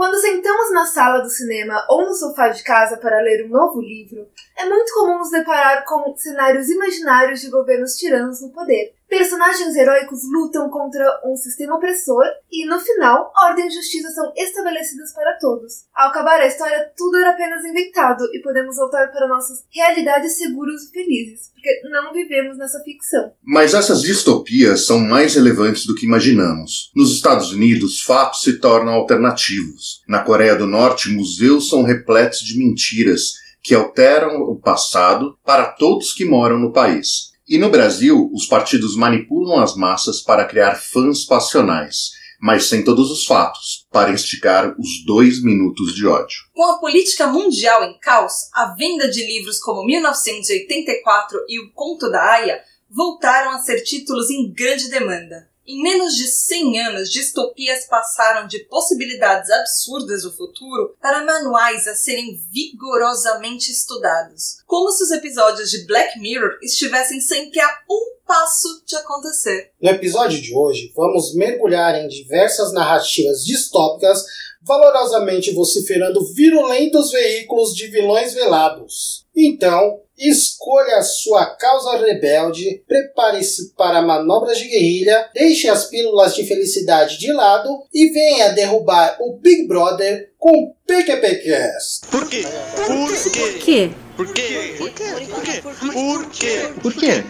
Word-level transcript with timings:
Quando 0.00 0.18
sentamos 0.18 0.72
na 0.72 0.86
sala 0.86 1.18
do 1.18 1.28
cinema 1.28 1.84
ou 1.86 2.06
no 2.06 2.14
sofá 2.14 2.48
de 2.48 2.62
casa 2.62 2.96
para 2.96 3.20
ler 3.20 3.44
um 3.44 3.50
novo 3.50 3.82
livro, 3.82 4.26
é 4.56 4.66
muito 4.66 4.94
comum 4.94 5.18
nos 5.18 5.30
deparar 5.30 5.84
com 5.84 6.16
cenários 6.16 6.70
imaginários 6.70 7.42
de 7.42 7.50
governos 7.50 7.96
tiranos 7.96 8.40
no 8.40 8.48
poder. 8.48 8.94
Personagens 9.10 9.74
heróicos 9.74 10.20
lutam 10.32 10.70
contra 10.70 11.04
um 11.26 11.34
sistema 11.34 11.74
opressor 11.74 12.22
e, 12.48 12.64
no 12.64 12.78
final, 12.78 13.32
ordem 13.42 13.66
e 13.66 13.70
justiça 13.70 14.08
são 14.10 14.32
estabelecidas 14.36 15.12
para 15.12 15.36
todos. 15.40 15.84
Ao 15.92 16.10
acabar 16.10 16.40
a 16.40 16.46
história, 16.46 16.92
tudo 16.96 17.16
era 17.16 17.30
apenas 17.30 17.64
inventado 17.64 18.24
e 18.32 18.40
podemos 18.40 18.76
voltar 18.76 19.10
para 19.10 19.26
nossas 19.26 19.64
realidades 19.68 20.38
seguros 20.38 20.84
e 20.84 20.92
felizes, 20.92 21.50
porque 21.52 21.80
não 21.90 22.12
vivemos 22.12 22.56
nessa 22.56 22.78
ficção. 22.84 23.32
Mas 23.42 23.74
essas 23.74 24.00
distopias 24.00 24.86
são 24.86 25.00
mais 25.00 25.34
relevantes 25.34 25.86
do 25.86 25.96
que 25.96 26.06
imaginamos. 26.06 26.92
Nos 26.94 27.12
Estados 27.12 27.50
Unidos, 27.50 28.00
fatos 28.02 28.42
se 28.42 28.60
tornam 28.60 28.94
alternativos. 28.94 30.04
Na 30.06 30.20
Coreia 30.20 30.54
do 30.54 30.68
Norte, 30.68 31.10
museus 31.10 31.68
são 31.68 31.82
repletos 31.82 32.38
de 32.38 32.56
mentiras 32.56 33.32
que 33.60 33.74
alteram 33.74 34.40
o 34.42 34.56
passado 34.56 35.36
para 35.44 35.66
todos 35.66 36.14
que 36.14 36.24
moram 36.24 36.60
no 36.60 36.72
país. 36.72 37.29
E 37.50 37.58
no 37.58 37.68
Brasil, 37.68 38.30
os 38.32 38.46
partidos 38.46 38.94
manipulam 38.94 39.60
as 39.60 39.74
massas 39.74 40.20
para 40.22 40.44
criar 40.44 40.76
fãs 40.76 41.24
passionais, 41.24 42.12
mas 42.40 42.66
sem 42.66 42.84
todos 42.84 43.10
os 43.10 43.26
fatos, 43.26 43.88
para 43.90 44.12
instigar 44.12 44.72
os 44.78 45.04
dois 45.04 45.42
minutos 45.42 45.92
de 45.96 46.06
ódio. 46.06 46.38
Com 46.54 46.64
a 46.64 46.78
política 46.78 47.26
mundial 47.26 47.82
em 47.82 47.98
caos, 47.98 48.34
a 48.54 48.72
venda 48.76 49.10
de 49.10 49.26
livros 49.26 49.58
como 49.58 49.84
1984 49.84 51.40
e 51.48 51.58
O 51.58 51.72
Conto 51.72 52.08
da 52.08 52.22
Aya 52.22 52.62
voltaram 52.88 53.50
a 53.50 53.58
ser 53.58 53.82
títulos 53.82 54.30
em 54.30 54.52
grande 54.52 54.88
demanda. 54.88 55.49
Em 55.66 55.82
menos 55.82 56.14
de 56.14 56.26
100 56.26 56.80
anos, 56.80 57.10
distopias 57.10 57.86
passaram 57.86 58.46
de 58.46 58.60
possibilidades 58.64 59.50
absurdas 59.50 60.22
do 60.22 60.32
futuro 60.32 60.96
para 61.00 61.24
manuais 61.24 61.86
a 61.86 61.94
serem 61.94 62.40
vigorosamente 62.50 63.70
estudados, 63.70 64.62
como 64.66 64.90
se 64.90 65.04
os 65.04 65.10
episódios 65.10 65.70
de 65.70 65.86
Black 65.86 66.18
Mirror 66.18 66.58
estivessem 66.62 67.20
sempre 67.20 67.60
a 67.60 67.68
um 67.90 68.20
passo 68.26 68.82
de 68.86 68.96
acontecer. 68.96 69.72
No 69.80 69.90
episódio 69.90 70.40
de 70.40 70.54
hoje, 70.54 70.92
vamos 70.94 71.34
mergulhar 71.34 71.96
em 71.96 72.08
diversas 72.08 72.72
narrativas 72.72 73.44
distópicas 73.44 74.24
valorosamente 74.62 75.52
vociferando 75.52 76.24
virulentos 76.34 77.10
veículos 77.10 77.74
de 77.74 77.86
vilões 77.86 78.34
velados. 78.34 79.26
Então, 79.46 80.00
escolha 80.18 80.96
a 80.96 81.02
sua 81.02 81.46
causa 81.56 81.96
rebelde, 81.96 82.82
prepare-se 82.86 83.72
para 83.74 84.02
manobras 84.02 84.58
de 84.58 84.68
guerrilha, 84.68 85.30
deixe 85.32 85.66
as 85.66 85.86
pílulas 85.86 86.34
de 86.34 86.44
felicidade 86.44 87.18
de 87.18 87.32
lado 87.32 87.70
e 87.92 88.10
venha 88.10 88.50
derrubar 88.50 89.16
o 89.20 89.38
Big 89.38 89.66
Brother 89.66 90.30
com 90.38 90.50
o 90.50 90.74
PQPcast. 90.86 92.06
Por 92.10 92.28
quê? 92.28 92.44
Por 92.86 93.62
quê? 93.64 93.90
Por 94.16 94.34
quê? 94.34 94.74
Por 94.76 94.90
quê? 94.92 95.12
Por 95.22 96.24
quê? 96.30 96.62
Por 96.82 96.94
quê? 96.94 97.24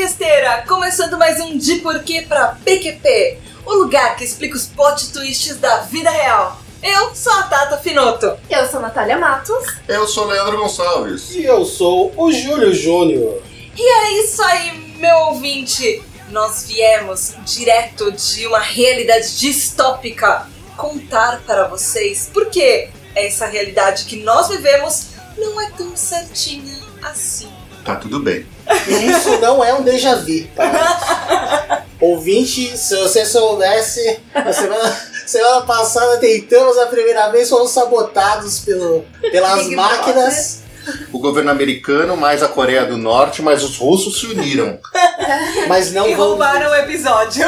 PQPquesteira! 0.00 0.64
Começando 0.66 1.18
mais 1.18 1.38
um 1.40 1.58
De 1.58 1.76
Porquê 1.76 2.22
pra 2.22 2.56
PQP, 2.64 3.38
o 3.66 3.74
lugar 3.74 4.16
que 4.16 4.24
explica 4.24 4.56
os 4.56 4.66
plot 4.66 5.12
twists 5.12 5.58
da 5.58 5.80
vida 5.80 6.08
real. 6.08 6.58
Eu 6.82 7.14
sou 7.14 7.32
a 7.34 7.42
Tata 7.42 7.76
Finoto. 7.76 8.34
Eu 8.48 8.66
sou 8.66 8.80
Natália 8.80 9.18
Matos. 9.18 9.62
Eu 9.86 10.08
sou 10.08 10.24
Leandro 10.24 10.56
Gonçalves. 10.56 11.34
E 11.34 11.44
eu 11.44 11.66
sou 11.66 12.14
o 12.16 12.32
Júlio 12.32 12.72
Júnior. 12.72 13.42
E 13.76 13.82
é 13.82 14.24
isso 14.24 14.42
aí, 14.42 14.94
meu 14.96 15.16
ouvinte! 15.26 16.02
Nós 16.30 16.64
viemos 16.66 17.34
direto 17.44 18.10
de 18.10 18.46
uma 18.46 18.60
realidade 18.60 19.38
distópica 19.38 20.46
contar 20.78 21.42
para 21.44 21.68
vocês 21.68 22.30
porque 22.32 22.88
essa 23.14 23.44
realidade 23.44 24.06
que 24.06 24.22
nós 24.22 24.48
vivemos 24.48 25.08
não 25.36 25.60
é 25.60 25.70
tão 25.72 25.94
certinha 25.94 26.74
assim. 27.02 27.52
Tá 27.84 27.96
tudo 27.96 28.20
bem. 28.20 28.46
E 28.86 29.06
isso 29.10 29.38
não 29.40 29.64
é 29.64 29.74
um 29.74 29.82
déjà 29.82 30.14
vu, 30.16 30.46
tá? 30.54 31.84
Ouvinte, 32.00 32.76
se 32.76 32.96
você 32.96 33.26
soubesse, 33.26 34.20
na 34.34 34.52
semana, 34.52 34.96
semana 35.26 35.60
passada 35.62 36.16
tentamos 36.16 36.78
a 36.78 36.86
primeira 36.86 37.28
vez, 37.28 37.48
fomos 37.50 37.70
sabotados 37.72 38.60
pelo, 38.60 39.04
pelas 39.30 39.64
Big 39.64 39.76
máquinas. 39.76 40.60
O 41.12 41.18
governo 41.18 41.50
americano, 41.50 42.16
mais 42.16 42.42
a 42.42 42.48
Coreia 42.48 42.86
do 42.86 42.96
Norte, 42.96 43.42
mais 43.42 43.62
os 43.62 43.76
russos 43.76 44.18
se 44.18 44.26
uniram. 44.26 44.78
Mas 45.68 45.92
não, 45.92 46.08
E 46.08 46.14
roubaram 46.14 46.70
o 46.70 46.74
episódio. 46.74 47.44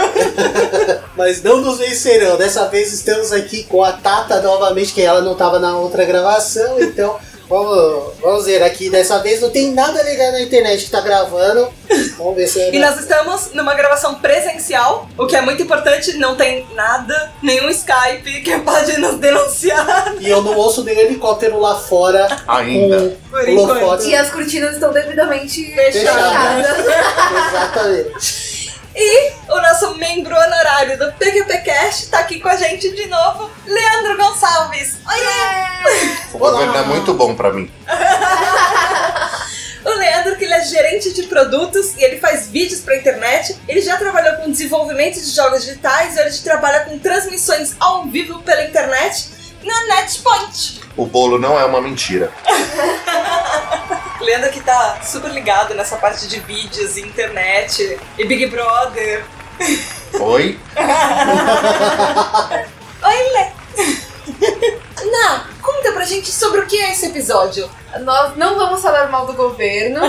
mas 1.17 1.43
não 1.43 1.59
nos 1.63 1.79
vencerão. 1.79 2.37
Dessa 2.37 2.69
vez 2.69 2.93
estamos 2.93 3.33
aqui 3.33 3.65
com 3.65 3.83
a 3.83 3.93
Tata 3.93 4.41
novamente, 4.43 4.93
que 4.93 5.01
ela 5.01 5.23
não 5.23 5.33
estava 5.33 5.59
na 5.59 5.77
outra 5.79 6.05
gravação, 6.05 6.81
então 6.81 7.19
vamos, 7.53 8.15
vamos 8.21 8.47
ver 8.47 8.63
aqui. 8.63 8.89
Dessa 8.89 9.19
vez 9.19 9.41
não 9.41 9.51
tem 9.51 9.73
nada 9.73 10.03
legal 10.03 10.33
na 10.33 10.41
internet 10.41 10.85
que 10.85 10.91
tá 10.91 11.01
gravando. 11.01 11.69
Vamos 12.17 12.37
ver 12.37 12.47
se 12.47 12.61
é 12.61 12.75
E 12.75 12.79
nós 12.79 12.99
estamos 12.99 13.51
numa 13.53 13.75
gravação 13.75 14.15
presencial, 14.15 15.07
o 15.19 15.27
que 15.27 15.37
é 15.37 15.43
muito 15.43 15.63
importante, 15.63 16.15
não 16.17 16.35
tem 16.35 16.67
nada, 16.75 17.33
nenhum 17.43 17.69
Skype 17.69 18.41
que 18.43 18.59
pode 18.61 18.99
nos 18.99 19.17
denunciar. 19.19 20.15
E 20.19 20.29
eu 20.29 20.41
não 20.41 20.57
ouço 20.57 20.83
nenhum 20.83 21.01
helicóptero 21.01 21.61
lá 21.61 21.79
fora 21.79 22.27
Ainda. 22.49 23.17
com 23.31 23.31
Por 23.31 23.49
enquanto. 23.49 24.05
E 24.07 24.17
as 24.17 24.31
cortinas 24.31 24.73
estão 24.75 24.93
devidamente 24.93 25.75
Fechadas. 25.75 26.67
fechadas. 26.67 27.49
Exatamente. 27.49 28.42
E 28.95 29.33
o 29.49 29.61
nosso 29.61 29.95
membro 29.97 30.35
honorário 30.35 30.99
do 30.99 31.13
PQPcast 31.13 32.09
tá 32.09 32.19
aqui 32.19 32.41
com 32.41 32.49
a 32.49 32.57
gente 32.57 32.91
de 32.95 33.07
novo, 33.07 33.51
Leandro 33.67 34.17
Gonçalves. 34.19 34.99
Oiê! 35.09 36.17
O 36.35 36.39
governo 36.39 36.77
é 36.77 36.83
muito 36.83 37.15
bom 37.15 37.35
pra 37.35 37.53
mim. 37.53 37.71
O 39.85 39.91
Leandro, 39.95 40.37
que 40.37 40.45
ele 40.45 40.55
é 40.55 40.65
gerente 40.65 41.13
de 41.13 41.25
produtos 41.25 41.97
e 41.97 42.05
ele 42.05 42.21
faz 42.21 42.47
vídeos 42.47 42.81
pra 42.83 42.97
internet. 42.97 43.57
Ele 43.67 43.81
já 43.81 43.97
trabalhou 43.97 44.37
com 44.37 44.49
desenvolvimento 44.49 45.17
de 45.21 45.29
jogos 45.29 45.65
digitais 45.65 46.17
e 46.17 46.23
hoje 46.23 46.41
trabalha 46.43 46.85
com 46.85 46.97
transmissões 47.01 47.75
ao 47.81 48.05
vivo 48.05 48.41
pela 48.43 48.63
internet 48.65 49.31
na 49.65 49.97
NetPoint. 49.97 50.81
O 50.97 51.05
bolo 51.05 51.37
não 51.37 51.59
é 51.59 51.65
uma 51.65 51.81
mentira. 51.81 52.33
Leandro 54.23 54.51
que 54.51 54.61
tá 54.61 55.01
super 55.03 55.31
ligado 55.31 55.75
nessa 55.75 55.97
parte 55.97 56.27
de 56.29 56.41
vídeos 56.41 56.97
e 56.97 57.01
internet 57.03 57.99
e 58.19 58.25
Big 58.25 58.47
Brother. 58.47 59.25
Oi? 60.19 60.59
Oi, 63.05 63.33
Lê! 63.33 63.47
Ná, 65.11 65.47
conta 65.61 65.93
pra 65.93 66.05
gente 66.05 66.31
sobre 66.31 66.61
o 66.61 66.67
que 66.67 66.77
é 66.79 66.93
esse 66.93 67.07
episódio. 67.07 67.69
Nós 68.01 68.37
não 68.37 68.57
vamos 68.57 68.81
falar 68.81 69.11
mal 69.11 69.27
do 69.27 69.35
governo. 69.35 70.01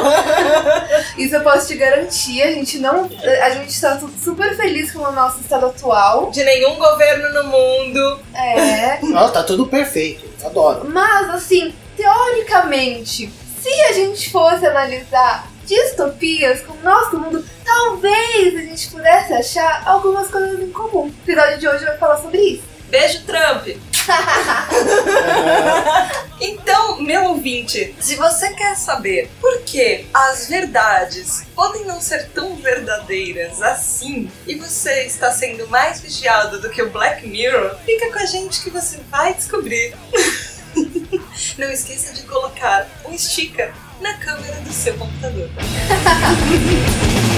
Isso 1.18 1.35
eu 1.35 1.41
posso 1.41 1.68
te 1.68 1.75
garantir. 1.75 2.41
A 2.41 2.51
gente 2.51 2.80
não. 2.80 3.09
A 3.41 3.50
gente 3.50 3.80
tá 3.81 4.00
super 4.24 4.56
feliz 4.56 4.91
com 4.91 5.00
o 5.00 5.12
nosso 5.12 5.41
estado 5.41 5.66
atual. 5.66 6.31
De 6.31 6.44
nenhum 6.44 6.75
governo 6.75 7.34
no 7.34 7.50
mundo. 7.50 8.19
É. 8.34 9.00
Não, 9.01 9.30
tá 9.31 9.44
tudo 9.44 9.68
perfeito. 9.68 10.24
Adoro. 10.45 10.90
Mas 10.90 11.30
assim, 11.31 11.74
teoricamente, 11.97 13.28
se 13.63 13.81
a 13.84 13.94
gente 13.94 14.29
fosse 14.29 14.66
analisar 14.66 15.47
distopias 15.66 16.59
com 16.62 16.74
o 16.74 16.84
nosso 16.84 17.18
mundo, 17.18 17.46
talvez 17.63 18.57
a 18.57 18.59
gente 18.59 18.91
pudesse 18.91 19.31
achar 19.31 19.84
algumas 19.85 20.28
coisas 20.28 20.59
em 20.59 20.69
comum. 20.69 21.06
O 21.06 21.13
episódio 21.24 21.59
de 21.59 21.68
hoje 21.69 21.85
vai 21.85 21.97
falar 21.97 22.18
sobre 22.18 22.40
isso. 22.40 22.63
Beijo, 22.90 23.24
Trump! 23.25 23.68
Então, 26.45 27.00
meu 27.00 27.30
ouvinte, 27.30 27.95
se 28.01 28.15
você 28.15 28.54
quer 28.54 28.75
saber 28.75 29.30
por 29.39 29.62
que 29.62 30.06
as 30.13 30.50
verdades 30.50 31.45
podem 31.56 31.86
não 31.86 32.01
ser 32.01 32.27
tão 32.30 32.57
verdadeiras 32.57 33.62
assim 33.62 34.30
e 34.45 34.56
você 34.56 35.06
está 35.06 35.31
sendo 35.31 35.65
mais 35.69 36.01
vigiado 36.01 36.60
do 36.60 36.69
que 36.69 36.81
o 36.81 36.89
Black 36.89 37.25
Mirror, 37.25 37.77
fica 37.86 38.12
com 38.12 38.19
a 38.19 38.25
gente 38.25 38.62
que 38.62 38.69
você 38.69 39.00
vai 39.10 39.33
descobrir. 39.33 39.95
Não 41.58 41.72
esqueça 41.72 42.14
de 42.14 42.24
colocar 42.24 42.88
um 43.06 43.18
sticker 43.18 43.74
na 44.02 44.14
câmera 44.18 44.60
do 44.62 44.72
seu 44.72 44.96
computador. 44.96 45.50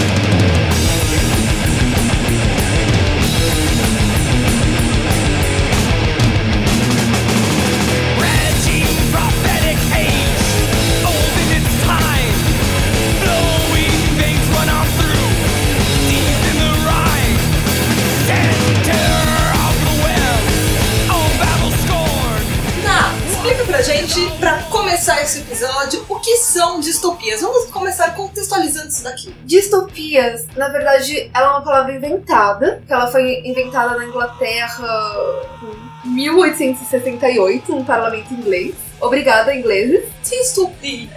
hoje, 24.15 24.31
pra 24.39 24.63
começar 24.63 25.21
esse 25.21 25.39
episódio, 25.39 26.05
o 26.07 26.19
que 26.19 26.37
são 26.37 26.79
distopias? 26.79 27.41
Vamos 27.41 27.69
começar 27.69 28.15
contextualizando 28.15 28.87
isso 28.87 29.03
daqui. 29.03 29.35
Distopias, 29.43 30.45
na 30.55 30.69
verdade, 30.69 31.29
ela 31.33 31.47
é 31.47 31.49
uma 31.49 31.61
palavra 31.61 31.93
inventada, 31.93 32.81
que 32.87 32.93
ela 32.93 33.07
foi 33.07 33.41
inventada 33.43 33.97
na 33.97 34.05
Inglaterra 34.05 34.87
em 36.05 36.09
1868, 36.09 37.75
um 37.75 37.83
parlamento 37.83 38.33
inglês. 38.33 38.75
Obrigada, 38.99 39.53
ingleses. 39.53 40.05
Distopia. 40.23 41.07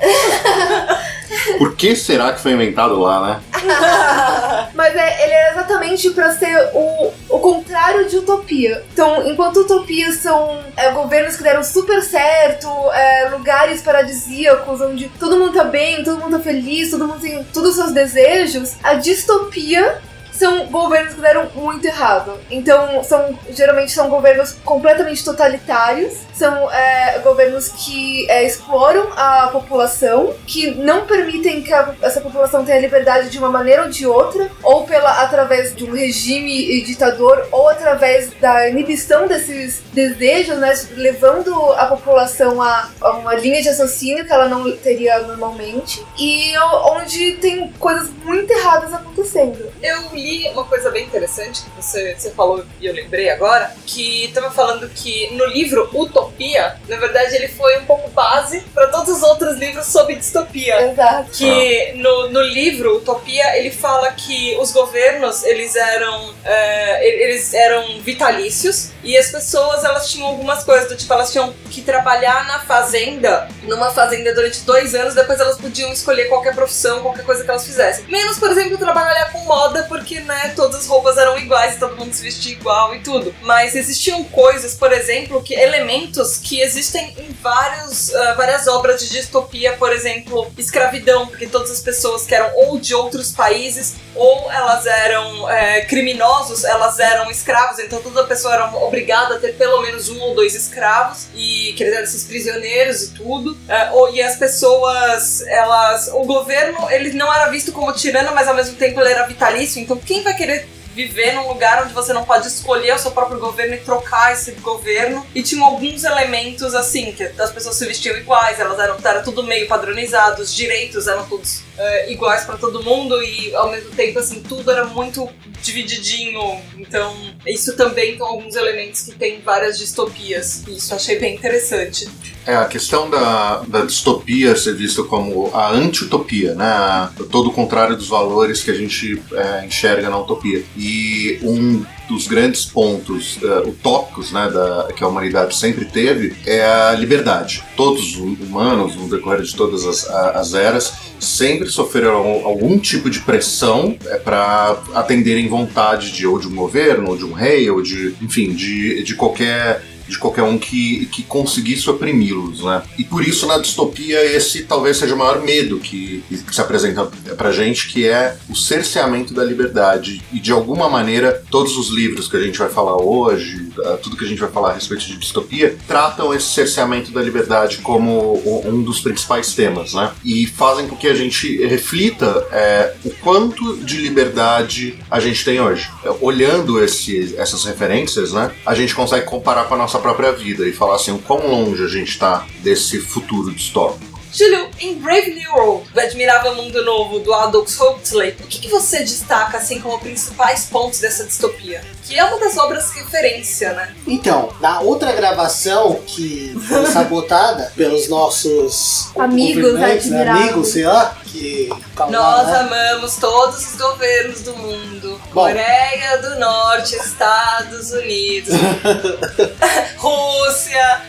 Por 1.58 1.74
que 1.76 1.96
será 1.96 2.32
que 2.32 2.40
foi 2.40 2.52
inventado 2.52 2.98
lá, 2.98 3.26
né? 3.26 3.40
Mas 4.74 4.94
é, 4.94 5.24
ele 5.24 5.32
é 5.32 5.50
exatamente 5.52 6.10
pra 6.10 6.32
ser 6.32 6.70
o, 6.74 7.12
o 7.28 7.38
contrário 7.38 8.08
de 8.08 8.18
utopia. 8.18 8.84
Então, 8.92 9.26
enquanto 9.26 9.60
utopias 9.60 10.16
são 10.16 10.60
é, 10.76 10.90
governos 10.90 11.36
que 11.36 11.42
deram 11.42 11.62
super 11.62 12.02
certo, 12.02 12.68
é, 12.92 13.30
lugares 13.30 13.82
paradisíacos 13.82 14.80
onde 14.80 15.08
todo 15.18 15.38
mundo 15.38 15.54
tá 15.54 15.64
bem, 15.64 16.04
todo 16.04 16.18
mundo 16.18 16.36
tá 16.36 16.42
feliz, 16.42 16.90
todo 16.90 17.06
mundo 17.06 17.20
tem 17.20 17.42
todos 17.44 17.70
os 17.70 17.76
seus 17.76 17.92
desejos, 17.92 18.76
a 18.82 18.94
distopia 18.94 20.00
são 20.38 20.66
governos 20.66 21.14
que 21.14 21.20
deram 21.20 21.48
muito 21.54 21.84
errado. 21.86 22.38
Então, 22.50 23.02
são 23.04 23.38
geralmente 23.50 23.92
são 23.92 24.08
governos 24.08 24.52
completamente 24.64 25.24
totalitários, 25.24 26.14
são 26.34 26.70
é, 26.72 27.18
governos 27.18 27.68
que 27.68 28.30
é, 28.30 28.44
exploram 28.44 29.08
a 29.16 29.48
população, 29.48 30.34
que 30.46 30.70
não 30.70 31.06
permitem 31.06 31.62
que 31.62 31.72
a- 31.72 31.94
essa 32.02 32.20
população 32.20 32.64
tenha 32.64 32.80
liberdade 32.80 33.30
de 33.30 33.38
uma 33.38 33.48
maneira 33.48 33.82
ou 33.82 33.88
de 33.88 34.06
outra, 34.06 34.48
ou 34.62 34.84
pela 34.84 35.22
através 35.22 35.74
de 35.74 35.84
um 35.84 35.92
regime 35.92 36.80
ditador, 36.82 37.46
ou 37.50 37.68
através 37.68 38.30
da 38.34 38.68
inibição 38.68 39.26
desses 39.26 39.80
desejos, 39.92 40.56
né, 40.58 40.72
levando 40.92 41.52
a 41.72 41.86
população 41.86 42.62
a, 42.62 42.88
a 43.00 43.10
uma 43.12 43.34
linha 43.34 43.60
de 43.60 43.68
raciocínio 43.68 44.24
que 44.24 44.32
ela 44.32 44.48
não 44.48 44.70
teria 44.76 45.18
normalmente, 45.20 46.04
e 46.18 46.52
onde 46.84 47.32
tem 47.32 47.68
coisas 47.78 48.08
muito 48.24 48.50
erradas 48.52 48.92
acontecendo. 48.94 49.70
Eu 49.82 50.10
li 50.12 50.27
uma 50.52 50.64
coisa 50.64 50.90
bem 50.90 51.04
interessante 51.04 51.62
que 51.62 51.70
você, 51.70 52.14
você 52.14 52.30
falou 52.30 52.64
e 52.80 52.86
eu 52.86 52.94
lembrei 52.94 53.30
agora, 53.30 53.72
que 53.86 54.30
tava 54.34 54.50
falando 54.50 54.88
que 54.88 55.34
no 55.34 55.46
livro 55.46 55.88
Utopia, 55.92 56.76
na 56.88 56.96
verdade 56.96 57.34
ele 57.34 57.48
foi 57.48 57.78
um 57.78 57.84
pouco 57.84 58.10
base 58.10 58.60
para 58.74 58.88
todos 58.88 59.16
os 59.16 59.22
outros 59.22 59.56
livros 59.56 59.86
sobre 59.86 60.16
distopia. 60.16 60.90
Exato. 60.90 61.30
Que 61.32 61.92
no, 61.94 62.30
no 62.30 62.42
livro 62.42 62.96
Utopia 62.96 63.56
ele 63.56 63.70
fala 63.70 64.12
que 64.12 64.56
os 64.60 64.72
governos 64.72 65.42
eles 65.44 65.74
eram 65.76 66.34
é, 66.44 67.24
eles 67.24 67.54
eram 67.54 68.00
vitalícios 68.00 68.90
e 69.02 69.16
as 69.16 69.30
pessoas 69.30 69.84
elas 69.84 70.10
tinham 70.10 70.26
algumas 70.28 70.64
coisas 70.64 70.88
do 70.88 70.96
tipo 70.96 71.12
elas 71.12 71.30
tinham 71.30 71.54
que 71.70 71.82
trabalhar 71.82 72.46
na 72.46 72.60
fazenda 72.60 73.48
numa 73.62 73.90
fazenda 73.90 74.34
durante 74.34 74.60
dois 74.62 74.94
anos 74.94 75.14
depois 75.14 75.38
elas 75.40 75.58
podiam 75.58 75.92
escolher 75.92 76.26
qualquer 76.28 76.54
profissão 76.54 77.00
qualquer 77.00 77.24
coisa 77.24 77.44
que 77.44 77.50
elas 77.50 77.64
fizessem 77.64 78.04
menos 78.06 78.38
por 78.38 78.50
exemplo 78.50 78.76
trabalhar 78.78 79.30
com 79.32 79.40
moda 79.40 79.84
porque 79.88 80.17
né 80.24 80.52
todas 80.54 80.80
as 80.80 80.86
roupas 80.86 81.16
eram 81.16 81.38
iguais 81.38 81.76
e 81.76 81.78
todo 81.78 81.96
mundo 81.96 82.12
se 82.12 82.22
vestia 82.22 82.52
igual 82.52 82.94
e 82.94 83.00
tudo 83.00 83.34
mas 83.42 83.74
existiam 83.74 84.22
coisas 84.24 84.74
por 84.74 84.92
exemplo 84.92 85.42
que 85.42 85.54
elementos 85.54 86.36
que 86.38 86.60
existem 86.60 87.14
em 87.18 87.32
vários 87.42 88.14
ah, 88.14 88.34
várias 88.34 88.66
obras 88.66 89.00
de 89.00 89.08
distopia 89.10 89.72
por 89.74 89.92
exemplo 89.92 90.50
escravidão 90.58 91.26
porque 91.26 91.46
todas 91.46 91.70
as 91.70 91.80
pessoas 91.80 92.24
que 92.24 92.34
eram 92.34 92.50
ou 92.56 92.78
de 92.78 92.94
outros 92.94 93.32
países 93.32 93.94
ou 94.14 94.50
elas 94.50 94.84
eram 94.84 95.48
é, 95.48 95.82
criminosos, 95.82 96.64
elas 96.64 96.98
eram 96.98 97.30
escravos, 97.30 97.78
então 97.78 98.02
toda 98.02 98.24
pessoa 98.24 98.52
era 98.52 98.66
obrigada 98.78 99.36
a 99.36 99.38
ter 99.38 99.54
pelo 99.56 99.80
menos 99.80 100.08
um 100.08 100.20
ou 100.20 100.34
dois 100.34 100.56
escravos, 100.56 101.28
e 101.36 101.72
que 101.76 101.84
eles 101.84 101.94
eram 101.94 102.02
esses 102.04 102.24
prisioneiros 102.24 103.02
e 103.02 103.10
tudo. 103.12 103.56
É, 103.68 103.90
ou- 103.92 104.12
e 104.12 104.20
as 104.20 104.34
pessoas, 104.34 105.42
elas. 105.46 106.08
O 106.12 106.24
governo, 106.24 106.90
ele 106.90 107.12
não 107.12 107.32
era 107.32 107.48
visto 107.48 107.70
como 107.70 107.92
tirano, 107.92 108.32
mas 108.34 108.48
ao 108.48 108.54
mesmo 108.54 108.74
tempo 108.76 109.00
ele 109.00 109.10
era 109.12 109.24
vitalício, 109.24 109.80
então 109.80 109.96
quem 110.08 110.22
vai 110.22 110.34
querer 110.34 110.66
viver 110.94 111.32
num 111.34 111.46
lugar 111.46 111.84
onde 111.84 111.92
você 111.92 112.14
não 112.14 112.24
pode 112.24 112.48
escolher 112.48 112.94
o 112.94 112.98
seu 112.98 113.10
próprio 113.10 113.38
governo 113.38 113.74
e 113.74 113.78
trocar 113.78 114.32
esse 114.32 114.52
governo. 114.52 115.24
E 115.34 115.42
tinha 115.42 115.62
alguns 115.62 116.02
elementos 116.02 116.74
assim, 116.74 117.12
que 117.12 117.22
as 117.22 117.52
pessoas 117.52 117.76
se 117.76 117.86
vestiam 117.86 118.16
iguais, 118.16 118.58
elas 118.58 118.78
eram 118.78 118.96
era 119.04 119.22
tudo 119.22 119.44
meio 119.44 119.68
padronizado, 119.68 120.42
os 120.42 120.52
direitos 120.52 121.06
eram 121.06 121.26
todos 121.26 121.67
eh, 121.78 122.12
iguais 122.12 122.44
pra 122.44 122.56
todo 122.56 122.82
mundo 122.82 123.22
e 123.22 123.54
ao 123.54 123.70
mesmo 123.70 123.90
tempo 123.92 124.18
assim, 124.18 124.42
tudo 124.42 124.70
era 124.70 124.84
muito 124.86 125.28
divididinho. 125.62 126.40
Então, 126.76 127.14
isso 127.46 127.76
também 127.76 128.16
são 128.16 128.26
alguns 128.26 128.56
elementos 128.56 129.02
que 129.02 129.12
tem 129.12 129.40
várias 129.40 129.78
distopias. 129.78 130.64
Isso 130.66 130.94
achei 130.94 131.18
bem 131.18 131.34
interessante. 131.34 132.08
É, 132.46 132.56
a 132.56 132.64
questão 132.64 133.08
da, 133.08 133.62
da 133.68 133.84
distopia 133.84 134.56
ser 134.56 134.74
vista 134.74 135.02
como 135.02 135.54
a 135.54 135.70
anti-utopia, 135.70 136.54
né? 136.54 137.10
Todo 137.30 137.50
o 137.50 137.52
contrário 137.52 137.96
dos 137.96 138.08
valores 138.08 138.62
que 138.62 138.70
a 138.70 138.74
gente 138.74 139.22
é, 139.32 139.66
enxerga 139.66 140.08
na 140.08 140.18
utopia. 140.18 140.64
E 140.76 141.38
um 141.42 141.84
dos 142.08 142.26
grandes 142.26 142.64
pontos 142.64 143.38
é, 143.42 143.68
utópicos 143.68 144.32
né, 144.32 144.50
da, 144.50 144.88
que 144.96 145.04
a 145.04 145.08
humanidade 145.08 145.54
sempre 145.54 145.84
teve 145.84 146.34
é 146.46 146.64
a 146.64 146.92
liberdade. 146.92 147.62
Todos 147.76 148.16
os 148.16 148.40
humanos, 148.40 148.96
no 148.96 149.08
decorrer 149.08 149.42
de 149.42 149.54
todas 149.54 149.84
as, 149.84 150.08
as 150.08 150.54
eras, 150.54 150.92
sempre 151.20 151.68
sofreram 151.68 152.46
algum 152.46 152.78
tipo 152.78 153.10
de 153.10 153.20
pressão 153.20 153.96
para 154.24 154.80
atenderem 154.94 155.48
vontade 155.48 156.12
de 156.12 156.26
ou 156.26 156.38
de 156.38 156.46
um 156.46 156.54
governo, 156.54 157.10
ou 157.10 157.16
de 157.16 157.24
um 157.24 157.32
rei, 157.32 157.68
ou 157.70 157.82
de, 157.82 158.14
enfim, 158.22 158.52
de, 158.52 159.02
de 159.02 159.14
qualquer 159.14 159.82
de 160.08 160.18
qualquer 160.18 160.42
um 160.42 160.58
que, 160.58 161.06
que 161.06 161.22
conseguisse 161.22 161.88
oprimi-los, 161.88 162.64
né? 162.64 162.82
E 162.98 163.04
por 163.04 163.26
isso 163.26 163.46
na 163.46 163.58
distopia 163.58 164.24
esse 164.24 164.62
talvez 164.62 164.96
seja 164.96 165.14
o 165.14 165.18
maior 165.18 165.42
medo 165.42 165.78
que, 165.78 166.22
que 166.28 166.54
se 166.54 166.60
apresenta 166.60 167.06
pra 167.36 167.52
gente, 167.52 167.88
que 167.88 168.06
é 168.06 168.36
o 168.48 168.56
cerceamento 168.56 169.34
da 169.34 169.44
liberdade. 169.44 170.22
E 170.32 170.40
de 170.40 170.52
alguma 170.52 170.88
maneira, 170.88 171.42
todos 171.50 171.76
os 171.76 171.90
livros 171.90 172.28
que 172.28 172.36
a 172.36 172.40
gente 172.40 172.58
vai 172.58 172.68
falar 172.68 172.96
hoje, 172.96 173.70
tudo 174.02 174.16
que 174.16 174.24
a 174.24 174.28
gente 174.28 174.40
vai 174.40 174.50
falar 174.50 174.70
a 174.70 174.74
respeito 174.74 175.06
de 175.06 175.16
distopia, 175.16 175.76
tratam 175.86 176.34
esse 176.34 176.46
cerceamento 176.46 177.12
da 177.12 177.22
liberdade 177.22 177.78
como 177.78 178.40
um 178.66 178.82
dos 178.82 179.00
principais 179.00 179.54
temas, 179.54 179.94
né? 179.94 180.12
E 180.24 180.46
fazem 180.46 180.86
com 180.88 180.96
que 180.96 181.06
a 181.06 181.14
gente 181.14 181.64
reflita 181.66 182.46
eh, 182.50 182.94
o 183.04 183.10
quanto 183.10 183.76
de 183.78 183.98
liberdade 183.98 184.98
a 185.10 185.20
gente 185.20 185.44
tem 185.44 185.60
hoje. 185.60 185.88
Olhando 186.20 186.82
esse, 186.82 187.34
essas 187.36 187.64
referências, 187.64 188.32
né? 188.32 188.50
A 188.64 188.74
gente 188.74 188.94
consegue 188.94 189.26
comparar 189.26 189.64
com 189.64 189.74
a 189.74 189.78
nossa 189.78 189.97
própria 189.98 190.32
vida 190.32 190.66
e 190.66 190.72
falar 190.72 190.96
assim, 190.96 191.12
o 191.12 191.18
quão 191.18 191.46
longe 191.46 191.84
a 191.84 191.88
gente 191.88 192.10
está 192.10 192.46
desse 192.62 193.00
futuro 193.00 193.52
distópico. 193.52 194.18
Júlio, 194.32 194.68
em 194.78 194.94
Brave 194.96 195.34
New 195.34 195.52
World, 195.52 195.90
do 195.92 196.00
Admirável 196.00 196.54
Mundo 196.54 196.84
Novo, 196.84 197.18
do 197.18 197.32
Aldous 197.32 197.80
Huxley, 197.80 198.36
o 198.40 198.46
que, 198.46 198.60
que 198.60 198.68
você 198.68 199.00
destaca 199.00 199.56
assim 199.56 199.80
como 199.80 199.98
principais 199.98 200.66
pontos 200.66 201.00
dessa 201.00 201.24
distopia? 201.24 201.82
Que 202.04 202.18
é 202.18 202.24
uma 202.24 202.38
das 202.38 202.56
obras 202.58 202.92
referência, 202.92 203.72
né? 203.72 203.94
Então, 204.06 204.52
na 204.60 204.80
outra 204.80 205.12
gravação 205.12 206.00
que 206.06 206.54
foi 206.68 206.86
sabotada 206.92 207.72
pelos 207.74 208.08
nossos 208.08 209.10
Amigos 209.16 209.74
né, 209.74 209.92
admiráveis. 209.92 210.44
amigos, 210.44 210.68
sei 210.68 210.84
lá, 210.84 211.18
que 211.38 211.68
Nós 212.10 212.46
né? 212.48 212.58
amamos 212.60 213.16
todos 213.16 213.58
os 213.66 213.76
governos 213.76 214.42
do 214.42 214.56
mundo. 214.56 215.20
Bom. 215.32 215.42
Coreia 215.42 216.18
do 216.20 216.38
Norte, 216.40 216.96
Estados 216.96 217.92
Unidos, 217.92 218.54
Rússia. 219.96 221.02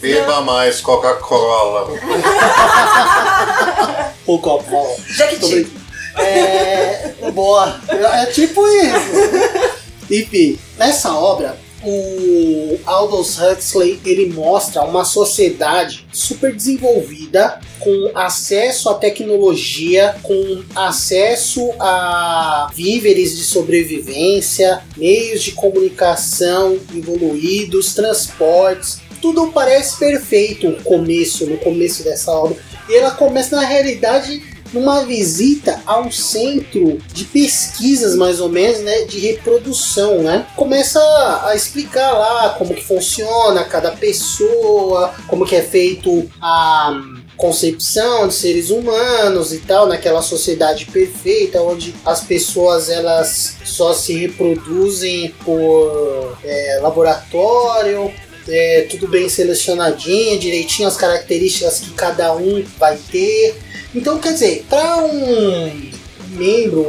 Beba 0.00 0.40
mais 0.40 0.80
Coca-Cola. 0.80 1.88
o 4.26 4.38
copo. 4.40 4.96
brincando. 5.16 5.70
É. 6.16 7.12
Boa. 7.32 7.80
É 8.14 8.26
tipo 8.26 8.66
isso. 8.66 9.68
Enfim, 10.10 10.58
nessa 10.78 11.12
obra, 11.12 11.56
o 11.84 12.78
Aldous 12.84 13.38
Huxley 13.38 14.00
ele 14.04 14.32
mostra 14.32 14.82
uma 14.82 15.04
sociedade 15.04 16.06
super 16.12 16.54
desenvolvida, 16.54 17.60
com 17.78 18.10
acesso 18.14 18.88
à 18.88 18.94
tecnologia, 18.94 20.16
com 20.22 20.62
acesso 20.74 21.70
a 21.78 22.70
víveres 22.74 23.36
de 23.36 23.44
sobrevivência, 23.44 24.82
meios 24.96 25.42
de 25.42 25.52
comunicação 25.52 26.78
evoluídos, 26.94 27.94
transportes. 27.94 29.00
Tudo 29.22 29.48
parece 29.48 29.98
perfeito 29.98 30.68
no 30.68 30.82
começo, 30.82 31.46
no 31.46 31.56
começo 31.58 32.02
dessa 32.02 32.32
obra. 32.32 32.56
E 32.88 32.96
ela 32.96 33.10
começa 33.12 33.56
na 33.56 33.64
realidade 33.64 34.42
numa 34.72 35.04
visita 35.04 35.80
a 35.86 36.00
um 36.00 36.10
centro 36.10 36.98
de 37.12 37.24
pesquisas 37.24 38.14
mais 38.16 38.40
ou 38.40 38.48
menos, 38.48 38.80
né, 38.80 39.02
de 39.02 39.18
reprodução, 39.18 40.22
né? 40.22 40.46
Começa 40.56 41.00
a 41.44 41.54
explicar 41.54 42.12
lá 42.12 42.50
como 42.58 42.74
que 42.74 42.84
funciona 42.84 43.64
cada 43.64 43.92
pessoa, 43.92 45.12
como 45.26 45.46
que 45.46 45.56
é 45.56 45.62
feito 45.62 46.28
a 46.40 47.00
concepção 47.36 48.26
de 48.26 48.34
seres 48.34 48.70
humanos 48.70 49.52
e 49.52 49.58
tal, 49.58 49.86
naquela 49.86 50.20
sociedade 50.20 50.86
perfeita 50.86 51.62
onde 51.62 51.94
as 52.04 52.20
pessoas 52.20 52.88
elas 52.88 53.56
só 53.64 53.94
se 53.94 54.12
reproduzem 54.14 55.32
por 55.44 56.36
é, 56.42 56.80
laboratório 56.82 58.12
é, 58.48 58.86
tudo 58.90 59.06
bem 59.08 59.28
selecionadinho, 59.28 60.38
direitinho 60.38 60.88
as 60.88 60.96
características 60.96 61.80
que 61.80 61.90
cada 61.90 62.34
um 62.34 62.64
vai 62.78 62.98
ter. 63.10 63.56
Então, 63.94 64.18
quer 64.18 64.32
dizer, 64.32 64.64
para 64.68 65.04
um 65.04 65.90
membro 66.30 66.84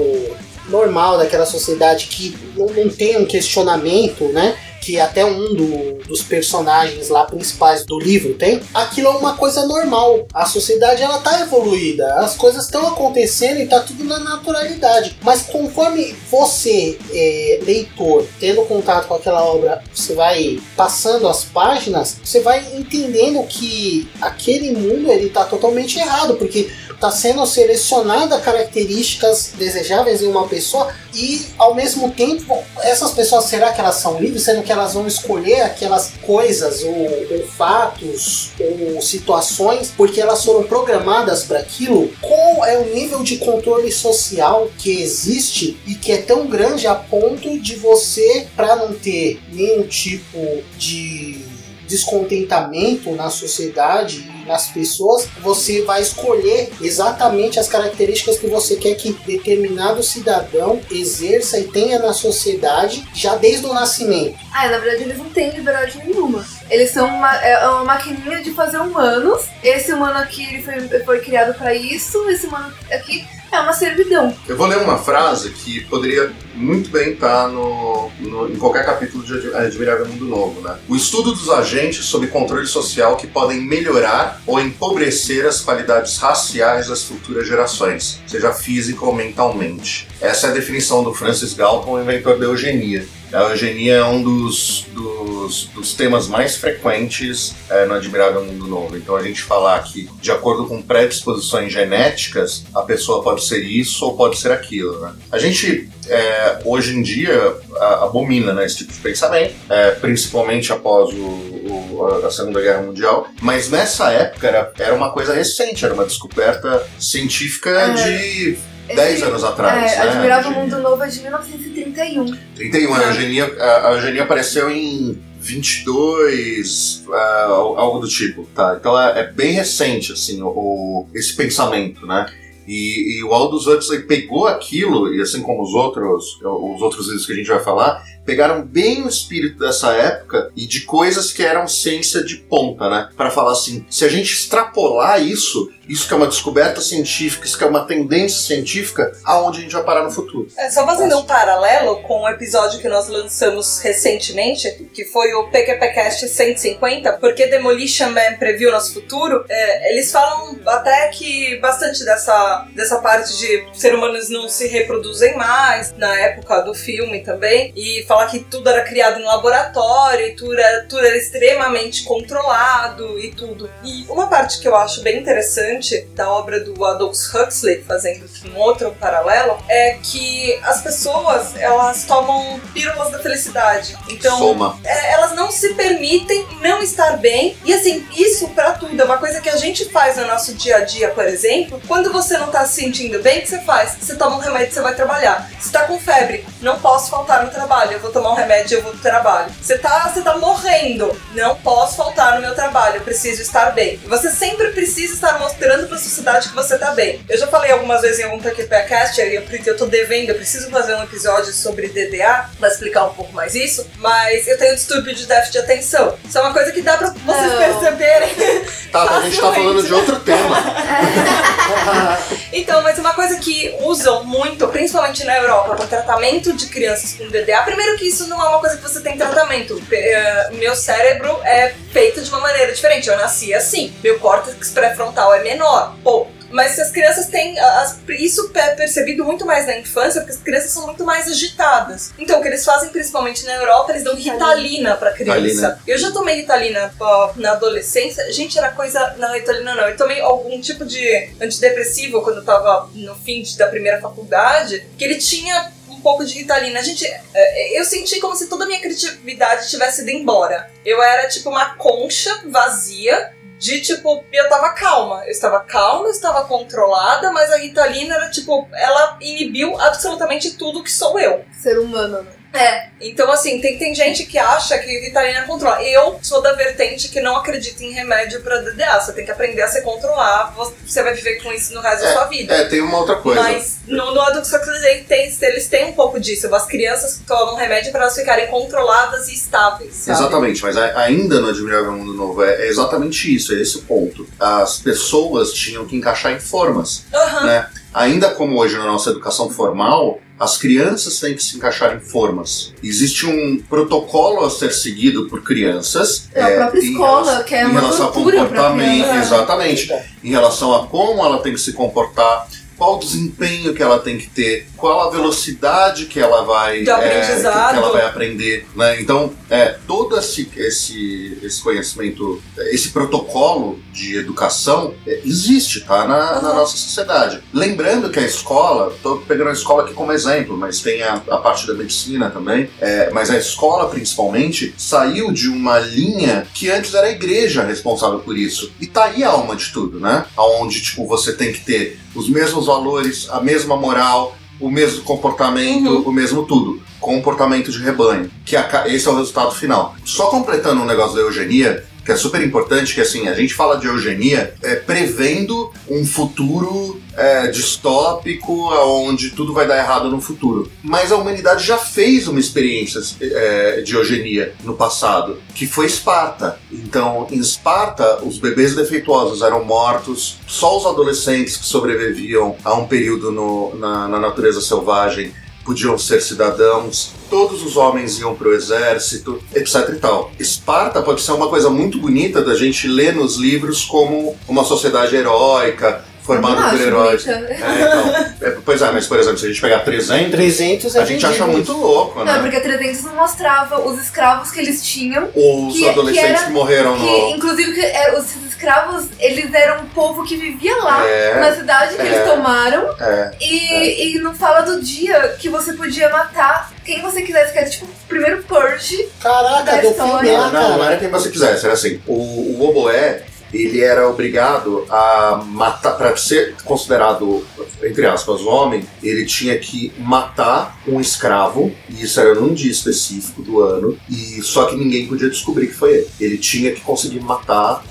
normal 0.69 1.17
daquela 1.17 1.45
sociedade 1.45 2.07
que 2.07 2.35
não, 2.55 2.67
não 2.67 2.89
tem 2.89 3.17
um 3.17 3.25
questionamento, 3.25 4.25
né? 4.29 4.55
Que 4.81 4.99
até 4.99 5.23
um 5.25 5.53
do- 5.53 5.99
dos 6.07 6.23
personagens 6.23 7.09
lá 7.09 7.25
principais 7.25 7.85
do 7.85 7.99
livro 7.99 8.33
tem, 8.35 8.61
aquilo 8.73 9.07
é 9.07 9.11
uma 9.11 9.35
coisa 9.35 9.65
normal. 9.65 10.25
A 10.33 10.45
sociedade 10.45 11.01
ela 11.03 11.19
tá 11.19 11.41
evoluída, 11.41 12.15
as 12.15 12.35
coisas 12.35 12.65
estão 12.65 12.87
acontecendo 12.87 13.59
e 13.59 13.67
tá 13.67 13.79
tudo 13.81 14.03
na 14.03 14.19
naturalidade. 14.19 15.17
Mas 15.21 15.43
conforme 15.43 16.15
você, 16.31 16.97
é, 17.11 17.59
leitor, 17.63 18.25
tendo 18.39 18.61
contato 18.63 19.07
com 19.07 19.15
aquela 19.15 19.43
obra, 19.43 19.81
você 19.93 20.13
vai 20.15 20.59
passando 20.75 21.27
as 21.27 21.43
páginas, 21.43 22.17
você 22.23 22.39
vai 22.39 22.65
entendendo 22.75 23.43
que 23.47 24.09
aquele 24.21 24.71
mundo 24.71 25.11
ele 25.11 25.29
tá 25.29 25.43
totalmente 25.45 25.99
errado, 25.99 26.35
porque 26.35 26.69
está 26.89 27.11
sendo 27.11 27.45
selecionada 27.45 28.39
características 28.39 29.53
desejáveis 29.57 30.21
em 30.21 30.27
uma 30.27 30.47
pessoa 30.47 30.93
e 31.13 31.45
ao 31.57 31.73
mesmo 31.73 32.11
tempo 32.11 32.61
essas 32.81 33.11
pessoas 33.11 33.45
será 33.45 33.71
que 33.71 33.79
elas 33.79 33.95
são 33.95 34.19
livres 34.19 34.43
sendo 34.43 34.63
que 34.63 34.71
elas 34.71 34.78
vão 34.87 35.07
escolher 35.07 35.61
aquelas 35.61 36.13
coisas 36.21 36.83
ou, 36.83 36.93
ou 36.93 37.47
fatos 37.47 38.51
ou 38.59 39.01
situações 39.01 39.91
porque 39.95 40.21
elas 40.21 40.43
foram 40.43 40.63
programadas 40.63 41.43
para 41.43 41.59
aquilo 41.59 42.09
qual 42.21 42.65
é 42.65 42.77
o 42.77 42.93
nível 42.93 43.23
de 43.23 43.37
controle 43.37 43.91
social 43.91 44.69
que 44.77 45.01
existe 45.01 45.77
e 45.85 45.95
que 45.95 46.11
é 46.11 46.17
tão 46.17 46.47
grande 46.47 46.87
a 46.87 46.95
ponto 46.95 47.59
de 47.59 47.75
você 47.75 48.47
para 48.55 48.75
não 48.75 48.93
ter 48.93 49.39
nenhum 49.51 49.83
tipo 49.83 50.63
de 50.77 51.43
descontentamento 51.89 53.11
na 53.15 53.29
sociedade 53.29 54.19
e 54.19 54.47
nas 54.47 54.67
pessoas, 54.67 55.27
você 55.41 55.81
vai 55.81 56.01
escolher 56.01 56.71
exatamente 56.79 57.59
as 57.59 57.67
características 57.67 58.37
que 58.37 58.47
você 58.47 58.75
quer 58.75 58.93
que 58.95 59.13
determinado 59.25 60.01
cidadão 60.03 60.79
exerça 60.91 61.59
e 61.59 61.63
tenha 61.65 61.99
na 61.99 62.13
sociedade 62.13 63.05
já 63.13 63.35
desde 63.35 63.65
o 63.65 63.73
nascimento. 63.73 64.37
Ah, 64.53 64.69
na 64.69 64.77
verdade 64.77 65.03
eles 65.03 65.17
não 65.17 65.29
têm 65.29 65.49
liberdade 65.49 65.97
nenhuma. 65.97 66.45
Eles 66.69 66.91
são 66.91 67.07
uma, 67.07 67.35
é 67.37 67.67
uma 67.67 67.83
maquininha 67.83 68.43
de 68.43 68.51
fazer 68.51 68.77
humanos. 68.77 69.45
Esse 69.63 69.91
humano 69.91 70.19
aqui 70.19 70.43
ele 70.43 70.61
foi, 70.61 70.99
foi 70.99 71.19
criado 71.21 71.57
pra 71.57 71.73
isso, 71.73 72.29
esse 72.29 72.45
humano 72.45 72.71
aqui 72.91 73.27
é 73.51 73.59
uma 73.59 73.73
servidão. 73.73 74.35
Eu 74.47 74.55
vou 74.57 74.67
ler 74.67 74.77
uma 74.77 74.97
frase 74.97 75.49
que 75.51 75.81
poderia 75.85 76.31
muito 76.55 76.89
bem 76.89 77.13
estar 77.13 77.47
no, 77.47 78.09
no- 78.19 78.49
em 78.49 78.55
qualquer 78.57 78.85
capítulo 78.85 79.23
de 79.23 79.33
Ad- 79.33 79.65
Admirável 79.67 80.07
Mundo 80.07 80.25
Novo, 80.25 80.61
né? 80.61 80.77
O 80.87 80.95
estudo 80.95 81.31
dos 81.33 81.49
agentes 81.49 82.05
sob 82.05 82.27
controle 82.27 82.67
social 82.67 83.15
que 83.15 83.27
podem 83.27 83.61
melhorar 83.61 84.41
ou 84.45 84.59
empobrecer 84.59 85.45
as 85.45 85.61
qualidades 85.61 86.17
raciais 86.17 86.87
das 86.87 87.03
futuras 87.03 87.47
gerações, 87.47 88.19
seja 88.27 88.51
física 88.53 89.05
ou 89.05 89.13
mentalmente. 89.15 90.07
Essa 90.21 90.47
é 90.47 90.49
a 90.49 90.53
definição 90.53 91.03
do 91.03 91.13
Francis 91.13 91.53
Galton, 91.53 92.01
inventor 92.01 92.37
da 92.37 92.45
eugenia. 92.45 93.07
A 93.31 93.43
eugenia 93.51 93.97
é 93.97 94.03
um 94.03 94.23
dos, 94.23 94.87
dos, 94.91 95.65
dos 95.65 95.93
temas 95.93 96.27
mais 96.27 96.55
frequentes 96.57 97.53
é, 97.69 97.85
no 97.85 97.93
Admirável 97.93 98.43
Mundo 98.43 98.65
Novo. 98.65 98.97
Então 98.97 99.15
a 99.15 99.21
gente 99.21 99.43
falar 99.43 99.83
que, 99.83 100.09
de 100.19 100.31
acordo 100.31 100.65
com 100.65 100.81
predisposições 100.81 101.71
genéticas, 101.71 102.63
a 102.73 102.81
pessoa 102.81 103.21
pode 103.21 103.38
ser 103.39 103.63
isso 103.63 104.05
ou 104.05 104.15
pode 104.15 104.37
ser 104.37 104.51
aquilo. 104.51 104.99
Né? 104.99 105.13
A 105.31 105.37
gente, 105.39 105.89
é, 106.07 106.59
hoje 106.65 106.95
em 106.95 107.01
dia, 107.01 107.55
abomina 108.01 108.53
né, 108.53 108.65
esse 108.65 108.77
tipo 108.77 108.93
de 108.93 108.99
pensamento, 108.99 109.53
é, 109.69 109.91
principalmente 109.91 110.71
após 110.73 111.13
o, 111.13 111.17
o- 111.17 112.23
a- 112.25 112.31
Segunda 112.31 112.61
Guerra 112.61 112.81
Mundial. 112.81 113.27
Mas 113.41 113.69
nessa 113.69 114.11
época 114.11 114.47
era, 114.47 114.71
era 114.79 114.93
uma 114.95 115.11
coisa 115.11 115.33
recente, 115.33 115.83
era 115.85 115.93
uma 115.93 116.05
descoberta 116.05 116.85
científica 116.99 117.69
É. 117.69 117.89
de 117.93 118.49
Esse- 118.89 118.95
10 118.95 119.23
anos 119.23 119.43
atrás. 119.43 119.91
É, 119.93 119.95
né, 119.97 120.01
Admirável 120.09 120.51
eugenia. 120.51 120.59
Mundo 120.77 120.79
Novo 120.89 121.03
é 121.03 121.07
de 121.07 121.19
1931. 121.21 122.37
31, 122.55 122.93
a 122.95 123.03
eugenia, 123.03 123.45
a, 123.59 123.89
a 123.89 123.93
eugenia 123.93 124.23
apareceu 124.23 124.69
em 124.71 125.19
22, 125.41 127.03
ah, 127.11 127.45
algo 127.49 127.99
do 127.99 128.07
tipo, 128.07 128.43
tá? 128.55 128.75
Então 128.79 128.99
é, 128.99 129.21
é 129.21 129.23
bem 129.31 129.51
recente, 129.53 130.13
assim, 130.13 130.41
o, 130.41 130.47
o- 130.47 131.07
esse 131.13 131.35
pensamento, 131.35 132.05
né? 132.05 132.25
E, 132.69 133.17
e 133.17 133.23
o 133.23 133.33
Aldous 133.33 133.65
Huxley 133.65 134.03
pegou 134.03 134.45
aquilo, 134.45 135.11
e 135.11 135.19
assim 135.19 135.41
como 135.41 135.63
os 135.63 135.73
outros, 135.73 136.39
os 136.39 136.81
outros 136.83 137.07
livros 137.07 137.25
que 137.25 137.33
a 137.33 137.35
gente 137.35 137.49
vai 137.49 137.63
falar, 137.63 138.03
pegaram 138.23 138.63
bem 138.63 139.01
o 139.01 139.09
espírito 139.09 139.57
dessa 139.57 139.91
época 139.91 140.51
e 140.55 140.67
de 140.67 140.81
coisas 140.81 141.33
que 141.33 141.41
eram 141.41 141.67
ciência 141.67 142.23
de 142.23 142.35
ponta, 142.35 142.87
né? 142.87 143.09
Para 143.17 143.31
falar 143.31 143.53
assim, 143.53 143.83
se 143.89 144.05
a 144.05 144.07
gente 144.07 144.31
extrapolar 144.31 145.19
isso, 145.19 145.71
isso 145.89 146.07
que 146.07 146.13
é 146.13 146.17
uma 146.17 146.27
descoberta 146.27 146.79
científica, 146.79 147.45
isso 147.45 147.57
que 147.57 147.63
é 147.63 147.67
uma 147.67 147.85
tendência 147.85 148.41
científica, 148.41 149.11
aonde 149.25 149.57
a 149.57 149.61
gente 149.61 149.73
vai 149.73 149.83
parar 149.83 150.03
no 150.03 150.11
futuro? 150.11 150.47
É, 150.55 150.69
só 150.69 150.85
fazendo 150.85 151.17
um 151.17 151.25
paralelo 151.25 152.01
com 152.03 152.21
o 152.21 152.29
episódio 152.29 152.79
que 152.79 152.87
nós 152.87 153.07
lançamos 153.07 153.79
recentemente, 153.79 154.69
que 154.93 155.05
foi 155.05 155.33
o 155.33 155.49
PQPcast 155.49 156.29
150, 156.29 157.13
porque 157.13 157.47
Demolition 157.47 158.11
Man 158.11 158.37
previu 158.37 158.71
nosso 158.71 158.93
futuro, 158.93 159.43
é, 159.49 159.91
eles 159.91 160.11
falam 160.11 160.59
até 160.67 161.07
que 161.07 161.57
bastante 161.57 162.05
dessa, 162.05 162.67
dessa 162.75 162.99
parte 162.99 163.35
de 163.37 163.67
ser 163.73 163.95
humanos 163.95 164.29
não 164.29 164.47
se 164.47 164.67
reproduzem 164.67 165.35
mais, 165.35 165.91
na 165.97 166.19
época 166.19 166.61
do 166.61 166.75
filme 166.75 167.21
também, 167.21 167.73
e 167.75 168.03
falar 168.07 168.27
que 168.27 168.39
tudo 168.39 168.69
era 168.69 168.83
criado 168.83 169.19
em 169.19 169.23
laboratório, 169.23 170.27
e 170.27 170.35
tudo 170.35 170.53
era, 170.59 170.83
tudo 170.83 171.03
era 171.03 171.17
extremamente 171.17 172.03
controlado 172.03 173.19
e 173.19 173.31
tudo. 173.31 173.69
E 173.83 174.05
uma 174.07 174.27
parte 174.27 174.59
que 174.59 174.67
eu 174.67 174.75
acho 174.75 175.01
bem 175.01 175.19
interessante 175.19 175.78
da 176.13 176.29
obra 176.29 176.59
do 176.59 176.83
Aldous 176.83 177.33
Huxley, 177.33 177.83
fazendo 177.83 178.25
um 178.45 178.57
outro 178.57 178.91
paralelo, 178.99 179.57
é 179.67 179.97
que 180.01 180.57
as 180.63 180.81
pessoas 180.81 181.55
elas 181.55 182.03
tomam 182.05 182.59
pílulas 182.73 183.11
da 183.11 183.19
felicidade. 183.19 183.97
Então, 184.09 184.37
Soma. 184.37 184.79
é, 184.83 185.13
elas 185.13 185.33
não 185.33 185.51
se 185.51 185.73
permitem 185.73 186.45
não 186.61 186.81
estar 186.81 187.17
bem. 187.17 187.57
E 187.63 187.73
assim, 187.73 188.05
isso 188.15 188.49
pra 188.49 188.73
tudo 188.73 188.99
é 188.99 189.05
uma 189.05 189.17
coisa 189.17 189.41
que 189.41 189.49
a 189.49 189.57
gente 189.57 189.85
faz 189.85 190.17
no 190.17 190.25
nosso 190.25 190.53
dia 190.53 190.77
a 190.77 190.79
dia, 190.81 191.09
por 191.09 191.25
exemplo. 191.25 191.81
Quando 191.87 192.11
você 192.11 192.37
não 192.37 192.51
tá 192.51 192.65
se 192.65 192.81
sentindo 192.81 193.21
bem, 193.21 193.39
o 193.39 193.41
que 193.41 193.47
você 193.49 193.59
faz? 193.59 193.97
Você 193.99 194.15
toma 194.15 194.37
um 194.37 194.39
remédio 194.39 194.69
e 194.69 194.73
você 194.73 194.81
vai 194.81 194.95
trabalhar. 194.95 195.49
Você 195.59 195.71
tá 195.71 195.85
com 195.85 195.99
febre, 195.99 196.45
não 196.61 196.79
posso 196.79 197.09
faltar 197.09 197.45
no 197.45 197.51
trabalho, 197.51 197.93
eu 197.93 197.99
vou 197.99 198.11
tomar 198.11 198.31
um 198.31 198.35
remédio 198.35 198.75
e 198.75 198.77
eu 198.79 198.83
vou 198.83 198.91
pro 198.91 199.01
trabalho. 199.01 199.51
Você 199.61 199.77
tá, 199.77 200.09
você 200.09 200.21
tá 200.21 200.37
morrendo, 200.37 201.15
não 201.33 201.55
posso 201.55 201.97
faltar 201.97 202.35
no 202.35 202.41
meu 202.41 202.55
trabalho, 202.55 202.97
eu 202.97 203.01
preciso 203.01 203.41
estar 203.41 203.71
bem. 203.71 203.97
Você 204.07 204.31
sempre 204.31 204.69
precisa 204.69 205.13
estar 205.13 205.39
mostrando 205.39 205.68
pra 205.77 205.97
sociedade 205.97 206.49
que 206.49 206.55
você 206.55 206.77
tá 206.77 206.91
bem. 206.91 207.21
Eu 207.29 207.37
já 207.37 207.47
falei 207.47 207.71
algumas 207.71 208.01
vezes 208.01 208.19
em 208.19 208.23
algum 208.23 208.39
PQPcast, 208.39 209.21
eu, 209.21 209.43
eu 209.65 209.77
tô 209.77 209.85
devendo, 209.85 210.29
eu 210.29 210.35
preciso 210.35 210.69
fazer 210.69 210.95
um 210.95 211.03
episódio 211.03 211.53
sobre 211.53 211.87
DDA 211.87 212.49
pra 212.59 212.69
explicar 212.69 213.05
um 213.05 213.13
pouco 213.13 213.33
mais 213.33 213.55
isso, 213.55 213.85
mas 213.97 214.47
eu 214.47 214.57
tenho 214.57 214.75
distúrbio 214.75 215.13
de 215.13 215.25
déficit 215.25 215.53
de 215.53 215.57
atenção. 215.59 216.15
Isso 216.27 216.37
é 216.37 216.41
uma 216.41 216.53
coisa 216.53 216.71
que 216.71 216.81
dá 216.81 216.97
pra 216.97 217.09
vocês 217.09 217.51
Não. 217.51 217.57
perceberem. 217.57 218.63
Tá, 218.91 219.17
a 219.17 219.21
gente 219.21 219.39
tá 219.39 219.53
falando 219.53 219.83
de 219.83 219.93
outro 219.93 220.19
tema. 220.19 220.57
Então, 222.51 222.81
mas 222.81 222.97
uma 222.97 223.13
coisa 223.13 223.37
que 223.39 223.75
usam 223.81 224.23
muito, 224.23 224.67
principalmente 224.69 225.23
na 225.23 225.37
Europa, 225.37 225.75
para 225.75 225.87
tratamento 225.87 226.53
de 226.53 226.67
crianças 226.67 227.13
com 227.13 227.27
DDA, 227.27 227.61
primeiro 227.63 227.97
que 227.97 228.07
isso 228.07 228.27
não 228.27 228.41
é 228.41 228.49
uma 228.49 228.59
coisa 228.59 228.77
que 228.77 228.83
você 228.83 229.01
tem 229.01 229.17
tratamento. 229.17 229.81
Eh, 229.91 230.49
Meu 230.53 230.75
cérebro 230.75 231.39
é 231.43 231.73
feito 231.91 232.21
de 232.21 232.29
uma 232.29 232.39
maneira 232.39 232.73
diferente. 232.73 233.07
Eu 233.07 233.17
nasci 233.17 233.53
assim. 233.53 233.93
Meu 234.03 234.19
córtex 234.19 234.71
pré-frontal 234.71 235.33
é 235.33 235.43
menor. 235.43 235.95
Pô. 236.03 236.27
Mas 236.51 236.71
se 236.71 236.81
as 236.81 236.91
crianças 236.91 237.27
têm. 237.27 237.57
as- 237.59 237.97
isso 238.09 238.51
é 238.55 238.75
percebido 238.75 239.23
muito 239.23 239.45
mais 239.45 239.65
na 239.67 239.77
infância, 239.77 240.21
porque 240.21 240.33
as 240.35 240.41
crianças 240.41 240.71
são 240.71 240.85
muito 240.85 241.03
mais 241.05 241.27
agitadas. 241.27 242.11
Então, 242.17 242.39
o 242.39 242.41
que 242.41 242.47
eles 242.47 242.63
fazem, 242.65 242.89
principalmente 242.89 243.45
na 243.45 243.53
Europa, 243.55 243.91
eles 243.91 244.03
dão 244.03 244.15
ritalina 244.15 244.95
pra 244.95 245.11
criança. 245.11 245.39
Ritalina. 245.39 245.81
Eu 245.87 245.97
já 245.97 246.11
tomei 246.11 246.35
ritalina 246.35 246.93
ó, 246.99 247.31
na 247.35 247.51
adolescência. 247.51 248.31
Gente, 248.31 248.57
era 248.57 248.69
coisa. 248.71 249.15
Não, 249.17 249.33
ritalina 249.33 249.75
não. 249.75 249.87
Eu 249.87 249.95
tomei 249.97 250.19
algum 250.21 250.59
tipo 250.61 250.85
de 250.85 251.29
antidepressivo 251.41 252.21
quando 252.21 252.37
eu 252.37 252.45
tava 252.45 252.89
no 252.93 253.15
fim 253.15 253.41
de- 253.41 253.57
da 253.57 253.67
primeira 253.67 253.99
faculdade, 254.01 254.85
que 254.97 255.03
ele 255.03 255.15
tinha 255.15 255.71
um 255.89 256.01
pouco 256.01 256.23
de 256.25 256.33
ritalina. 256.33 256.81
Gente, 256.81 257.05
é, 257.33 257.77
eu 257.79 257.83
senti 257.83 258.19
como 258.19 258.35
se 258.35 258.47
toda 258.47 258.63
a 258.63 258.67
minha 258.67 258.79
criatividade 258.79 259.69
tivesse 259.69 260.01
ido 260.01 260.11
embora. 260.11 260.69
Eu 260.85 261.01
era 261.03 261.27
tipo 261.27 261.49
uma 261.49 261.75
concha 261.75 262.41
vazia. 262.47 263.31
De 263.59 263.81
tipo, 263.81 264.23
eu 264.31 264.47
tava 264.49 264.69
calma. 264.69 265.23
Eu 265.25 265.31
estava 265.31 265.59
calma, 265.59 266.07
eu 266.07 266.11
estava 266.11 266.45
controlada, 266.45 267.31
mas 267.31 267.51
a 267.51 267.57
Ritalina 267.57 268.15
era 268.15 268.29
tipo, 268.29 268.67
ela 268.73 269.17
inibiu 269.19 269.79
absolutamente 269.79 270.51
tudo 270.55 270.81
que 270.81 270.91
sou 270.91 271.19
eu. 271.19 271.43
Ser 271.51 271.77
humano, 271.77 272.21
né? 272.21 272.38
É, 272.53 272.89
então 272.99 273.31
assim, 273.31 273.61
tem, 273.61 273.77
tem 273.77 273.93
gente 273.93 274.25
que 274.25 274.37
acha 274.37 274.77
que 274.79 274.99
Ritalina 274.99 275.43
controla. 275.43 275.81
Eu 275.83 276.19
sou 276.21 276.41
da 276.41 276.53
vertente 276.53 277.09
que 277.09 277.21
não 277.21 277.35
acredita 277.35 277.83
em 277.83 277.91
remédio 277.91 278.41
pra 278.41 278.57
DDA. 278.57 278.99
Você 278.99 279.13
tem 279.13 279.23
que 279.23 279.31
aprender 279.31 279.61
a 279.61 279.67
se 279.67 279.81
controlar, 279.81 280.53
você 280.85 281.03
vai 281.03 281.13
viver 281.13 281.41
com 281.43 281.51
isso 281.53 281.73
no 281.73 281.81
resto 281.81 282.03
da 282.03 282.13
sua 282.13 282.25
vida. 282.25 282.53
É, 282.53 282.65
tem 282.65 282.81
uma 282.81 282.97
outra 282.97 283.17
coisa. 283.17 283.41
Mas 283.43 283.79
no, 283.87 284.13
no 284.13 284.21
Adoxoxilase 284.21 285.05
tem, 285.07 285.31
eles 285.41 285.67
têm 285.67 285.85
um 285.85 285.93
pouco 285.93 286.19
disso. 286.19 286.53
As 286.53 286.65
crianças 286.65 287.21
tomam 287.25 287.55
remédio 287.55 287.91
para 287.91 288.01
elas 288.01 288.15
ficarem 288.15 288.47
controladas 288.47 289.27
e 289.29 289.35
estáveis. 289.35 289.93
sabe? 289.93 290.17
Exatamente, 290.19 290.63
mas 290.63 290.75
ainda 290.75 291.39
no 291.39 291.49
Admirável 291.49 291.91
Mundo 291.91 292.13
Novo 292.13 292.43
é, 292.43 292.63
é 292.63 292.67
exatamente 292.67 293.33
isso, 293.33 293.53
é 293.53 293.61
esse 293.61 293.77
o 293.77 293.81
ponto. 293.83 294.27
As 294.39 294.77
pessoas 294.79 295.53
tinham 295.53 295.85
que 295.85 295.95
encaixar 295.95 296.31
em 296.31 296.39
formas, 296.39 297.05
Aham. 297.13 297.45
né? 297.45 297.69
Ainda 297.93 298.31
como 298.31 298.59
hoje 298.59 298.77
na 298.77 298.85
nossa 298.85 299.09
educação 299.09 299.49
formal, 299.49 300.19
as 300.39 300.57
crianças 300.57 301.19
têm 301.19 301.35
que 301.35 301.43
se 301.43 301.57
encaixar 301.57 301.95
em 301.95 301.99
formas. 301.99 302.73
Existe 302.81 303.25
um 303.25 303.61
protocolo 303.69 304.45
a 304.45 304.49
ser 304.49 304.71
seguido 304.71 305.27
por 305.27 305.43
crianças. 305.43 306.29
É 306.33 306.41
a 306.41 306.55
própria 306.61 306.79
em 306.81 306.91
escola, 306.91 307.23
relação- 307.25 307.43
que 307.43 307.55
é 307.55 307.61
em 307.63 307.65
uma 307.65 307.79
relação 307.81 308.05
ao 308.05 308.11
comportamento, 308.13 309.15
exatamente. 309.15 309.91
Em 310.23 310.29
relação 310.29 310.73
a 310.73 310.87
como 310.87 311.23
ela 311.25 311.39
tem 311.39 311.53
que 311.53 311.59
se 311.59 311.73
comportar, 311.73 312.47
qual 312.79 312.95
o 312.95 312.99
desempenho 312.99 313.73
que 313.73 313.83
ela 313.83 313.99
tem 313.99 314.17
que 314.17 314.29
ter, 314.29 314.67
qual 314.77 315.09
a 315.09 315.11
velocidade 315.11 316.05
que 316.05 316.17
ela 316.17 316.43
vai, 316.43 316.79
é, 316.79 316.83
que, 316.83 317.45
ela 317.45 317.91
vai 317.91 318.05
aprender. 318.05 318.65
Né? 318.73 319.01
Então, 319.01 319.33
é, 319.49 319.77
todo 319.85 320.17
esse, 320.17 320.49
esse, 320.55 321.37
esse 321.43 321.61
conhecimento, 321.61 322.41
esse 322.71 322.89
protocolo 322.89 323.77
de 323.91 324.17
educação 324.17 324.93
é, 325.05 325.21
existe 325.25 325.81
tá? 325.81 326.07
na, 326.07 326.41
na 326.41 326.53
nossa 326.53 326.77
sociedade. 326.77 327.43
Lembrando 327.53 328.09
que 328.09 328.17
a 328.17 328.25
escola, 328.25 328.93
estou 328.95 329.17
pegando 329.19 329.49
a 329.49 329.53
escola 329.53 329.83
aqui 329.83 329.93
como 329.93 330.13
exemplo, 330.13 330.55
mas 330.55 330.79
tem 330.79 331.03
a, 331.03 331.15
a 331.15 331.37
parte 331.37 331.67
da 331.67 331.73
medicina 331.73 332.29
também, 332.29 332.69
é, 332.79 333.09
mas 333.11 333.29
a 333.29 333.37
escola 333.37 333.89
principalmente 333.89 334.73
saiu 334.77 335.33
de 335.33 335.49
uma 335.49 335.79
linha 335.79 336.47
que 336.53 336.69
antes 336.69 336.93
era 336.93 337.07
a 337.07 337.11
igreja 337.11 337.63
responsável 337.63 338.19
por 338.19 338.37
isso. 338.37 338.71
E 338.79 338.87
tá 338.87 339.05
aí 339.05 339.21
a 339.21 339.29
alma 339.31 339.57
de 339.57 339.73
tudo, 339.73 339.99
né? 339.99 340.25
Onde 340.37 340.81
tipo, 340.81 341.05
você 341.05 341.33
tem 341.33 341.51
que 341.51 341.59
ter 341.59 341.99
os 342.15 342.29
mesmos 342.29 342.65
valores, 342.67 343.27
a 343.29 343.39
mesma 343.41 343.75
moral, 343.77 344.35
o 344.59 344.69
mesmo 344.69 345.03
comportamento, 345.03 346.01
o 346.07 346.11
mesmo 346.11 346.43
tudo. 346.45 346.81
Comportamento 346.99 347.71
de 347.71 347.79
rebanho. 347.79 348.29
Que 348.45 348.55
aca- 348.55 348.87
esse 348.87 349.07
é 349.07 349.11
o 349.11 349.15
resultado 349.15 349.51
final. 349.55 349.95
Só 350.03 350.25
completando 350.27 350.81
um 350.81 350.85
negócio 350.85 351.15
da 351.15 351.21
eugenia, 351.21 351.83
que 352.09 352.13
é 352.13 352.15
super 352.17 352.41
importante, 352.43 352.95
que 352.95 353.01
assim, 353.01 353.27
a 353.27 353.35
gente 353.35 353.53
fala 353.53 353.77
de 353.77 353.85
eugenia 353.85 354.55
é, 354.63 354.73
prevendo 354.77 355.71
um 355.87 356.03
futuro 356.03 356.99
é, 357.15 357.45
distópico, 357.49 358.51
onde 358.73 359.29
tudo 359.29 359.53
vai 359.53 359.67
dar 359.67 359.77
errado 359.77 360.09
no 360.09 360.19
futuro. 360.19 360.71
Mas 360.83 361.11
a 361.11 361.17
humanidade 361.17 361.63
já 361.63 361.77
fez 361.77 362.27
uma 362.27 362.39
experiência 362.39 362.99
é, 363.21 363.81
de 363.81 363.93
eugenia 363.93 364.55
no 364.63 364.73
passado, 364.73 365.37
que 365.53 365.67
foi 365.67 365.85
Esparta. 365.85 366.57
Então, 366.71 367.27
em 367.29 367.37
Esparta, 367.37 368.23
os 368.23 368.39
bebês 368.39 368.75
defeituosos 368.75 369.43
eram 369.43 369.63
mortos, 369.63 370.37
só 370.47 370.79
os 370.79 370.87
adolescentes 370.87 371.57
que 371.57 371.65
sobreviviam 371.65 372.55
a 372.65 372.73
um 372.73 372.87
período 372.87 373.31
no- 373.31 373.75
na, 373.75 374.07
na 374.07 374.19
natureza 374.19 374.61
selvagem 374.61 375.31
podiam 375.69 375.99
ser 375.99 376.19
cidadãos, 376.19 377.11
todos 377.29 377.61
os 377.63 377.77
homens 377.77 378.19
iam 378.19 378.33
para 378.33 378.47
o 378.47 378.53
exército, 378.55 379.39
etc 379.53 379.87
e 379.89 379.95
tal. 379.97 380.31
Esparta 380.39 380.99
pode 380.99 381.21
ser 381.21 381.31
uma 381.33 381.47
coisa 381.47 381.69
muito 381.69 381.99
bonita 381.99 382.41
da 382.41 382.55
gente 382.55 382.87
ler 382.87 383.13
nos 383.13 383.35
livros 383.37 383.85
como 383.85 384.35
uma 384.47 384.63
sociedade 384.63 385.15
heróica, 385.15 386.03
formada 386.23 386.59
não 386.61 386.69
por 386.71 386.81
heróis. 386.81 387.27
É, 387.27 387.33
então, 387.51 388.47
é, 388.47 388.57
pois 388.65 388.81
é, 388.81 388.91
mas 388.91 389.05
por 389.05 389.19
exemplo, 389.19 389.37
se 389.37 389.45
a 389.45 389.49
gente 389.49 389.61
pegar 389.61 389.79
300, 389.81 390.31
300 390.31 390.95
é 390.95 391.01
a 391.01 391.05
gente 391.05 391.23
acha 391.23 391.45
muito 391.45 391.71
louco, 391.71 392.17
Não, 392.17 392.25
né? 392.25 392.39
porque 392.39 392.59
300 392.59 393.03
não 393.03 393.15
mostrava 393.17 393.79
os 393.87 394.01
escravos 394.01 394.49
que 394.49 394.59
eles 394.59 394.83
tinham. 394.83 395.29
Os 395.35 395.73
que- 395.75 395.83
que 395.83 395.89
adolescentes 395.89 396.31
que, 396.31 396.45
era- 396.45 396.49
morreram 396.49 396.97
Que, 396.97 397.05
no... 397.05 397.29
inclusive, 397.35 397.73
que, 397.75 397.81
é, 397.81 398.17
os 398.17 398.25
escravos, 398.59 399.07
eles 399.19 399.53
eram 399.53 399.83
um 399.83 399.87
povo 399.87 400.25
que 400.25 400.35
vivia 400.35 400.75
lá, 400.83 401.05
É, 401.07 401.39
na 401.39 401.55
cidade 401.55 401.95
que 401.95 402.01
é. 402.01 402.05
eles 402.05 402.29
tomaram. 402.29 402.93
É, 402.99 403.31
E, 403.39 404.15
e 404.15 404.19
não 404.19 404.35
fala 404.35 404.61
do 404.61 404.81
dia 404.81 405.35
que 405.39 405.47
você 405.49 405.73
podia 405.73 406.09
matar 406.09 406.71
quem 406.83 407.01
você 407.01 407.21
quisesse, 407.21 407.53
que 407.53 407.59
era 407.59 407.69
tipo 407.69 407.85
o 407.85 408.07
primeiro 408.07 408.43
purge. 408.43 409.07
Caraca, 409.21 409.81
história. 409.83 410.29
fim 410.31 410.37
lá, 410.37 410.51
Não, 410.51 410.69
não, 410.71 410.77
não 410.77 410.85
era 410.85 410.97
quem 410.97 411.09
você 411.09 411.29
quisesse, 411.29 411.63
era 411.65 411.73
assim. 411.73 412.01
O, 412.05 412.13
o 412.13 412.69
Oboé, 412.69 413.23
ele 413.53 413.81
era 413.83 414.07
obrigado 414.07 414.85
a 414.89 415.41
matar, 415.45 415.93
para 415.97 416.15
ser 416.17 416.55
considerado, 416.63 417.45
entre 417.83 418.05
aspas, 418.05 418.41
homem, 418.41 418.85
ele 419.01 419.25
tinha 419.25 419.57
que 419.57 419.91
matar 419.97 420.77
um 420.87 420.99
escravo, 420.99 421.71
e 421.89 422.03
isso 422.03 422.19
era 422.19 422.35
num 422.35 422.53
dia 422.53 422.71
específico 422.71 423.41
do 423.41 423.61
ano, 423.61 423.97
e 424.09 424.41
só 424.41 424.65
que 424.65 424.75
ninguém 424.75 425.07
podia 425.07 425.29
descobrir 425.29 425.67
que 425.67 425.73
foi 425.73 425.91
ele. 425.93 426.07
Ele 426.19 426.37
tinha 426.37 426.71
que 426.71 426.81
conseguir 426.81 427.19
matar, 427.21 427.83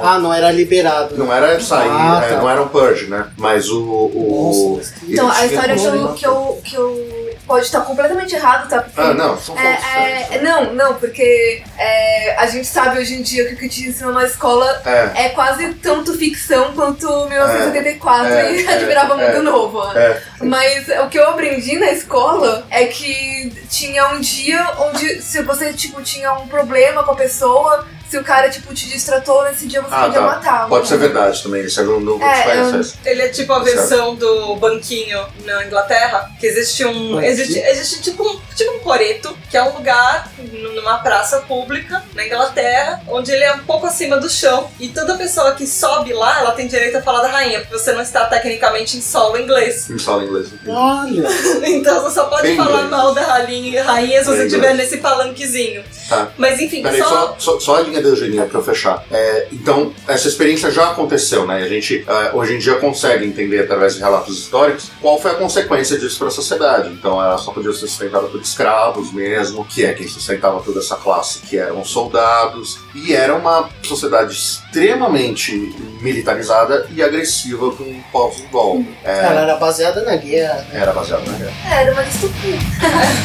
Ah, 0.00 0.18
não 0.18 0.32
era 0.32 0.50
liberado. 0.50 1.16
não 1.16 1.32
era 1.32 1.58
sair, 1.60 1.88
Ah, 1.90 2.20
é, 2.24 2.28
tá. 2.34 2.40
não 2.40 2.48
era 2.50 2.62
um 2.62 2.68
purge, 2.68 3.06
né? 3.06 3.26
Mas 3.36 3.68
o. 3.70 3.82
o 3.82 4.74
Nossa, 4.76 4.94
Então, 5.08 5.28
a 5.28 5.34
tinha 5.34 5.46
história 5.46 5.76
que 5.76 5.86
eu, 5.86 6.12
que, 6.14 6.26
eu, 6.26 6.60
que 6.64 6.74
eu. 6.76 7.22
Pode 7.46 7.66
estar 7.66 7.80
completamente 7.80 8.34
errado, 8.36 8.68
tá? 8.68 8.80
Porque 8.80 9.00
Ah, 9.00 9.12
não, 9.12 9.36
são 9.36 9.58
É, 9.58 10.36
é, 10.36 10.40
não, 10.42 10.72
não, 10.74 10.94
porque 10.94 11.60
é, 11.76 12.36
a 12.38 12.46
gente 12.46 12.66
sabe 12.68 12.98
hoje 13.00 13.14
em 13.14 13.22
dia 13.22 13.46
que 13.46 13.54
o 13.54 13.56
que 13.58 13.68
te 13.68 13.88
ensinam 13.88 14.12
na 14.12 14.24
escola 14.24 14.80
É, 14.86 14.91
é 15.14 15.28
quase 15.30 15.74
tanto 15.74 16.16
ficção 16.16 16.72
quanto 16.72 17.06
1974 17.26 18.32
É, 18.32 18.52
e 18.52 18.66
é, 18.66 18.74
Admirável 18.74 19.18
é, 19.18 19.28
Mundo 19.28 19.42
Novo. 19.50 19.92
né? 19.92 20.00
é. 20.00 20.22
Mas 20.44 20.88
o 21.04 21.08
que 21.08 21.18
eu 21.18 21.28
aprendi 21.28 21.78
na 21.78 21.90
escola 21.92 22.66
é 22.70 22.86
que 22.86 23.52
tinha 23.68 24.08
um 24.08 24.20
dia 24.20 24.66
onde 24.78 25.22
se 25.22 25.42
você 25.42 25.72
tipo 25.72 26.02
tinha 26.02 26.32
um 26.34 26.46
problema 26.48 27.02
com 27.04 27.12
a 27.12 27.16
pessoa, 27.16 27.86
se 28.12 28.18
o 28.18 28.22
cara 28.22 28.50
tipo 28.50 28.74
te 28.74 28.90
distratou 28.90 29.42
nesse 29.44 29.66
dia 29.66 29.80
você 29.80 29.94
Ah, 29.94 30.04
podia 30.04 30.20
tá. 30.20 30.26
matar. 30.26 30.68
Pode 30.68 30.86
ser 30.86 30.98
verdade 30.98 31.42
também, 31.42 31.64
isso 31.64 31.80
eu 31.80 31.86
não, 31.86 32.00
não 32.18 32.22
É, 32.22 32.60
eu-. 32.60 32.82
Ele 33.06 33.22
é 33.22 33.28
tipo 33.28 33.50
a 33.54 33.60
versão 33.60 34.14
do 34.14 34.54
banquinho 34.56 35.24
na 35.46 35.64
Inglaterra, 35.64 36.30
que 36.38 36.46
existe 36.46 36.84
um. 36.84 37.18
Existe, 37.22 37.58
existe 37.58 38.02
tipo, 38.02 38.22
um, 38.22 38.38
tipo 38.54 38.70
um 38.72 38.80
coreto, 38.80 39.34
que 39.50 39.56
é 39.56 39.62
um 39.62 39.72
lugar 39.72 40.30
numa 40.52 40.98
praça 40.98 41.38
pública 41.40 42.02
na 42.14 42.26
Inglaterra, 42.26 43.00
onde 43.08 43.32
ele 43.32 43.44
é 43.44 43.54
um 43.54 43.60
pouco 43.60 43.86
acima 43.86 44.18
do 44.18 44.28
chão. 44.28 44.70
E 44.78 44.88
toda 44.88 45.16
pessoa 45.16 45.52
que 45.54 45.66
sobe 45.66 46.12
lá, 46.12 46.40
ela 46.40 46.52
tem 46.52 46.66
direito 46.66 46.98
a 46.98 47.02
falar 47.02 47.22
da 47.22 47.28
rainha, 47.28 47.60
porque 47.60 47.78
você 47.78 47.92
não 47.92 48.02
está 48.02 48.26
tecnicamente 48.26 48.98
em 48.98 49.00
solo 49.00 49.38
inglês. 49.38 49.88
Me 49.88 49.98
fala 49.98 50.22
inglês. 50.24 50.48
Olha, 50.66 51.28
Então 51.66 52.02
você 52.02 52.14
só 52.16 52.24
pode 52.26 52.42
Bem 52.42 52.56
falar 52.58 52.70
inglês. 52.72 52.90
mal 52.90 53.14
da 53.14 53.22
rainha, 53.22 53.82
rainha 53.82 54.18
se 54.20 54.26
você 54.26 54.36
Bem 54.36 54.46
estiver 54.48 54.72
inglês. 54.72 54.90
nesse 54.90 55.02
palanquezinho. 55.02 55.82
Tá. 56.10 56.28
Mas 56.36 56.60
enfim, 56.60 56.82
Peraí, 56.82 56.98
só. 56.98 57.08
só, 57.08 57.36
só, 57.38 57.60
só 57.60 57.76
a 57.76 57.80
linha 57.82 58.01
da 58.02 58.10
eugenia 58.10 58.44
pra 58.44 58.58
eu 58.60 58.64
fechar. 58.64 59.04
É, 59.10 59.48
então, 59.52 59.92
essa 60.08 60.28
experiência 60.28 60.70
já 60.70 60.90
aconteceu, 60.90 61.46
né? 61.46 61.60
E 61.62 61.64
a 61.64 61.68
gente 61.68 62.04
é, 62.06 62.34
hoje 62.36 62.54
em 62.54 62.58
dia 62.58 62.74
consegue 62.76 63.24
entender 63.24 63.60
através 63.60 63.94
de 63.94 64.00
relatos 64.00 64.38
históricos 64.38 64.90
qual 65.00 65.20
foi 65.20 65.30
a 65.32 65.34
consequência 65.34 65.98
disso 65.98 66.18
para 66.18 66.28
a 66.28 66.30
sociedade. 66.30 66.88
Então, 66.90 67.22
ela 67.22 67.38
só 67.38 67.52
podia 67.52 67.72
ser 67.72 67.86
sustentada 67.86 68.26
por 68.26 68.40
escravos 68.40 69.12
mesmo, 69.12 69.64
que 69.64 69.84
é 69.84 69.92
quem 69.92 70.06
sustentava 70.08 70.60
toda 70.60 70.80
essa 70.80 70.96
classe, 70.96 71.40
que 71.40 71.56
eram 71.58 71.84
soldados, 71.84 72.78
e 72.94 73.14
era 73.14 73.34
uma 73.34 73.68
sociedade 73.82 74.32
extremamente 74.32 75.52
militarizada 76.00 76.86
e 76.94 77.02
agressiva 77.02 77.70
com 77.72 78.00
povos 78.10 78.40
em 78.40 78.46
volta. 78.48 78.84
É, 79.04 79.18
ela 79.26 79.40
era 79.42 79.56
baseada 79.56 80.02
na 80.02 80.16
guerra. 80.16 80.54
né? 80.72 80.80
era 80.80 80.92
baseado 80.92 81.24
na 81.26 81.38
guerra. 81.38 81.52
É, 81.70 81.82
Era 81.82 81.92
uma 81.92 82.02
distopia. 82.02 82.58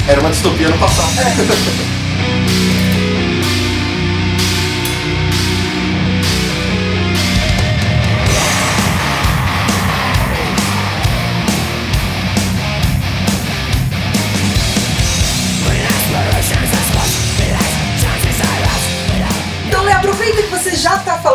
Era 0.08 0.20
uma 0.22 0.30
distopia 0.30 0.70
no 0.70 0.78
passado. 0.78 1.08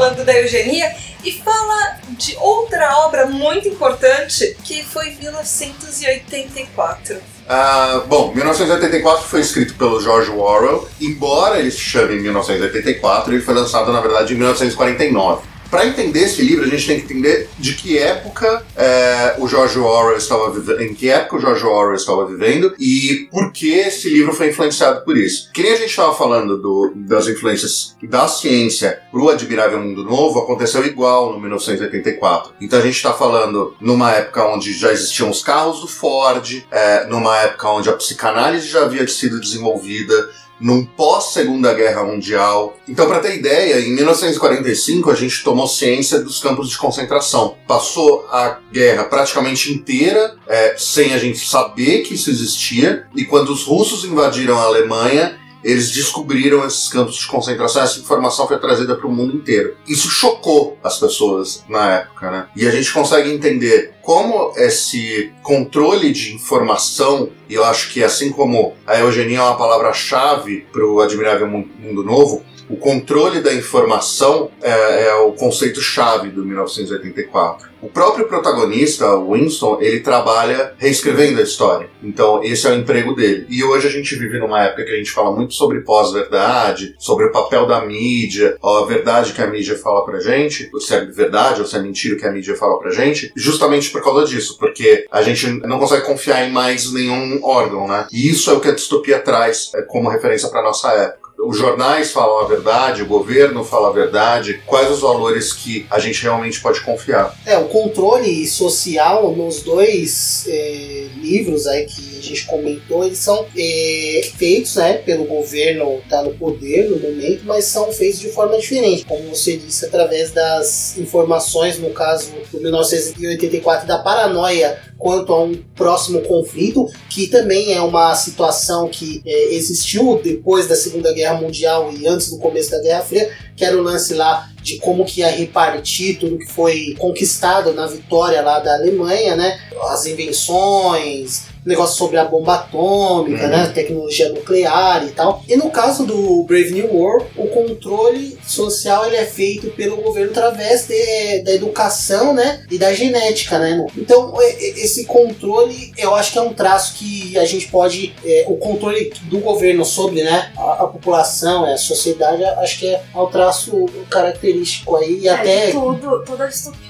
falando 0.02 0.24
da 0.24 0.36
eugenia 0.36 0.92
e 1.24 1.30
fala 1.30 1.98
de 2.08 2.36
outra 2.40 3.06
obra 3.06 3.26
muito 3.26 3.68
importante 3.68 4.56
que 4.64 4.82
foi 4.82 5.10
1984. 5.10 7.22
Ah, 7.48 8.02
bom, 8.08 8.34
1984 8.34 9.28
foi 9.28 9.42
escrito 9.42 9.74
pelo 9.74 10.00
George 10.00 10.32
Orwell, 10.32 10.88
embora 11.00 11.60
ele 11.60 11.70
se 11.70 11.78
chame 11.78 12.18
1984, 12.18 13.32
ele 13.32 13.42
foi 13.42 13.54
lançado 13.54 13.92
na 13.92 14.00
verdade 14.00 14.34
em 14.34 14.36
1949. 14.36 15.51
Para 15.72 15.86
entender 15.86 16.24
esse 16.24 16.42
livro, 16.42 16.66
a 16.66 16.68
gente 16.68 16.86
tem 16.86 16.98
que 17.00 17.04
entender 17.06 17.48
de 17.58 17.72
que 17.72 17.96
época 17.96 18.62
é, 18.76 19.36
o 19.38 19.48
George 19.48 19.78
Orwell 19.78 20.18
estava 20.18 20.50
vivendo, 20.50 20.82
em 20.82 20.92
que 20.94 21.08
época 21.08 21.36
o 21.36 21.40
George 21.40 21.64
Orwell 21.64 21.94
estava 21.96 22.26
vivendo 22.26 22.74
e 22.78 23.26
por 23.30 23.50
que 23.52 23.72
esse 23.72 24.10
livro 24.10 24.34
foi 24.34 24.50
influenciado 24.50 25.02
por 25.02 25.16
isso. 25.16 25.50
Que 25.50 25.62
nem 25.62 25.72
a 25.72 25.76
gente 25.76 25.88
estava 25.88 26.14
falando 26.14 26.60
do- 26.60 26.92
das 26.94 27.26
influências 27.26 27.96
da 28.02 28.28
ciência 28.28 29.00
pro 29.10 29.30
Admirável 29.30 29.80
Mundo 29.80 30.04
Novo, 30.04 30.40
aconteceu 30.40 30.84
igual 30.84 31.32
no 31.32 31.40
1984. 31.40 32.52
Então 32.60 32.78
a 32.78 32.82
gente 32.82 32.96
está 32.96 33.14
falando 33.14 33.74
numa 33.80 34.12
época 34.12 34.44
onde 34.48 34.74
já 34.74 34.92
existiam 34.92 35.30
os 35.30 35.42
carros 35.42 35.80
do 35.80 35.88
Ford, 35.88 36.62
é, 36.70 37.06
numa 37.06 37.34
época 37.38 37.70
onde 37.70 37.88
a 37.88 37.94
psicanálise 37.94 38.68
já 38.68 38.82
havia 38.84 39.08
sido 39.08 39.40
desenvolvida, 39.40 40.28
num 40.60 40.84
pós-Segunda 40.84 41.74
Guerra 41.74 42.04
Mundial. 42.04 42.76
Então, 42.88 43.06
para 43.06 43.20
ter 43.20 43.36
ideia, 43.36 43.80
em 43.80 43.94
1945 43.94 45.10
a 45.10 45.14
gente 45.14 45.42
tomou 45.42 45.66
ciência 45.66 46.20
dos 46.20 46.40
campos 46.40 46.70
de 46.70 46.78
concentração. 46.78 47.56
Passou 47.66 48.26
a 48.30 48.58
guerra 48.72 49.04
praticamente 49.04 49.72
inteira 49.72 50.36
é, 50.46 50.74
sem 50.78 51.12
a 51.12 51.18
gente 51.18 51.38
saber 51.46 52.02
que 52.02 52.14
isso 52.14 52.30
existia, 52.30 53.06
e 53.16 53.24
quando 53.24 53.50
os 53.50 53.64
russos 53.64 54.04
invadiram 54.04 54.58
a 54.58 54.64
Alemanha, 54.64 55.38
eles 55.64 55.90
descobriram 55.90 56.66
esses 56.66 56.88
campos 56.88 57.16
de 57.16 57.26
concentração, 57.26 57.82
essa 57.82 57.98
informação 58.00 58.46
foi 58.48 58.58
trazida 58.58 58.94
para 58.96 59.06
o 59.06 59.12
mundo 59.12 59.36
inteiro. 59.36 59.76
Isso 59.86 60.08
chocou 60.10 60.78
as 60.82 60.98
pessoas 60.98 61.64
na 61.68 61.90
época, 62.00 62.30
né? 62.30 62.46
E 62.56 62.66
a 62.66 62.70
gente 62.70 62.92
consegue 62.92 63.30
entender 63.30 63.94
como 64.02 64.52
esse 64.56 65.32
controle 65.42 66.12
de 66.12 66.34
informação, 66.34 67.30
e 67.48 67.54
eu 67.54 67.64
acho 67.64 67.90
que 67.90 68.02
assim 68.02 68.30
como 68.30 68.74
a 68.86 68.98
eugenia 68.98 69.38
é 69.38 69.42
uma 69.42 69.56
palavra-chave 69.56 70.66
para 70.72 70.84
o 70.86 71.00
Admirável 71.00 71.46
Mu- 71.46 71.68
Mundo 71.78 72.02
Novo, 72.02 72.42
o 72.68 72.76
controle 72.76 73.40
da 73.40 73.52
informação 73.52 74.50
é, 74.62 75.08
é 75.08 75.14
o 75.14 75.32
conceito-chave 75.32 76.30
do 76.30 76.44
1984. 76.44 77.72
O 77.82 77.88
próprio 77.88 78.28
protagonista, 78.28 79.18
Winston, 79.18 79.78
ele 79.80 80.00
trabalha 80.00 80.72
reescrevendo 80.78 81.40
a 81.40 81.42
história. 81.42 81.90
Então, 82.00 82.42
esse 82.42 82.64
é 82.66 82.70
o 82.70 82.76
emprego 82.76 83.12
dele. 83.12 83.44
E 83.48 83.64
hoje 83.64 83.88
a 83.88 83.90
gente 83.90 84.14
vive 84.14 84.38
numa 84.38 84.62
época 84.62 84.84
que 84.84 84.92
a 84.92 84.96
gente 84.96 85.10
fala 85.10 85.34
muito 85.34 85.52
sobre 85.54 85.80
pós-verdade, 85.80 86.94
sobre 86.96 87.26
o 87.26 87.32
papel 87.32 87.66
da 87.66 87.84
mídia, 87.84 88.56
a 88.62 88.84
verdade 88.86 89.32
que 89.32 89.42
a 89.42 89.48
mídia 89.48 89.76
fala 89.76 90.04
pra 90.04 90.20
gente, 90.20 90.70
se 90.78 90.94
é 90.94 91.04
verdade 91.06 91.60
ou 91.60 91.66
se 91.66 91.76
é 91.76 91.82
mentira 91.82 92.16
que 92.16 92.24
a 92.24 92.30
mídia 92.30 92.54
fala 92.54 92.78
pra 92.78 92.92
gente, 92.92 93.32
justamente 93.34 93.90
por 93.90 94.02
causa 94.02 94.26
disso, 94.26 94.56
porque 94.58 95.04
a 95.10 95.20
gente 95.22 95.48
não 95.66 95.80
consegue 95.80 96.06
confiar 96.06 96.48
em 96.48 96.52
mais 96.52 96.92
nenhum 96.92 97.40
órgão, 97.42 97.88
né? 97.88 98.06
E 98.12 98.30
isso 98.30 98.48
é 98.48 98.52
o 98.52 98.60
que 98.60 98.68
a 98.68 98.74
distopia 98.74 99.18
traz 99.18 99.72
é, 99.74 99.82
como 99.82 100.08
referência 100.08 100.48
pra 100.48 100.62
nossa 100.62 100.92
época 100.92 101.21
os 101.38 101.58
jornais 101.58 102.12
falam 102.12 102.44
a 102.44 102.48
verdade, 102.48 103.02
o 103.02 103.06
governo 103.06 103.64
fala 103.64 103.88
a 103.88 103.92
verdade, 103.92 104.62
quais 104.66 104.90
os 104.90 105.00
valores 105.00 105.52
que 105.52 105.86
a 105.90 105.98
gente 105.98 106.22
realmente 106.22 106.60
pode 106.60 106.80
confiar. 106.80 107.36
É, 107.44 107.58
o 107.58 107.68
controle 107.68 108.46
social 108.46 109.34
nos 109.34 109.62
dois 109.62 110.44
é, 110.48 111.08
livros 111.16 111.66
aí 111.66 111.84
que 111.86 112.18
a 112.18 112.22
gente 112.22 112.46
comentou, 112.46 113.04
eles 113.04 113.18
são 113.18 113.46
é, 113.56 114.20
feitos 114.36 114.76
né, 114.76 114.94
pelo 114.94 115.24
governo 115.24 115.98
que 115.98 116.04
está 116.04 116.22
no 116.22 116.34
poder 116.34 116.88
no 116.88 116.98
momento, 116.98 117.44
mas 117.44 117.64
são 117.64 117.92
feitos 117.92 118.20
de 118.20 118.28
forma 118.28 118.56
diferente, 118.58 119.04
como 119.04 119.28
você 119.28 119.56
disse, 119.56 119.84
através 119.84 120.30
das 120.30 120.96
informações, 120.98 121.78
no 121.78 121.90
caso 121.90 122.32
do 122.50 122.60
1984, 122.60 123.86
da 123.86 123.98
paranoia 123.98 124.91
quanto 125.02 125.32
a 125.32 125.42
um 125.42 125.60
próximo 125.74 126.20
conflito, 126.22 126.86
que 127.10 127.26
também 127.26 127.74
é 127.74 127.80
uma 127.80 128.14
situação 128.14 128.88
que 128.88 129.20
é, 129.26 129.54
existiu 129.54 130.20
depois 130.22 130.68
da 130.68 130.76
Segunda 130.76 131.12
Guerra 131.12 131.40
Mundial 131.40 131.92
e 131.92 132.06
antes 132.06 132.30
do 132.30 132.38
começo 132.38 132.70
da 132.70 132.80
Guerra 132.80 133.02
Fria, 133.02 133.28
que 133.56 133.64
era 133.64 133.76
o 133.76 133.82
lance 133.82 134.14
lá 134.14 134.48
de 134.62 134.78
como 134.78 135.04
que 135.04 135.18
ia 135.18 135.28
repartir 135.28 136.20
tudo 136.20 136.38
que 136.38 136.46
foi 136.46 136.94
conquistado 137.00 137.72
na 137.72 137.88
vitória 137.88 138.40
lá 138.42 138.60
da 138.60 138.74
Alemanha, 138.74 139.34
né? 139.34 139.58
As 139.90 140.06
invenções, 140.06 141.46
negócio 141.64 141.96
sobre 141.96 142.16
a 142.18 142.24
bomba 142.24 142.54
atômica, 142.54 143.44
Uhum. 143.44 143.50
né? 143.50 143.72
Tecnologia 143.74 144.28
nuclear 144.30 145.04
e 145.06 145.10
tal. 145.10 145.42
E 145.48 145.56
no 145.56 145.70
caso 145.70 146.04
do 146.04 146.42
Brave 146.44 146.72
New 146.72 146.92
World, 146.94 147.26
o 147.36 147.46
controle 147.48 148.36
social 148.46 149.06
ele 149.06 149.16
é 149.16 149.24
feito 149.24 149.68
pelo 149.70 149.96
governo 150.02 150.30
através 150.32 150.86
de- 150.88 151.42
da 151.44 151.52
educação, 151.52 152.34
né? 152.34 152.64
E 152.70 152.78
da 152.78 152.92
genética, 152.92 153.58
né? 153.58 153.86
Então, 153.96 154.34
e- 154.40 154.44
e- 154.80 154.84
esse 154.84 155.04
controle, 155.04 155.92
eu 155.96 156.14
acho 156.14 156.32
que 156.32 156.38
é 156.38 156.42
um 156.42 156.52
traço 156.52 156.94
que 156.94 157.38
a 157.38 157.44
gente 157.44 157.68
pode... 157.68 158.14
é, 158.24 158.44
o 158.48 158.56
controle 158.56 159.12
do 159.24 159.38
governo 159.38 159.84
sobre, 159.84 160.22
né? 160.22 160.52
A, 160.56 160.84
a 160.84 160.86
população, 160.88 161.64
a 161.64 161.76
sociedade, 161.76 162.42
acho 162.44 162.78
que 162.78 162.88
é 162.88 163.02
um 163.14 163.26
traço 163.26 163.86
característico 164.10 164.96
aí. 164.96 165.20
E 165.20 165.28
É, 165.28 165.30
até... 165.32 165.66
de 165.66 165.72
tudo, 165.72 166.24
toda 166.24 166.44
a 166.44 166.46
distopia. 166.48 166.80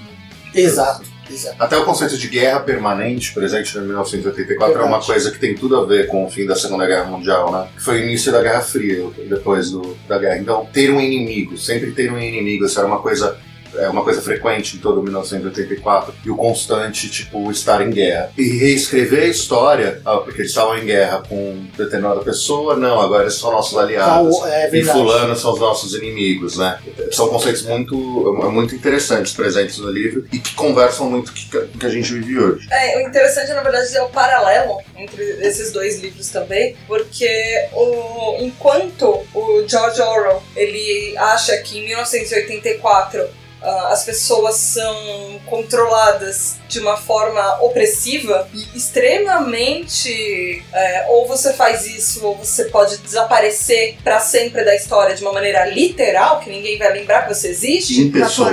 Exato, 0.54 1.04
exato. 1.33 1.57
Até 1.62 1.77
o 1.77 1.85
conceito 1.85 2.16
de 2.16 2.29
guerra 2.29 2.61
permanente, 2.61 3.33
presente 3.33 3.77
em 3.77 3.83
1984, 3.83 4.75
é 4.75 4.79
uma 4.79 4.85
Verdade. 4.85 5.07
coisa 5.07 5.31
que 5.31 5.38
tem 5.38 5.55
tudo 5.55 5.77
a 5.77 5.85
ver 5.85 6.07
com 6.07 6.25
o 6.25 6.31
fim 6.31 6.47
da 6.47 6.55
Segunda 6.55 6.87
Guerra 6.87 7.05
Mundial, 7.05 7.51
né? 7.53 7.68
Que 7.77 7.83
foi 7.83 8.01
o 8.01 8.05
início 8.05 8.31
da 8.33 8.42
Guerra 8.42 8.61
Fria, 8.61 9.05
depois 9.29 9.71
do, 9.71 9.97
da 10.09 10.18
guerra. 10.18 10.38
Então, 10.38 10.66
ter 10.73 10.90
um 10.90 11.01
inimigo, 11.01 11.57
sempre 11.57 11.92
ter 11.92 12.12
um 12.12 12.18
inimigo, 12.18 12.64
isso 12.66 12.79
era 12.79 12.87
uma 12.87 13.01
coisa 13.01 13.37
é 13.76 13.88
uma 13.88 14.02
coisa 14.02 14.20
frequente 14.20 14.76
em 14.76 14.80
todo 14.80 15.02
1984 15.02 16.14
e 16.24 16.30
o 16.30 16.37
constante 16.37 17.11
tipo 17.11 17.50
estar 17.50 17.80
em 17.80 17.90
guerra 17.90 18.30
e 18.37 18.58
reescrever 18.58 19.24
a 19.24 19.26
história 19.26 20.00
ah, 20.04 20.18
porque 20.18 20.40
eles 20.40 20.50
estavam 20.50 20.78
em 20.78 20.85
guerra 20.85 21.22
com 21.28 21.64
determinada 21.76 22.20
pessoa 22.20 22.76
não 22.76 23.00
agora 23.00 23.24
eles 23.24 23.35
são 23.35 23.50
nossos 23.50 23.76
aliados 23.76 24.37
é 24.44 24.70
e 24.72 24.85
fulano 24.85 25.37
são 25.37 25.52
os 25.52 25.61
nossos 25.61 25.94
inimigos, 25.94 26.56
né? 26.56 26.78
São 27.11 27.28
conceitos 27.28 27.62
muito, 27.62 27.96
muito 28.50 28.74
interessantes 28.74 29.32
presentes 29.32 29.78
no 29.78 29.90
livro 29.90 30.26
e 30.32 30.38
que 30.38 30.54
conversam 30.54 31.11
muito 31.11 31.32
com 31.32 31.58
o 31.58 31.78
que 31.78 31.87
a 31.87 31.90
gente 31.90 32.12
vive 32.12 32.38
hoje. 32.38 32.66
É, 32.70 32.98
o 32.98 33.08
interessante, 33.08 33.52
na 33.52 33.62
verdade, 33.62 33.96
é 33.96 34.02
o 34.02 34.08
paralelo 34.08 34.78
entre 34.96 35.22
esses 35.40 35.72
dois 35.72 36.00
livros 36.00 36.28
também, 36.28 36.76
porque 36.87 37.28
o, 37.72 38.37
enquanto 38.40 39.22
o 39.35 39.64
George 39.66 40.00
Orwell 40.00 40.42
ele 40.54 41.16
acha 41.16 41.56
que 41.58 41.78
em 41.78 41.87
1984 41.87 43.20
ah, 43.20 43.41
as 43.62 44.05
pessoas 44.05 44.57
são 44.57 45.40
controladas 45.46 46.57
de 46.68 46.81
uma 46.81 46.96
forma 46.96 47.62
opressiva 47.62 48.48
e 48.53 48.77
extremamente 48.77 50.62
é, 50.72 51.07
ou 51.09 51.27
você 51.27 51.53
faz 51.53 51.87
isso 51.87 52.27
ou 52.27 52.37
você 52.37 52.64
pode 52.66 52.98
desaparecer 52.98 53.96
pra 54.03 54.20
sempre 54.20 54.64
da 54.64 54.75
história 54.75 55.14
de 55.14 55.22
uma 55.22 55.33
maneira 55.33 55.66
literal 55.66 56.40
que 56.40 56.51
ninguém 56.51 56.79
vai 56.79 56.92
lembrar 56.92 57.22
que 57.22 57.35
você 57.35 57.48
existe 57.48 58.01
Em 58.01 58.11
pessoa. 58.11 58.51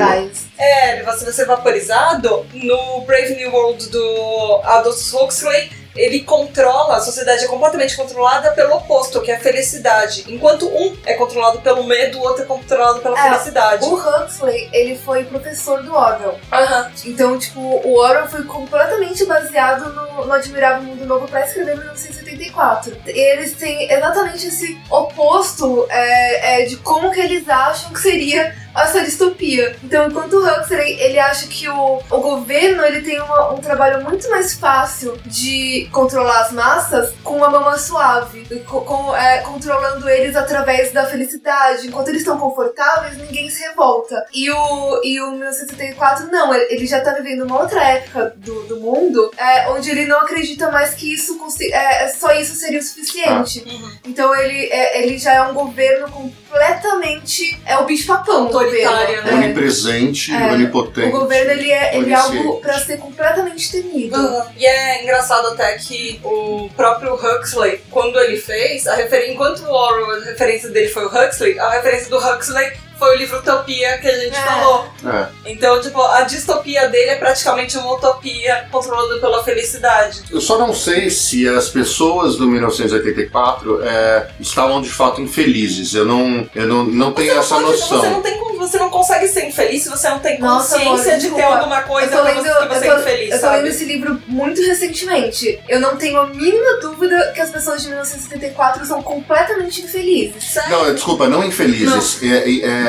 É, 0.58 1.02
você 1.04 1.24
vai 1.24 1.34
ser 1.34 1.46
vaporizado. 1.46 2.46
No 2.54 3.02
Brave 3.02 3.36
New 3.36 3.52
World 3.52 3.90
do 3.90 4.62
Aldous 4.64 5.14
Huxley, 5.14 5.72
ele 5.96 6.22
controla, 6.22 6.98
a 6.98 7.02
sociedade 7.02 7.44
é 7.46 7.48
completamente 7.48 7.96
controlada 7.96 8.52
pelo 8.52 8.76
oposto, 8.76 9.22
que 9.22 9.32
é 9.32 9.36
a 9.36 9.40
felicidade. 9.40 10.26
Enquanto 10.28 10.68
um 10.68 10.96
é 11.06 11.14
controlado 11.16 11.60
pelo 11.62 11.84
medo, 11.84 12.20
o 12.20 12.22
outro 12.22 12.44
é 12.44 12.46
controlado 12.46 13.00
pela 13.02 13.18
É, 13.20 13.32
felicidade. 13.32 13.86
O 13.86 13.96
Huxley, 13.96 14.70
ele 14.72 14.98
foi 14.98 15.24
professor 15.26 15.82
do 15.84 15.94
Orwell. 15.94 16.40
Aham. 16.52 16.92
Então, 17.06 17.38
tipo, 17.38 17.60
o 17.60 17.98
Orwell 17.98 18.28
foi 18.28 18.44
completamente 18.44 19.26
baseado 19.26 19.94
no, 19.94 20.26
no 20.26 20.34
Admirável 20.34 20.84
Mundo 20.84 21.06
Novo 21.06 21.28
pra 21.28 21.46
escrever 21.46 21.78
1984. 21.78 22.96
Eles 23.08 23.54
têm 23.54 23.92
exatamente 23.92 24.48
esse 24.48 24.80
oposto 24.90 25.86
é, 25.90 26.62
é, 26.62 26.66
de 26.66 26.78
como 26.78 27.12
que 27.12 27.20
eles 27.20 27.48
acham 27.50 27.92
que 27.92 28.00
seria 28.00 28.56
essa 28.84 29.02
distopia. 29.02 29.76
Então, 29.84 30.08
enquanto 30.08 30.34
o 30.34 30.46
Huxley, 30.46 31.00
ele 31.00 31.20
acha 31.20 31.48
que 31.48 31.68
o, 31.70 32.02
o 32.10 32.18
governo 32.20 32.84
ele 32.84 33.02
tem 33.02 33.20
uma- 33.22 33.54
um 33.54 33.58
trabalho 33.58 34.04
muito 34.04 34.30
mais 34.30 34.54
fácil 34.54 35.18
de 35.26 35.88
controlar 35.92 36.42
as 36.42 36.52
massas 36.52 37.14
com 37.24 37.38
uma 37.38 37.50
mama 37.50 37.78
suave, 37.78 38.46
com, 38.66 38.82
com, 38.82 39.16
é, 39.16 39.40
controlando 39.40 40.10
eles 40.10 40.36
através 40.36 40.92
da 40.92 41.06
felicidade. 41.06 41.88
Enquanto 41.88 42.10
eles 42.10 42.22
estão 42.22 42.38
confortáveis, 42.40 43.18
ninguém 43.18 43.50
se 43.50 43.62
revolta. 43.62 44.26
E 44.34 44.50
o, 44.52 45.02
e 45.04 45.22
o 45.22 45.32
1974, 45.32 46.28
não, 46.32 46.54
ele 46.54 46.86
já 46.86 47.02
tá 47.02 47.12
vivendo 47.14 47.44
uma 47.46 47.62
outra 47.62 47.84
época 47.84 48.34
do, 48.38 48.64
do 48.64 48.80
mundo, 48.80 49.32
é, 49.38 49.70
onde 49.70 49.90
ele 49.90 50.06
não 50.06 50.20
acredita 50.22 50.72
mais 50.72 50.94
que 50.94 51.14
isso 51.14 51.38
consi- 51.38 51.72
é, 51.74 52.08
só 52.10 52.32
isso 52.34 52.56
seria 52.56 52.80
o 52.80 52.84
suficiente. 52.84 53.64
Uhum. 53.68 53.92
Então 54.06 54.36
ele, 54.36 54.66
é, 54.72 55.02
ele 55.02 55.18
já 55.18 55.34
é 55.34 55.42
um 55.42 55.54
governo 55.54 56.32
completamente. 56.50 57.60
É 57.66 57.78
o 57.78 57.86
bicho-papão 57.86 58.48
do 58.48 58.58
Autoritário, 58.58 59.18
governo. 59.18 59.24
né? 59.24 59.32
É. 59.32 59.46
Onipresente, 59.46 60.34
É. 60.34 60.52
onipotente. 60.52 61.08
O 61.16 61.20
governo 61.20 61.52
ele 61.52 61.72
é, 61.72 61.96
ele 61.98 62.12
é 62.12 62.16
algo 62.16 62.60
pra 62.62 62.80
ser 62.80 62.98
completamente 62.98 63.72
temido. 63.72 64.18
Uhum. 64.18 64.44
E 64.58 64.66
é 64.66 65.04
engraçado 65.04 65.48
até 65.48 65.78
que 65.78 66.20
o 66.24 66.70
próprio 66.76 67.14
Huxley, 67.16 67.82
quando 67.90 68.20
ele 68.20 68.38
fez, 68.38 68.88
a 68.88 68.96
refer... 68.96 69.32
enquanto 69.32 69.60
o 69.64 69.72
Orwell, 69.72 70.22
a 70.22 70.26
referência 70.26 70.70
dele 70.70 70.90
foi 70.90 71.06
o 71.06 71.08
Huxley, 71.08 71.60
a 71.60 71.70
referência 71.72 72.10
do 72.10 72.18
Huxley 72.18 72.72
foi 73.00 73.16
o 73.16 73.18
livro 73.18 73.40
Utopia 73.40 73.98
que 73.98 74.08
a 74.08 74.18
gente 74.20 74.36
É. 74.36 74.42
falou. 74.42 74.88
É. 75.06 75.28
Então, 75.46 75.80
tipo, 75.82 76.02
a 76.02 76.22
distopia 76.24 76.88
dele 76.90 77.12
é 77.12 77.16
praticamente 77.16 77.78
uma 77.78 77.94
utopia 77.94 78.68
controlada 78.72 79.18
pela 79.20 79.44
felicidade. 79.44 80.22
Eu 80.30 80.42
só 80.42 80.60
não 80.60 80.74
sei 80.74 81.10
se 81.10 81.48
as 81.48 81.70
pessoas 81.70 82.36
do 82.36 82.46
1984 82.48 83.82
é, 83.84 84.28
estavam 84.40 84.82
de 84.82 84.90
fato 84.90 85.22
infelizes. 85.22 85.94
Eu 85.94 86.06
não, 86.06 86.48
eu 86.54 86.68
não, 86.68 86.84
não 86.84 87.12
tenho 87.14 87.30
Você 87.30 87.34
não 87.36 87.42
essa 87.42 87.56
pode- 87.56 87.66
noção. 87.80 88.00
Você 88.02 88.10
não 88.10 88.22
tem 88.22 88.40
você 88.60 88.78
não 88.78 88.90
consegue 88.90 89.26
ser 89.30 89.46
infeliz 89.48 89.84
se 89.84 89.90
você 89.90 90.10
não 90.10 90.20
tem 90.20 90.38
Nossa, 90.38 90.78
consciência 90.78 91.14
amor, 91.14 91.20
de 91.22 91.30
ter 91.32 91.42
alguma 91.44 91.82
coisa 91.84 92.14
eu 92.14 92.24
lendo, 92.26 92.44
você, 92.44 92.50
que 92.50 92.68
você 92.68 92.88
eu 92.88 92.92
é 92.92 92.96
tô, 92.96 93.02
infeliz, 93.02 93.32
eu 93.32 93.40
tô 93.40 93.46
sabe? 93.46 93.56
lendo 93.58 93.68
esse 93.68 93.86
livro 93.86 94.22
muito 94.28 94.62
recentemente. 94.62 95.60
Eu 95.70 95.80
não 95.80 95.96
tenho 95.96 96.20
a 96.20 96.28
mínima 96.28 96.78
dúvida 96.82 97.32
que 97.34 97.40
as 97.40 97.50
pessoas 97.52 97.82
de 97.82 97.88
1974 97.88 98.86
são 98.86 99.02
completamente 99.02 99.82
infelizes. 99.82 100.44
Sério? 100.44 100.72
Não, 100.72 100.86
é, 100.88 100.92
desculpa, 100.94 101.30
não 101.30 101.42
infelizes, 101.44 102.22
é, 102.22 102.28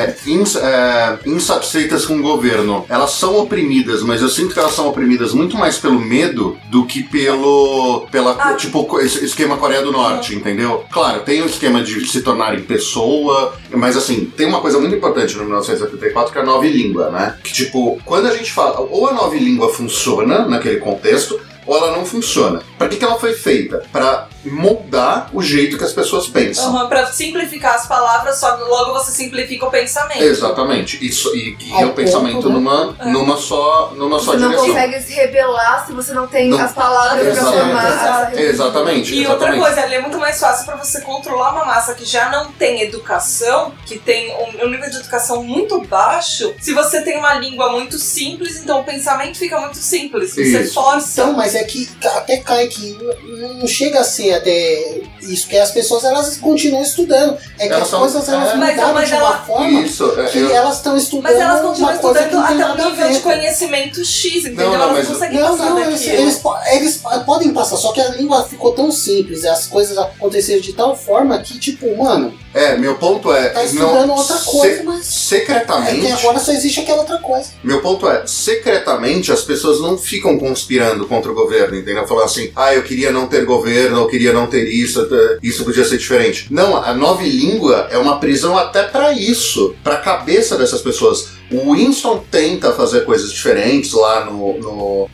é, 0.01 0.15
ins- 0.27 0.55
é, 0.55 1.19
insatisfeitas 1.25 2.05
com 2.05 2.17
o 2.17 2.21
governo. 2.21 2.85
Elas 2.89 3.11
são 3.11 3.37
oprimidas, 3.39 4.01
mas 4.03 4.21
eu 4.21 4.29
sinto 4.29 4.53
que 4.53 4.59
elas 4.59 4.73
são 4.73 4.87
oprimidas 4.87 5.33
muito 5.33 5.57
mais 5.57 5.77
pelo 5.77 5.99
medo 5.99 6.57
do 6.69 6.85
que 6.85 7.03
pelo. 7.03 8.07
pela, 8.11 8.31
Ah. 8.39 8.53
tipo, 8.53 8.99
esquema 8.99 9.57
Coreia 9.57 9.81
do 9.81 9.91
Norte, 9.91 10.35
entendeu? 10.35 10.83
Claro, 10.91 11.21
tem 11.21 11.41
o 11.41 11.45
esquema 11.45 11.83
de 11.83 12.05
se 12.07 12.21
tornarem 12.21 12.61
pessoa, 12.61 13.53
mas 13.71 13.95
assim, 13.97 14.25
tem 14.35 14.47
uma 14.47 14.61
coisa 14.61 14.79
muito 14.79 14.95
importante 14.95 15.35
no 15.35 15.43
1974 15.45 16.31
que 16.31 16.37
é 16.37 16.41
a 16.41 16.45
nova 16.45 16.65
língua, 16.65 17.09
né? 17.09 17.35
Que 17.43 17.51
tipo, 17.53 17.99
quando 18.05 18.27
a 18.27 18.35
gente 18.35 18.51
fala, 18.51 18.79
ou 18.79 19.07
a 19.07 19.13
nova 19.13 19.35
língua 19.35 19.69
funciona 19.73 20.45
naquele 20.47 20.77
contexto, 20.77 21.39
ou 21.65 21.77
ela 21.77 21.95
não 21.95 22.05
funciona. 22.05 22.61
Pra 22.77 22.87
que, 22.87 22.97
que 22.97 23.05
ela 23.05 23.19
foi 23.19 23.33
feita? 23.33 23.83
Pra 23.91 24.27
moldar 24.43 25.29
o 25.33 25.41
jeito 25.41 25.77
que 25.77 25.83
as 25.83 25.93
pessoas 25.93 26.27
pensam. 26.27 26.73
Uhum, 26.73 26.87
pra 26.87 27.05
simplificar 27.11 27.75
as 27.75 27.87
palavras, 27.87 28.39
só 28.39 28.55
logo 28.55 28.93
você 28.93 29.11
simplifica 29.11 29.65
o 29.65 29.71
pensamento. 29.71 30.21
Exatamente. 30.23 31.03
Isso, 31.05 31.35
e 31.35 31.51
guia 31.51 31.83
Ao 31.85 31.89
o 31.91 31.93
pensamento 31.93 32.47
né? 32.47 32.53
numa, 32.55 32.95
É. 32.99 33.05
numa 33.05 33.37
só, 33.37 33.93
numa 33.95 34.19
só 34.19 34.31
Você 34.33 34.37
não 34.37 34.49
direção. 34.49 34.67
consegue 34.67 35.01
se 35.01 35.13
rebelar 35.13 35.85
se 35.85 35.93
você 35.93 36.13
não 36.13 36.27
tem 36.27 36.49
Não. 36.49 36.59
as 36.59 36.71
palavras 36.73 37.21
pra 37.21 37.31
Exato. 37.31 37.51
formar 37.57 38.25
rebelião. 38.25 38.49
Exatamente. 38.49 39.13
E 39.15 39.19
outra 39.27 39.33
exatamente. 39.49 39.61
coisa, 39.61 39.85
ele 39.85 39.95
é 39.95 40.01
muito 40.01 40.17
mais 40.17 40.39
fácil 40.39 40.65
pra 40.65 40.75
você 40.75 41.01
controlar 41.01 41.51
uma 41.53 41.65
massa 41.65 41.93
que 41.93 42.05
já 42.05 42.29
não 42.29 42.51
tem 42.51 42.81
educação, 42.81 43.73
que 43.85 43.97
tem 43.99 44.31
um, 44.33 44.65
um 44.65 44.69
nível 44.69 44.89
de 44.89 44.97
educação 44.97 45.43
muito 45.43 45.81
baixo. 45.81 46.53
Se 46.59 46.73
você 46.73 47.01
tem 47.01 47.17
uma 47.17 47.33
língua 47.35 47.71
muito 47.71 47.97
simples, 47.97 48.57
então 48.57 48.81
o 48.81 48.83
pensamento 48.83 49.37
fica 49.37 49.59
muito 49.59 49.77
simples. 49.77 50.31
Você 50.33 50.41
Isso. 50.61 50.73
força. 50.73 51.21
Então, 51.21 51.33
mas 51.33 51.55
é 51.55 51.63
que 51.63 51.89
até 52.15 52.37
cai 52.37 52.67
que 52.67 52.97
não- 53.23 53.53
não 53.55 53.67
chega 53.67 53.99
a 53.99 54.03
ser 54.03 54.30
até 54.33 55.01
isso, 55.23 55.47
que 55.47 55.57
as 55.57 55.71
pessoas 55.71 56.03
elas 56.03 56.37
continuam 56.37 56.81
estudando. 56.83 57.37
É 57.59 57.67
que 57.67 57.73
Elas 57.73 57.83
as 57.83 57.89
são- 57.89 57.99
coisas 57.99 58.27
elas 58.29 58.49
é. 58.53 58.55
Mas- 58.55 58.71
mudaram 58.75 58.93
mas 58.93 59.07
de 59.09 59.13
uma 59.15 59.21
ela- 59.21 59.37
forma 59.45 59.81
Isso. 59.81 60.19
é, 60.19 60.25
que 60.25 60.37
eu- 60.39 60.51
elas 60.51 60.77
estão 60.77 60.97
estudando 60.97 61.31
Mas 61.31 61.39
elas 61.41 61.61
continuam 61.61 61.91
uma 61.93 61.99
coisa 61.99 62.19
que 62.19 62.25
estudando 62.35 62.45
até 62.63 62.63
a 62.83 62.89
nível 62.89 63.09
de 63.11 63.19
conhecimento 63.19 64.05
X, 64.05 64.35
entendeu? 64.45 64.69
Não, 64.71 64.77
não, 64.77 64.83
elas 64.83 64.97
mas- 64.97 65.07
não 65.07 65.13
conseguem 65.13 65.39
Não, 65.39 65.49
passar 65.57 65.69
não, 65.69 65.79
eles, 65.79 66.07
eles, 66.07 66.41
eles 66.73 67.01
podem 67.25 67.53
passar, 67.53 67.77
só 67.77 67.91
que 67.91 68.01
a 68.01 68.09
língua 68.09 68.43
ficou 68.43 68.71
tão 68.73 68.91
simples, 68.91 69.45
as 69.45 69.67
coisas 69.67 69.97
aconteceram 69.97 70.61
de 70.61 70.73
tal 70.73 70.95
forma 70.95 71.37
que, 71.39 71.57
tipo, 71.59 71.95
mano, 71.97 72.33
é, 72.53 72.75
meu 72.77 72.95
ponto 72.95 73.31
é. 73.33 73.49
tá 73.49 73.63
estudando 73.63 74.07
não, 74.07 74.15
outra 74.15 74.37
coisa, 74.39 74.77
se- 74.77 74.83
mas 74.83 74.99
é 74.99 75.03
secretamente. 75.03 76.01
que 76.01 76.11
agora 76.11 76.39
só 76.39 76.51
existe 76.51 76.79
aquela 76.81 76.99
outra 76.99 77.17
coisa. 77.19 77.49
Meu 77.63 77.81
ponto 77.81 78.09
é, 78.09 78.23
secretamente 78.25 79.31
as 79.31 79.41
pessoas 79.41 79.79
não 79.79 79.97
ficam 79.97 80.37
conspirando 80.37 81.07
contra 81.07 81.31
o 81.31 81.35
governo, 81.35 81.75
entendeu? 81.77 82.05
Falando 82.07 82.25
assim, 82.25 82.51
ah, 82.55 82.73
eu 82.73 82.83
queria 82.83 83.11
não 83.11 83.27
ter 83.27 83.45
governo, 83.45 83.99
eu 84.01 84.07
queria 84.07 84.33
não 84.33 84.47
ter 84.47 84.67
isso, 84.67 85.01
isso 85.41 85.63
podia 85.63 85.83
ser 85.83 85.97
diferente. 85.97 86.47
Não, 86.49 86.77
a 86.77 86.93
nova 86.93 87.23
língua 87.23 87.87
é 87.91 87.97
uma 87.97 88.19
prisão 88.19 88.57
até 88.57 88.83
pra 88.83 89.13
isso, 89.13 89.75
pra 89.83 89.97
cabeça 89.97 90.57
dessas 90.57 90.81
pessoas. 90.81 91.40
O 91.51 91.73
Winston 91.73 92.23
tenta 92.31 92.71
fazer 92.73 93.01
coisas 93.05 93.31
diferentes 93.31 93.91
lá 93.93 94.25
no, 94.25 94.57
no 94.59 95.09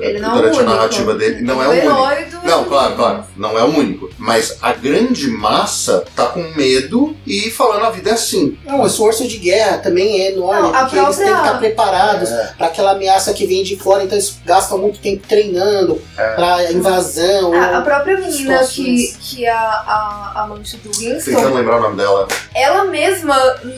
Ele 0.00 0.20
não 0.20 0.30
é 0.30 0.32
o 0.32 0.36
durante 0.36 0.56
único. 0.58 0.70
a 0.70 0.74
narrativa 0.76 1.14
dele. 1.14 1.42
Não 1.42 1.62
é 1.62 1.68
o 1.68 1.72
Ele 1.72 1.86
único. 1.88 2.46
Não, 2.46 2.64
claro, 2.64 2.94
claro, 2.94 3.24
não 3.36 3.58
é 3.58 3.62
o 3.62 3.66
único. 3.66 4.08
Mas 4.18 4.56
a 4.62 4.72
grande 4.72 5.28
massa 5.28 6.04
tá 6.14 6.26
com 6.26 6.42
medo 6.56 7.16
e 7.26 7.50
falando 7.50 7.84
a 7.86 7.90
vida 7.90 8.10
é 8.10 8.12
assim. 8.14 8.56
Não, 8.64 8.82
o 8.82 8.86
esforço 8.86 9.26
de 9.26 9.36
guerra 9.38 9.78
também 9.78 10.20
é 10.22 10.32
enorme, 10.32 10.62
Não, 10.72 10.72
porque 10.80 10.96
eles 10.98 11.16
têm 11.16 11.26
que 11.26 11.30
própria- 11.32 11.46
estar 11.46 11.58
preparados 11.58 12.30
É. 12.30 12.54
para 12.56 12.66
aquela 12.68 12.92
ameaça 12.92 13.32
que 13.34 13.46
vem 13.46 13.62
de 13.62 13.76
fora, 13.76 14.04
então 14.04 14.16
eles 14.16 14.38
gastam 14.44 14.78
muito 14.78 14.98
tempo 15.00 15.26
treinando 15.28 16.00
É. 16.16 16.28
para 16.34 16.72
invasão. 16.72 17.52
A, 17.52 17.78
a 17.78 17.82
própria 17.82 18.16
menina 18.16 18.58
que, 18.64 19.14
que 19.20 19.44
é 19.44 19.50
a, 19.50 20.32
a 20.36 20.42
amante 20.44 20.76
do 20.76 20.90
Tentando 20.90 21.14
Winston, 21.14 21.54
lembrar 21.54 21.76
o 21.78 21.80
nome 21.82 21.96
dela. 21.96 22.28
ela 22.54 22.84
mesma 22.84 23.36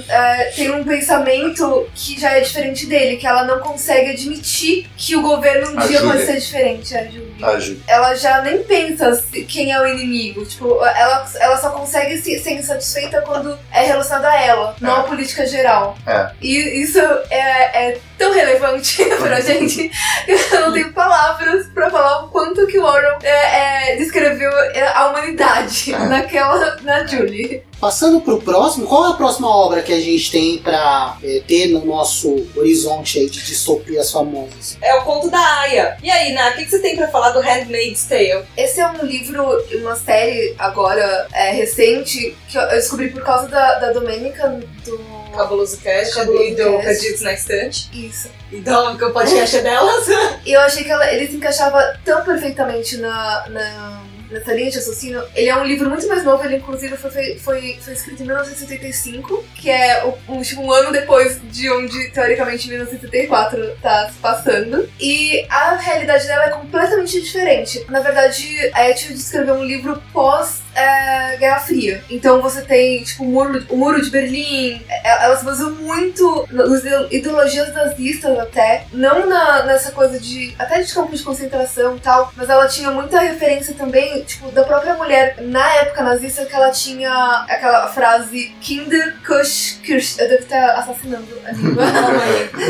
é, 0.08 0.44
tem 0.54 0.70
um 0.70 0.84
pensamento 0.84 1.69
que 1.94 2.20
já 2.20 2.30
é 2.36 2.40
diferente 2.40 2.86
dele, 2.86 3.16
que 3.16 3.26
ela 3.26 3.44
não 3.44 3.60
consegue 3.60 4.10
admitir 4.10 4.88
que 4.96 5.16
o 5.16 5.22
governo 5.22 5.72
um 5.74 5.78
A 5.78 5.86
dia 5.86 6.00
pode 6.00 6.12
Júlia. 6.20 6.26
ser 6.26 6.40
diferente. 6.40 6.96
A 6.96 7.04
Julie. 7.04 7.36
A 7.44 7.58
Ju. 7.58 7.76
Ela 7.86 8.14
já 8.14 8.42
nem 8.42 8.62
pensa 8.64 9.22
quem 9.48 9.72
é 9.72 9.80
o 9.80 9.86
inimigo. 9.86 10.44
Tipo, 10.44 10.84
ela, 10.84 11.26
ela 11.40 11.56
só 11.56 11.70
consegue 11.70 12.18
se, 12.18 12.38
ser 12.38 12.52
insatisfeita 12.52 13.22
quando 13.22 13.58
é 13.72 13.82
relacionado 13.84 14.24
a 14.26 14.40
ela, 14.42 14.76
não 14.80 14.96
É. 14.96 15.00
à 15.00 15.02
política 15.04 15.46
geral. 15.46 15.96
É. 16.06 16.30
E 16.40 16.82
isso 16.82 16.98
é, 17.30 17.88
é 17.90 17.98
tão 18.20 18.32
relevante 18.34 19.02
pra 19.16 19.40
gente 19.40 19.90
que 20.26 20.54
eu 20.54 20.60
não 20.60 20.72
tenho 20.74 20.92
palavras 20.92 21.66
pra 21.72 21.88
falar 21.88 22.26
o 22.26 22.28
quanto 22.28 22.66
que 22.66 22.78
o 22.78 22.84
Orwell 22.84 23.16
é, 23.22 23.92
é, 23.92 23.96
descreveu 23.96 24.50
a 24.94 25.08
humanidade 25.08 25.94
É. 25.94 25.98
naquela, 25.98 26.76
na 26.82 27.06
Julie. 27.06 27.62
Passando 27.80 28.20
pro 28.20 28.42
próximo, 28.42 28.86
qual 28.86 29.06
é 29.06 29.10
a 29.12 29.14
próxima 29.14 29.48
obra 29.48 29.80
que 29.80 29.90
a 29.90 29.98
gente 29.98 30.30
tem 30.30 30.58
para 30.58 31.16
ter 31.48 31.68
no 31.68 31.82
nosso 31.82 32.46
horizonte 32.54 33.18
aí 33.18 33.30
de 33.30 33.42
distopias 33.42 34.12
famosas? 34.12 34.76
É 34.82 34.94
o 34.96 35.02
conto 35.02 35.30
da 35.30 35.38
Aya. 35.60 35.96
E 36.02 36.10
aí, 36.10 36.34
Ná, 36.34 36.50
o 36.50 36.52
que, 36.56 36.64
que 36.66 36.70
você 36.70 36.78
tem 36.80 36.94
pra 36.94 37.08
falar 37.08 37.30
do 37.30 37.40
Handmaid's 37.40 38.04
Tale? 38.04 38.44
Esse 38.54 38.80
é 38.80 38.86
um 38.86 39.02
livro, 39.02 39.42
uma 39.80 39.96
série 39.96 40.54
agora 40.58 41.26
é, 41.32 41.52
recente, 41.52 42.36
que 42.50 42.58
eu 42.58 42.68
descobri 42.68 43.08
por 43.08 43.22
causa 43.24 43.48
da, 43.48 43.78
da 43.78 43.92
Domenica 43.92 44.60
do. 44.84 45.20
Cabuloso 45.34 45.78
Cast 45.78 46.16
Cabuloso 46.16 46.44
e 46.44 46.54
do. 46.56 46.78
Perdidos 46.80 47.20
na 47.22 47.32
Estante. 47.32 47.88
Isso. 48.10 48.28
Então, 48.52 48.96
que 48.96 49.04
o 49.04 49.12
podcast 49.12 49.56
é 49.56 49.62
delas. 49.62 50.08
E 50.44 50.50
eu 50.52 50.60
achei 50.60 50.82
que 50.82 50.90
ela, 50.90 51.08
ele 51.12 51.28
se 51.28 51.36
encaixava 51.36 51.96
tão 52.04 52.24
perfeitamente 52.24 52.96
na, 52.96 53.48
na, 53.48 54.02
nessa 54.30 54.52
linha 54.52 54.68
de 54.68 54.78
raciocínio. 54.78 55.22
Ele 55.34 55.48
é 55.48 55.56
um 55.56 55.64
livro 55.64 55.88
muito 55.88 56.08
mais 56.08 56.24
novo, 56.24 56.44
ele 56.44 56.56
inclusive 56.56 56.96
foi, 56.96 57.38
foi, 57.38 57.78
foi 57.80 57.92
escrito 57.92 58.22
em 58.22 58.26
1975, 58.26 59.44
que 59.54 59.70
é 59.70 60.04
um, 60.28 60.42
tipo, 60.42 60.60
um 60.60 60.72
ano 60.72 60.90
depois 60.90 61.40
de 61.44 61.70
onde, 61.70 62.10
teoricamente, 62.10 62.68
1974 62.68 63.76
tá 63.80 64.10
se 64.10 64.18
passando. 64.18 64.88
E 64.98 65.46
a 65.48 65.76
realidade 65.76 66.26
dela 66.26 66.46
é 66.46 66.50
completamente 66.50 67.20
diferente. 67.20 67.84
Na 67.88 68.00
verdade, 68.00 68.70
a 68.74 68.90
Etty 68.90 69.14
descreveu 69.14 69.54
um 69.54 69.64
livro 69.64 70.02
pós 70.12 70.62
é, 70.74 71.36
Guerra 71.36 71.60
Fria. 71.60 72.02
Então 72.10 72.40
você 72.40 72.62
tem, 72.62 73.02
tipo, 73.02 73.24
o 73.24 73.26
muro, 73.26 73.64
o 73.68 73.76
muro 73.76 74.00
de 74.02 74.10
Berlim. 74.10 74.82
É, 74.88 75.24
Ela 75.24 75.36
se 75.36 75.44
baseou 75.44 75.70
muito 75.72 76.46
nas 76.50 76.80
ideo- 76.80 77.08
ideologias 77.10 77.72
nazistas 77.74 78.38
até. 78.38 78.84
Não 78.92 79.26
na, 79.26 79.64
nessa 79.64 79.92
coisa 79.92 80.18
de. 80.18 80.54
até 80.58 80.80
de 80.80 80.92
campos 80.92 81.18
de 81.20 81.24
concentração 81.24 81.96
e 81.96 82.00
tal. 82.00 82.32
Mas 82.36 82.48
ela 82.48 82.66
tinha 82.68 82.90
muita 82.90 83.20
referência 83.20 83.74
também, 83.74 84.22
tipo, 84.22 84.50
da 84.52 84.64
própria 84.64 84.94
mulher 84.94 85.36
na 85.40 85.66
época 85.76 86.02
nazista 86.02 86.44
que 86.46 86.54
ela 86.54 86.70
tinha 86.70 87.12
aquela 87.48 87.86
frase 87.88 88.54
Kinder 88.60 89.16
Kusch 89.26 89.78
Kirsch. 89.82 90.18
Eu 90.18 90.28
devo 90.28 90.42
estar 90.42 90.70
assassinando 90.76 91.26
a 91.44 91.52
língua 91.52 91.84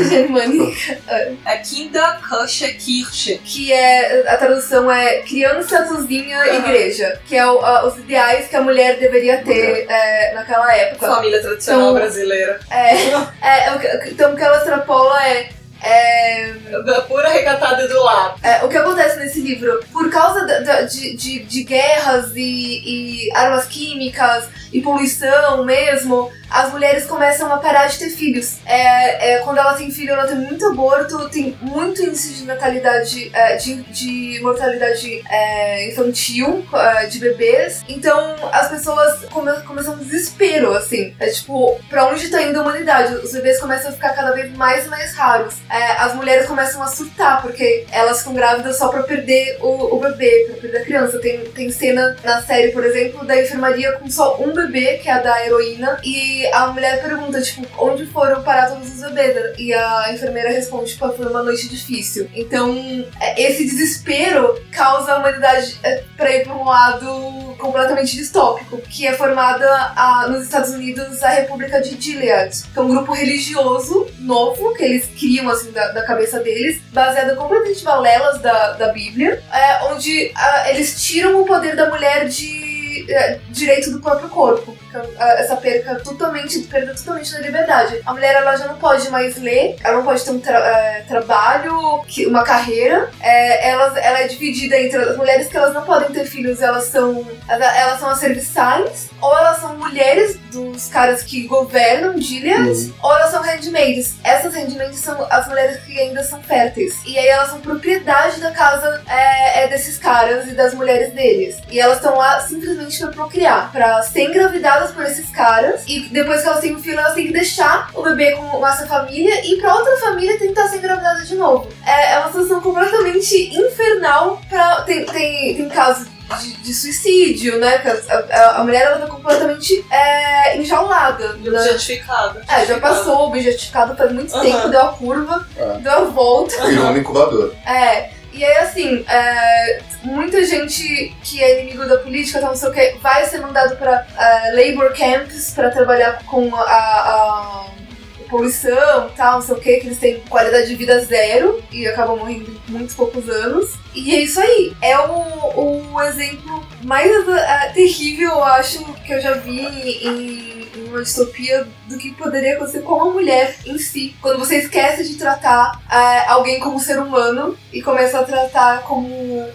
germânica. 0.09 0.71
É 1.45 1.57
Kinder 1.57 2.19
Kusche 2.27 2.73
Kirche. 2.73 3.39
Que 3.43 3.71
é. 3.71 4.29
A 4.29 4.37
tradução 4.37 4.91
é 4.91 5.21
criança, 5.21 5.83
cozinha, 5.83 6.45
igreja. 6.55 7.19
Que 7.25 7.35
é 7.35 7.45
o- 7.45 7.59
a- 7.59 7.90
os 7.91 7.99
ideais 7.99 8.47
que 8.47 8.55
a 8.55 8.61
mulher 8.61 8.97
deveria 8.97 9.37
ter 9.43 9.85
é, 9.89 10.33
naquela 10.33 10.73
época. 10.75 11.07
Família 11.07 11.41
tradicional 11.41 11.81
Então- 11.81 11.93
brasileira. 11.95 12.59
É, 12.69 12.95
é, 13.41 13.69
então 14.07 14.33
o 14.33 14.35
que 14.35 14.43
ela 14.43 14.57
extrapola 14.57 15.27
é. 15.27 15.49
É, 15.83 16.53
Da 16.85 17.01
pura 17.01 17.29
recatada 17.29 17.87
do 17.87 18.03
lado. 18.03 18.35
é, 18.43 18.63
o 18.63 18.69
que 18.69 18.77
acontece 18.77 19.17
nesse 19.19 19.41
livro? 19.41 19.83
Por 19.91 20.09
causa 20.09 20.45
de, 20.85 21.15
de, 21.15 21.39
de 21.43 21.63
guerras 21.63 22.31
e, 22.35 23.27
e 23.27 23.31
armas 23.35 23.65
químicas 23.65 24.47
e 24.73 24.81
poluição 24.81 25.65
mesmo, 25.65 26.31
as 26.49 26.71
mulheres 26.71 27.05
começam 27.05 27.51
a 27.51 27.57
parar 27.57 27.87
de 27.87 27.99
ter 27.99 28.09
filhos. 28.09 28.57
É, 28.65 29.33
é, 29.33 29.37
quando 29.39 29.57
ela 29.57 29.73
tem 29.73 29.91
filho, 29.91 30.11
ela 30.13 30.25
tem 30.25 30.37
muito 30.37 30.65
aborto, 30.65 31.29
tem 31.29 31.57
muito 31.61 32.01
índice 32.01 32.35
de 32.35 32.45
natalidade, 32.45 33.29
é, 33.33 33.57
de, 33.57 33.81
de 33.83 34.39
mortalidade 34.41 35.21
é, 35.29 35.89
infantil 35.89 36.65
é, 36.73 37.05
de 37.07 37.19
bebês. 37.19 37.83
Então 37.87 38.35
as 38.51 38.69
pessoas 38.69 39.25
come, 39.25 39.51
começam 39.63 39.95
um 39.95 39.97
desespero, 39.97 40.73
assim. 40.73 41.13
É 41.19 41.29
tipo, 41.29 41.77
pra 41.89 42.05
onde 42.07 42.29
tá 42.29 42.41
indo 42.41 42.59
a 42.59 42.61
humanidade? 42.61 43.15
Os 43.15 43.33
bebês 43.33 43.59
começam 43.59 43.89
a 43.89 43.93
ficar 43.93 44.13
cada 44.13 44.31
vez 44.31 44.55
mais 44.55 44.85
e 44.85 44.89
mais 44.89 45.13
raros. 45.15 45.55
É, 45.71 45.91
as 45.93 46.13
mulheres 46.15 46.47
começam 46.47 46.81
a 46.83 46.87
surtar, 46.87 47.41
porque 47.41 47.85
elas 47.91 48.19
ficam 48.19 48.33
grávidas 48.33 48.77
só 48.77 48.89
pra 48.89 49.03
perder 49.03 49.57
o, 49.61 49.95
o 49.95 49.99
bebê, 49.99 50.45
pra 50.49 50.57
perder 50.61 50.77
a 50.79 50.83
criança. 50.85 51.19
Tem, 51.19 51.39
tem 51.45 51.71
cena 51.71 52.15
na 52.23 52.41
série, 52.41 52.71
por 52.71 52.83
exemplo, 52.83 53.25
da 53.25 53.41
enfermaria 53.41 53.91
com 53.93 54.09
só 54.09 54.37
um 54.41 54.53
bebê, 54.53 54.97
que 54.97 55.09
é 55.09 55.13
a 55.13 55.19
da 55.21 55.45
heroína, 55.45 55.99
e 56.03 56.45
a 56.47 56.67
mulher 56.67 57.01
pergunta, 57.01 57.41
tipo, 57.41 57.65
onde 57.83 58.05
foram 58.07 58.43
parar 58.43 58.69
todos 58.71 58.89
os 58.93 58.99
bebês? 59.01 59.31
E 59.57 59.73
a 59.73 60.11
enfermeira 60.13 60.49
responde, 60.49 60.91
tipo, 60.91 61.09
foi 61.13 61.25
uma 61.25 61.43
noite 61.43 61.69
difícil. 61.69 62.29
Então, 62.33 62.75
é, 63.19 63.41
esse 63.41 63.63
desespero 63.65 64.59
causa 64.71 65.13
a 65.13 65.19
humanidade 65.19 65.77
é, 65.83 66.03
pra 66.17 66.35
ir 66.35 66.43
pra 66.43 66.53
um 66.53 66.65
lado 66.65 67.55
completamente 67.57 68.15
distópico, 68.15 68.77
que 68.81 69.05
é 69.05 69.13
formada 69.13 69.67
a- 69.95 70.27
nos 70.29 70.43
Estados 70.43 70.71
Unidos 70.71 71.21
a 71.21 71.29
República 71.29 71.79
de 71.79 71.99
Gilead, 72.01 72.63
que 72.73 72.79
é 72.79 72.81
um 72.81 72.87
grupo 72.87 73.13
religioso 73.13 74.07
novo 74.19 74.73
que 74.73 74.83
eles 74.83 75.05
criam 75.19 75.47
assim 75.61 75.71
da, 75.71 75.91
da 75.91 76.03
cabeça 76.03 76.39
deles, 76.39 76.81
baseado 76.91 77.35
completamente 77.37 77.81
em 77.81 77.85
balelas 77.85 78.41
da, 78.41 78.73
da 78.73 78.87
Bíblia, 78.91 79.41
é, 79.51 79.85
onde 79.85 80.31
ah, 80.35 80.69
eles 80.69 81.01
tiram 81.01 81.41
o 81.41 81.45
poder 81.45 81.75
da 81.75 81.89
mulher 81.89 82.27
de 82.27 83.05
é, 83.09 83.39
direito 83.49 83.91
do 83.91 84.01
próprio 84.01 84.29
corpo. 84.29 84.75
Então, 84.91 85.09
ah, 85.17 85.33
essa 85.39 85.55
perca 85.55 85.95
totalmente, 86.01 86.59
perda 86.63 86.93
totalmente 86.93 87.31
da 87.31 87.39
liberdade. 87.39 88.01
A 88.05 88.11
mulher 88.11 88.35
ela 88.35 88.57
já 88.57 88.67
não 88.67 88.75
pode 88.75 89.09
mais 89.09 89.37
ler, 89.37 89.77
ela 89.81 89.97
não 89.97 90.03
pode 90.03 90.21
ter 90.23 90.31
um 90.31 90.39
tra- 90.39 90.57
é, 90.59 91.01
trabalho, 91.07 92.03
uma 92.27 92.43
carreira. 92.43 93.09
É, 93.21 93.69
elas, 93.69 93.95
ela 93.95 94.19
é 94.19 94.27
dividida 94.27 94.77
entre 94.77 94.97
as 94.97 95.15
mulheres 95.15 95.47
que 95.47 95.55
elas 95.55 95.73
não 95.73 95.83
podem 95.83 96.09
ter 96.09 96.25
filhos, 96.25 96.61
elas 96.61 96.85
são 96.85 97.25
elas, 97.47 97.99
são 98.01 98.09
as 98.09 98.19
serviçais, 98.19 99.09
ou 99.21 99.37
elas 99.37 99.57
são 99.59 99.77
mulheres 99.77 100.37
dos 100.51 100.87
caras 100.89 101.23
que 101.23 101.47
governam 101.47 102.17
Gilead, 102.17 102.93
ou 103.01 103.15
elas 103.15 103.31
são 103.31 103.41
handmaids. 103.41 104.15
Essas 104.23 104.53
handmaids 104.53 104.99
são 104.99 105.25
as 105.29 105.47
mulheres 105.47 105.81
que 105.83 105.97
ainda 105.97 106.21
são 106.23 106.43
férteis. 106.43 106.95
E 107.05 107.17
aí 107.17 107.27
elas 107.27 107.49
são 107.49 107.61
propriedade 107.61 108.41
da 108.41 108.51
casa 108.51 109.01
é, 109.07 109.63
é 109.63 109.67
desses 109.67 109.97
caras 109.97 110.47
e 110.47 110.51
das 110.51 110.73
mulheres 110.73 111.13
deles. 111.13 111.55
E 111.69 111.79
elas 111.79 111.97
estão 111.97 112.17
lá 112.17 112.39
simplesmente 112.41 112.99
pra 112.99 113.07
procriar, 113.11 113.71
pra 113.71 114.01
ser 114.01 114.23
engravidadas 114.23 114.80
por 114.89 115.03
esses 115.05 115.29
caras. 115.29 115.83
E 115.87 115.99
depois 116.09 116.41
que 116.41 116.47
elas 116.47 116.59
têm 116.61 116.75
um 116.75 116.81
filho, 116.81 116.97
elas 116.99 117.13
têm 117.13 117.27
que 117.27 117.33
deixar 117.33 117.89
o 117.93 118.01
bebê 118.01 118.31
com 118.31 118.65
essa 118.67 118.87
família 118.87 119.45
e 119.45 119.53
ir 119.53 119.61
pra 119.61 119.75
outra 119.75 119.95
família 119.97 120.39
tentar 120.39 120.67
ser 120.67 120.77
engravidada 120.77 121.23
de 121.23 121.35
novo. 121.35 121.69
É, 121.85 122.13
é 122.13 122.19
uma 122.19 122.31
situação 122.31 122.59
completamente 122.61 123.35
infernal. 123.55 124.41
Pra, 124.49 124.81
tem, 124.81 125.05
tem, 125.05 125.55
tem 125.55 125.69
casos 125.69 126.07
de, 126.41 126.53
de 126.57 126.73
suicídio, 126.73 127.59
né? 127.59 127.77
que 127.79 127.87
A, 127.89 128.15
a- 128.31 128.55
a 128.59 128.63
mulher 128.63 128.83
ela 128.83 128.99
tá 128.99 129.07
completamente 129.07 129.85
é, 129.91 130.57
enjaulada. 130.57 131.33
né? 131.33 131.49
Objetificada. 131.59 132.41
É, 132.47 132.65
já 132.65 132.79
passou, 132.79 133.27
objetificado 133.27 133.95
faz 133.95 134.11
muito 134.11 134.33
Aham. 134.33 134.43
tempo, 134.43 134.69
deu 134.69 134.81
a 134.81 134.93
curva, 134.93 135.45
É. 135.57 135.77
deu 135.79 135.91
a 135.91 135.99
volta. 136.05 136.65
Virou 136.65 136.85
um 136.85 136.97
incubador. 136.97 137.53
É. 137.65 138.09
E 138.33 138.43
aí, 138.45 138.57
assim, 138.57 139.03
é, 139.09 139.81
muita 140.03 140.43
gente 140.45 141.13
que 141.23 141.43
é 141.43 141.61
inimigo 141.61 141.85
da 141.85 141.97
política, 141.97 142.37
então 142.37 142.49
não 142.51 142.55
sei 142.57 142.69
o 142.69 142.73
que, 142.73 142.95
vai 143.01 143.25
ser 143.25 143.39
mandado 143.41 143.75
pra 143.75 144.05
é, 144.17 144.51
labor 144.51 144.93
camps 144.97 145.51
pra 145.53 145.69
trabalhar 145.69 146.23
com 146.25 146.55
a, 146.55 146.61
a- 146.61 147.65
a 147.65 148.29
poluição 148.29 149.09
e 149.09 149.11
tal, 149.17 149.33
não 149.33 149.41
sei 149.41 149.55
o 149.55 149.59
que, 149.59 149.77
que 149.81 149.87
eles 149.87 149.97
têm 149.99 150.21
qualidade 150.29 150.67
de 150.69 150.75
vida 150.75 150.97
zero 151.03 151.61
e 151.69 151.85
acabam 151.85 152.15
morrendo 152.17 152.57
em 152.69 152.71
muitos 152.71 152.95
poucos 152.95 153.27
anos. 153.27 153.73
E 153.93 154.15
é 154.15 154.19
isso 154.21 154.39
aí. 154.39 154.73
É 154.81 154.97
o, 154.97 155.91
o 155.93 156.01
exemplo 156.01 156.65
mais 156.83 157.11
é, 157.27 157.71
terrível, 157.73 158.29
eu 158.29 158.43
acho, 158.45 158.81
que 159.05 159.11
eu 159.13 159.19
já 159.21 159.33
vi 159.33 159.59
em, 159.59 160.69
em 160.79 160.83
uma 160.87 161.01
distopia 161.03 161.67
do 161.91 161.97
que 161.97 162.11
poderia 162.11 162.55
acontecer 162.55 162.81
com 162.81 163.01
a 163.01 163.05
mulher 163.05 163.57
em 163.65 163.77
si. 163.77 164.15
Quando 164.21 164.39
você 164.39 164.57
esquece 164.57 165.07
de 165.07 165.15
tratar 165.15 165.79
é, 165.89 166.29
alguém 166.29 166.59
como 166.59 166.79
ser 166.79 166.99
humano 166.99 167.55
e 167.71 167.81
começa 167.81 168.19
a 168.19 168.23
tratar 168.23 168.83
como 168.83 169.07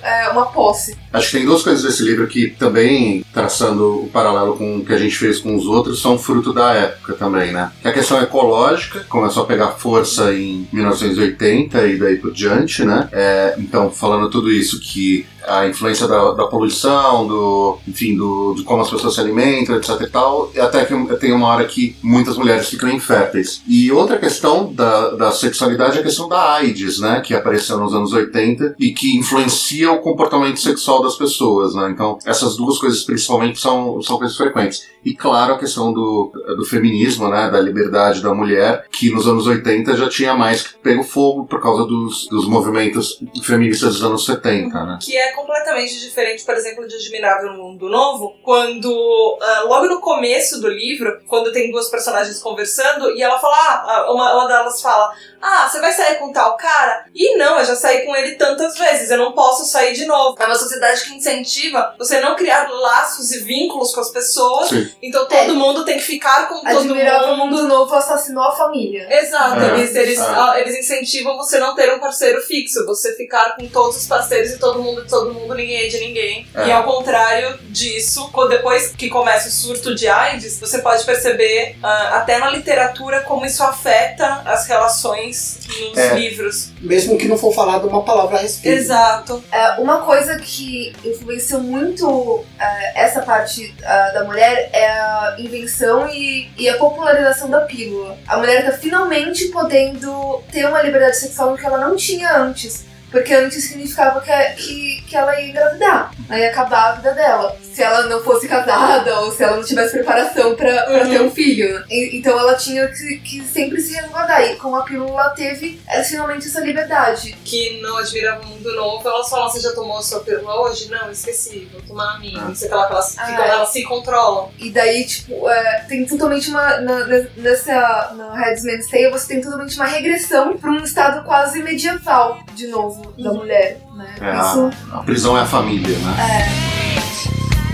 é, 0.02 0.28
uma 0.28 0.46
posse. 0.46 0.96
Acho 1.12 1.30
que 1.30 1.36
tem 1.38 1.46
duas 1.46 1.62
coisas 1.62 1.82
desse 1.82 2.02
livro 2.02 2.26
que 2.26 2.50
também, 2.50 3.24
traçando 3.32 4.02
o 4.04 4.08
paralelo 4.08 4.56
com 4.56 4.78
o 4.78 4.84
que 4.84 4.92
a 4.92 4.98
gente 4.98 5.16
fez 5.16 5.38
com 5.38 5.56
os 5.56 5.66
outros, 5.66 6.00
são 6.00 6.18
fruto 6.18 6.52
da 6.52 6.74
época 6.74 7.14
também, 7.14 7.52
né? 7.52 7.72
Que 7.80 7.88
a 7.88 7.92
questão 7.92 8.20
ecológica 8.22 9.04
começou 9.08 9.44
a 9.44 9.46
pegar 9.46 9.72
força 9.72 10.32
em 10.32 10.68
1980 10.72 11.86
e 11.86 11.98
daí 11.98 12.16
por 12.16 12.32
diante, 12.32 12.84
né? 12.84 13.08
É, 13.12 13.54
então, 13.58 13.90
falando 13.90 14.30
tudo 14.30 14.50
isso, 14.50 14.80
que 14.80 15.26
a 15.46 15.66
influência 15.66 16.08
da, 16.08 16.32
da 16.32 16.46
poluição, 16.46 17.26
do, 17.26 17.78
enfim, 17.86 18.16
do, 18.16 18.54
de 18.54 18.64
como 18.64 18.82
as 18.82 18.90
pessoas 18.90 19.14
se 19.14 19.20
alimentam, 19.20 19.76
etc 19.76 20.00
e 20.00 20.06
tal, 20.08 20.50
até 20.58 20.84
que 20.84 21.16
tem 21.16 21.32
uma 21.32 21.48
hora 21.48 21.64
que 21.64 21.96
muitas 22.26 22.36
mulheres 22.36 22.68
ficam 22.68 22.88
inférteis. 22.88 23.62
E 23.66 23.90
outra 23.92 24.18
questão 24.18 24.72
da, 24.72 25.10
da 25.10 25.32
sexualidade 25.32 25.96
é 25.96 26.00
a 26.00 26.04
questão 26.04 26.28
da 26.28 26.54
AIDS, 26.54 26.98
né? 26.98 27.22
Que 27.24 27.34
apareceu 27.34 27.78
nos 27.78 27.94
anos 27.94 28.12
80 28.12 28.74
e 28.78 28.92
que 28.92 29.16
influencia 29.16 29.92
o 29.92 30.00
comportamento 30.00 30.58
sexual 30.58 31.02
das 31.02 31.14
pessoas, 31.14 31.74
né? 31.74 31.88
Então, 31.90 32.18
essas 32.26 32.56
duas 32.56 32.78
coisas 32.78 33.04
principalmente 33.04 33.60
são, 33.60 34.02
são 34.02 34.18
coisas 34.18 34.36
frequentes. 34.36 34.86
E 35.04 35.14
claro, 35.14 35.54
a 35.54 35.58
questão 35.58 35.92
do, 35.92 36.32
do 36.56 36.64
feminismo, 36.64 37.28
né? 37.28 37.48
Da 37.48 37.60
liberdade 37.60 38.20
da 38.20 38.34
mulher, 38.34 38.86
que 38.90 39.10
nos 39.10 39.28
anos 39.28 39.46
80 39.46 39.96
já 39.96 40.08
tinha 40.08 40.34
mais 40.34 40.62
que 40.62 40.74
pego 40.78 41.04
fogo 41.04 41.46
por 41.46 41.62
causa 41.62 41.84
dos, 41.84 42.26
dos 42.28 42.48
movimentos 42.48 43.20
feministas 43.44 43.94
dos 43.94 44.04
anos 44.04 44.24
70, 44.24 44.84
né? 44.84 44.98
Que 45.00 45.16
é 45.16 45.32
completamente 45.32 46.00
diferente, 46.00 46.44
por 46.44 46.54
exemplo, 46.54 46.86
de 46.88 46.96
Admirável 46.96 47.52
Mundo 47.52 47.88
Novo, 47.88 48.34
quando, 48.42 49.38
ah, 49.40 49.64
logo 49.66 49.86
no 49.86 50.00
começo 50.00 50.60
do 50.60 50.68
livro, 50.68 51.20
quando 51.28 51.52
tem 51.52 51.70
duas 51.70 51.88
personagens 51.88 52.15
conversando, 52.40 53.10
e 53.10 53.22
ela 53.22 53.38
fala, 53.38 53.56
ah, 53.56 54.12
uma, 54.12 54.34
uma 54.34 54.48
delas 54.48 54.80
fala, 54.80 55.12
ah, 55.40 55.68
você 55.68 55.80
vai 55.80 55.92
sair 55.92 56.16
com 56.16 56.32
tal 56.32 56.56
cara? 56.56 57.06
E 57.14 57.36
não, 57.36 57.58
eu 57.58 57.64
já 57.64 57.76
saí 57.76 58.04
com 58.04 58.14
ele 58.14 58.36
tantas 58.36 58.76
vezes, 58.76 59.10
eu 59.10 59.18
não 59.18 59.32
posso 59.32 59.64
sair 59.64 59.94
de 59.94 60.06
novo. 60.06 60.36
É 60.38 60.46
uma 60.46 60.54
sociedade 60.54 61.04
que 61.04 61.14
incentiva 61.14 61.94
você 61.98 62.20
não 62.20 62.34
criar 62.34 62.68
laços 62.68 63.30
e 63.32 63.40
vínculos 63.40 63.94
com 63.94 64.00
as 64.00 64.10
pessoas, 64.10 64.68
Sim. 64.68 64.90
então 65.02 65.26
todo 65.26 65.54
mundo 65.54 65.84
tem 65.84 65.96
que 65.96 66.04
ficar 66.04 66.48
com 66.48 66.60
todo 66.60 66.78
Admirável 66.78 67.36
mundo. 67.36 67.56
Mundo 67.56 67.68
Novo 67.68 67.94
assassinou 67.94 68.44
a 68.44 68.52
família. 68.52 69.06
Exato, 69.10 69.60
É, 69.60 69.78
eles, 69.78 69.94
eles, 69.94 70.18
é. 70.18 70.22
ah, 70.22 70.54
eles 70.58 70.78
incentivam 70.78 71.36
você 71.36 71.58
não 71.58 71.74
ter 71.74 71.92
um 71.92 71.98
parceiro 71.98 72.40
fixo, 72.42 72.84
você 72.86 73.14
ficar 73.14 73.56
com 73.56 73.66
todos 73.68 73.96
os 73.96 74.06
parceiros 74.06 74.50
e 74.52 74.58
todo 74.58 74.82
mundo 74.82 75.02
de 75.02 75.08
todo 75.08 75.32
mundo, 75.32 75.54
ninguém 75.54 75.84
é 75.84 75.88
de 75.88 75.98
ninguém. 75.98 76.46
É. 76.54 76.68
E 76.68 76.72
ao 76.72 76.84
contrário 76.84 77.58
disso, 77.64 78.30
depois 78.48 78.88
que 78.88 79.08
começa 79.08 79.48
o 79.48 79.52
surto 79.52 79.94
de 79.94 80.08
AIDS, 80.08 80.58
você 80.60 80.78
pode 80.78 81.04
perceber 81.04 81.76
ah, 81.82 81.95
até 82.12 82.38
na 82.38 82.50
literatura 82.50 83.20
como 83.22 83.44
isso 83.46 83.62
afeta 83.62 84.42
as 84.44 84.66
relações 84.66 85.58
nos 85.90 85.98
É. 85.98 86.14
livros. 86.14 86.70
Mesmo 86.80 87.16
que 87.18 87.26
não 87.28 87.36
for 87.36 87.52
falado 87.54 87.88
uma 87.88 88.02
palavra 88.02 88.38
a 88.38 88.40
respeito. 88.40 88.76
Exato. 88.78 89.42
É, 89.50 89.72
uma 89.80 89.98
coisa 90.02 90.36
que 90.38 90.94
influenciou 91.04 91.60
muito 91.60 92.44
é, 92.58 93.02
essa 93.02 93.22
parte 93.22 93.74
é, 93.82 94.12
da 94.12 94.24
mulher 94.24 94.70
é 94.72 94.88
a 94.88 95.36
invenção 95.38 96.08
e, 96.08 96.50
e 96.56 96.68
a 96.68 96.76
popularização 96.76 97.48
da 97.50 97.60
pílula. 97.62 98.16
A 98.26 98.36
mulher 98.38 98.64
tá 98.64 98.72
finalmente 98.72 99.46
podendo 99.46 100.42
ter 100.50 100.66
uma 100.66 100.82
liberdade 100.82 101.16
sexual 101.16 101.54
que 101.56 101.64
ela 101.64 101.78
não 101.78 101.96
tinha 101.96 102.36
antes. 102.36 102.84
Porque 103.10 103.32
antes 103.32 103.64
significava 103.64 104.20
que, 104.20 104.32
que, 104.56 105.02
que 105.08 105.16
ela 105.16 105.40
ia 105.40 105.48
engravidar, 105.50 106.12
né, 106.28 106.40
ia 106.40 106.50
acabar 106.50 106.90
a 106.90 106.92
vida 106.96 107.12
dela. 107.14 107.56
Se 107.62 107.82
ela 107.82 108.06
não 108.06 108.22
fosse 108.22 108.48
casada 108.48 109.20
ou 109.20 109.30
se 109.32 109.42
ela 109.44 109.56
não 109.56 109.62
tivesse 109.64 109.92
preparação 109.92 110.54
pra, 110.56 110.82
pra 110.82 111.04
Uhum. 111.04 111.10
ter 111.10 111.20
um 111.22 111.30
filho. 111.30 111.74
né? 111.78 111.84
E- 111.90 112.18
então 112.18 112.38
ela 112.38 112.54
tinha 112.54 112.88
que, 112.88 113.18
que 113.18 113.42
sempre 113.44 113.80
se 113.80 113.94
resguardar. 113.94 114.42
E 114.42 114.56
com 114.56 114.74
a 114.74 114.82
pílula 114.82 115.10
ela 115.10 115.28
teve 115.30 115.80
é, 115.86 116.02
finalmente 116.02 116.46
essa 116.48 116.60
liberdade. 116.60 117.36
Que 117.44 117.80
no 117.82 117.96
Admirável 117.98 118.44
Mundo 118.48 118.74
Novo, 118.74 119.06
elas 119.08 119.28
falam, 119.28 119.48
você 119.50 119.60
já 119.60 119.72
tomou 119.72 119.98
a 119.98 120.02
sua 120.02 120.20
pílula 120.20 120.60
hoje? 120.62 120.90
Não, 120.90 121.10
esqueci, 121.10 121.68
vou 121.72 121.82
tomar 121.82 122.14
a 122.16 122.18
minha. 122.18 122.40
Ah. 122.40 122.44
Não 122.48 122.54
sei 122.54 122.68
o 122.68 122.70
que 122.72 122.86
que 122.86 122.92
elas, 122.92 123.18
Ah. 123.18 123.26
ficam- 123.26 123.44
elas 123.44 123.68
se 123.68 123.82
controlam. 123.84 124.50
E 124.58 124.70
daí, 124.70 125.04
tipo, 125.04 125.48
é, 125.48 125.84
tem 125.88 126.04
totalmente 126.06 126.48
uma. 126.50 126.80
na- 126.80 127.06
na- 127.06 127.26
nessa. 127.36 128.12
Na 128.16 128.34
Headsman's 128.36 128.88
Tale, 128.90 129.10
você 129.10 129.28
tem 129.28 129.40
totalmente 129.40 129.76
uma 129.76 129.86
regressão 129.86 130.56
pra 130.56 130.70
um 130.70 130.82
estado 130.82 131.24
quase 131.24 131.62
medieval, 131.62 132.40
de 132.54 132.66
novo, 132.68 133.05
da 133.18 133.32
mulher, 133.32 133.80
né? 133.94 134.14
É, 134.20 134.38
Isso. 134.38 134.70
a, 134.92 134.98
a 134.98 135.02
prisão 135.02 135.36
é 135.36 135.42
a 135.42 135.46
família, 135.46 135.98
né? 135.98 136.14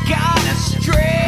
Gone 0.07 1.22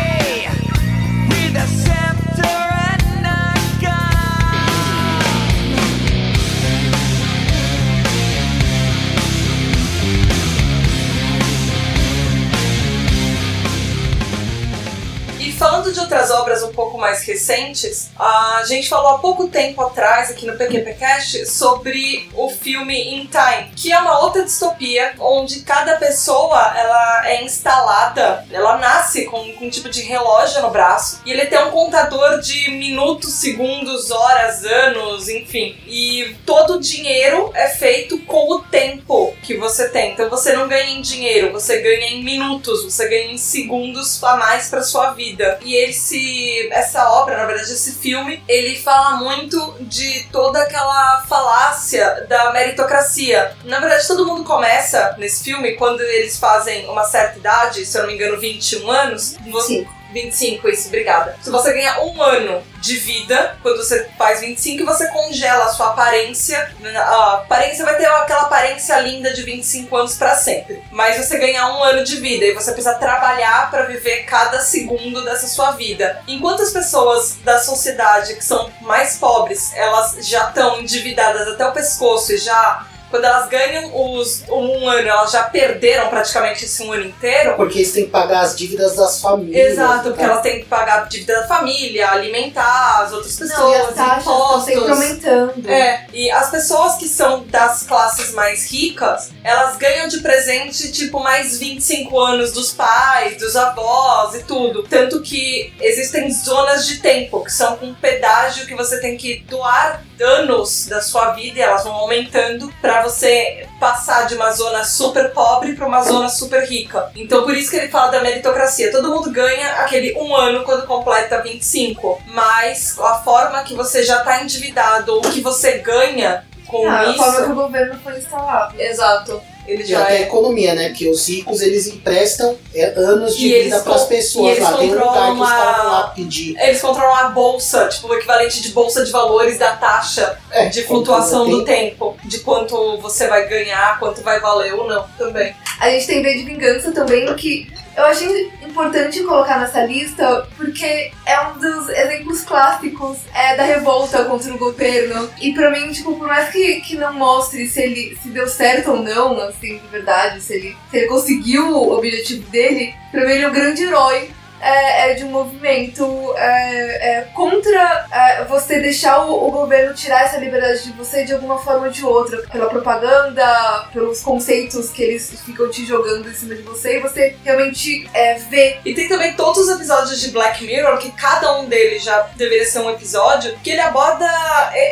outras 16.15 16.31
obras 16.31 16.63
um 16.63 16.73
pouco 16.73 16.97
mais 16.97 17.25
recentes, 17.25 18.11
a 18.17 18.63
gente 18.67 18.89
falou 18.89 19.17
há 19.17 19.19
pouco 19.19 19.49
tempo 19.49 19.83
atrás 19.83 20.31
aqui 20.31 20.47
no 20.47 20.57
PQPcast 20.57 21.47
sobre 21.47 22.31
o 22.35 22.49
filme 22.49 23.17
In 23.17 23.27
Time, 23.27 23.73
que 23.75 23.93
é 23.93 23.99
uma 23.99 24.21
outra 24.21 24.45
distopia 24.45 25.13
onde 25.19 25.61
cada 25.61 25.97
pessoa 25.97 26.73
ela 26.77 27.29
é 27.29 27.43
instalada, 27.43 28.47
ela 28.53 28.79
nasce 28.79 29.25
com, 29.25 29.53
com 29.55 29.67
um 29.67 29.71
tipo 29.71 29.89
de 29.89 30.03
relógio 30.03 30.63
no 30.63 30.71
braço 30.71 31.21
e 31.27 31.33
ele 31.33 31.47
tem 31.47 31.59
um 31.59 31.73
contador 31.73 32.39
de 32.41 32.71
minutos, 32.71 33.33
segundos, 33.33 34.13
horas, 34.13 34.65
anos, 34.65 35.29
enfim. 35.29 35.77
E 35.87 36.37
todo 36.47 36.75
o 36.75 36.81
dinheiro 36.81 37.51
é 37.55 37.69
feito 37.71 38.19
com 38.21 38.53
o 38.53 38.61
tempo 38.61 39.35
que 39.43 39.57
você 39.57 39.89
tem. 39.89 40.13
Então 40.13 40.31
você 40.31 40.53
não 40.53 40.69
ganha 40.69 40.91
em 40.91 41.01
dinheiro, 41.01 41.51
você 41.51 41.81
ganha 41.81 42.11
em 42.11 42.23
minutos, 42.23 42.85
você 42.85 43.09
ganha 43.09 43.33
em 43.33 43.39
segundos 43.39 44.23
a 44.23 44.37
mais 44.37 44.69
para 44.69 44.83
sua 44.83 45.13
vida. 45.13 45.59
E 45.63 45.75
esse 46.05 46.69
essa 46.71 47.11
obra, 47.11 47.39
na 47.39 47.47
verdade, 47.47 47.73
esse 47.73 47.95
filme, 47.95 48.43
ele 48.47 48.77
fala 48.77 49.17
muito 49.17 49.75
de 49.81 50.25
toda 50.31 50.61
aquela 50.63 51.25
falácia 51.27 52.27
da 52.29 52.53
meritocracia. 52.53 53.57
Na 53.65 53.81
verdade, 53.81 54.07
todo 54.07 54.27
mundo 54.27 54.45
começa 54.45 55.15
nesse 55.19 55.43
filme 55.43 55.73
quando 55.73 56.03
eles 56.03 56.39
fazem 56.39 56.87
uma 56.89 57.05
certa 57.05 57.39
idade, 57.39 57.87
se 57.87 57.97
eu 57.97 58.03
não 58.03 58.09
me 58.09 58.15
engano, 58.15 58.39
21 58.39 58.91
anos. 58.91 59.37
25. 59.43 60.04
25, 60.15 60.69
isso, 60.69 60.87
obrigada. 60.89 61.37
Se 61.43 61.51
você 61.51 61.73
ganhar 61.73 62.01
um 62.01 62.23
ano 62.23 62.63
de 62.81 62.97
vida, 62.97 63.59
quando 63.63 63.79
você 63.79 64.09
faz 64.17 64.41
25, 64.41 64.85
você 64.85 65.09
congela 65.09 65.65
a 65.65 65.69
sua 65.69 65.89
aparência. 65.89 66.73
A 66.97 67.35
aparência 67.35 67.85
vai 67.85 67.97
ter 67.97 68.07
aquela 68.07 68.43
aparência 68.43 68.99
linda 69.01 69.33
de 69.33 69.43
25 69.43 69.97
anos 69.97 70.15
pra 70.17 70.37
sempre. 70.37 70.83
Mas 70.93 71.17
você 71.17 71.37
ganha 71.37 71.67
um 71.67 71.83
ano 71.83 72.05
de 72.05 72.17
vida 72.21 72.45
e 72.45 72.55
você 72.55 72.73
precisa 72.73 72.95
trabalhar 72.95 73.71
pra 73.71 73.83
viver 73.83 74.25
cada 74.25 74.61
segundo 74.61 75.25
dessa 75.25 75.49
sua 75.49 75.73
vida. 75.73 76.23
Enquanto 76.29 76.63
as 76.63 76.73
pessoas 76.73 77.39
da 77.43 77.59
sociedade 77.59 78.37
que 78.37 78.45
são 78.45 78.71
mais 78.83 79.17
pobres, 79.17 79.73
elas 79.75 80.19
já 80.21 80.49
estão 80.49 80.81
endividadas 80.81 81.49
até 81.49 81.67
o 81.67 81.73
pescoço 81.73 82.33
e 82.33 82.39
já 82.39 82.87
quando 83.15 83.27
elas 83.27 83.49
ganham 83.49 83.93
os, 83.95 84.43
um 84.49 84.89
ano, 84.89 85.09
elas 85.09 85.31
já 85.31 85.45
perderam 85.45 86.09
praticamente 86.09 86.65
esse 86.65 86.83
um 86.83 86.91
ano 86.91 87.05
inteiro. 87.05 87.55
Porque 87.55 87.79
eles 87.79 87.93
têm 87.93 88.07
que 88.07 88.11
pagar 88.11 88.41
as 88.41 88.57
dívidas 88.57 88.97
das 88.97 89.21
famílias. 89.21 89.71
Exato, 89.71 90.09
porque 90.09 90.19
tá? 90.19 90.25
elas 90.25 90.43
têm 90.43 90.59
que 90.59 90.65
pagar 90.65 91.03
a 91.03 91.05
dívida 91.05 91.43
da 91.43 91.47
família, 91.47 92.11
alimentar 92.11 93.05
as 93.05 93.13
outras 93.13 93.39
Não, 93.39 93.47
e 93.47 93.51
pessoas, 93.51 93.89
as 93.89 93.95
taxas 93.95 94.19
estão 94.19 94.61
sempre 94.61 94.83
impostos. 94.83 95.05
aumentando. 95.05 95.71
É, 95.71 96.07
e 96.13 96.29
as 96.29 96.51
pessoas 96.51 96.97
que 96.97 97.07
são 97.07 97.45
das 97.47 97.85
classes 97.85 98.35
mais 98.35 98.69
ricas, 98.69 99.31
elas 99.45 99.77
ganham 99.77 100.09
de 100.09 100.19
presente, 100.19 100.91
tipo, 100.91 101.21
mais 101.21 101.57
25 101.57 102.19
anos 102.19 102.51
dos 102.51 102.73
pais, 102.73 103.37
dos 103.37 103.55
avós 103.55 104.35
e 104.35 104.43
tudo. 104.43 104.83
Tanto 104.83 105.23
que 105.23 105.73
existem 105.81 106.29
zonas 106.33 106.85
de 106.85 106.99
tempo, 106.99 107.45
que 107.45 107.53
são 107.53 107.77
com 107.77 107.95
pedágio 107.95 108.67
que 108.67 108.75
você 108.75 109.01
tem 109.01 109.17
que 109.17 109.39
doar 109.49 110.03
anos 110.23 110.87
da 110.87 111.01
sua 111.01 111.33
vida 111.33 111.59
e 111.59 111.63
elas 111.63 111.85
vão 111.85 111.93
aumentando 111.95 112.73
pra 112.81 113.03
você 113.03 113.67
passar 113.81 114.27
de 114.27 114.35
uma 114.35 114.51
zona 114.53 114.85
super 114.85 115.33
pobre 115.33 115.75
pra 115.75 115.87
uma 115.87 116.03
zona 116.03 116.29
super 116.29 116.65
rica. 116.65 117.11
Então 117.15 117.45
por 117.45 117.57
isso 117.57 117.71
que 117.71 117.77
ele 117.77 117.89
fala 117.89 118.11
da 118.13 118.21
meritocracia. 118.21 118.91
Todo 118.93 119.09
mundo 119.11 119.31
ganha 119.31 119.73
aquele 119.81 120.15
um 120.19 120.35
ano 120.35 120.65
quando 120.65 120.87
completa 120.87 121.41
25, 121.43 122.23
mas 122.29 122.99
a 122.99 123.15
forma 123.23 123.63
que 123.63 123.75
você 123.75 124.03
já 124.03 124.21
tá 124.21 124.43
endividado 124.43 125.15
ou 125.15 125.21
que 125.23 125.41
você 125.41 125.79
ganha 125.79 126.45
com 126.67 126.89
Ah, 126.89 127.01
a 127.01 127.05
isso. 127.11 127.19
forma 127.19 127.45
que 127.45 127.51
o 127.51 127.55
governo 127.55 127.99
foi 128.03 128.19
instalado. 128.19 128.81
Exato. 128.81 129.41
Ele 129.67 129.83
E 129.83 129.87
já 129.87 130.03
até 130.03 130.13
a 130.13 130.17
é. 130.17 130.23
economia, 130.23 130.75
né? 130.75 130.89
Porque 130.89 131.09
os 131.09 131.29
ricos 131.29 131.61
eles 131.63 131.87
emprestam 131.87 132.57
é, 132.75 132.87
anos 132.97 133.37
de 133.37 133.47
E 133.47 133.63
vida 133.65 133.81
para 133.81 133.95
as 133.95 134.01
con- 134.03 134.07
e 134.07 134.17
pessoas 134.17 134.57
eles 134.57 134.63
lá. 134.71 134.77
Tem 134.77 134.91
um 134.91 134.95
lugar 134.95 135.35
que 135.35 135.41
os 135.41 135.49
caras 135.49 135.77
vão 135.77 135.93
lá 135.93 136.03
pedir. 136.09 136.57
Eles 136.61 136.81
controlam 136.81 137.15
a 137.17 137.29
bolsa, 137.31 137.89
tipo, 137.89 138.09
o 138.09 138.15
equivalente 138.15 138.61
de 138.63 138.69
bolsa 138.71 139.05
de 139.05 139.11
valores 139.11 139.59
da 139.59 139.77
taxa 139.77 140.39
É, 140.51 140.67
de 140.67 140.83
flutuação 140.83 141.49
do 141.49 141.65
tempo. 141.65 142.17
De 142.25 142.41
quanto 142.41 142.99
você 142.99 143.27
vai 143.27 143.49
ganhar, 143.49 143.99
quanto 143.99 144.21
vai 144.23 144.39
valer 144.41 144.75
ou 144.75 144.87
não 144.89 145.05
também. 145.19 145.55
A 145.81 145.91
gente 145.91 146.07
tem 146.07 146.23
V 146.23 146.35
de 146.35 146.43
Vingança 146.45 146.93
também, 146.93 147.35
que 147.35 147.73
eu 147.97 148.05
achei 148.05 148.53
importante 148.63 149.23
colocar 149.23 149.61
nessa 149.61 149.85
lista 149.85 150.49
porque 150.57 151.13
é 151.25 151.41
um 151.49 151.59
dos 151.59 151.89
exemplos 151.89 152.43
clássicos 152.43 153.19
é, 153.33 153.57
da 153.57 153.63
revolta 153.63 154.25
contra 154.25 154.53
o 154.53 154.59
governo. 154.59 155.31
E 155.41 155.53
pra 155.53 155.71
mim, 155.71 155.93
tipo, 155.93 156.17
por 156.17 156.27
mais 156.27 156.51
que, 156.51 156.81
que 156.81 156.97
não 156.97 157.13
mostre 157.13 157.69
se 157.69 157.81
ele 157.81 158.19
se 158.21 158.29
deu 158.29 158.49
certo 158.49 158.91
ou 158.91 159.03
não, 159.03 159.39
assim, 159.41 159.79
de 159.79 159.87
verdade, 159.89 160.41
se 160.41 160.55
ele, 160.55 160.77
se 160.91 160.97
ele 160.97 161.07
conseguiu 161.07 161.69
o 161.69 161.93
objetivo 161.97 162.43
dele, 162.51 162.95
pra 163.11 163.25
mim 163.25 163.33
ele 163.33 163.45
é 163.45 163.49
um 163.49 163.53
grande 163.53 163.83
herói. 163.83 164.31
É, 164.65 165.11
é 165.11 165.15
de 165.15 165.25
um 165.25 165.31
movimento 165.31 166.35
é, 166.37 167.19
é, 167.19 167.21
contra 167.35 168.07
é, 168.11 168.45
você 168.45 168.81
deixar 168.81 169.27
o, 169.27 169.49
o 169.49 169.51
governo 169.51 169.95
tirar 169.95 170.25
essa 170.25 170.39
liberdade 170.39 170.85
de 170.85 170.93
você 170.93 171.25
de 171.25 171.35
alguma 171.35 171.59
forma 171.59 171.87
ou 171.87 171.93
de 171.93 172.05
outra, 172.05 172.39
pela 172.51 172.69
propaganda, 172.69 173.89
pelos 173.93 174.23
conceitos 174.23 174.91
que 174.91 175.03
eles 175.03 175.41
ficam 175.45 175.71
te 175.71 175.85
jogando 175.85 176.29
em 176.29 176.35
cima 176.35 176.55
de 176.55 176.63
você 176.63 176.97
e 176.97 177.01
você 177.01 177.37
realmente 177.45 178.09
é, 178.15 178.35
vê. 178.35 178.79
E 178.85 178.95
tem 178.95 179.09
também 179.09 179.35
todos 179.35 179.69
os 179.69 179.75
episódios 179.75 180.21
de 180.21 180.31
Black 180.31 180.65
Mirror, 180.65 180.99
que 180.99 181.11
cada 181.13 181.59
um 181.59 181.67
deles 181.67 182.03
já 182.03 182.29
deveria 182.35 182.65
ser 182.65 182.79
um 182.81 182.91
episódio, 182.91 183.57
que 183.63 183.71
ele 183.71 183.81
aborda. 183.81 184.27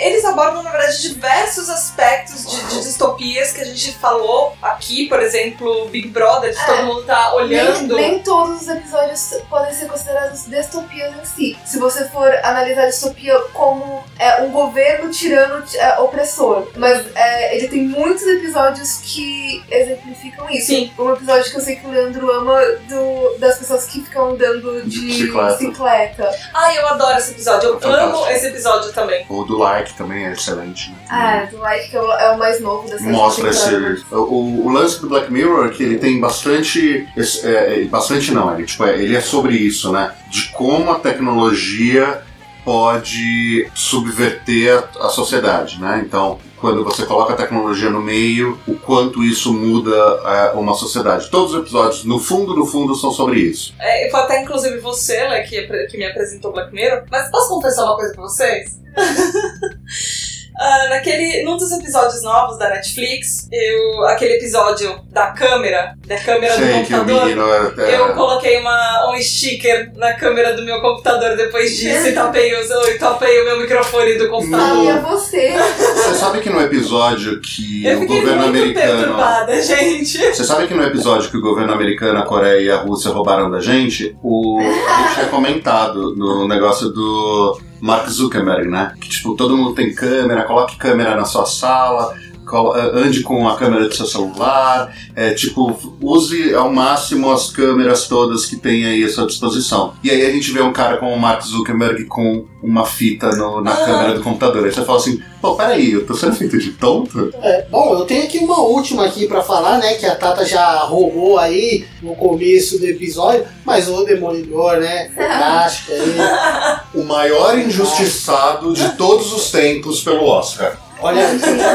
Eles 0.02 0.24
abordam, 0.24 0.62
na 0.62 0.70
verdade, 0.70 1.00
diversos 1.02 1.68
aspectos 1.70 2.50
de, 2.50 2.62
de 2.68 2.82
distopias 2.82 3.52
que 3.52 3.60
a 3.60 3.64
gente 3.64 3.92
falou 3.94 4.56
aqui, 4.60 5.08
por 5.08 5.20
exemplo, 5.20 5.88
Big 5.88 6.08
Brother, 6.08 6.54
que 6.54 6.66
todo 6.66 6.82
mundo 6.84 7.04
tá 7.04 7.30
Nem, 7.30 7.36
olhando. 7.36 7.96
nem 7.96 8.18
todos 8.22 8.62
os 8.62 8.68
episódios 8.68 9.34
podem 9.48 9.61
ser 9.72 9.86
considerados 9.86 10.46
distopias 10.46 11.12
em 11.20 11.24
si. 11.24 11.58
Se 11.64 11.78
você 11.78 12.08
for 12.08 12.28
analisar 12.42 12.82
a 12.84 12.86
distopia 12.86 13.38
como 13.52 14.02
é, 14.18 14.42
um 14.42 14.50
governo 14.50 15.10
tirano 15.10 15.62
é, 15.74 15.98
opressor. 16.00 16.66
Mas 16.76 17.04
é, 17.14 17.56
ele 17.56 17.68
tem 17.68 17.82
muitos 17.86 18.26
episódios 18.26 18.98
que 19.02 19.62
exemplificam 19.70 20.48
isso. 20.50 20.66
Sim. 20.68 20.90
Um 20.98 21.12
episódio 21.12 21.50
que 21.50 21.56
eu 21.56 21.60
sei 21.60 21.76
que 21.76 21.86
o 21.86 21.90
Leandro 21.90 22.30
ama 22.30 22.60
do, 22.88 23.38
das 23.38 23.58
pessoas 23.58 23.86
que 23.86 24.00
ficam 24.02 24.30
andando 24.30 24.82
de, 24.82 25.00
bicicleta. 25.00 25.56
bicicleta. 25.56 26.30
Ai, 26.54 26.78
eu 26.78 26.88
adoro 26.88 27.18
esse 27.18 27.32
episódio. 27.32 27.68
Eu 27.70 27.80
Fantástico. 27.80 28.16
amo 28.18 28.26
esse 28.30 28.46
episódio 28.46 28.92
também. 28.92 29.26
O 29.28 29.44
do 29.44 29.58
like 29.58 29.94
também 29.94 30.26
é 30.26 30.32
excelente. 30.32 30.90
Né? 30.90 30.96
Ah, 31.08 31.48
do 31.50 31.58
Like, 31.58 31.90
que 31.90 31.96
é 31.96 32.00
o, 32.00 32.12
é 32.12 32.30
o 32.32 32.38
mais 32.38 32.60
novo 32.60 32.88
dessa 32.88 33.04
Mostra 33.04 33.50
esse. 33.50 33.74
O, 34.10 34.66
o 34.66 34.68
lance 34.70 35.00
do 35.00 35.08
Black 35.08 35.30
Mirror 35.32 35.66
é 35.66 35.70
que 35.70 35.82
ele 35.82 35.98
tem 35.98 36.20
bastante. 36.20 37.08
esse- 37.16 37.46
é, 37.46 37.82
é, 37.82 37.84
bastante 37.84 38.32
não, 38.32 38.54
ele, 38.54 38.64
tipo, 38.66 38.84
é, 38.84 38.98
ele 38.98 39.16
é 39.16 39.20
sobre 39.20 39.51
isso, 39.52 39.92
né? 39.92 40.14
De 40.30 40.48
como 40.50 40.90
a 40.90 40.98
tecnologia 40.98 42.22
pode 42.64 43.68
subverter 43.74 44.84
a 45.00 45.08
sociedade, 45.08 45.80
né? 45.80 46.02
Então, 46.06 46.38
quando 46.60 46.84
você 46.84 47.04
coloca 47.04 47.32
a 47.32 47.36
tecnologia 47.36 47.90
no 47.90 48.00
meio, 48.00 48.56
o 48.68 48.76
quanto 48.76 49.24
isso 49.24 49.52
muda 49.52 49.90
é, 49.90 50.52
uma 50.52 50.74
sociedade. 50.74 51.28
Todos 51.28 51.54
os 51.54 51.60
episódios, 51.60 52.04
no 52.04 52.20
fundo, 52.20 52.54
no 52.54 52.64
fundo, 52.64 52.94
são 52.94 53.10
sobre 53.10 53.40
isso. 53.40 53.74
É, 53.80 54.08
foi 54.10 54.20
até 54.20 54.42
inclusive 54.42 54.78
você, 54.78 55.28
né, 55.28 55.40
que, 55.40 55.60
que 55.88 55.98
me 55.98 56.06
apresentou 56.06 56.52
Black 56.52 56.72
Mirror. 56.72 57.02
Mas 57.10 57.30
posso 57.30 57.48
confessar 57.48 57.84
uma 57.84 57.96
coisa 57.96 58.14
pra 58.14 58.22
vocês? 58.22 58.80
Ah, 60.58 60.88
naquele, 60.90 61.42
num 61.44 61.56
dos 61.56 61.72
episódios 61.72 62.22
novos 62.22 62.58
da 62.58 62.68
Netflix, 62.70 63.48
eu, 63.50 64.06
aquele 64.06 64.34
episódio 64.34 65.00
da 65.10 65.28
câmera, 65.28 65.94
da 66.06 66.16
câmera 66.18 66.54
do 66.54 66.62
Sei 66.62 66.84
que 66.84 66.94
o 66.94 66.98
computador, 66.98 67.24
menino 67.26 67.42
é, 67.78 67.98
eu 67.98 68.14
coloquei 68.14 68.60
uma, 68.60 69.10
um 69.10 69.20
sticker 69.20 69.90
na 69.96 70.12
câmera 70.14 70.54
do 70.54 70.62
meu 70.62 70.80
computador 70.80 71.36
depois 71.36 71.76
disso 71.76 72.08
e 72.08 72.12
tapei, 72.12 72.54
os, 72.60 72.70
eu 72.70 72.98
tapei 72.98 73.40
o 73.40 73.44
meu 73.44 73.60
microfone 73.60 74.18
do 74.18 74.28
computador. 74.28 74.86
Ah, 74.86 74.90
é 74.90 75.00
você. 75.00 75.52
Você 75.52 76.14
sabe 76.14 76.40
que 76.40 76.50
no 76.50 76.60
episódio 76.60 77.40
que 77.40 77.86
Eu 77.86 77.98
o 77.98 78.00
fiquei 78.02 78.20
governo 78.20 78.44
americano. 78.44 78.98
perturbada, 78.98 79.62
gente. 79.62 80.18
Você 80.18 80.44
sabe 80.44 80.66
que 80.68 80.74
no 80.74 80.84
episódio 80.84 81.30
que 81.30 81.36
o 81.36 81.42
governo 81.42 81.72
americano, 81.72 82.18
a 82.18 82.26
Coreia 82.26 82.60
e 82.60 82.70
a 82.70 82.76
Rússia 82.76 83.10
roubaram 83.10 83.50
da 83.50 83.60
gente, 83.60 84.16
o, 84.22 84.58
a 84.60 85.02
gente 85.02 85.14
tinha 85.14 85.26
comentado 85.26 86.14
no 86.14 86.46
negócio 86.46 86.88
do 86.90 87.58
Mark 87.82 88.08
Zuckerberg, 88.08 88.68
né? 88.68 88.94
Que 89.00 89.08
tipo, 89.08 89.34
todo 89.34 89.56
mundo 89.56 89.74
tem 89.74 89.92
câmera, 89.92 90.44
coloque 90.44 90.76
câmera 90.76 91.16
na 91.16 91.24
sua 91.24 91.44
sala, 91.44 92.16
ande 92.60 93.22
com 93.22 93.48
a 93.48 93.56
câmera 93.56 93.88
do 93.88 93.94
seu 93.94 94.06
celular, 94.06 94.94
é, 95.16 95.30
tipo, 95.34 95.78
use 96.00 96.54
ao 96.54 96.72
máximo 96.72 97.30
as 97.30 97.50
câmeras 97.50 98.06
todas 98.08 98.46
que 98.46 98.56
tem 98.56 98.84
aí 98.84 99.04
à 99.04 99.08
sua 99.08 99.26
disposição. 99.26 99.94
E 100.02 100.10
aí 100.10 100.24
a 100.26 100.30
gente 100.30 100.50
vê 100.52 100.60
um 100.62 100.72
cara 100.72 100.96
como 100.98 101.12
o 101.12 101.18
Mark 101.20 101.42
Zuckerberg 101.42 102.04
com 102.06 102.44
uma 102.62 102.84
fita 102.86 103.30
no- 103.36 103.60
na 103.60 103.72
Ah. 103.72 103.84
câmera 103.84 104.14
do 104.14 104.22
computador. 104.22 104.64
Aí 104.64 104.72
você 104.72 104.84
fala 104.84 104.98
assim, 104.98 105.20
pô, 105.40 105.54
peraí, 105.56 105.92
eu 105.92 106.06
tô 106.06 106.14
sendo 106.14 106.34
feito 106.36 106.56
de 106.58 106.70
tonto? 106.72 107.30
É, 107.42 107.66
bom, 107.70 107.92
eu 107.94 108.04
tenho 108.04 108.22
aqui 108.24 108.38
uma 108.38 108.60
última 108.60 109.04
aqui 109.06 109.26
pra 109.26 109.42
falar, 109.42 109.78
né? 109.78 109.94
Que 109.94 110.06
a 110.06 110.14
Tata 110.14 110.44
já 110.44 110.78
roubou 110.84 111.38
aí 111.38 111.84
no 112.00 112.14
começo 112.14 112.78
do 112.78 112.86
episódio, 112.86 113.44
mas 113.64 113.88
o 113.88 114.04
Demolidor, 114.04 114.76
né? 114.78 115.10
Fantástico 115.16 115.92
aí. 115.92 116.76
O 116.94 117.04
maior 117.04 117.58
injustiçado 117.58 118.72
de 118.72 118.88
todos 118.96 119.32
os 119.32 119.50
tempos 119.50 120.00
pelo 120.02 120.24
Oscar. 120.26 120.78
Olha, 121.02 121.26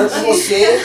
com 0.10 0.24
você, 0.34 0.80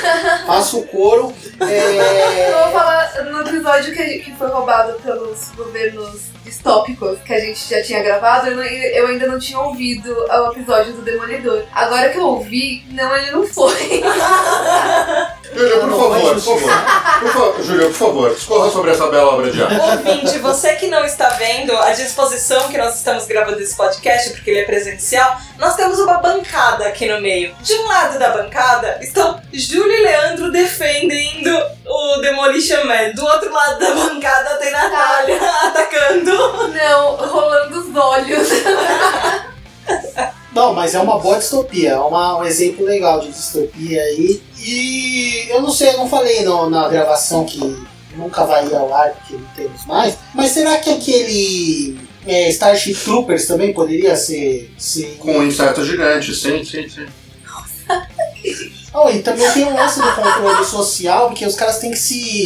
faço 0.46 0.80
o 0.80 0.86
coro. 0.88 1.32
É, 1.60 2.50
Eu 2.50 2.58
vou 2.64 2.72
falar 2.72 3.24
no 3.30 3.40
episódio 3.42 3.94
que, 3.94 4.18
que 4.20 4.32
foi 4.36 4.48
roubado 4.48 4.94
pelos 5.00 5.50
governos 5.56 6.22
distópicos 6.44 7.18
que 7.24 7.32
a 7.32 7.38
gente 7.38 7.70
já 7.70 7.80
tinha 7.82 8.02
gravado, 8.02 8.48
eu, 8.48 8.56
não- 8.56 8.64
eu 8.64 9.06
ainda 9.06 9.26
não 9.28 9.38
tinha 9.38 9.60
ouvido 9.60 10.12
o 10.12 10.50
episódio 10.52 10.92
do 10.94 11.02
Demolidor. 11.02 11.62
Agora 11.72 12.08
que 12.08 12.18
eu 12.18 12.26
ouvi, 12.26 12.84
não, 12.90 13.16
ele 13.16 13.30
não 13.30 13.46
foi. 13.46 14.02
Júlia, 15.62 15.78
por 15.78 15.90
favor, 15.90 16.34
por 16.34 16.40
favor, 16.40 17.20
por 17.20 17.32
favor, 17.32 17.62
Júlia, 17.62 17.86
por 17.86 17.94
favor, 17.94 18.34
discorra 18.34 18.70
sobre 18.70 18.90
essa 18.90 19.06
bela 19.06 19.34
obra 19.34 19.50
de 19.50 19.62
arte. 19.62 19.78
Ouvinte, 19.80 20.38
você 20.38 20.74
que 20.74 20.88
não 20.88 21.04
está 21.04 21.28
vendo 21.30 21.76
a 21.76 21.92
disposição 21.92 22.68
que 22.68 22.76
nós 22.76 22.96
estamos 22.96 23.26
gravando 23.26 23.60
esse 23.60 23.76
podcast, 23.76 24.30
porque 24.30 24.50
ele 24.50 24.60
é 24.60 24.64
presencial, 24.64 25.36
nós 25.58 25.76
temos 25.76 26.00
uma 26.00 26.18
bancada 26.18 26.86
aqui 26.86 27.06
no 27.08 27.20
meio. 27.20 27.54
De 27.60 27.74
um 27.74 27.86
lado 27.86 28.18
da 28.18 28.30
bancada 28.30 28.98
estão 29.00 29.40
Júlio 29.52 29.92
e 29.92 30.02
Leandro 30.02 30.50
defendendo 30.50 31.56
o 31.86 32.16
Demolition 32.20 32.84
Man. 32.84 33.10
Do 33.14 33.24
outro 33.24 33.52
lado 33.52 33.78
da 33.78 33.94
bancada 33.94 34.56
tem 34.56 34.72
Natália 34.72 35.38
atacando. 35.66 36.68
Não, 36.72 37.16
rolando 37.16 37.78
os 37.80 37.96
olhos. 37.96 38.48
Não, 40.52 40.74
mas 40.74 40.94
é 40.94 40.98
uma 41.00 41.18
boa 41.18 41.38
distopia, 41.38 41.92
é 41.92 41.98
uma- 41.98 42.36
um 42.38 42.44
exemplo 42.44 42.84
legal 42.84 43.20
de 43.20 43.28
distopia 43.30 44.02
aí. 44.02 44.42
E 44.51 44.51
eu 45.48 45.60
não 45.62 45.70
sei, 45.70 45.90
eu 45.90 45.98
não 45.98 46.08
falei 46.08 46.42
no- 46.44 46.68
na 46.70 46.88
gravação 46.88 47.44
que 47.44 47.58
nunca 48.16 48.44
vai 48.44 48.66
ir 48.66 48.74
ao 48.74 48.92
ar 48.94 49.10
porque 49.10 49.34
não 49.34 49.48
temos 49.56 49.84
mais, 49.86 50.14
mas 50.34 50.50
será 50.50 50.76
que 50.78 50.90
aquele 50.90 51.98
é, 52.26 52.48
Starship 52.50 52.94
Troopers 52.94 53.46
também 53.46 53.72
poderia 53.72 54.14
ser. 54.16 54.72
ser... 54.78 55.16
Com 55.18 55.32
um 55.38 55.46
inseto 55.46 55.84
gigante, 55.84 56.34
sim, 56.34 56.64
sim, 56.64 56.88
sim. 56.88 57.06
Oh, 58.94 59.08
e 59.08 59.22
também 59.22 59.50
tem 59.52 59.64
um 59.64 59.74
lance 59.74 59.98
do 59.98 60.12
controle 60.14 60.64
social, 60.66 61.28
porque 61.28 61.46
os 61.46 61.54
caras 61.54 61.78
têm 61.78 61.92
que 61.92 61.96
se 61.98 62.44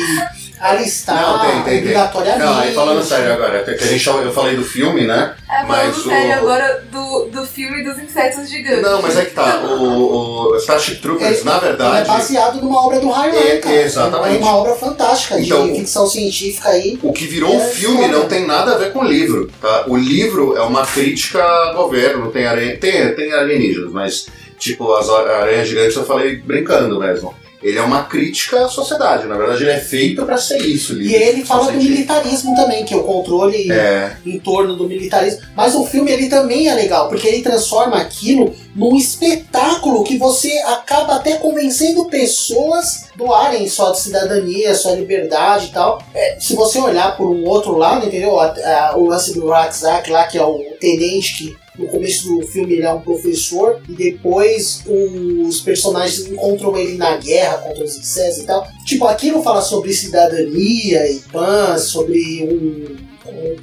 alistar 0.61 1.21
Não, 1.21 1.39
tem, 1.41 1.51
tem, 1.51 1.63
tem. 1.65 1.79
obrigatoriamente. 1.79 2.45
Não, 2.45 2.59
aí 2.59 2.75
falando 2.75 3.03
sério 3.05 3.33
agora, 3.33 3.63
que 3.63 3.71
a 3.85 3.87
gente, 3.87 4.07
eu 4.07 4.33
falei 4.33 4.57
do 4.57 4.65
filme, 4.65 5.07
né? 5.07 5.35
É, 5.49 5.63
Mas 5.65 5.97
falando 5.97 5.97
o- 5.97 6.09
sério 6.09 6.35
agora 6.35 6.85
do, 6.91 7.25
do 7.27 7.47
filme 7.47 7.85
dos 7.85 7.99
insetos 7.99 8.49
gigantes. 8.49 8.83
Não, 8.83 9.03
mas 9.03 9.17
é 9.17 9.25
que 9.25 9.31
tá, 9.35 9.61
o, 9.65 10.53
o 10.53 10.57
Starship 10.57 10.97
Troopers, 10.97 11.37
Ele- 11.39 11.45
na 11.45 11.57
Ele 11.57 11.65
é 11.65 11.69
verdade, 11.69 12.09
baseado 12.09 12.61
numa 12.63 12.85
obra 12.87 13.01
do 13.01 13.11
Harlan, 13.13 13.35
É, 13.39 13.57
cara. 13.59 13.75
exatamente. 13.77 14.37
É 14.37 14.39
uma 14.39 14.57
obra 14.57 14.75
fantástica 14.75 15.39
Então, 15.41 15.67
de 15.67 15.79
ficção 15.81 16.07
científica 16.07 16.69
aí. 16.71 16.99
o 17.03 17.13
que 17.13 17.27
virou 17.27 17.55
um 17.55 17.61
É 17.61 17.67
filme 17.69 18.09
não 18.09 18.27
tem 18.27 18.47
nada 18.47 18.75
a 18.75 18.79
ver 18.79 18.93
com 18.93 19.01
o 19.01 19.05
livro, 19.05 19.51
tá? 19.61 19.85
O 19.87 19.97
livro 19.97 20.57
é 20.57 20.63
uma 20.63 20.85
crítica 20.87 21.43
ao 21.43 21.75
governo, 21.75 22.31
tem 22.31 22.47
aranha, 22.47 22.77
tem, 22.79 23.15
tem 23.15 23.33
alienígenas, 23.33 23.93
mas 23.93 24.27
tipo, 24.59 24.91
as 24.95 25.09
aranhas 25.11 25.69
gigantes 25.69 25.97
eu 25.97 26.05
falei 26.07 26.37
brincando 26.37 26.99
mesmo. 26.99 27.35
Ele 27.67 27.79
é 27.79 27.83
uma 27.83 28.05
crítica 28.05 28.64
à 28.64 28.69
sociedade, 28.69 29.27
na 29.27 29.37
verdade 29.37 29.64
ele 29.64 29.73
é 29.73 29.81
feito 29.81 30.25
pra 30.25 30.39
ser 30.39 30.59
isso. 30.59 30.95
o 30.95 31.03
E 31.03 31.12
ele 31.12 31.45
fala 31.45 31.73
do 31.73 31.79
militarismo 31.79 32.55
também, 32.55 32.85
que 32.85 32.95
é 32.95 32.97
o 32.97 33.03
controle 33.03 33.73
É, 33.73 34.17
em 34.25 34.39
torno 34.39 34.77
do 34.77 34.87
militarismo. 34.87 35.41
Mas 35.57 35.75
o 35.75 35.85
filme 35.85 36.12
ele 36.12 36.29
também 36.29 36.69
é 36.69 36.75
legal, 36.75 37.09
porque 37.09 37.27
ele 37.27 37.43
transforma 37.43 37.97
aquilo 37.97 38.55
num 38.73 38.95
espetáculo 38.97 40.05
que 40.05 40.17
você 40.17 40.57
acaba 40.59 41.17
até 41.17 41.39
convencendo 41.39 42.07
pessoas 42.07 43.06
doarem 43.17 43.69
sua 43.69 43.95
cidadania, 43.95 44.75
sua 44.75 44.93
liberdade 44.93 45.67
e 45.67 45.73
tal. 45.73 46.01
É, 46.14 46.37
se 46.39 46.55
você 46.55 46.79
olhar 46.79 47.17
por 47.17 47.29
um 47.31 47.45
outro 47.49 47.77
lado, 47.77 48.07
entendeu? 48.07 48.39
A- 48.39 48.55
a- 48.91 48.95
o 48.97 49.07
lance 49.07 49.33
do 49.35 49.47
Rakzak 49.49 50.11
lá, 50.11 50.27
que 50.27 50.37
é 50.39 50.45
o 50.45 50.59
tenente 50.81 51.35
que 51.37 51.57
no 51.79 51.89
começo 51.89 52.27
do 52.27 52.47
filme 52.47 52.73
ele 52.75 52.85
é 52.87 52.93
um 52.93 53.01
professor 53.03 53.81
e 53.87 53.93
depois 53.93 54.83
os 54.87 55.61
personagens 55.61 56.27
encontram 56.27 56.75
ele 56.77 56.97
na 56.97 57.17
guerra 57.19 57.59
contra 57.59 57.85
os 57.85 57.97
insetos 57.99 58.39
e 58.39 58.45
tal. 58.45 58.67
Tipo, 58.87 59.07
aquilo 59.07 59.43
fala 59.43 59.61
sobre 59.61 59.93
cidadania 59.93 61.11
e 61.11 61.19
paz, 61.33 61.83
sobre 61.83 62.45
um 62.45 63.07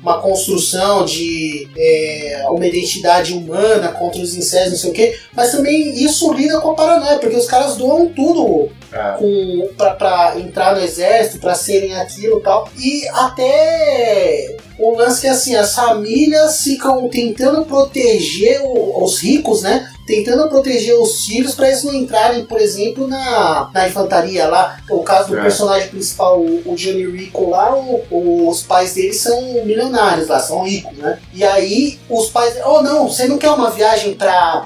uma 0.01 0.20
construção 0.22 1.06
de 1.06 1.70
é, 1.78 2.43
uma 2.49 2.68
identidade 2.68 3.34
humana 3.34 3.93
contra 3.93 4.22
os 4.22 4.36
insetos, 4.36 4.72
não 4.72 4.78
sei 4.78 4.89
o 4.91 4.93
quê, 4.93 5.18
mas 5.34 5.51
também 5.51 6.04
isso 6.04 6.32
lida 6.34 6.60
com 6.60 6.72
a 6.72 6.76
paranoia, 6.76 7.18
porque 7.18 7.38
os 7.38 7.45
caras 7.47 7.78
doam 7.78 8.10
tudo. 8.10 8.70
Com, 9.18 9.70
pra, 9.78 9.91
pra 9.96 10.34
entrar 10.39 10.76
no 10.76 10.82
exército, 10.84 11.39
pra 11.39 11.56
serem 11.56 11.94
aquilo 11.96 12.39
e 12.39 12.41
tal. 12.41 12.70
E 12.78 13.08
até 13.10 14.58
o 14.80 14.96
lance 14.98 15.22
que 15.22 15.28
assim, 15.28 15.56
as 15.56 15.74
famílias 15.76 16.62
ficam 16.62 17.08
tentando 17.10 17.66
proteger 17.66 18.62
o- 18.64 19.04
os 19.04 19.20
ricos, 19.20 19.62
né? 19.62 19.88
Tentando 20.06 20.50
proteger 20.50 20.96
os 20.96 21.26
filhos 21.26 21.56
pra 21.56 21.68
eles 21.70 21.84
não 21.84 21.94
entrarem, 21.94 22.44
por 22.46 22.60
exemplo, 22.60 23.08
na, 23.08 23.70
na 23.74 23.88
infantaria 23.88 24.46
lá. 24.48 24.78
O 24.89 25.00
caso 25.02 25.30
do 25.30 25.39
É. 25.39 25.41
personagem 25.44 25.88
principal, 25.89 26.39
o, 26.41 26.62
o 26.66 26.76
Johnny 26.76 27.06
Rico 27.10 27.50
lá, 27.50 27.74
o- 27.76 28.50
os 28.50 28.64
pais 28.64 28.94
dele 28.94 29.14
são 29.14 29.41
milionários 29.66 30.28
lá, 30.28 30.39
são 30.39 30.64
ricos, 30.64 30.98
né? 30.98 31.18
E 31.34 31.44
aí 31.44 32.00
os 32.10 32.28
pais. 32.30 32.56
Oh 32.66 32.82
não, 32.82 33.08
você 33.08 33.28
não 33.28 33.38
quer 33.38 33.52
uma 33.52 33.70
viagem 33.72 34.14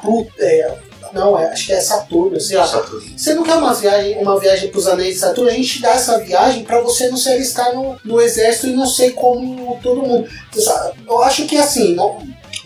Pluto. 0.02 0.32
é, 0.40 0.74
não, 1.14 1.38
é, 1.38 1.51
acho 1.51 1.66
que 1.68 1.74
é 1.74 1.80
Saturno, 1.82 2.39
sei 2.39 2.58
lá. 2.58 2.66
Saturno. 2.68 3.08
Você 3.18 3.34
não 3.34 3.43
quer 3.43 3.55
uma 3.55 3.74
viagem, 3.74 4.18
uma 4.22 4.39
viagem 4.39 4.70
pros 4.70 4.88
anéis 4.88 5.16
de 5.16 5.20
Saturno? 5.22 5.49
A 5.49 5.53
gente 5.53 5.68
te 5.74 5.82
dá 5.82 5.91
essa 5.91 6.18
viagem 6.20 6.64
pra 6.64 6.82
você 6.82 7.10
não 7.10 7.18
se 7.18 7.30
alistar 7.30 7.74
no, 7.76 7.97
no 8.03 8.22
exército 8.22 8.68
e 8.68 8.74
não 8.74 8.86
sei 8.86 9.12
como 9.12 9.80
todo 9.82 10.01
mundo. 10.03 10.28
Eu 11.08 11.22
acho 11.24 11.45
que 11.45 11.58
assim, 11.58 11.93
não- 11.95 12.18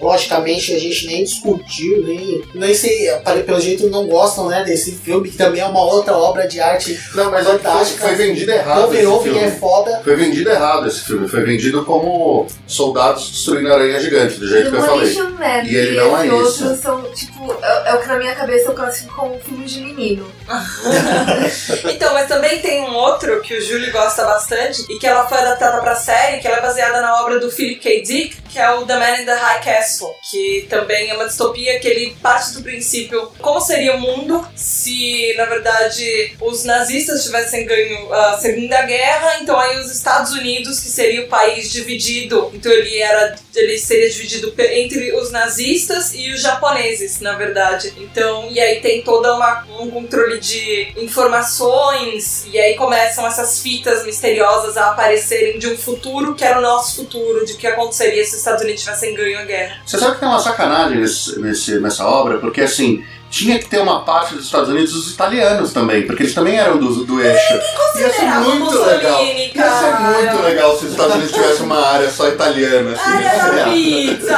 logicamente 0.02 0.74
a 0.74 0.80
gente 0.80 1.08
nem 1.08 1.24
discutiu, 1.24 2.04
nem, 2.06 2.44
nem 2.54 2.74
sei, 2.74 3.10
pelo 3.46 3.60
jeito 3.60 3.90
não 3.90 4.08
gostam 4.08 4.48
né, 4.48 4.64
desse 4.64 4.94
filme, 4.94 5.30
que 5.30 5.38
também 5.38 5.62
é 5.62 5.66
uma 5.66 5.84
outra 5.84 6.18
obra 6.18 6.48
de 6.48 6.60
arte 6.60 7.00
Não, 7.14 7.30
mas 7.30 7.46
que 7.46 7.52
foi, 7.52 7.60
fantástica. 7.60 8.08
foi 8.08 8.16
vendido 8.16 8.52
errado 8.52 8.92
filme. 8.92 9.40
é 9.40 9.52
foda. 9.52 10.02
Foi 10.04 10.16
vendido 10.16 10.50
errado 10.50 10.88
esse 10.88 11.02
filme. 11.02 11.28
Foi 11.28 11.42
vendido 11.44 11.86
como 11.86 12.48
soldados 12.68 13.30
destruindo 13.30 13.72
aranha 13.72 14.00
gigante, 14.00 14.40
do 14.40 14.48
jeito 14.48 14.72
que 14.72 14.78
eu 14.78 14.82
falei. 14.82 15.14
Man 15.14 15.64
E 15.64 15.76
ele 15.76 16.00
não 16.00 16.18
é 16.18 16.28
isso. 16.28 16.36
outro 16.36 16.82
são, 16.82 17.02
tipo, 17.14 17.56
é, 17.62 17.92
é 17.92 17.96
o 17.96 18.02
que 18.02 18.08
na 18.08 18.18
minha 18.18 18.36
cabeça 18.36 18.70
eu 18.70 18.74
classifico 18.74 19.16
como 19.16 19.40
filmes 19.40 19.72
de 19.72 19.82
menino. 19.82 20.26
Então, 21.92 22.14
mas 22.14 22.28
também 22.28 22.60
tem 22.60 22.82
um 22.82 22.94
outro 22.96 23.42
que 23.42 23.56
o 23.56 23.62
Júlio 23.62 23.92
gosta 23.92 24.24
bastante 24.26 24.84
e 24.90 24.98
que 24.98 25.06
ela 25.06 25.28
foi 25.28 25.38
adaptada 25.38 25.82
pra 25.82 25.96
série, 25.96 26.40
que 26.40 26.48
ela 26.48 26.58
é 26.58 26.62
baseada 26.62 27.02
na 27.02 27.22
obra 27.22 27.40
do 27.40 27.52
Philip 27.52 27.80
K. 27.80 28.02
Dick, 28.02 28.42
que 28.52 28.60
é 28.60 28.70
o 28.72 28.86
The 28.86 28.98
Man 28.98 29.22
in 29.22 29.26
the 29.26 29.34
High 29.34 29.62
Castle, 29.64 30.14
que 30.30 30.68
também 30.70 31.10
é 31.10 31.14
uma 31.14 31.26
distopia 31.26 31.80
que 31.80 31.88
ele 31.88 32.16
parte 32.22 32.54
do 32.54 32.62
princípio 32.62 33.32
como 33.40 33.62
seria 33.62 33.96
o 33.96 34.00
mundo 34.00 34.46
se, 34.56 35.34
na 35.38 35.46
verdade, 35.46 36.36
os 36.42 36.64
nazistas 36.64 37.24
tivessem 37.24 37.66
ganho 37.66 38.14
a 38.14 38.38
Segunda 38.38 38.82
Guerra, 38.84 39.40
então 39.42 39.58
aí 39.60 39.80
os 39.80 39.92
Estados 39.92 40.34
Unidos, 40.34 40.80
que 40.80 40.90
seria 40.90 41.24
o 41.24 41.28
país 41.28 41.72
dividido, 41.72 42.52
então 42.54 42.72
ele 42.72 43.00
era 43.00 43.36
ele 43.56 43.78
seria 43.78 44.10
dividido 44.10 44.54
entre 44.58 45.14
os 45.14 45.32
nazistas 45.32 46.14
e 46.14 46.30
os 46.32 46.42
japoneses, 46.42 47.20
na 47.20 47.34
verdade. 47.34 47.94
Então, 47.98 48.50
e 48.50 48.60
aí 48.60 48.80
tem 48.80 49.02
toda 49.02 49.36
uma 49.36 49.66
um 49.80 49.90
controle 49.90 50.40
de 50.42 50.92
informações 50.98 52.46
e 52.52 52.60
aí 52.60 52.76
começam 52.76 53.26
essas 53.26 53.60
fitas 53.60 54.06
misteriosas 54.06 54.76
a 54.78 54.90
aparecerem 54.92 55.60
de 55.60 55.68
um 55.68 55.78
futuro 55.78 56.34
que 56.36 56.44
era 56.44 56.58
o 56.60 56.62
nosso 56.62 56.96
futuro, 56.98 57.46
de 57.46 57.54
o 57.54 57.58
que 57.58 57.68
aconteceria 57.68 58.24
se 58.24 58.32
os 58.32 58.38
Estados 58.38 58.62
Unidos 58.64 58.82
tivessem 58.82 59.14
ganho 59.14 59.40
a 59.40 59.44
guerra. 59.46 59.78
Você 59.86 59.98
sabe 59.98 60.14
que 60.16 60.20
tem 60.20 60.30
uma 60.30 60.40
sacanagem 60.40 61.00
nesse- 61.00 61.80
nessa 61.80 62.06
obra, 62.08 62.40
porque 62.40 62.62
assim, 62.62 63.04
tinha 63.32 63.58
que 63.58 63.66
ter 63.66 63.80
uma 63.80 64.02
parte 64.04 64.36
dos 64.36 64.46
Estados 64.46 64.68
Unidos 64.70 64.94
dos 64.94 65.12
italianos 65.14 65.72
também, 65.72 66.06
porque 66.06 66.24
eles 66.24 66.36
também 66.36 66.60
eram 66.60 66.78
do, 66.78 67.06
do 67.06 67.22
eixo. 67.24 67.54
Ia 67.54 67.62
ser 67.62 67.78
considerava 67.78 68.40
muito 68.42 68.66
Mussolini, 68.66 68.88
legal. 68.98 69.26
Ia 69.26 69.80
ser 69.80 70.00
muito 70.02 70.44
legal 70.44 70.78
se 70.78 70.86
os 70.86 70.92
Estados 70.92 71.16
Unidos 71.16 71.32
tivessem 71.32 71.66
uma 71.66 71.88
área 71.88 72.10
só 72.12 72.28
italiana. 72.28 72.92
Assim, 72.92 73.24
da 73.24 73.46
seria- 73.46 73.64
pizza! 73.66 74.38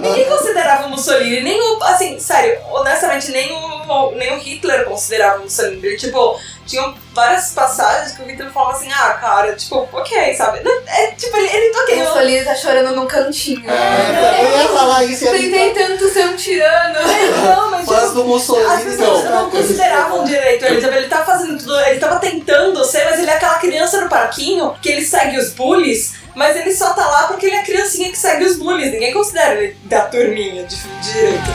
Ninguém 0.00 0.24
considerava 0.26 0.86
o 0.86 0.90
Mussolini, 0.90 1.40
nem 1.40 1.60
o. 1.60 1.82
Assim, 1.82 2.18
sério, 2.20 2.58
honestamente, 2.70 3.30
nem 3.32 3.52
o, 3.52 4.12
nem 4.14 4.34
o 4.34 4.38
Hitler 4.38 4.84
considerava 4.84 5.40
o 5.40 5.42
Mussolini. 5.44 5.96
Tipo, 5.96 6.38
tinham 6.68 6.94
várias 7.14 7.50
passagens 7.52 8.12
que 8.12 8.22
o 8.22 8.26
Hitler 8.26 8.52
falava 8.52 8.76
assim: 8.76 8.90
ah, 8.92 9.14
cara, 9.14 9.56
tipo, 9.56 9.88
ok, 9.92 10.34
sabe? 10.34 10.60
Não- 10.62 10.82
É, 10.86 11.06
tipo, 11.12 11.36
ele, 11.36 11.48
ele 11.48 11.76
ok, 11.76 12.00
eu, 12.00 12.04
Mussolini 12.04 12.44
tá 12.44 12.54
chorando 12.54 12.94
num 12.94 13.06
cantinho. 13.06 13.68
É, 13.68 14.44
eu 14.44 14.58
ia 14.62 14.68
falar 14.68 15.04
isso. 15.04 15.24
ia 15.24 15.32
Tentei 15.32 15.72
tanto 15.74 16.08
ser 16.10 16.26
um 16.26 16.36
tirano. 16.36 16.98
não, 17.44 17.70
mas 17.70 17.86
Fãs 17.86 18.00
tipo, 18.02 18.14
do 18.14 18.24
Mussolini. 18.24 18.66
as 18.72 18.82
pessoas 18.84 19.24
não 19.24 19.50
consideravam 19.50 20.24
direito 20.24 20.64
ele. 20.66 20.80
Tipo, 20.80 20.94
ele 20.94 21.08
tá 21.08 21.24
fazendo 21.24 21.58
tudo, 21.58 21.80
ele 21.80 21.98
tava 21.98 22.18
tentando 22.20 22.84
ser, 22.84 23.04
mas 23.06 23.18
ele 23.18 23.30
é 23.30 23.34
aquela 23.34 23.58
criança 23.58 24.00
no 24.02 24.08
parquinho 24.08 24.74
que 24.82 24.88
ele 24.90 25.04
segue 25.04 25.38
os 25.38 25.50
bullies, 25.54 26.14
mas 26.34 26.54
ele 26.56 26.72
só 26.74 26.92
tá 26.92 27.06
lá 27.06 27.22
porque 27.28 27.46
ele 27.46 27.56
é 27.56 27.60
a 27.60 27.64
criancinha 27.64 28.10
que 28.10 28.18
segue 28.18 28.44
os 28.44 28.56
bullies. 28.58 28.92
Ninguém 28.92 29.12
considera 29.12 29.54
ele 29.54 29.76
da 29.84 30.02
turminha 30.02 30.64
de, 30.64 30.76
de 30.76 31.12
direito. 31.12 31.50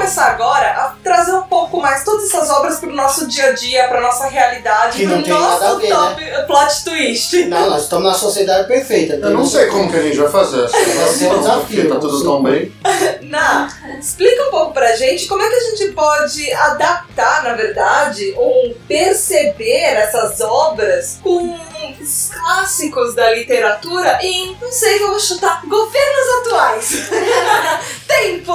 Começar 0.00 0.30
agora 0.30 0.66
a 0.66 0.94
trazer 1.04 1.32
um 1.34 1.42
pouco 1.42 1.78
mais 1.78 2.02
todas 2.04 2.24
essas 2.32 2.48
obras 2.48 2.78
pro 2.78 2.90
nosso 2.90 3.28
dia 3.28 3.50
a 3.50 3.52
dia, 3.52 3.86
pra 3.86 4.00
nossa 4.00 4.28
realidade, 4.28 4.96
Que 4.96 5.06
pro 5.06 5.16
não 5.16 5.22
tem 5.22 5.32
nada 5.32 5.44
a 5.44 5.68
nosso 5.68 5.78
ver, 5.78 5.90
top 5.90 6.46
plot 6.46 6.84
twist. 6.84 7.44
Não, 7.44 7.68
nós 7.68 7.82
estamos 7.82 8.06
na 8.06 8.14
sociedade 8.14 8.66
perfeita. 8.66 9.14
Eu 9.16 9.30
não 9.30 9.44
sei 9.44 9.66
como 9.66 9.90
que 9.90 9.98
a 9.98 10.02
gente 10.02 10.16
vai 10.16 10.30
fazer 10.30 10.64
essa 10.64 10.76
um 10.78 11.28
porque 11.60 11.76
desafio. 11.76 11.88
tá 11.90 12.00
tudo 12.00 12.24
tão 12.24 12.42
bem. 12.42 12.72
Na, 13.22 13.68
explica 14.00 14.48
um 14.48 14.50
pouco 14.50 14.72
pra 14.72 14.96
gente 14.96 15.26
como 15.26 15.42
é 15.42 15.48
que 15.48 15.54
a 15.54 15.60
gente 15.60 15.92
pode 15.92 16.50
adaptar, 16.52 17.44
na 17.44 17.52
verdade, 17.52 18.32
ou 18.36 18.74
perceber 18.88 19.96
essas 19.96 20.40
obras 20.40 21.18
com 21.22 21.58
os 22.00 22.30
clássicos 22.32 23.14
da 23.14 23.30
literatura 23.30 24.18
em, 24.22 24.56
não 24.60 24.70
sei, 24.70 24.98
vamos 24.98 25.26
chutar, 25.26 25.62
governos 25.66 26.28
atuais. 26.40 27.10
Tempo! 28.06 28.52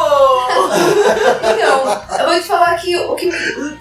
Então, 1.53 2.19
eu 2.19 2.25
vou 2.25 2.39
te 2.39 2.47
falar 2.47 2.75
que 2.75 2.95
o 2.97 3.15
que 3.15 3.31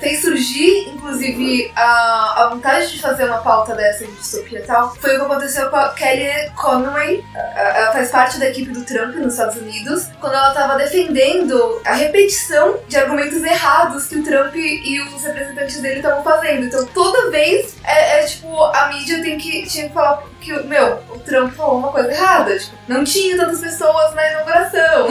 fez 0.01 0.23
surgir, 0.23 0.89
inclusive, 0.89 1.73
a, 1.75 2.45
a 2.45 2.49
vontade 2.51 2.93
de 2.93 3.01
fazer 3.01 3.25
uma 3.25 3.39
pauta 3.39 3.75
dessa 3.75 4.07
de 4.07 4.13
distopia 4.13 4.61
e 4.61 4.63
tal, 4.63 4.95
foi 4.97 5.17
o 5.17 5.21
que 5.21 5.25
aconteceu 5.27 5.69
com 5.69 5.77
a 5.77 5.89
Kelly 5.91 6.51
Conway. 6.57 7.25
Ela 7.35 7.93
faz 7.93 8.11
parte 8.11 8.39
da 8.39 8.49
equipe 8.49 8.71
do 8.71 8.85
Trump 8.85 9.15
nos 9.17 9.35
Estados 9.35 9.57
Unidos, 9.57 10.09
quando 10.21 10.35
ela 10.35 10.49
estava 10.49 10.77
defendendo 10.77 11.81
a 11.85 11.95
repetição 11.95 12.79
de 12.89 12.97
argumentos 12.97 13.43
errados 13.43 14.07
que 14.07 14.17
o 14.17 14.25
Trump 14.25 14.55
e 14.55 15.01
os 15.01 15.23
representantes 15.23 15.81
dele 15.81 15.97
estavam 15.97 16.23
fazendo. 16.23 16.67
Então, 16.67 16.87
toda 16.87 17.31
vez, 17.31 17.75
é, 17.85 18.14
tipo, 18.25 18.65
a 18.65 18.89
mídia 18.89 19.23
tem 19.23 19.39
que, 19.39 19.67
tinha 19.67 19.89
que 19.89 19.95
falar 19.95 20.23
que, 20.41 20.53
meu, 20.65 20.99
o 21.09 21.19
Trump 21.19 21.55
falou 21.55 21.79
uma 21.79 21.91
coisa 21.91 22.13
errada. 22.13 22.57
Tipo, 22.59 22.77
não 22.87 23.03
tinha 23.03 23.37
tantas 23.37 23.61
pessoas 23.61 24.15
na 24.15 24.31
inauguração. 24.31 25.09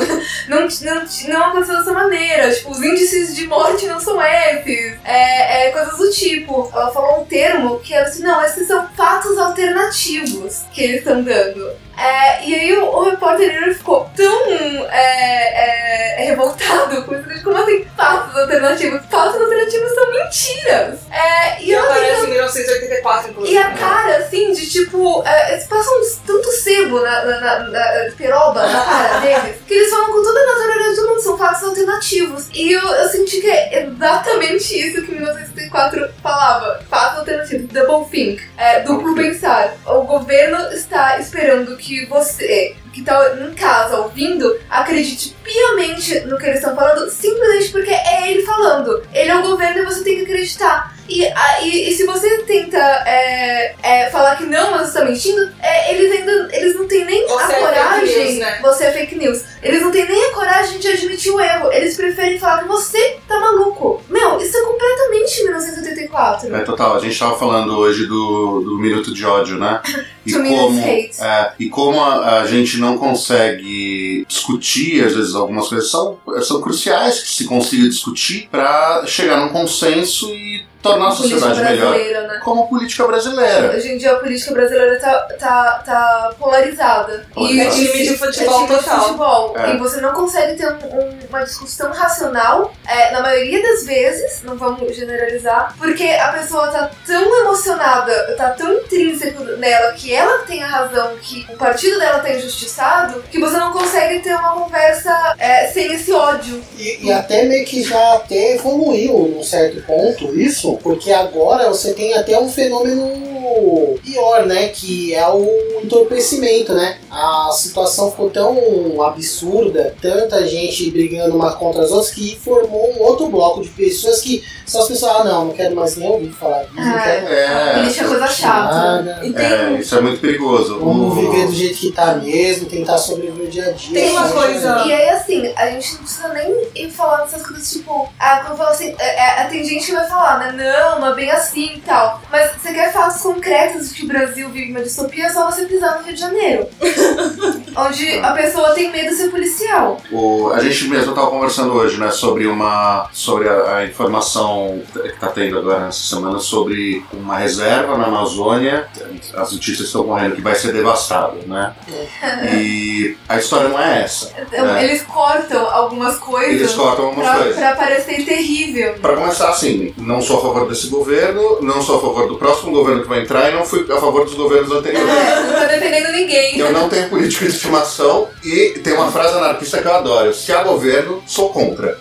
não, 0.47 0.61
não, 0.67 1.05
não 1.27 1.45
aconteceu 1.45 1.77
dessa 1.77 1.91
maneira. 1.91 2.53
Tipo, 2.53 2.71
os 2.71 2.81
índices 2.81 3.35
de 3.35 3.47
morte 3.47 3.87
não 3.87 3.99
são 3.99 4.21
esses. 4.21 4.99
É, 5.03 5.67
é, 5.67 5.71
coisas 5.71 5.97
do 5.97 6.11
tipo. 6.11 6.69
Ela 6.73 6.91
falou 6.91 7.21
um 7.21 7.25
termo 7.25 7.79
que 7.79 7.93
era 7.93 8.07
assim, 8.07 8.23
não, 8.23 8.43
esses 8.43 8.67
são 8.67 8.87
fatos 8.89 9.37
alternativos 9.37 10.63
que 10.71 10.83
eles 10.83 10.97
estão 10.99 11.23
dando. 11.23 11.83
É, 11.97 12.43
e 12.45 12.55
aí 12.55 12.77
o, 12.77 12.85
o 12.85 13.03
repórter 13.03 13.55
ele 13.55 13.73
ficou 13.75 14.09
tão 14.15 14.47
é, 14.89 16.21
é, 16.21 16.25
revoltado 16.25 17.03
com 17.03 17.15
isso. 17.15 17.29
de 17.29 17.43
Como 17.43 17.57
assim, 17.57 17.85
fatos 17.95 18.35
alternativos? 18.35 19.01
Fatos 19.09 19.39
alternativos 19.39 19.93
são 19.93 20.11
mentiras. 20.11 20.99
É, 21.11 21.61
e 21.61 21.73
ela 21.73 21.85
aparece 21.85 22.25
em 22.25 22.29
1984, 22.31 23.02
inclusive. 23.29 23.55
e 23.55 23.57
a 23.57 23.71
cara, 23.71 24.17
assim, 24.17 24.51
de 24.51 24.69
tipo. 24.69 25.23
É, 25.25 25.53
eles 25.53 25.65
passam 25.65 25.93
tanto 26.25 26.51
sebo 26.51 26.99
na, 27.01 27.25
na, 27.25 27.39
na, 27.39 27.59
na 27.69 28.11
peroba 28.17 28.65
na 28.65 28.81
cara 28.81 29.19
deles, 29.19 29.57
que 29.67 29.73
eles 29.73 29.89
falam 29.89 30.11
com 30.11 30.23
toda 30.23 30.39
a 30.39 30.45
naturalidade 30.45 30.95
do 30.95 31.07
mundo, 31.07 31.21
são 31.21 31.37
fatos 31.37 31.63
alternativos. 31.63 32.49
E 32.53 32.71
eu, 32.71 32.81
eu 32.81 33.09
senti 33.09 33.41
que 33.41 33.49
é 33.49 33.83
exatamente 33.83 34.79
isso 34.79 35.01
que 35.03 35.11
1964 35.11 36.09
falava: 36.21 36.79
fatos 36.89 37.19
alternativos, 37.19 37.67
double 37.69 38.09
think, 38.09 38.43
é, 38.57 38.81
duplo 38.81 39.15
pensar. 39.15 39.75
O 39.85 40.01
governo 40.01 40.71
está 40.71 41.19
esperando 41.19 41.75
que 41.77 42.05
você. 42.05 42.75
Que 42.93 43.01
tá 43.01 43.35
em 43.41 43.53
casa 43.55 43.97
ouvindo, 43.97 44.55
acredite 44.69 45.35
piamente 45.43 46.19
no 46.21 46.37
que 46.37 46.45
eles 46.45 46.59
estão 46.59 46.75
falando, 46.75 47.09
simplesmente 47.09 47.71
porque 47.71 47.89
é 47.91 48.31
ele 48.31 48.43
falando. 48.43 49.01
Ele 49.13 49.29
é 49.31 49.35
o 49.35 49.41
governo 49.41 49.79
e 49.81 49.85
você 49.85 50.03
tem 50.03 50.17
que 50.17 50.21
acreditar. 50.23 50.93
E, 51.09 51.25
a- 51.25 51.61
e, 51.61 51.89
e 51.89 51.93
se 51.93 52.05
você 52.05 52.39
tenta 52.43 52.77
é, 52.77 53.75
é, 53.83 54.09
falar 54.09 54.37
que 54.37 54.45
não, 54.45 54.71
mas 54.71 54.87
você 54.89 54.99
tá 54.99 55.05
mentindo, 55.05 55.51
é, 55.61 55.93
eles 55.93 56.11
ainda 56.11 56.49
eles 56.55 56.75
não 56.75 56.87
têm 56.87 57.03
nem 57.03 57.27
Você 57.27 57.33
a 57.33 57.45
é 57.45 57.47
fake 57.49 57.65
coragem. 57.67 58.25
news, 58.25 58.37
né? 58.39 58.59
Você 58.61 58.83
é 58.85 58.91
fake 58.91 59.15
news. 59.15 59.41
Eles 59.61 59.81
não 59.81 59.91
têm 59.91 60.07
nem 60.07 60.25
a 60.25 60.33
coragem 60.33 60.79
de 60.79 60.87
admitir 60.87 61.31
o 61.33 61.41
erro. 61.41 61.71
Eles 61.73 61.95
preferem 61.97 62.39
falar 62.39 62.59
que 62.61 62.67
você 62.69 63.17
tá 63.27 63.37
maluco. 63.39 64.01
Meu, 64.09 64.39
isso 64.39 64.57
é 64.57 64.61
completamente 64.61 65.43
1984. 65.43 66.55
É 66.55 66.59
total, 66.61 66.95
a 66.95 66.99
gente 66.99 67.17
tava 67.19 67.37
falando 67.37 67.77
hoje 67.77 68.05
do, 68.05 68.61
do 68.61 68.77
minuto 68.79 69.13
de 69.13 69.25
ódio, 69.25 69.57
né? 69.57 69.81
E 70.25 70.31
como, 70.31 70.79
hate. 70.79 71.21
é, 71.21 71.51
e 71.59 71.67
como 71.69 71.99
a, 72.01 72.39
a 72.39 72.45
gente 72.47 72.77
não 72.83 72.97
consegue 72.97 74.25
discutir, 74.27 75.03
às 75.03 75.15
vezes 75.15 75.35
algumas 75.35 75.69
coisas 75.69 75.89
são, 75.89 76.19
são 76.41 76.61
cruciais 76.61 77.19
que 77.19 77.29
se 77.29 77.45
consiga 77.45 77.87
discutir 77.87 78.47
para 78.51 79.05
chegar 79.07 79.39
num 79.39 79.49
consenso 79.49 80.29
e 80.33 80.65
tornar 80.83 81.07
a 81.07 81.11
sociedade 81.11 81.61
melhor. 81.63 81.93
né? 82.27 82.39
Como 82.43 82.63
a 82.63 82.67
política 82.67 83.07
brasileira. 83.07 83.73
Hoje 83.75 83.93
em 83.93 83.97
dia 83.97 84.11
a 84.11 84.15
política 84.17 84.51
brasileira 84.53 84.99
tá, 84.99 85.19
tá, 85.39 85.83
tá 85.85 86.33
polarizada. 86.37 87.25
Olha, 87.35 87.63
é 87.63 87.69
time 87.69 88.03
de 88.03 88.17
futebol 88.17 88.63
é 88.63 88.67
time 88.67 88.77
total. 88.77 88.97
De 88.99 89.03
futebol. 89.05 89.53
É. 89.57 89.73
E 89.73 89.77
você 89.77 90.01
não 90.01 90.11
consegue 90.11 90.57
ter 90.57 90.67
um- 90.67 90.99
um- 90.99 91.19
uma 91.29 91.43
discussão 91.43 91.91
racional, 91.91 92.73
é, 92.87 93.11
na 93.11 93.21
maioria 93.21 93.61
das 93.63 93.85
vezes, 93.85 94.43
não 94.43 94.57
vamos 94.57 94.95
generalizar, 94.95 95.73
porque 95.77 96.03
a 96.03 96.33
pessoa 96.33 96.67
tá 96.67 96.91
tão 97.07 97.39
emocionada, 97.41 98.35
tá 98.37 98.49
tão 98.51 98.73
intrínseco 98.73 99.41
nela 99.57 99.93
que 99.93 100.13
ela 100.13 100.39
tem 100.39 100.61
a 100.61 100.67
razão, 100.67 101.15
que 101.21 101.45
o 101.49 101.57
partido 101.57 101.97
dela 101.99 102.19
tá 102.19 102.31
injustiçado, 102.33 103.23
que 103.31 103.39
você 103.39 103.57
não 103.57 103.71
consegue 103.71 104.19
ter 104.19 104.33
uma 104.35 104.51
conversa 104.51 105.35
é, 105.39 105.67
sem 105.67 105.93
esse 105.93 106.11
ódio. 106.11 106.61
E, 106.77 107.07
e 107.07 107.11
até 107.13 107.43
meio 107.45 107.65
que 107.65 107.81
já 107.83 108.15
até 108.15 108.55
evoluiu 108.55 109.13
num 109.33 109.43
certo 109.43 109.81
ponto 109.83 110.37
isso, 110.37 110.72
porque 110.81 111.11
agora 111.11 111.69
você 111.69 111.93
tem 111.93 112.13
até 112.13 112.39
um 112.39 112.49
fenômeno 112.49 113.97
pior, 114.03 114.45
né? 114.45 114.69
Que 114.69 115.13
é 115.13 115.27
o 115.29 115.47
entorpecimento, 115.83 116.73
né? 116.73 116.97
A 117.11 117.49
situação 117.51 118.09
ficou 118.11 118.29
tão 118.29 119.01
absurda, 119.01 119.95
tanta 120.01 120.45
gente 120.47 120.89
brigando 120.91 121.35
uma 121.35 121.53
contra 121.53 121.83
as 121.83 121.91
outras, 121.91 122.11
que 122.11 122.37
formou 122.39 122.93
um 122.97 123.01
outro 123.03 123.27
bloco 123.27 123.61
de 123.61 123.69
pessoas 123.69 124.21
que 124.21 124.43
só 124.65 124.81
as 124.81 124.87
pessoas, 124.87 125.11
ah 125.17 125.23
não, 125.25 125.45
não 125.45 125.53
quero 125.53 125.75
mais 125.75 125.95
nem 125.97 126.09
ouvir 126.09 126.31
falar 126.31 126.63
disso, 126.63 126.75
não 126.75 126.95
Ah, 126.95 127.01
quero 127.03 127.27
É, 127.27 127.73
política 127.75 128.05
é 128.05 128.07
coisa 128.07 128.27
chata. 128.27 129.19
E 129.23 129.33
tem, 129.33 129.45
é, 129.45 129.71
isso 129.79 129.95
é 129.95 130.01
muito 130.01 130.19
perigoso. 130.21 130.79
Vamos 130.79 131.11
O- 131.11 131.15
viver 131.15 131.47
do 131.47 131.53
jeito 131.53 131.77
que 131.77 131.91
tá 131.91 132.15
mesmo, 132.15 132.67
tentar 132.69 132.97
sobreviver 132.97 133.47
o 133.47 133.49
dia 133.49 133.65
a 133.67 133.71
dia. 133.71 133.93
Tem 133.93 134.09
uma 134.11 134.29
coisa- 134.29 134.83
E 134.87 134.93
aí, 134.93 135.09
assim, 135.09 135.53
a 135.55 135.69
gente 135.69 135.93
não 135.95 135.99
precisa 136.03 136.27
nem 136.29 136.67
ir 136.75 136.89
falar 136.89 137.21
dessas 137.23 137.45
coisas, 137.45 137.69
tipo, 137.71 138.09
ah, 138.19 138.37
quando 138.39 138.51
eu 138.53 138.57
falo 138.57 138.69
assim, 138.69 138.95
é, 138.97 139.41
é, 139.41 139.43
tem 139.45 139.63
gente 139.65 139.85
que 139.85 139.91
vai 139.91 140.07
falar, 140.07 140.39
né, 140.39 140.51
não, 140.63 141.07
é 141.07 141.13
bem 141.15 141.29
assim 141.31 141.73
e 141.75 141.79
tal. 141.81 142.21
Mas 142.31 142.51
você 142.53 142.73
quer 142.73 142.91
fatos 142.91 143.21
concretos 143.21 143.89
de 143.89 143.95
que 143.95 144.05
o 144.05 144.07
Brasil 144.07 144.49
vive 144.49 144.71
uma 144.71 144.81
distopia, 144.81 145.25
é 145.25 145.29
só 145.29 145.49
você 145.49 145.65
pisar 145.65 145.97
no 145.99 146.05
Rio 146.05 146.13
de 146.13 146.19
Janeiro. 146.19 146.67
onde 147.75 148.19
a 148.19 148.31
pessoa 148.31 148.71
tem 148.71 148.91
medo 148.91 149.09
de 149.09 149.15
ser 149.15 149.29
policial. 149.29 149.99
O- 150.11 150.49
a 150.53 150.59
gente 150.59 150.87
mesmo 150.87 151.09
estava 151.09 151.29
conversando 151.29 151.73
hoje, 151.73 151.99
né, 151.99 152.11
sobre 152.11 152.45
uma 152.47 153.09
sobre 153.11 153.47
a, 153.49 153.77
a 153.77 153.85
informação 153.85 154.81
que 154.91 154.99
está 155.07 155.27
tendo 155.27 155.57
agora 155.59 155.85
nessa 155.85 156.03
semana 156.03 156.39
sobre 156.39 157.03
uma 157.13 157.37
reserva 157.37 157.97
na 157.97 158.05
Amazônia. 158.05 158.87
As 159.35 159.51
notícias 159.51 159.87
estão 159.87 160.03
correndo 160.03 160.35
que 160.35 160.41
vai 160.41 160.55
ser 160.55 160.71
devastada, 160.71 161.37
né? 161.45 161.73
E 162.53 163.17
a 163.27 163.37
história 163.37 163.69
não 163.69 163.79
é 163.79 164.03
essa. 164.03 164.31
Então, 164.37 164.75
É. 164.75 164.83
eles 164.83 165.01
cortam 165.03 165.65
algumas 165.69 166.17
coisas 166.17 166.53
Eles 166.61 166.73
cortam 166.73 167.05
algumas 167.05 167.27
pra, 167.27 167.37
coisas. 167.39 167.55
pra 167.55 167.75
parecer 167.75 168.25
terrível. 168.25 168.93
Para 169.01 169.15
começar, 169.15 169.49
assim, 169.49 169.93
não 169.97 170.21
sou 170.21 170.39
favor 170.53 170.69
desse 170.69 170.87
governo, 170.87 171.59
não 171.61 171.81
sou 171.81 171.97
a 171.97 172.01
favor 172.01 172.27
do 172.27 172.37
próximo 172.37 172.71
governo 172.71 173.01
que 173.01 173.09
vai 173.09 173.21
entrar 173.21 173.49
e 173.49 173.55
não 173.55 173.65
fui 173.65 173.85
a 173.91 173.97
favor 173.99 174.25
dos 174.25 174.35
governos 174.35 174.71
anteriores. 174.71 175.09
É, 175.09 175.43
não 175.43 175.53
tá 175.53 175.65
defendendo 175.65 176.11
ninguém. 176.11 176.57
Eu 176.57 176.71
não 176.71 176.87
tenho 176.87 177.09
política 177.09 177.45
de 177.45 177.51
estimação 177.51 178.27
e 178.43 178.79
tem 178.83 178.93
uma 178.93 179.11
frase 179.11 179.37
anarquista 179.37 179.81
que 179.81 179.87
eu 179.87 179.93
adoro. 179.93 180.33
Se 180.33 180.51
há 180.51 180.63
governo, 180.63 181.23
sou 181.25 181.49
contra. 181.49 181.97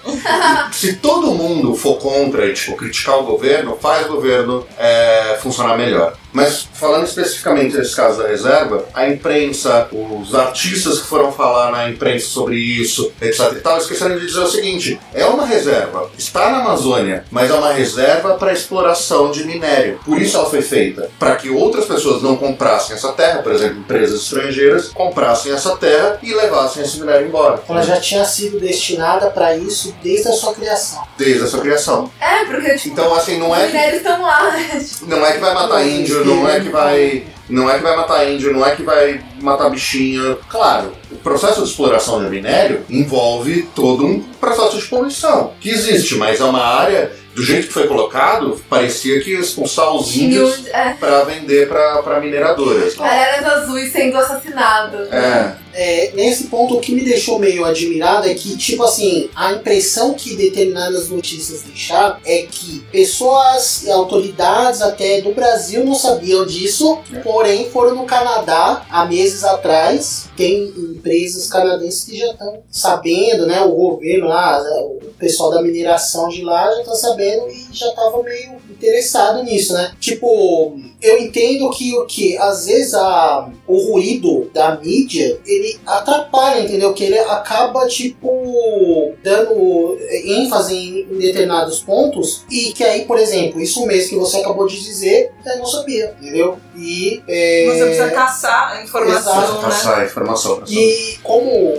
Se 0.71 0.97
todo 0.97 1.33
mundo 1.33 1.75
for 1.75 1.97
contra 1.97 2.47
e 2.47 2.53
tipo, 2.53 2.77
criticar 2.77 3.19
o 3.19 3.25
governo, 3.25 3.77
faz 3.81 4.07
o 4.07 4.11
governo 4.11 4.67
é, 4.79 5.39
funcionar 5.43 5.77
melhor. 5.77 6.15
Mas 6.33 6.66
falando 6.72 7.05
especificamente 7.05 7.76
nesse 7.76 7.95
caso 7.95 8.22
da 8.22 8.28
reserva, 8.28 8.87
a 8.95 9.09
imprensa, 9.09 9.89
os 9.93 10.35
artistas 10.35 11.01
que 11.01 11.07
foram 11.07 11.30
falar 11.30 11.70
na 11.70 11.89
imprensa 11.91 12.26
sobre 12.26 12.57
isso, 12.57 13.12
etc 13.20 13.53
e 13.53 13.61
tal, 13.61 13.78
esqueceram 13.78 14.18
de 14.18 14.26
dizer 14.26 14.41
o 14.41 14.47
seguinte: 14.47 14.99
é 15.14 15.24
uma 15.26 15.47
reserva, 15.47 16.11
está 16.16 16.51
na 16.51 16.59
Amazônia, 16.59 17.24
mas 17.30 17.51
é 17.51 17.55
uma 17.55 17.72
reserva 17.72 18.35
para 18.35 18.53
exploração 18.53 19.30
de 19.30 19.45
minério. 19.45 20.01
Por 20.05 20.20
isso 20.20 20.37
ela 20.37 20.49
foi 20.49 20.62
feita, 20.62 21.11
para 21.18 21.37
que 21.37 21.51
outras 21.51 21.85
pessoas 21.85 22.22
não 22.22 22.37
comprassem 22.37 22.97
essa 22.97 23.12
terra, 23.12 23.43
por 23.43 23.53
exemplo, 23.53 23.78
empresas 23.78 24.22
estrangeiras 24.22 24.89
comprassem 24.89 25.53
essa 25.53 25.76
terra 25.76 26.18
e 26.22 26.33
levassem 26.35 26.83
esse 26.83 26.99
minério 26.99 27.26
embora. 27.26 27.62
Ela 27.68 27.83
já 27.83 28.01
tinha 28.01 28.24
sido 28.24 28.59
destinada 28.59 29.30
para 29.30 29.57
isso 29.57 29.95
desde 30.03 30.28
a 30.28 30.33
sua 30.33 30.55
criação. 30.55 31.03
Desde 31.16 31.45
a 31.45 31.47
sua 31.47 31.61
criação. 31.61 32.11
É, 32.20 32.45
porque, 32.45 32.74
tipo, 32.76 32.93
Então, 32.93 33.14
assim, 33.14 33.39
não 33.39 33.51
os 33.51 33.59
é 33.59 33.66
que 33.66 33.72
minérios 33.72 33.97
estão 33.99 34.22
lá, 34.22 34.51
né? 34.53 34.87
Não 35.03 35.26
é 35.26 35.33
que 35.33 35.39
vai 35.39 35.55
matar 35.55 35.87
não 36.25 36.49
é 36.49 36.61
que 36.61 36.68
vai. 36.68 37.25
Não 37.49 37.68
é 37.68 37.77
que 37.77 37.83
vai 37.83 37.97
matar 37.97 38.31
índio, 38.31 38.53
não 38.53 38.64
é 38.64 38.75
que 38.75 38.83
vai 38.83 39.20
matar 39.43 39.68
bichinho. 39.68 40.39
Claro, 40.49 40.93
o 41.11 41.16
processo 41.16 41.62
de 41.62 41.68
exploração 41.68 42.23
de 42.23 42.31
minério 42.31 42.83
envolve 42.89 43.68
todo 43.75 44.07
um 44.07 44.20
processo 44.23 44.79
de 44.79 44.85
poluição, 44.87 45.53
que 45.61 45.68
existe, 45.68 46.14
mas 46.14 46.41
é 46.41 46.45
uma 46.45 46.64
área, 46.64 47.12
do 47.35 47.43
jeito 47.43 47.66
que 47.66 47.73
foi 47.75 47.87
colocado, 47.87 48.59
parecia 48.70 49.20
que 49.20 49.33
ia 49.33 49.41
expulsar 49.41 49.93
os 49.95 50.16
índios 50.16 50.66
É. 50.68 50.91
para 50.99 51.25
vender 51.25 51.68
para 51.68 52.20
mineradoras. 52.20 52.99
Araras 52.99 53.45
azuis 53.45 53.93
sendo 53.93 54.16
assassinados. 54.16 55.12
É, 55.12 55.57
É, 55.75 56.12
nesse 56.14 56.45
ponto, 56.45 56.77
o 56.77 56.81
que 56.81 56.93
me 56.93 57.05
deixou 57.05 57.39
meio 57.39 57.64
admirado 57.64 58.29
é 58.29 58.35
que, 58.35 58.57
tipo 58.57 58.83
assim, 58.83 59.29
a 59.35 59.53
impressão 59.53 60.14
que 60.14 60.37
determinadas 60.37 61.09
notícias 61.09 61.62
deixaram 61.62 62.16
é 62.25 62.43
que 62.43 62.81
pessoas 62.93 63.85
e 63.85 63.91
autoridades 63.91 64.83
até 64.83 65.20
do 65.20 65.33
Brasil 65.33 65.85
não 65.85 65.95
sabiam 65.95 66.45
disso, 66.47 66.99
porém 67.23 67.70
foram 67.70 67.95
no 67.95 68.05
Canadá 68.05 68.85
há 68.91 69.05
meses 69.07 69.45
atrás. 69.45 70.27
Tem 70.37 70.64
empresas 70.64 71.47
canadenses 71.47 72.05
que 72.05 72.18
já 72.18 72.31
estão 72.33 72.62
sabendo, 72.70 73.47
né? 73.47 73.61
O 73.62 73.73
governo 73.73 74.29
lá, 74.29 74.62
o 74.83 75.12
pessoal 75.18 75.51
da 75.51 75.62
mineração 75.62 76.29
de 76.29 76.43
lá 76.43 76.70
já 76.75 76.85
tá 76.85 76.95
sabendo 76.95 77.49
e 77.49 77.66
já 77.73 77.91
tava 77.93 78.23
meio 78.23 78.57
interessado 78.70 79.43
nisso, 79.43 79.73
né? 79.73 79.93
Tipo, 80.01 80.77
eu 81.03 81.19
entendo 81.19 81.69
que 81.71 81.95
o 81.97 82.07
que 82.07 82.37
às 82.39 82.67
vezes 82.67 82.95
a, 82.95 83.51
o 83.67 83.93
ruído 83.93 84.51
da 84.55 84.77
mídia 84.77 85.39
ele 85.45 85.79
atrapalha, 85.87 86.61
entendeu? 86.61 86.95
Que 86.95 87.05
ele 87.05 87.19
acaba 87.19 87.87
tipo 87.87 89.13
dando 89.23 89.99
ênfase 90.25 90.75
em, 90.75 91.01
em 91.11 91.19
determinados 91.19 91.81
pontos 91.81 92.45
e 92.51 92.73
que 92.73 92.85
aí, 92.85 93.05
por 93.05 93.19
exemplo, 93.19 93.61
isso 93.61 93.85
mesmo 93.87 94.11
que 94.11 94.17
você 94.17 94.39
acabou 94.39 94.67
de 94.67 94.81
dizer, 94.83 95.33
eu 95.45 95.59
não 95.59 95.67
sabia, 95.67 96.15
entendeu? 96.21 96.59
E 96.77 97.23
é, 97.29 97.67
Você 97.67 97.85
precisa 97.85 98.11
caçar 98.11 98.73
a 98.73 98.83
informação, 98.83 99.33
Exato, 99.33 99.53
né? 99.55 99.63
passar 99.63 100.01
a 100.01 100.05
informação 100.05 100.63
e 100.69 101.19
como 101.23 101.75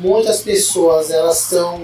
muitas 0.00 0.40
pessoas 0.40 1.10
elas 1.10 1.42
estão 1.42 1.80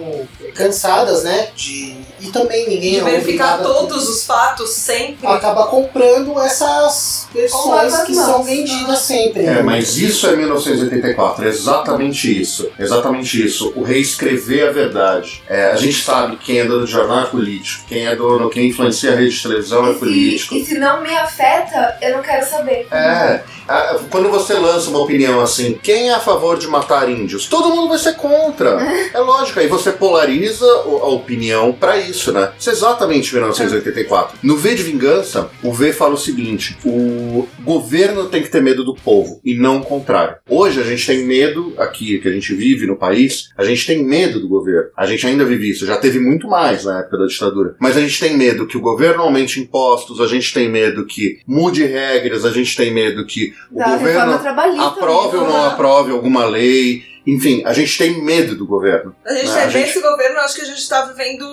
cansadas, 0.54 1.22
né? 1.22 1.48
De 1.54 1.96
e 2.18 2.28
também 2.28 2.66
ninguém 2.68 2.92
De 2.92 3.00
é 3.00 3.04
verificar 3.04 3.60
a- 3.60 3.62
todos 3.62 4.08
os 4.08 4.24
fatos 4.24 4.70
sempre. 4.70 5.26
acaba 5.26 5.66
comprando 5.66 6.40
essas 6.40 7.28
versões 7.32 7.92
lava 7.92 8.06
que 8.06 8.14
são 8.14 8.42
vendidas 8.42 9.00
sempre. 9.00 9.44
É, 9.44 9.62
mas 9.62 9.98
isso 9.98 10.26
é 10.26 10.34
1984, 10.34 11.44
é 11.44 11.48
exatamente 11.48 12.40
isso. 12.40 12.70
Exatamente 12.78 13.44
isso. 13.44 13.72
O 13.76 13.82
reescrever 13.82 14.68
a 14.68 14.72
verdade. 14.72 15.42
É, 15.48 15.70
a 15.72 15.76
gente 15.76 16.02
sabe 16.02 16.36
quem 16.36 16.58
é 16.58 16.64
dono 16.64 16.86
de 16.86 16.90
jornal 16.92 17.20
é 17.24 17.26
político, 17.26 17.84
quem 17.86 18.06
é 18.06 18.16
dono, 18.16 18.48
quem 18.48 18.68
influencia 18.68 19.12
a 19.12 19.16
rede 19.16 19.36
de 19.36 19.42
televisão 19.42 19.86
é 19.86 19.90
E 19.90 19.92
se, 19.94 19.98
político. 20.00 20.54
e 20.54 20.64
se 20.64 20.78
não 20.78 21.02
me 21.02 21.14
afeta, 21.14 21.98
eu 22.00 22.16
não 22.16 22.22
quero 22.22 22.48
saber. 22.48 22.88
É, 22.90 23.42
a- 23.68 23.98
quando 24.10 24.30
você 24.30 24.54
lança 24.54 24.88
uma 24.88 25.00
opinião 25.00 25.40
assim, 25.40 25.78
quem 25.82 26.08
é 26.08 26.14
a 26.14 26.20
favor 26.20 26.58
de 26.58 26.66
matar 26.66 27.10
índios? 27.10 27.46
Todo 27.46 27.68
mundo 27.74 27.88
vai 27.90 27.98
ser 28.10 28.16
contra. 28.16 28.70
É 29.12 29.18
lógico, 29.18 29.60
aí 29.60 29.66
você 29.66 29.92
polariza 29.92 30.66
a 30.66 31.08
opinião 31.08 31.72
pra 31.72 31.98
isso, 31.98 32.32
né? 32.32 32.50
Isso 32.58 32.70
é 32.70 32.72
exatamente 32.72 33.32
1984. 33.34 34.38
No 34.42 34.56
V 34.56 34.74
de 34.74 34.82
Vingança, 34.82 35.50
o 35.62 35.72
V 35.72 35.92
fala 35.92 36.14
o 36.14 36.18
seguinte: 36.18 36.76
o 36.84 37.46
governo 37.62 38.26
tem 38.26 38.42
que 38.42 38.48
ter 38.48 38.62
medo 38.62 38.84
do 38.84 38.94
povo 38.94 39.40
e 39.44 39.54
não 39.54 39.78
o 39.78 39.84
contrário. 39.84 40.36
Hoje 40.48 40.80
a 40.80 40.84
gente 40.84 41.06
tem 41.06 41.24
medo, 41.24 41.74
aqui 41.78 42.18
que 42.18 42.28
a 42.28 42.32
gente 42.32 42.54
vive 42.54 42.86
no 42.86 42.96
país, 42.96 43.50
a 43.56 43.64
gente 43.64 43.86
tem 43.86 44.04
medo 44.04 44.40
do 44.40 44.48
governo. 44.48 44.90
A 44.96 45.06
gente 45.06 45.26
ainda 45.26 45.44
vive 45.44 45.70
isso, 45.70 45.86
já 45.86 45.96
teve 45.96 46.18
muito 46.18 46.48
mais 46.48 46.84
na 46.84 47.00
época 47.00 47.18
da 47.18 47.26
ditadura. 47.26 47.74
Mas 47.78 47.96
a 47.96 48.00
gente 48.00 48.18
tem 48.18 48.36
medo 48.36 48.66
que 48.66 48.76
o 48.76 48.80
governo 48.80 49.22
aumente 49.22 49.60
impostos, 49.60 50.20
a 50.20 50.26
gente 50.26 50.52
tem 50.52 50.68
medo 50.70 51.04
que 51.06 51.40
mude 51.46 51.84
regras, 51.84 52.44
a 52.44 52.50
gente 52.50 52.76
tem 52.76 52.92
medo 52.92 53.24
que 53.26 53.52
o 53.70 53.78
Da 53.78 53.96
governo 53.96 54.34
aprove 54.80 55.36
ou 55.36 55.42
mesmo, 55.44 55.56
não 55.56 55.62
né? 55.62 55.68
aprove 55.68 56.12
alguma 56.12 56.44
lei. 56.44 57.15
Enfim, 57.26 57.62
a 57.66 57.72
gente 57.72 57.98
tem 57.98 58.22
medo 58.22 58.54
do 58.54 58.64
governo. 58.66 59.14
A 59.24 59.32
gente 59.34 59.48
né? 59.48 59.52
tem 59.54 59.62
A 59.62 59.66
bem 59.66 59.72
gente- 59.84 59.90
esse 59.90 60.00
governo, 60.00 60.38
acho 60.40 60.54
que 60.54 60.62
a 60.62 60.66
gente 60.66 60.88
tá 60.88 61.06
vivendo 61.06 61.44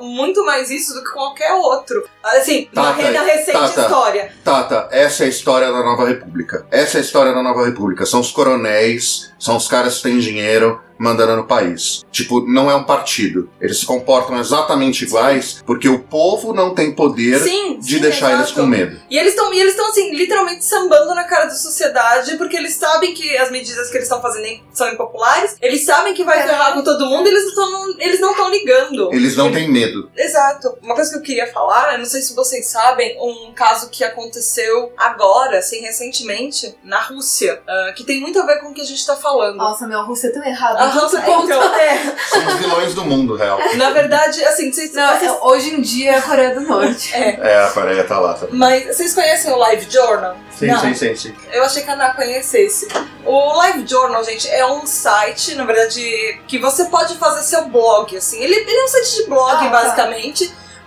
muito 0.00 0.44
mais 0.44 0.70
isso 0.70 0.92
do 0.94 1.04
que 1.04 1.10
qualquer 1.12 1.52
outro. 1.52 2.04
Assim, 2.22 2.68
Tá, 2.74 2.82
na, 2.82 2.92
tá, 2.94 3.02
re- 3.02 3.10
na 3.12 3.22
recente 3.22 3.52
tá, 3.52 3.68
tá. 3.68 3.82
história. 3.82 4.32
Tata, 4.42 4.88
essa 4.90 5.22
é 5.22 5.26
a 5.26 5.30
história 5.30 5.68
da 5.72 5.82
Nova 5.84 6.06
República. 6.08 6.66
Essa 6.70 6.98
é 6.98 7.00
a 7.00 7.04
história 7.04 7.32
da 7.32 7.42
Nova 7.42 7.64
República. 7.64 8.04
São 8.04 8.20
os 8.20 8.32
coronéis, 8.32 9.32
são 9.38 9.56
os 9.56 9.68
caras 9.68 9.98
que 9.98 10.02
têm 10.04 10.18
dinheiro 10.18 10.80
mandando 11.00 11.34
no 11.36 11.46
país. 11.46 12.04
Tipo, 12.12 12.46
não 12.46 12.70
é 12.70 12.74
um 12.74 12.84
partido. 12.84 13.48
Eles 13.60 13.80
se 13.80 13.86
comportam 13.86 14.38
exatamente 14.38 15.04
iguais 15.04 15.62
porque 15.64 15.88
o 15.88 15.98
povo 16.00 16.52
não 16.52 16.74
tem 16.74 16.92
poder 16.94 17.40
Sim, 17.40 17.78
de 17.78 17.94
sim, 17.94 18.00
deixar 18.00 18.34
eles 18.34 18.52
com 18.52 18.66
medo. 18.66 19.00
E 19.08 19.16
eles 19.18 19.30
estão, 19.30 19.52
eles 19.52 19.70
estão 19.70 19.88
assim, 19.88 20.14
literalmente 20.14 20.64
sambando 20.64 21.14
na 21.14 21.24
cara 21.24 21.46
da 21.46 21.54
sociedade, 21.54 22.36
porque 22.36 22.56
eles 22.56 22.74
sabem 22.74 23.14
que 23.14 23.36
as 23.38 23.50
medidas 23.50 23.88
que 23.88 23.96
eles 23.96 24.04
estão 24.06 24.20
fazendo 24.20 24.60
são 24.72 24.88
impopulares, 24.92 25.56
eles 25.62 25.84
sabem 25.84 26.12
que 26.12 26.22
vai 26.22 26.40
É. 26.40 26.42
ferrar 26.46 26.74
com 26.74 26.82
todo 26.82 27.06
mundo, 27.06 27.26
eles 27.26 27.42
não 27.42 27.48
estão 27.48 27.80
eles 27.98 28.20
não 28.20 28.30
estão 28.32 28.50
ligando. 28.50 29.12
Eles 29.12 29.36
não 29.36 29.50
têm 29.50 29.70
medo. 29.70 30.10
Exato. 30.16 30.76
Uma 30.82 30.94
coisa 30.94 31.10
que 31.10 31.16
eu 31.18 31.22
queria 31.22 31.50
falar, 31.52 31.92
eu 31.94 31.98
não 31.98 32.04
sei 32.04 32.20
se 32.20 32.34
vocês 32.34 32.66
sabem, 32.66 33.16
um 33.20 33.52
caso 33.52 33.88
que 33.90 34.04
aconteceu 34.04 34.92
agora, 34.96 35.58
assim, 35.58 35.80
recentemente, 35.80 36.74
na 36.84 37.00
Rússia, 37.00 37.62
ah, 37.66 37.92
que 37.96 38.04
tem 38.04 38.20
muito 38.20 38.38
a 38.40 38.46
ver 38.46 38.60
com 38.60 38.68
o 38.70 38.74
que 38.74 38.80
a 38.80 38.84
gente 38.84 39.04
tá 39.06 39.16
falando. 39.16 39.56
Nossa, 39.56 39.86
meu, 39.86 39.98
a 40.00 40.02
Rússia 40.02 40.28
é 40.28 40.30
tão 40.30 40.44
errado. 40.44 40.76
A 40.76 40.89
então, 40.94 41.74
é. 41.74 42.14
São 42.28 42.46
os 42.46 42.54
vilões 42.54 42.94
do 42.94 43.04
mundo, 43.04 43.36
real. 43.36 43.58
Na 43.76 43.90
verdade, 43.90 44.44
assim, 44.44 44.72
vocês, 44.72 44.92
Não, 44.92 45.08
vocês- 45.18 45.30
é- 45.30 45.38
hoje 45.42 45.74
em 45.74 45.80
dia 45.80 46.12
é 46.12 46.18
a 46.18 46.22
Coreia 46.22 46.54
do 46.54 46.60
Norte. 46.62 47.14
É, 47.14 47.64
a 47.64 47.70
Coreia 47.70 48.04
tá 48.04 48.18
lá 48.18 48.34
também. 48.34 48.56
mas 48.56 48.86
vocês 48.86 49.14
conhecem 49.14 49.52
o 49.52 49.56
Live 49.56 49.86
Journal? 49.90 50.36
Sim, 50.56 50.66
Não. 50.66 50.80
sim, 50.80 50.94
sim, 50.94 51.16
sim. 51.16 51.34
Eu 51.52 51.64
achei 51.64 51.82
que 51.82 51.90
a 51.90 51.94
Ana 51.94 52.12
conhecesse. 52.14 52.88
O 53.24 53.52
Live 53.58 53.86
Journal, 53.86 54.22
gente, 54.24 54.48
é 54.48 54.66
um 54.66 54.86
site, 54.86 55.54
na 55.54 55.64
verdade, 55.64 56.40
que 56.46 56.58
você 56.58 56.84
pode 56.86 57.16
fazer 57.16 57.42
seu 57.42 57.66
blog, 57.66 58.14
assim. 58.16 58.42
Ele, 58.42 58.54
ele 58.54 58.76
é 58.80 58.84
um 58.84 58.88
site 58.88 59.16
de 59.16 59.24
blog, 59.28 59.54
Ah, 59.66 59.70
tá. 59.70 60.06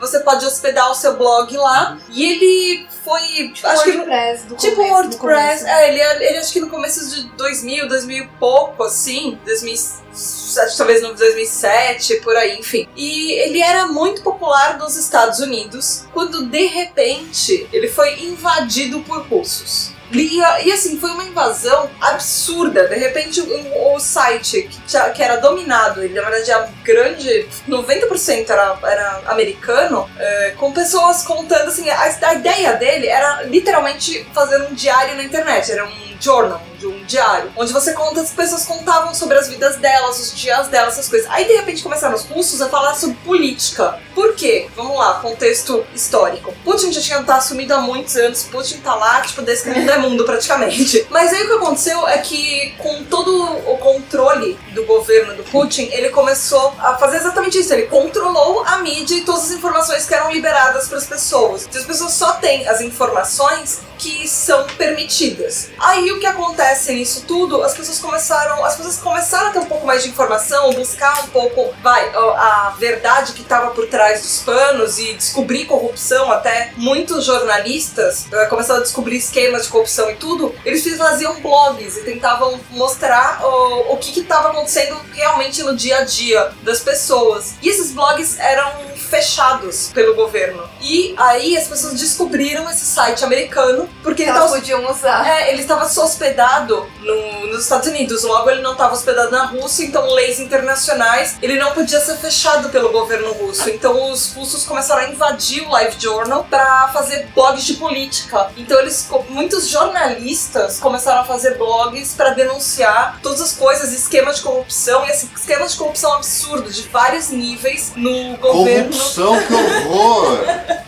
Você 0.04 0.20
pode 0.20 0.46
hospedar 0.46 0.92
o 0.92 0.96
seu 0.96 1.16
blog 1.16 1.56
lá. 1.56 1.98
E 2.10 2.24
ele 2.24 2.88
foi. 3.04 3.50
Tipo 3.54 3.68
acho 3.68 3.84
que 3.84 3.92
WordPress 3.92 4.44
do 4.46 4.56
Tipo 4.56 4.76
começo, 4.76 4.94
WordPress, 4.94 5.66
é, 5.66 5.90
ele, 5.90 6.26
ele 6.26 6.38
acho 6.38 6.52
que 6.52 6.60
no 6.60 6.70
começo 6.70 7.16
de 7.16 7.24
2000, 7.38 7.88
2000 7.88 8.24
e 8.24 8.28
pouco, 8.40 8.84
assim, 8.84 9.40
2007, 9.46 10.78
talvez 10.78 11.02
no 11.02 11.14
2007, 11.14 12.16
por 12.18 12.36
aí, 12.36 12.60
enfim. 12.60 12.88
E 12.96 13.32
ele 13.34 13.62
era 13.62 13.88
muito 13.88 14.22
popular 14.22 14.78
nos 14.78 14.96
Estados 14.98 15.40
Unidos, 15.40 16.06
quando 16.14 16.46
de 16.46 16.66
repente 16.66 17.68
ele 17.72 17.88
foi 17.88 18.24
invadido 18.24 19.00
por 19.02 19.22
russos. 19.28 19.92
E, 20.14 20.38
e, 20.38 20.72
assim, 20.72 21.00
foi 21.00 21.12
uma 21.12 21.24
invasão 21.24 21.90
absurda. 22.00 22.88
De 22.88 22.96
repente, 22.96 23.42
o, 23.42 23.96
o 23.96 24.00
site 24.00 24.64
que, 24.64 25.12
que 25.14 25.24
era 25.24 25.38
dominado, 25.38 26.04
ele 26.04 26.14
na 26.14 26.22
verdade 26.22 26.52
a 26.52 26.70
grande 26.84 27.48
90% 27.68 28.50
era, 28.50 28.78
era 28.84 29.22
americano, 29.28 30.10
é, 30.18 30.52
com 30.58 30.72
pessoas 30.72 31.24
contando 31.24 31.68
assim. 31.68 31.90
A, 31.90 32.04
a 32.28 32.34
ideia 32.36 32.74
dele 32.74 33.08
era 33.08 33.44
literalmente 33.44 34.26
fazer 34.34 34.62
um 34.64 34.74
diário 34.74 35.16
na 35.16 35.24
internet, 35.24 35.72
era 35.72 35.86
um 35.86 36.04
journal, 36.20 36.62
de 36.84 36.88
um 36.88 37.04
diário, 37.06 37.52
onde 37.56 37.72
você 37.72 37.94
conta, 37.94 38.20
as 38.20 38.32
pessoas 38.32 38.66
contavam 38.66 39.14
sobre 39.14 39.38
as 39.38 39.48
vidas 39.48 39.78
delas, 39.78 40.20
os 40.20 40.36
dias 40.36 40.68
delas, 40.68 40.94
essas 40.94 41.08
coisas. 41.08 41.30
Aí 41.32 41.46
de 41.46 41.54
repente 41.54 41.82
começaram 41.82 42.14
os 42.14 42.26
russos 42.26 42.62
a 42.62 42.68
falar 42.68 42.94
sobre 42.96 43.16
política. 43.24 44.00
Por 44.14 44.36
quê? 44.36 44.68
Vamos 44.76 44.98
lá, 44.98 45.16
contexto 45.16 45.86
histórico. 45.96 46.54
Putin 46.64 46.92
já 46.92 47.02
tinha 47.02 47.24
tá 47.24 47.38
assumido 47.38 47.74
há 47.74 47.80
muitos 47.80 48.16
anos, 48.18 48.44
Putin 48.44 48.80
tá 48.80 48.96
lá, 48.96 49.22
tipo, 49.22 49.42
descrevendo 49.42 49.94
o 49.94 50.10
mundo 50.10 50.26
praticamente. 50.26 51.08
Mas 51.10 51.32
aí 51.32 51.44
o 51.44 51.48
que 51.48 51.54
aconteceu 51.54 52.08
é 52.08 52.18
que 52.18 52.76
com 52.78 53.04
todo 53.06 53.32
o 53.72 53.78
controle 53.78 54.60
do 54.74 54.86
governo 54.86 55.36
do 55.36 55.44
Putin, 55.44 55.90
ele 55.92 56.10
começou 56.10 56.74
a 56.80 56.96
fazer 56.98 57.18
exatamente 57.18 57.60
isso. 57.60 57.74
Ele 57.74 57.84
controlou 57.84 58.64
a 58.66 58.78
mídia 58.80 59.16
e 59.16 59.22
todas 59.22 59.46
as 59.46 59.52
informações 59.52 60.06
que 60.06 60.14
eram 60.14 60.32
liberadas 60.32 60.88
para 60.88 60.98
as 60.98 61.06
pessoas. 61.06 61.66
Então 61.66 61.80
as 61.80 61.88
pessoas 61.88 62.12
só 62.14 62.34
têm 62.34 62.68
as 62.68 62.82
informações 62.82 63.82
que 63.98 64.28
são 64.28 64.66
permitidas. 64.78 65.70
Aí 65.80 66.12
o 66.12 66.20
que 66.20 66.26
acontece 66.26 66.73
nisso 66.94 67.26
tudo? 67.28 67.64
As 67.64 67.74
pessoas 67.74 68.00
começaram, 68.00 68.64
as 68.66 68.76
pessoas 68.76 68.98
começaram 68.98 69.48
a 69.48 69.52
ter 69.52 69.60
um 69.60 69.66
pouco 69.66 69.86
mais 69.86 70.04
de 70.04 70.10
informação, 70.10 70.72
buscar 70.74 71.24
um 71.24 71.28
pouco, 71.28 71.74
vai, 71.82 72.10
a 72.10 72.64
a 72.64 72.70
verdade 72.78 73.34
que 73.34 73.42
estava 73.42 73.72
por 73.72 73.88
trás 73.88 74.22
dos 74.22 74.40
panos 74.40 75.00
e 75.00 75.14
descobrir 75.14 75.66
corrupção. 75.66 76.32
Até 76.32 76.72
muitos 76.78 77.26
jornalistas 77.26 78.26
eh, 78.32 78.46
começaram 78.46 78.80
a 78.80 78.84
descobrir 78.84 79.18
esquemas 79.18 79.64
de 79.64 79.70
corrupção 79.70 80.10
e 80.12 80.16
tudo. 80.16 80.54
Eles 80.64 80.84
faziam 80.98 81.42
blogs 81.42 81.98
e 81.98 82.04
tentavam 82.04 82.60
mostrar 82.72 83.44
o, 83.44 83.94
o 83.94 83.98
que 83.98 84.20
estava 84.20 84.50
acontecendo 84.50 85.00
realmente 85.14 85.64
no 85.64 85.76
dia 85.76 86.00
a 86.00 86.04
dia 86.04 86.52
das 86.62 86.80
pessoas. 86.80 87.56
E 87.62 87.70
esses 87.70 87.92
blogs 87.92 88.40
eram 88.40 88.72
fechados 89.18 89.92
pelo 89.94 90.16
governo. 90.16 90.64
E 90.82 91.14
aí 91.18 91.56
as 91.56 91.68
pessoas 91.68 91.94
descobriram 92.00 92.68
esse 92.70 92.86
site 92.86 93.24
americano 93.24 93.88
porque 94.02 94.24
Elas 94.24 94.40
tava 94.42 94.56
podiam 94.56 94.92
usar. 94.92 95.28
é, 95.28 95.52
ele 95.52 95.62
estava 95.62 95.86
hospedado 95.86 96.86
no- 97.02 97.48
nos 97.48 97.64
Estados 97.64 97.88
Unidos, 97.88 98.24
logo 98.24 98.50
ele 98.50 98.62
não 98.62 98.72
estava 98.72 98.94
hospedado 98.94 99.30
na 99.32 99.46
Rússia, 99.46 99.86
então 99.86 100.04
leis 100.14 100.40
internacionais, 100.40 101.36
ele 101.42 101.58
não 101.60 101.72
podia 101.74 102.00
ser 102.00 102.16
fechado 102.18 102.70
pelo 102.70 102.92
governo 102.92 103.32
russo. 103.34 103.70
Então 103.70 104.12
os 104.12 104.34
russos 104.34 104.64
começaram 104.66 105.04
a 105.04 105.10
invadir 105.10 105.62
o 105.64 105.70
Live 105.70 105.96
Journal 106.00 106.46
para 106.50 106.88
fazer 106.90 107.28
blogs 107.36 107.64
de 107.66 107.76
política. 107.76 108.50
Então 108.58 108.80
eles, 108.80 109.08
muitos 109.30 109.68
jornalistas 109.68 110.80
começaram 110.80 111.22
a 111.22 111.26
fazer 111.26 111.58
blogs 111.58 112.14
para 112.14 112.32
denunciar 112.32 113.20
todas 113.22 113.42
as 113.42 113.52
coisas, 113.54 113.92
esquemas 113.94 114.38
de 114.38 114.42
corrupção 114.44 115.06
e 115.06 115.10
esse 115.12 115.30
esquema 115.36 115.68
de 115.68 115.76
corrupção 115.78 116.14
absurdo 116.14 116.72
de 116.72 116.84
vários 116.90 117.30
níveis 117.30 117.92
no 117.96 118.36
governo, 118.38 119.03
Corrupção, 119.04 119.48
que 119.48 119.54
horror! 119.54 120.40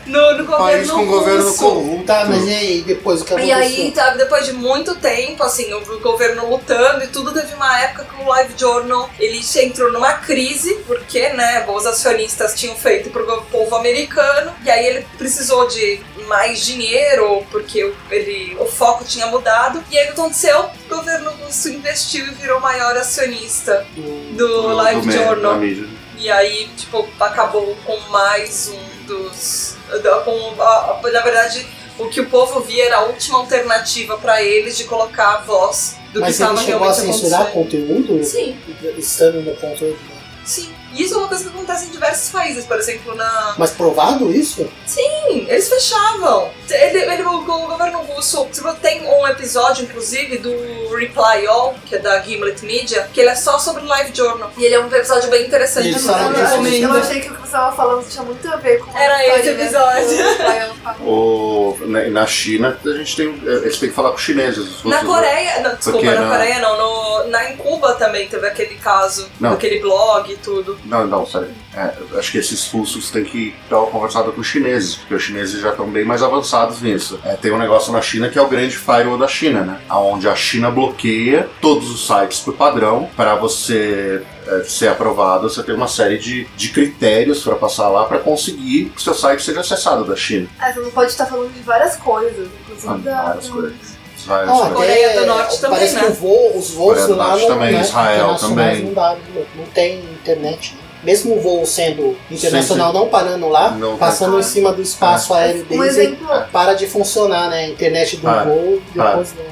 no, 0.05 0.37
no 0.37 0.45
País 0.45 0.89
com 0.91 1.05
governo 1.05 1.53
corrupto. 1.55 2.05
Tá, 2.05 2.25
mas 2.25 2.45
e 2.45 2.53
aí, 2.53 2.81
depois 2.81 3.21
o 3.21 3.25
que 3.25 3.33
E 3.33 3.51
aconteceu? 3.51 3.83
aí, 3.83 3.91
tá, 3.91 4.09
depois 4.11 4.45
de 4.45 4.53
muito 4.53 4.95
tempo, 4.95 5.43
assim, 5.43 5.73
o, 5.73 5.99
governo 5.99 6.47
lutando 6.49 7.03
e 7.03 7.07
tudo, 7.07 7.31
teve 7.33 7.53
uma 7.55 7.79
época 7.81 8.05
que 8.05 8.21
o 8.23 8.27
Live 8.27 8.53
Journal, 8.57 9.09
ele 9.19 9.41
entrou 9.63 9.91
numa 9.91 10.13
crise, 10.13 10.75
porque, 10.85 11.29
né, 11.29 11.65
os 11.67 11.85
acionistas 11.85 12.53
tinham 12.53 12.75
feito 12.75 13.09
pro 13.09 13.25
povo 13.51 13.75
americano, 13.75 14.53
e 14.63 14.69
aí 14.69 14.85
ele 14.85 15.07
precisou 15.17 15.67
de 15.67 15.99
mais 16.27 16.63
dinheiro, 16.65 17.43
porque 17.51 17.83
o- 17.83 17.95
ele, 18.11 18.55
o 18.59 18.65
foco 18.65 19.03
tinha 19.03 19.25
mudado, 19.27 19.83
e 19.91 19.97
aí 19.97 20.05
o 20.05 20.07
que 20.13 20.13
aconteceu? 20.19 20.65
O 20.89 20.95
governo 20.95 21.31
russo 21.43 21.69
investiu 21.69 22.25
e 22.27 22.31
virou 22.31 22.59
o 22.59 22.61
maior 22.61 22.95
acionista 22.95 23.85
do, 23.95 24.67
Live 24.73 25.05
me- 25.07 25.13
Journal. 25.13 25.53
da 25.53 25.57
mídia. 25.59 26.04
E 26.17 26.29
aí, 26.31 26.67
tipo, 26.77 27.07
acabou 27.19 27.75
com 27.85 27.97
mais 28.09 28.69
um 28.69 29.05
dos. 29.05 29.75
da- 30.03 30.19
Com, 30.21 30.61
a- 30.61 30.99
a- 31.03 31.11
na 31.11 31.21
verdade, 31.21 31.65
o 31.99 32.07
que 32.07 32.19
o 32.21 32.29
povo 32.29 32.61
via 32.61 32.85
era 32.85 32.97
a 32.97 33.03
última 33.03 33.37
alternativa 33.39 34.17
pra 34.17 34.41
eles 34.41 34.77
de 34.77 34.85
colocar 34.85 35.35
a 35.35 35.41
voz 35.41 35.97
do 36.13 36.21
Mas 36.21 36.37
que 36.37 36.43
ele 36.43 36.51
estava 36.51 36.57
chegou 36.65 36.87
a 36.87 36.91
realmente 36.93 37.13
censurar 37.19 37.41
acontecendo. 37.47 37.87
conteúdo? 37.87 38.23
Sim, 38.23 38.57
Estando 38.97 39.41
no 39.41 39.55
controle. 39.55 39.97
sim. 40.45 40.73
E 40.95 41.03
isso 41.03 41.13
é 41.13 41.17
uma 41.17 41.27
coisa 41.27 41.43
que 41.43 41.49
acontece 41.49 41.85
em 41.87 41.89
diversos 41.89 42.29
países, 42.29 42.65
por 42.65 42.77
exemplo, 42.77 43.13
na. 43.15 43.55
Mas 43.57 43.71
provado 43.71 44.31
isso? 44.31 44.67
Sim, 44.85 45.45
eles 45.47 45.67
fechavam. 45.69 46.49
Ele, 46.69 46.99
ele- 46.99 47.23
o, 47.23 47.39
o 47.39 47.43
governo 47.67 47.99
russo. 47.99 48.47
Tem 48.81 49.05
um 49.07 49.27
episódio, 49.27 49.83
inclusive, 49.83 50.37
do 50.37 50.49
Reply 50.95 51.45
All, 51.47 51.75
que 51.85 51.95
é 51.95 51.99
da 51.99 52.19
Gimlet 52.21 52.63
Media, 52.65 53.07
que 53.13 53.19
ele 53.19 53.29
é 53.29 53.35
só 53.35 53.59
sobre 53.59 53.83
o 53.83 53.85
Live 53.85 54.11
Journal. 54.15 54.51
E 54.57 54.63
ele 54.65 54.75
é 54.75 54.79
um 54.79 54.87
episódio 54.87 55.29
bem 55.29 55.45
interessante. 55.45 55.87
Eles 55.89 56.05
eu 56.05 56.13
Eu, 56.13 56.89
eu, 56.95 57.01
achei 57.01 57.21
que 57.21 57.29
o 57.29 57.33
que 57.35 57.39
você 57.41 57.45
estava 57.45 57.75
falando 57.75 58.07
tinha 58.07 58.23
muito 58.23 58.47
a 58.51 58.55
ver 58.57 58.79
com 58.79 58.97
Era 58.97 59.25
esse 59.39 59.49
história 59.51 60.01
episódio. 60.01 60.65
O, 61.05 61.77
na, 61.81 62.03
na 62.09 62.27
China, 62.27 62.77
a 62.85 62.89
gente 62.89 63.15
tem. 63.15 63.27
Eles 63.43 63.77
têm 63.79 63.89
que 63.89 63.95
falar 63.95 64.09
com 64.09 64.15
os 64.15 64.21
chineses. 64.21 64.57
os 64.57 64.83
Na 64.83 64.99
russos, 64.99 65.15
Coreia, 65.15 65.59
não, 65.61 65.75
desculpa, 65.75 66.05
na 66.05 66.21
na- 66.21 66.29
Coreia 66.37 66.59
não, 66.59 66.77
no, 66.77 67.27
na, 67.29 67.49
em 67.51 67.57
Cuba 67.57 67.93
também 67.95 68.27
teve 68.27 68.47
aquele 68.47 68.75
caso, 68.75 69.27
Não. 69.39 69.53
aquele 69.53 69.79
blog 69.79 70.31
e 70.31 70.37
tudo. 70.37 70.77
Não, 70.85 71.05
não, 71.07 71.25
sério. 71.25 71.49
É, 71.73 71.93
acho 72.17 72.31
que 72.31 72.37
esses 72.37 72.67
russos 72.71 73.09
têm 73.11 73.23
que 73.25 73.53
dar 73.69 73.79
uma 73.81 73.91
conversada 73.91 74.31
com 74.31 74.39
os 74.39 74.47
chineses, 74.47 74.95
porque 74.95 75.15
os 75.15 75.23
chineses 75.23 75.59
já 75.61 75.71
estão 75.71 75.89
bem 75.89 76.05
mais 76.05 76.23
avançados 76.23 76.81
nisso. 76.81 77.19
É, 77.25 77.35
tem 77.35 77.51
um 77.51 77.57
negócio 77.57 77.91
na 77.91 78.01
China 78.01 78.29
que 78.29 78.37
é 78.37 78.41
o 78.41 78.47
grande 78.47 78.77
firewall 78.77 79.17
da 79.17 79.27
China, 79.27 79.61
né? 79.61 79.79
Onde 79.89 80.27
a 80.29 80.35
China 80.35 80.69
bloqueia 80.71 81.49
todos 81.59 81.89
os 81.89 82.05
sites 82.07 82.39
por 82.39 82.55
padrão 82.55 83.09
para 83.15 83.35
você 83.35 84.21
é, 84.47 84.63
ser 84.63 84.87
aprovado. 84.89 85.49
Você 85.49 85.63
tem 85.63 85.75
uma 85.75 85.87
série 85.87 86.17
de, 86.17 86.45
de 86.55 86.69
critérios 86.69 87.43
para 87.43 87.55
passar 87.55 87.89
lá 87.89 88.05
para 88.05 88.19
conseguir 88.19 88.91
que 88.95 89.01
seu 89.01 89.13
site 89.13 89.43
seja 89.43 89.59
acessado 89.61 90.05
da 90.05 90.15
China. 90.15 90.47
Ah, 90.59 90.71
você 90.71 90.79
não 90.79 90.91
pode 90.91 91.11
estar 91.11 91.25
falando 91.25 91.51
de 91.53 91.61
várias 91.61 91.95
coisas, 91.97 92.47
inclusive 92.61 92.87
Ah, 92.93 92.97
da. 92.97 93.21
várias 93.23 93.49
coisas. 93.49 93.94
Várias 94.25 94.49
Ah, 94.49 94.53
coisas. 94.53 94.73
Coreia 94.77 95.19
do 95.19 95.25
Norte 95.27 95.61
também, 95.61 95.77
Parece 95.77 95.95
né? 95.95 96.01
que 96.01 96.07
o 96.07 96.13
voo, 96.13 96.57
os 96.57 96.69
voos 96.71 96.87
Coreia 96.89 97.07
do 97.07 97.15
lá 97.15 97.27
Norte 97.29 97.41
não, 97.41 97.47
também, 97.49 97.71
né, 97.73 97.81
Israel 97.81 98.35
também. 98.35 98.83
Não, 98.83 98.93
dá, 98.93 99.15
não, 99.55 99.65
tem 99.73 99.99
internet. 99.99 100.75
Mesmo 101.03 101.35
o 101.37 101.39
voo 101.41 101.65
sendo 101.67 102.17
internacional 102.31 102.91
não 102.91 103.07
parando 103.07 103.47
lá, 103.47 103.69
Não 103.71 103.95
passando 103.97 104.31
tem. 104.31 104.39
em 104.39 104.43
cima 104.43 104.73
do 104.73 104.81
espaço 104.81 105.33
aéreo 105.35 105.61
Um 105.63 105.65
deles, 105.67 105.97
exemplo, 105.97 106.27
para 106.51 106.73
de 106.73 106.87
funcionar, 106.87 107.49
né? 107.49 107.65
A 107.65 107.67
internet 107.67 108.17
do 108.17 108.23
Para. 108.23 108.43
voo 108.45 108.81
depois 108.93 109.33
não. 109.35 109.45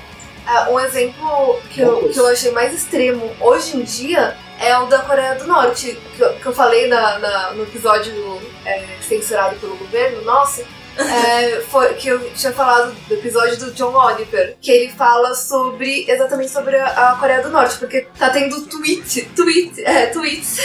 ah, 0.48 0.70
um 0.72 0.80
exemplo 0.80 1.60
que 1.70 1.82
eu, 1.82 2.10
que 2.10 2.18
eu 2.20 2.26
achei 2.28 2.52
mais 2.52 2.74
extremo 2.74 3.30
hoje 3.40 3.78
em 3.78 3.84
dia 3.84 4.36
é 4.60 4.76
o 4.80 4.88
da 4.88 5.00
Coreia 5.00 5.36
do 5.36 5.46
Norte, 5.46 5.96
que 6.16 6.22
eu, 6.24 6.34
que 6.34 6.46
eu 6.48 6.54
falei 6.54 6.88
na, 6.88 7.20
na- 7.20 7.52
no 7.52 7.64
episódio 7.64 8.40
é, 8.66 8.82
censurado 9.08 9.56
pelo 9.58 9.76
governo 9.76 10.24
nosso. 10.24 10.62
É, 10.98 11.62
foi 11.70 11.94
que 11.96 12.08
eu 12.08 12.20
tinha 12.34 12.52
falado 12.54 12.94
do 13.08 13.14
episódio 13.16 13.58
do 13.58 13.72
John 13.72 13.94
Oliver, 13.94 14.56
que 14.62 14.72
ele 14.72 14.92
fala 14.92 15.34
sobre 15.36 16.06
exatamente 16.08 16.52
sobre 16.52 16.76
a, 16.78 17.12
a 17.12 17.16
Coreia 17.16 17.42
do 17.42 17.50
Norte, 17.50 17.78
porque 17.78 18.08
tá 18.18 18.30
tendo 18.30 18.62
tweet, 18.68 19.22
tweet, 19.36 19.82
é, 19.84 20.08
tweets 20.08 20.58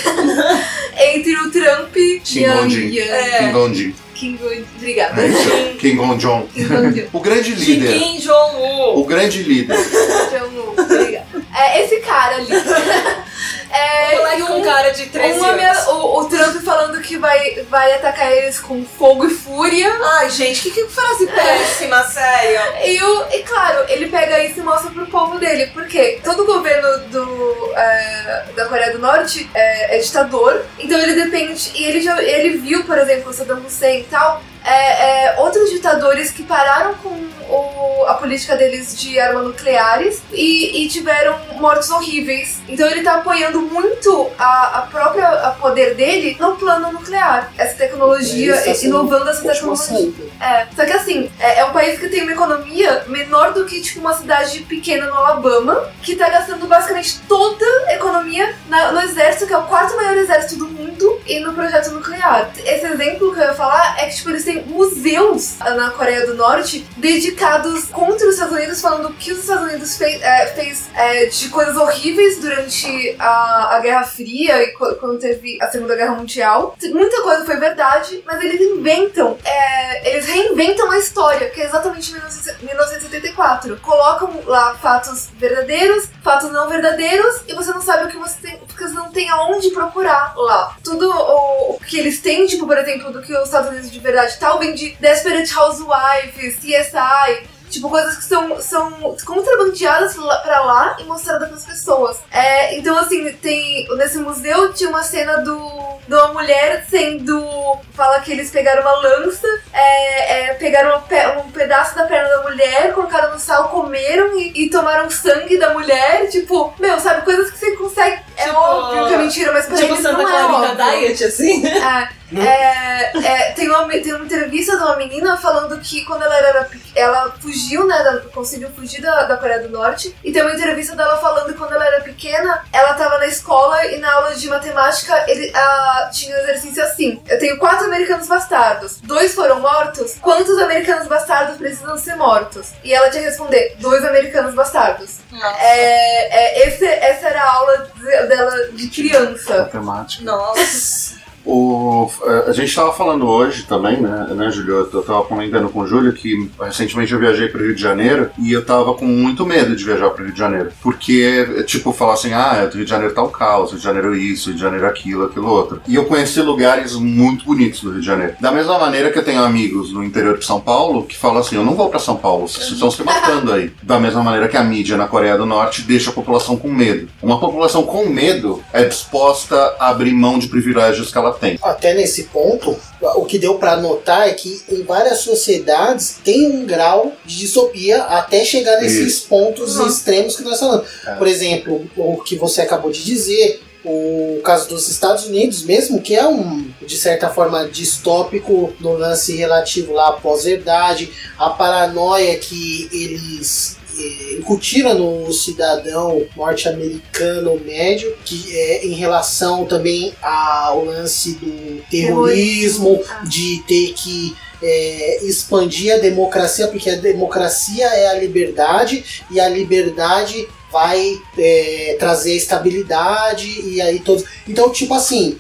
entre 1.14 1.34
o 1.36 1.50
Trump 1.50 1.96
e 1.96 2.20
Kim 2.24 2.40
e 2.40 3.00
a- 3.00 3.16
É. 3.16 3.38
Kim 3.38 3.52
Gong-ji. 3.52 3.94
Kim 4.14 4.36
Jong- 4.36 4.64
Obrigada. 4.76 5.20
É? 5.22 5.76
Kim. 5.78 5.96
Kim 5.96 5.96
Jong-un. 6.18 7.08
O 7.12 7.20
grande 7.20 7.54
líder. 7.54 7.92
Kim 7.98 8.18
Jong-un. 8.18 8.98
O 9.00 9.04
grande 9.04 9.42
líder. 9.44 9.76
Jong-un, 9.76 10.72
obrigada. 10.82 11.26
É, 11.56 11.84
esse 11.84 11.96
cara 12.00 12.36
ali. 12.36 12.48
É, 13.70 14.14
O 14.14 14.18
moleque 14.18 14.42
e 14.42 14.46
com 14.46 14.62
cara 14.62 14.90
de 14.90 15.06
13 15.06 15.38
uma 15.38 15.48
anos. 15.48 15.86
o, 15.88 16.20
o 16.20 16.24
Trump 16.28 16.62
falando 16.64 17.00
que 17.02 17.16
vai, 17.18 17.62
vai 17.68 17.92
atacar 17.94 18.32
eles 18.32 18.58
com 18.58 18.84
fogo 18.84 19.26
e 19.26 19.30
fúria. 19.30 19.90
Ai, 20.18 20.30
gente, 20.30 20.62
que, 20.62 20.70
que 20.70 20.84
frase 20.88 21.26
péssima, 21.26 22.02
sério. 22.08 22.60
E, 22.84 23.02
o, 23.02 23.26
e 23.32 23.42
claro, 23.42 23.84
ele 23.88 24.06
pega 24.08 24.42
isso 24.44 24.60
e 24.60 24.62
mostra 24.62 24.90
pro 24.90 25.06
povo 25.06 25.38
dele. 25.38 25.66
Porque 25.74 26.20
todo 26.24 26.42
o 26.42 26.46
governo 26.46 26.98
do, 27.08 27.72
é, 27.76 28.44
da 28.56 28.66
Coreia 28.66 28.92
do 28.92 28.98
Norte 28.98 29.48
é, 29.54 29.96
é 29.96 29.98
ditador. 30.00 30.64
Então 30.78 30.98
ele 30.98 31.22
depende. 31.24 31.70
E 31.74 31.84
ele, 31.84 32.00
já, 32.00 32.22
ele 32.22 32.58
viu, 32.58 32.84
por 32.84 32.98
exemplo, 32.98 33.30
o 33.30 33.34
Saddam 33.34 33.62
Hussein 33.66 34.00
e 34.00 34.04
tal. 34.04 34.42
É, 34.64 35.26
é, 35.26 35.40
outros 35.40 35.70
ditadores 35.70 36.30
que 36.30 36.42
pararam 36.42 36.94
com 36.94 37.08
o- 37.50 38.04
a 38.06 38.14
política 38.14 38.56
deles 38.56 38.96
de 38.98 39.18
armas 39.18 39.44
nucleares 39.44 40.22
e, 40.32 40.84
e 40.84 40.88
tiveram 40.88 41.38
mortes 41.56 41.90
horríveis. 41.90 42.58
Então 42.68 42.86
ele 42.86 43.02
tá 43.02 43.14
apoiando 43.16 43.60
muito 43.62 44.30
a, 44.38 44.78
a 44.78 44.82
própria 44.82 45.28
a 45.28 45.50
poder 45.52 45.94
dele 45.94 46.36
no 46.40 46.56
plano 46.56 46.92
nuclear. 46.92 47.50
Essa 47.58 47.74
tecnologia, 47.76 48.54
Isso 48.54 48.82
tá 48.82 48.86
inovando 48.86 49.28
essa 49.30 49.46
Ótima 49.46 49.76
tecnologia. 49.76 50.12
É, 50.40 50.66
só 50.74 50.84
que 50.84 50.92
assim, 50.92 51.30
é, 51.40 51.60
é 51.60 51.64
um 51.64 51.72
país 51.72 51.98
que 51.98 52.08
tem 52.08 52.22
uma 52.22 52.32
economia 52.32 53.04
menor 53.08 53.52
do 53.52 53.64
que 53.66 53.80
tipo 53.80 54.00
uma 54.00 54.14
cidade 54.14 54.60
pequena 54.60 55.06
no 55.06 55.14
Alabama, 55.14 55.88
que 56.02 56.14
tá 56.16 56.28
gastando 56.28 56.66
basicamente 56.66 57.20
toda 57.28 57.64
a 57.88 57.94
economia 57.94 58.54
na- 58.68 58.92
no 58.92 59.00
exército, 59.00 59.46
que 59.46 59.52
é 59.52 59.58
o 59.58 59.62
quarto 59.64 59.96
maior 59.96 60.16
exército 60.16 60.56
do 60.56 60.66
mundo, 60.68 61.20
e 61.26 61.40
no 61.40 61.52
projeto 61.52 61.90
nuclear. 61.90 62.50
Esse 62.64 62.86
exemplo 62.86 63.32
que 63.34 63.40
eu 63.40 63.44
ia 63.44 63.54
falar 63.54 63.96
é 63.98 64.06
que 64.06 64.16
tipo, 64.16 64.30
eles 64.30 64.44
têm 64.48 64.64
museus 64.64 65.58
na 65.58 65.90
Coreia 65.90 66.26
do 66.26 66.34
Norte 66.34 66.86
dedicados 66.96 67.84
contra 67.86 68.26
os 68.26 68.34
Estados 68.34 68.54
Unidos, 68.56 68.80
falando 68.80 69.12
que 69.14 69.32
os 69.32 69.40
Estados 69.40 69.64
Unidos 69.64 69.96
fez, 69.96 70.22
é, 70.22 70.46
fez 70.48 70.88
é, 70.94 71.26
de 71.26 71.48
coisas 71.50 71.76
horríveis 71.76 72.40
durante 72.40 73.14
a, 73.18 73.76
a 73.76 73.80
Guerra 73.80 74.04
Fria 74.04 74.62
e 74.62 74.68
qu- 74.72 74.94
quando 74.96 75.18
teve 75.18 75.58
a 75.60 75.68
Segunda 75.70 75.94
Guerra 75.94 76.14
Mundial. 76.14 76.76
Muita 76.92 77.22
coisa 77.22 77.44
foi 77.44 77.56
verdade, 77.56 78.22
mas 78.26 78.42
eles 78.42 78.60
inventam 78.60 79.36
é, 79.44 80.10
eles 80.10 80.26
reinventam 80.26 80.90
a 80.90 80.98
história, 80.98 81.50
que 81.50 81.60
é 81.60 81.64
exatamente 81.66 82.12
19- 82.14 82.62
1974. 82.62 83.76
Colocam 83.80 84.40
lá 84.46 84.74
fatos 84.76 85.28
verdadeiros, 85.38 86.08
fatos 86.22 86.50
não 86.52 86.68
verdadeiros, 86.68 87.42
e 87.46 87.54
você 87.54 87.70
não 87.70 87.80
sabe 87.82 88.04
o 88.04 88.08
que 88.08 88.16
você 88.16 88.36
tem, 88.40 88.56
porque 88.58 88.82
você 88.84 88.94
não 88.94 89.10
tem 89.10 89.28
aonde 89.28 89.70
procurar 89.70 90.32
lá. 90.36 90.76
Tudo 90.82 91.10
o, 91.10 91.74
o 91.74 91.80
que 91.80 91.98
eles 91.98 92.20
têm, 92.20 92.46
tipo, 92.46 92.66
por 92.66 92.78
exemplo, 92.78 93.12
do 93.12 93.22
que 93.22 93.32
os 93.36 93.44
Estados 93.44 93.70
Unidos 93.70 93.90
de 93.90 93.98
verdade 94.00 94.37
tal, 94.38 94.58
vem 94.58 94.74
de 94.74 94.90
Desperate 94.96 95.52
Housewives, 95.56 96.56
CSI, 96.56 97.48
Tipo, 97.70 97.90
coisas 97.90 98.16
que 98.16 98.24
são, 98.24 98.60
são 98.60 99.16
contrabandeadas 99.26 100.14
pra 100.42 100.60
lá 100.60 100.96
e 100.98 101.04
mostradas 101.04 101.48
pras 101.48 101.66
pessoas. 101.66 102.18
É, 102.30 102.78
então, 102.78 102.96
assim, 102.98 103.30
tem. 103.34 103.86
Nesse 103.96 104.18
museu 104.18 104.72
tinha 104.72 104.88
uma 104.88 105.02
cena 105.02 105.38
do. 105.38 105.98
De 106.06 106.14
uma 106.14 106.28
mulher 106.28 106.86
sendo. 106.88 107.78
Fala 107.92 108.20
que 108.20 108.32
eles 108.32 108.50
pegaram 108.50 108.80
uma 108.80 108.96
lança, 108.96 109.46
é, 109.72 110.50
é, 110.50 110.54
pegaram 110.54 111.02
um 111.44 111.50
pedaço 111.50 111.94
da 111.94 112.04
perna 112.04 112.28
da 112.28 112.42
mulher, 112.42 112.94
colocaram 112.94 113.32
no 113.34 113.38
sal, 113.38 113.68
comeram 113.68 114.38
e, 114.38 114.64
e 114.64 114.70
tomaram 114.70 115.10
sangue 115.10 115.58
da 115.58 115.74
mulher. 115.74 116.28
Tipo, 116.30 116.72
meu, 116.78 116.98
sabe? 116.98 117.22
Coisas 117.22 117.50
que 117.50 117.58
você 117.58 117.76
consegue. 117.76 118.22
É 118.36 118.44
Tipo, 118.44 118.56
óbvio 118.56 119.08
que 119.08 119.14
é 119.14 119.18
mentira, 119.18 119.52
mas 119.52 119.66
pra 119.66 119.76
Tipo 119.76 119.92
eles 119.92 120.02
Santa 120.02 120.22
não 120.22 120.28
é 120.28 120.46
Clarita 120.46 120.84
óbvio. 120.84 121.00
Diet, 121.00 121.24
assim. 121.24 121.66
É, 121.66 122.08
é, 122.36 123.10
é, 123.24 123.52
tem 123.52 123.68
uma, 123.68 123.88
tem 123.88 124.12
uma 124.14 124.24
entrevista 124.24 124.76
de 124.76 124.82
uma 124.82 124.96
menina 124.96 125.36
falando 125.36 125.78
que 125.80 126.04
quando 126.04 126.22
ela 126.22 126.36
era 126.36 126.68
ela 126.94 127.34
fugiu, 127.40 127.86
né? 127.86 128.02
da- 128.02 128.20
conseguiu 128.32 128.68
fugir 128.70 129.00
da, 129.00 129.22
da 129.24 129.36
Coreia 129.36 129.60
do 129.60 129.70
Norte. 129.70 130.14
E 130.22 130.32
tem 130.32 130.42
uma 130.42 130.52
entrevista 130.52 130.94
dela 130.96 131.16
falando 131.18 131.46
que 131.52 131.58
quando 131.58 131.72
ela 131.72 131.86
era 131.86 132.00
pequena, 132.02 132.64
ela 132.72 132.94
tava 132.94 133.18
na 133.18 133.26
escola 133.26 133.84
e 133.86 133.98
na 133.98 134.12
aula 134.12 134.34
de 134.34 134.48
matemática 134.48 135.24
ele, 135.28 135.50
ah, 135.54 136.10
tinha 136.12 136.36
um 136.36 136.40
exercício 136.40 136.82
assim: 136.82 137.22
Eu 137.28 137.38
tenho 137.38 137.58
quatro 137.58 137.86
americanos 137.86 138.26
bastardos, 138.26 139.00
dois 139.00 139.34
foram 139.34 139.60
mortos. 139.60 140.16
Quantos 140.20 140.58
americanos 140.58 141.06
bastardos 141.06 141.56
precisam 141.56 141.96
ser 141.96 142.16
mortos? 142.16 142.72
E 142.84 142.92
ela 142.92 143.08
tinha 143.10 143.22
que 143.22 143.28
responder: 143.28 143.76
dois 143.78 144.04
americanos 144.04 144.54
bastardos. 144.54 145.18
Nossa. 145.30 145.56
É, 145.60 146.64
é, 146.64 146.68
esse, 146.68 146.84
essa 146.84 147.28
era 147.28 147.42
a 147.42 147.52
aula 147.54 147.90
de- 147.94 148.26
dela 148.26 148.68
de 148.72 148.88
criança. 148.88 149.58
Matemática. 149.58 150.24
Nossa. 150.24 151.17
O, 151.44 152.10
a 152.46 152.52
gente 152.52 152.68
estava 152.68 152.92
falando 152.92 153.26
hoje 153.26 153.64
também, 153.64 154.00
né, 154.00 154.28
né 154.34 154.50
Júlio? 154.50 154.88
Eu 154.92 155.00
estava 155.00 155.22
comentando 155.24 155.68
com 155.68 155.80
o 155.80 155.86
Júlio 155.86 156.12
que 156.12 156.50
recentemente 156.60 157.12
eu 157.12 157.18
viajei 157.18 157.48
para 157.48 157.60
o 157.60 157.64
Rio 157.64 157.74
de 157.74 157.82
Janeiro 157.82 158.30
e 158.38 158.52
eu 158.52 158.64
tava 158.64 158.94
com 158.94 159.06
muito 159.06 159.46
medo 159.46 159.74
de 159.74 159.84
viajar 159.84 160.10
para 160.10 160.22
o 160.22 160.24
Rio 160.24 160.34
de 160.34 160.38
Janeiro. 160.38 160.70
Porque, 160.82 161.64
tipo, 161.66 161.92
falar 161.92 162.14
assim, 162.14 162.32
ah, 162.32 162.68
o 162.70 162.76
Rio 162.76 162.84
de 162.84 162.90
Janeiro 162.90 163.14
tá 163.14 163.22
o 163.22 163.30
caos, 163.30 163.70
Rio 163.70 163.78
de 163.78 163.84
Janeiro 163.84 164.14
isso, 164.14 164.48
Rio 164.48 164.56
de 164.56 164.60
Janeiro 164.60 164.86
aquilo, 164.86 165.24
aquilo 165.24 165.48
outro. 165.48 165.80
E 165.86 165.94
eu 165.94 166.04
conheci 166.04 166.40
lugares 166.40 166.94
muito 166.94 167.44
bonitos 167.44 167.82
do 167.82 167.90
Rio 167.90 168.00
de 168.00 168.06
Janeiro. 168.06 168.34
Da 168.40 168.52
mesma 168.52 168.78
maneira 168.78 169.10
que 169.10 169.18
eu 169.18 169.24
tenho 169.24 169.42
amigos 169.42 169.92
no 169.92 170.04
interior 170.04 170.38
de 170.38 170.44
São 170.44 170.60
Paulo 170.60 171.04
que 171.04 171.16
falam 171.16 171.38
assim, 171.38 171.56
eu 171.56 171.64
não 171.64 171.74
vou 171.74 171.88
para 171.88 171.98
São 171.98 172.16
Paulo, 172.16 172.48
vocês 172.48 172.68
estão 172.68 172.90
se 172.90 173.02
matando 173.02 173.52
aí. 173.52 173.72
Da 173.82 173.98
mesma 173.98 174.22
maneira 174.22 174.48
que 174.48 174.56
a 174.56 174.62
mídia 174.62 174.96
na 174.96 175.06
Coreia 175.06 175.36
do 175.36 175.46
Norte 175.46 175.82
deixa 175.82 176.10
a 176.10 176.12
população 176.12 176.56
com 176.56 176.68
medo. 176.68 177.08
Uma 177.22 177.40
população 177.40 177.82
com 177.82 178.06
medo 178.06 178.62
é 178.72 178.84
disposta 178.84 179.56
a 179.78 179.88
abrir 179.88 180.12
mão 180.12 180.38
de 180.38 180.48
privilégios 180.48 181.10
que 181.10 181.18
ela 181.18 181.27
tem. 181.32 181.58
Até 181.62 181.94
nesse 181.94 182.24
ponto, 182.24 182.76
o 183.00 183.24
que 183.24 183.38
deu 183.38 183.58
pra 183.58 183.76
notar 183.76 184.28
é 184.28 184.32
que 184.32 184.62
em 184.68 184.82
várias 184.82 185.18
sociedades 185.20 186.16
tem 186.24 186.46
um 186.50 186.64
grau 186.66 187.12
de 187.24 187.38
distopia 187.38 188.02
até 188.04 188.44
chegar 188.44 188.80
nesses 188.80 189.20
pontos 189.20 189.76
Uhum. 189.76 189.86
extremos 189.86 190.36
que 190.36 190.42
nós 190.42 190.58
falamos. 190.58 190.86
É. 191.06 191.14
Por 191.14 191.26
exemplo, 191.26 191.88
o 191.96 192.16
que 192.18 192.36
você 192.36 192.62
acabou 192.62 192.90
de 192.90 193.04
dizer, 193.04 193.62
o 193.84 194.40
caso 194.44 194.68
dos 194.68 194.88
Estados 194.88 195.26
Unidos 195.26 195.62
mesmo, 195.62 196.00
que 196.02 196.14
é 196.14 196.26
um, 196.26 196.68
de 196.84 196.96
certa 196.96 197.28
forma, 197.30 197.68
distópico 197.68 198.72
no 198.80 198.92
lance 198.94 199.34
relativo 199.36 199.92
lá 199.92 200.08
à 200.08 200.12
pós-verdade, 200.12 201.10
a 201.38 201.50
paranoia 201.50 202.36
que 202.38 202.88
eles 202.92 203.76
eh, 203.98 204.36
incutiram 204.38 204.94
no 204.98 205.32
cidadão 205.32 206.24
norte-americano 206.36 207.60
médio, 207.64 208.14
que 208.24 208.56
é 208.56 208.86
em 208.86 208.92
relação 208.92 209.64
também 209.66 210.14
ao 210.22 210.84
lance 210.84 211.32
do 211.34 211.82
terrorismo, 211.90 213.02
Ah. 213.08 213.24
de 213.24 213.62
ter 213.66 213.92
que 213.94 214.36
é, 214.60 215.24
expandir 215.24 215.94
a 215.94 215.98
democracia, 215.98 216.66
porque 216.66 216.90
a 216.90 216.96
democracia 216.96 217.86
é 217.86 218.08
a 218.08 218.14
liberdade 218.14 219.22
e 219.30 219.38
a 219.38 219.48
liberdade 219.48 220.48
vai 220.70 221.16
é, 221.38 221.96
trazer 221.98 222.34
estabilidade 222.34 223.46
e 223.46 223.80
aí 223.80 224.00
todos. 224.00 224.24
Então, 224.46 224.70
tipo 224.70 224.94
assim, 224.94 225.38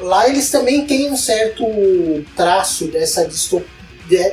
lá 0.00 0.28
eles 0.28 0.50
também 0.50 0.86
têm 0.86 1.10
um 1.10 1.16
certo 1.16 1.64
traço 2.36 2.86
dessa 2.86 3.26
distopia 3.26 3.81